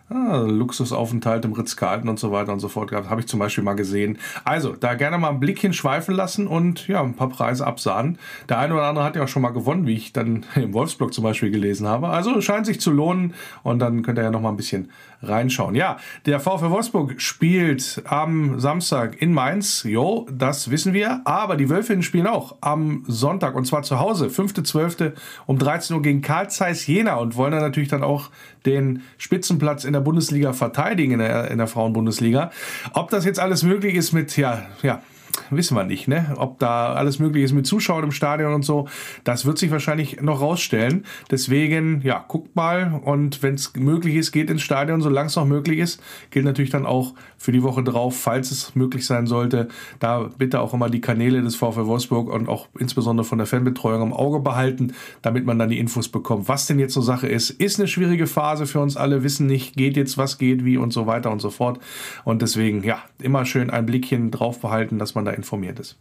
Ah, 0.10 0.38
Luxusaufenthalt 0.38 1.46
im 1.46 1.54
Ritz-Carlton 1.54 2.10
und 2.10 2.20
so 2.20 2.32
weiter 2.32 2.54
und 2.54 2.60
so 2.60 2.70
fort 2.70 2.90
gehabt. 2.90 3.10
Habe 3.10 3.22
ich 3.22 3.28
zum 3.28 3.40
Beispiel 3.40 3.64
mal 3.64 3.74
gesehen. 3.74 4.18
Also, 4.44 4.74
da 4.74 4.96
gerne 4.96 5.18
mal 5.18 5.30
einen 5.30 5.40
Blick 5.40 5.60
hinschweifen 5.60 6.16
lassen 6.16 6.48
und 6.48 6.88
ja, 6.88 7.02
ein 7.02 7.16
paar 7.16 7.30
Preise 7.30 7.66
absahnen. 7.66 8.18
Der 8.50 8.60
eine 8.60 8.74
oder 8.74 8.84
andere 8.84 9.06
hat 9.06 9.16
ja 9.16 9.24
auch 9.24 9.28
schon 9.28 9.42
mal 9.42 9.50
gewonnen, 9.50 9.86
wie 9.86 9.94
ich 9.94 10.14
dann 10.14 10.46
im 10.56 10.74
Wolfsblog 10.74 11.14
zum 11.14 11.24
Beispiel 11.24 11.52
gelesen 11.52 11.88
habe. 11.88 12.10
Also 12.10 12.42
scheint 12.42 12.66
sich 12.66 12.80
zu 12.80 12.92
lohnen 12.92 13.34
und 13.64 13.80
dann 13.80 14.02
könnt 14.04 14.18
ihr 14.20 14.24
ja 14.24 14.32
noch 14.32 14.42
mal 14.42 14.50
ein 14.50 14.58
bisschen 14.58 14.90
reinschauen. 15.22 15.76
Ja, 15.76 15.98
der 16.26 16.40
VfL 16.40 16.70
Wolfsburg 16.70 17.20
spielt 17.20 18.04
am 18.06 18.60
Samstag 18.60 19.22
in 19.22 19.34
Mainz. 19.34 19.84
Jo, 19.84 20.28
das 20.32 20.70
wissen 20.70 20.94
wir. 20.94 21.22
Aber 21.26 21.56
die 21.56 21.70
Wölfinnen 21.70 22.04
spielen 22.04 22.28
auch 22.28 22.56
am 22.62 23.04
Sonntag 23.08 23.56
und 23.56 23.66
zwar 23.66 23.84
zu 23.84 24.00
Hause, 24.00 24.28
5.12. 24.28 25.14
um 25.46 25.58
13 25.58 25.96
Uhr 25.96 26.02
gegen 26.02 26.22
Karl 26.22 26.50
Zeiss 26.50 26.86
Jena 26.88 27.16
und 27.16 27.36
wollen 27.36 27.52
dann 27.52 27.62
natürlich 27.62 27.90
dann 27.90 28.04
auch 28.04 28.30
den 28.68 29.02
Spitzenplatz 29.18 29.84
in 29.84 29.94
der 29.94 30.02
Bundesliga 30.02 30.54
verteidigen, 30.54 31.14
in 31.14 31.20
der, 31.20 31.50
in 31.50 31.58
der 31.58 31.68
Frauenbundesliga. 31.68 32.52
Ob 32.94 33.10
das 33.10 33.26
jetzt 33.26 33.40
alles 33.40 33.64
möglich 33.64 33.96
ist 33.96 34.12
mit, 34.12 34.38
ja, 34.38 34.68
ja, 34.84 35.02
wissen 35.50 35.76
wir 35.76 35.84
nicht, 35.84 36.08
ne? 36.08 36.36
Ob 36.38 36.60
da 36.60 36.94
alles 36.94 37.20
möglich 37.20 37.44
ist 37.44 37.54
mit 37.54 37.68
Zuschauern 37.68 38.04
im 38.04 38.12
Stadion 38.12 38.54
und 38.54 38.64
so, 38.64 38.88
das 39.24 39.46
wird 39.46 39.58
sich 39.58 39.72
wahrscheinlich 39.72 40.22
noch 40.22 40.42
rausstellen. 40.42 41.06
Deswegen, 41.32 42.02
ja, 42.04 42.24
guckt 42.28 42.56
mal 42.56 43.02
und 43.04 43.44
wenn 43.44 43.56
es 43.56 43.74
möglich 43.76 44.16
ist, 44.16 44.32
geht 44.32 44.50
ins 44.50 44.62
Stadion, 44.62 45.02
solange 45.02 45.28
es 45.28 45.36
noch 45.36 45.46
möglich 45.46 45.80
ist. 45.80 46.02
Gilt 46.32 46.46
natürlich 46.46 46.72
dann 46.72 46.86
auch 46.86 47.14
für 47.38 47.52
die 47.52 47.64
Woche 47.64 47.84
drauf, 47.84 48.20
falls 48.20 48.52
es 48.52 48.76
möglich 48.76 49.06
sein 49.06 49.28
sollte. 49.28 49.68
Da 50.00 50.30
bitte 50.38 50.60
auch 50.62 50.74
immer 50.74 50.90
die 50.90 51.02
Kanäle 51.02 51.42
des 51.42 51.56
VfL 51.56 51.86
Wolfsburg 51.86 52.30
und 52.30 52.50
auch 52.50 52.68
insbesondere 52.80 53.26
von 53.26 53.38
der 53.38 53.48
Fanbetreuung 53.48 54.02
im 54.02 54.14
Auge 54.14 54.40
behalten, 54.40 54.94
damit 55.22 55.46
man 55.46 55.60
dann 55.60 55.70
die 55.70 55.80
Infos 55.80 56.10
bekommt, 56.10 56.48
was 56.48 56.66
denn 56.68 56.80
jetzt 56.80 56.94
so 56.94 57.02
Sache 57.02 57.28
ist. 57.28 57.50
Ist 57.50 57.80
eine 57.80 57.88
schwierige 57.88 58.28
Phase 58.28 58.66
für 58.66 58.80
uns 58.80 58.98
alle, 58.98 59.24
wissen 59.24 59.48
nicht, 59.48 59.76
geht 59.76 59.98
jetzt, 59.98 60.18
was 60.18 60.38
geht, 60.38 60.66
wie 60.66 60.78
und 60.78 60.92
so 60.92 61.08
weiter 61.08 61.32
und 61.32 61.42
so 61.42 61.50
fort. 61.50 61.80
Und 62.24 62.42
deswegen, 62.42 62.84
ja, 62.84 63.00
immer 63.22 63.46
schön 63.46 63.70
ein 63.70 63.86
Blickchen 63.86 64.32
drauf 64.32 64.60
behalten, 64.60 65.00
dass 65.00 65.16
man 65.16 65.27
da 65.28 65.34
informiert 65.34 65.80
ist. 65.80 65.98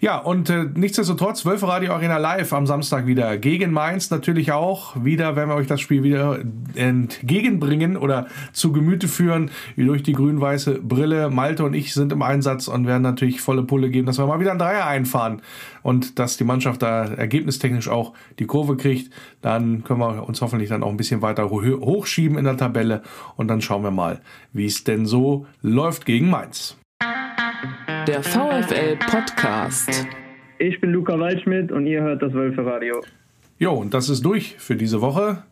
Ja, 0.00 0.18
und 0.18 0.48
äh, 0.48 0.64
nichtsdestotrotz, 0.74 1.44
Wölfe 1.44 1.68
Radio 1.68 1.92
Arena 1.92 2.16
live 2.16 2.52
am 2.52 2.66
Samstag 2.66 3.06
wieder 3.06 3.36
gegen 3.36 3.72
Mainz 3.72 4.10
natürlich 4.10 4.52
auch. 4.52 4.96
Wieder 5.04 5.36
werden 5.36 5.50
wir 5.50 5.56
euch 5.56 5.66
das 5.66 5.80
Spiel 5.80 6.02
wieder 6.02 6.38
entgegenbringen 6.74 7.96
oder 7.96 8.26
zu 8.52 8.72
Gemüte 8.72 9.08
führen, 9.08 9.50
wie 9.76 9.84
durch 9.84 10.02
die 10.02 10.12
grün-weiße 10.12 10.80
Brille. 10.82 11.30
Malte 11.30 11.64
und 11.64 11.74
ich 11.74 11.92
sind 11.92 12.12
im 12.12 12.22
Einsatz 12.22 12.68
und 12.68 12.86
werden 12.86 13.02
natürlich 13.02 13.40
volle 13.40 13.64
Pulle 13.64 13.90
geben, 13.90 14.06
dass 14.06 14.18
wir 14.18 14.26
mal 14.26 14.40
wieder 14.40 14.52
ein 14.52 14.58
Dreier 14.58 14.86
einfahren 14.86 15.42
und 15.82 16.18
dass 16.18 16.36
die 16.36 16.44
Mannschaft 16.44 16.82
da 16.82 17.04
ergebnistechnisch 17.04 17.88
auch 17.88 18.14
die 18.38 18.46
Kurve 18.46 18.76
kriegt. 18.76 19.12
Dann 19.42 19.84
können 19.84 20.00
wir 20.00 20.26
uns 20.28 20.40
hoffentlich 20.40 20.68
dann 20.68 20.82
auch 20.82 20.90
ein 20.90 20.96
bisschen 20.96 21.22
weiter 21.22 21.50
hochschieben 21.50 22.38
in 22.38 22.44
der 22.44 22.56
Tabelle 22.56 23.02
und 23.36 23.48
dann 23.48 23.60
schauen 23.60 23.82
wir 23.82 23.90
mal, 23.90 24.20
wie 24.52 24.66
es 24.66 24.84
denn 24.84 25.06
so 25.06 25.46
läuft 25.62 26.06
gegen 26.06 26.30
Mainz. 26.30 26.76
Der 28.06 28.22
VfL 28.22 28.96
Podcast. 28.96 30.06
Ich 30.58 30.80
bin 30.80 30.90
Luca 30.90 31.18
Waldschmidt 31.18 31.70
und 31.70 31.86
ihr 31.86 32.00
hört 32.00 32.22
das 32.22 32.32
Wölfe 32.32 32.64
Radio. 32.64 33.02
Jo, 33.58 33.74
und 33.74 33.92
das 33.92 34.08
ist 34.08 34.24
durch 34.24 34.56
für 34.58 34.74
diese 34.74 35.00
Woche. 35.00 35.42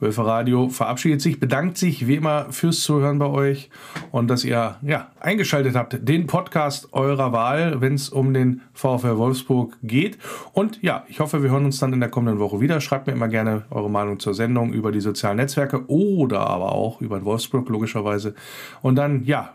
Wölfe 0.00 0.24
Radio 0.24 0.68
verabschiedet 0.68 1.20
sich, 1.20 1.40
bedankt 1.40 1.78
sich 1.78 2.06
wie 2.06 2.16
immer 2.16 2.52
fürs 2.52 2.80
Zuhören 2.80 3.18
bei 3.18 3.26
euch 3.26 3.70
und 4.12 4.28
dass 4.28 4.44
ihr 4.44 4.76
ja, 4.82 5.10
eingeschaltet 5.18 5.74
habt, 5.76 5.96
den 6.06 6.26
Podcast 6.26 6.92
eurer 6.92 7.32
Wahl, 7.32 7.80
wenn 7.80 7.94
es 7.94 8.08
um 8.08 8.34
den 8.34 8.60
VfL 8.74 9.16
Wolfsburg 9.16 9.76
geht. 9.82 10.18
Und 10.52 10.82
ja, 10.82 11.04
ich 11.08 11.20
hoffe, 11.20 11.42
wir 11.42 11.50
hören 11.50 11.64
uns 11.64 11.78
dann 11.78 11.92
in 11.92 12.00
der 12.00 12.10
kommenden 12.10 12.38
Woche 12.38 12.60
wieder. 12.60 12.80
Schreibt 12.80 13.06
mir 13.06 13.14
immer 13.14 13.28
gerne 13.28 13.64
eure 13.70 13.90
Meinung 13.90 14.20
zur 14.20 14.34
Sendung 14.34 14.72
über 14.72 14.92
die 14.92 15.00
sozialen 15.00 15.38
Netzwerke 15.38 15.88
oder 15.88 16.40
aber 16.40 16.72
auch 16.72 17.00
über 17.00 17.24
Wolfsburg 17.24 17.68
logischerweise. 17.68 18.34
Und 18.82 18.96
dann, 18.96 19.24
ja, 19.24 19.52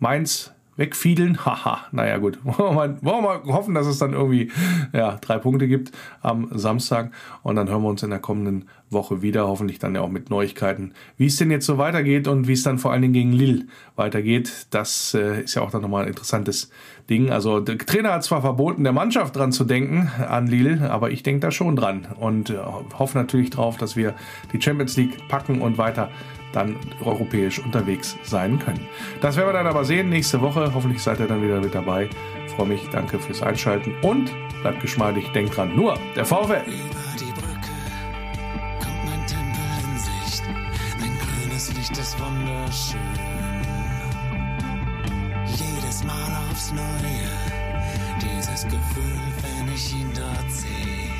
Mainz 0.00 0.52
wegfiedeln. 0.78 1.36
Haha, 1.44 1.86
naja 1.92 2.16
gut. 2.16 2.38
Wollen 2.44 2.98
wir 3.02 3.22
mal 3.22 3.42
hoffen, 3.44 3.74
dass 3.74 3.86
es 3.86 3.98
dann 3.98 4.14
irgendwie 4.14 4.50
ja, 4.94 5.18
drei 5.20 5.36
Punkte 5.36 5.68
gibt 5.68 5.92
am 6.22 6.48
Samstag. 6.52 7.10
Und 7.42 7.56
dann 7.56 7.68
hören 7.68 7.82
wir 7.82 7.88
uns 7.88 8.02
in 8.02 8.10
der 8.10 8.20
kommenden 8.20 8.64
Woche 8.88 9.20
wieder. 9.20 9.46
Hoffentlich 9.46 9.78
dann 9.78 9.94
ja 9.94 10.00
auch 10.00 10.08
mit 10.08 10.30
Neuigkeiten, 10.30 10.94
wie 11.16 11.26
es 11.26 11.36
denn 11.36 11.50
jetzt 11.50 11.66
so 11.66 11.76
weitergeht 11.76 12.26
und 12.26 12.48
wie 12.48 12.52
es 12.54 12.62
dann 12.62 12.78
vor 12.78 12.92
allen 12.92 13.02
Dingen 13.02 13.14
gegen 13.14 13.32
Lille 13.32 13.66
weitergeht. 13.96 14.68
Das 14.70 15.12
äh, 15.14 15.42
ist 15.42 15.54
ja 15.54 15.62
auch 15.62 15.70
dann 15.70 15.82
nochmal 15.82 16.04
ein 16.04 16.08
interessantes 16.08 16.70
Ding. 17.10 17.30
Also 17.30 17.60
der 17.60 17.76
Trainer 17.78 18.12
hat 18.12 18.24
zwar 18.24 18.40
verboten, 18.40 18.84
der 18.84 18.92
Mannschaft 18.92 19.36
dran 19.36 19.52
zu 19.52 19.64
denken 19.64 20.10
an 20.28 20.46
Lille, 20.46 20.90
aber 20.90 21.10
ich 21.10 21.22
denke 21.22 21.40
da 21.40 21.50
schon 21.50 21.76
dran 21.76 22.06
und 22.18 22.50
äh, 22.50 22.58
hoffe 22.98 23.18
natürlich 23.18 23.50
drauf, 23.50 23.76
dass 23.76 23.96
wir 23.96 24.14
die 24.52 24.60
Champions 24.60 24.96
League 24.96 25.28
packen 25.28 25.60
und 25.60 25.78
weiter 25.78 26.10
dann 26.52 26.76
europäisch 27.04 27.58
unterwegs 27.58 28.16
sein 28.22 28.58
können. 28.58 28.86
Das 29.20 29.36
werden 29.36 29.48
wir 29.48 29.52
dann 29.52 29.66
aber 29.66 29.84
sehen 29.84 30.08
nächste 30.08 30.40
Woche. 30.40 30.72
Hoffentlich 30.74 31.02
seid 31.02 31.20
ihr 31.20 31.26
dann 31.26 31.42
wieder 31.42 31.60
mit 31.60 31.74
dabei. 31.74 32.08
Ich 32.46 32.52
freue 32.52 32.68
mich, 32.68 32.88
danke 32.90 33.18
fürs 33.18 33.42
Einschalten 33.42 33.94
und 34.02 34.30
bleibt 34.62 34.80
geschmeidig, 34.80 35.28
denkt 35.32 35.56
dran, 35.56 35.74
nur 35.76 35.98
der 36.16 36.24
VfL. 36.24 36.64
Licht 41.88 42.00
ist 42.00 42.18
wunderschön. 42.20 43.00
Jedes 45.46 46.04
Mal 46.04 46.38
aufs 46.50 46.72
Neue, 46.72 47.28
dieses 48.20 48.64
Gefühl, 48.64 49.20
wenn 49.42 49.74
ich 49.74 49.94
ihn 49.94 50.10
dort 50.14 50.50
sehe. 50.50 51.10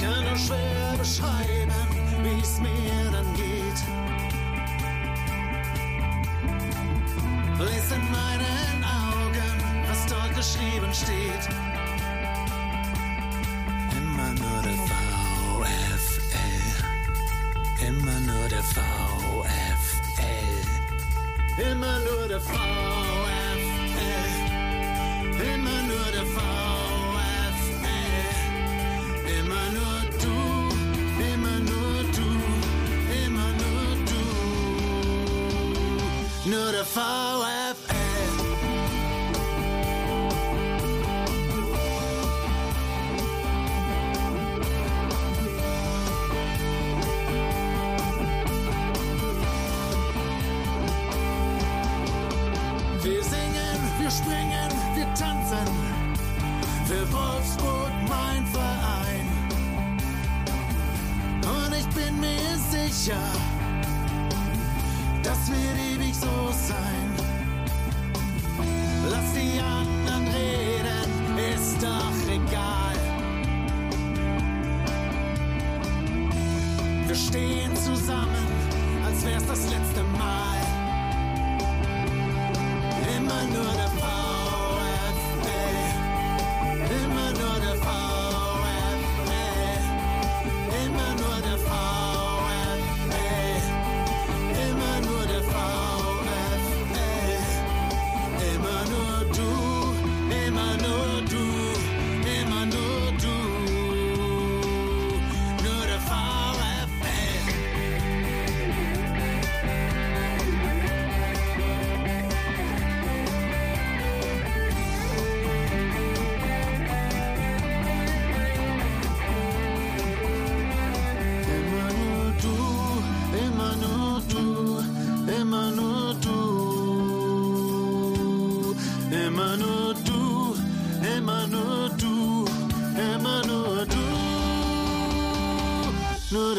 Kann 0.00 0.24
nur 0.24 0.36
schwer 0.36 0.96
beschreiben, 0.98 2.03
wie 2.24 2.40
es 2.40 2.58
mir 2.58 3.10
dann 3.12 3.34
geht. 3.34 3.80
Lies 7.58 7.92
in 7.92 8.10
meinen 8.10 8.84
Augen, 8.84 9.56
was 9.88 10.06
dort 10.06 10.34
geschrieben 10.34 10.92
steht. 10.92 11.48
Immer 13.98 14.30
nur 14.42 14.62
der 14.62 14.78
VfL. 14.88 16.66
Immer 17.88 18.18
nur 18.20 18.48
der 18.48 18.62
VfL. 18.62 20.14
Immer 21.70 21.98
nur 22.00 22.28
der 22.28 22.40
VfL. 22.40 23.43
Nur 36.54 36.70
der 36.70 36.84
VfL. 36.84 37.00
Wir 53.02 53.24
singen, 53.24 53.80
wir 53.98 54.10
springen, 54.12 54.70
wir 54.94 55.14
tanzen. 55.14 55.66
Für 56.86 57.12
Wolfsburg 57.12 57.90
mein 58.08 58.46
Verein. 58.46 59.26
Und 61.42 61.74
ich 61.74 61.88
bin 61.88 62.20
mir 62.20 62.56
sicher, 62.70 63.18
das 65.24 65.50
wird 65.50 65.78
ewig 65.78 65.93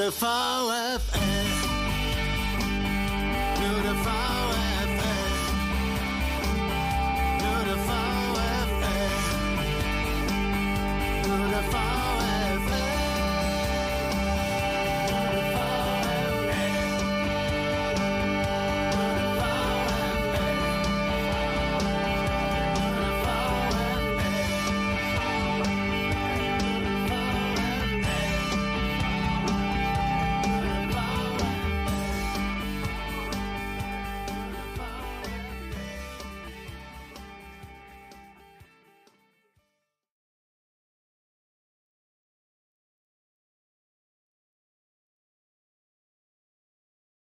Liebe 0.06 0.18
VfL. 0.18 0.55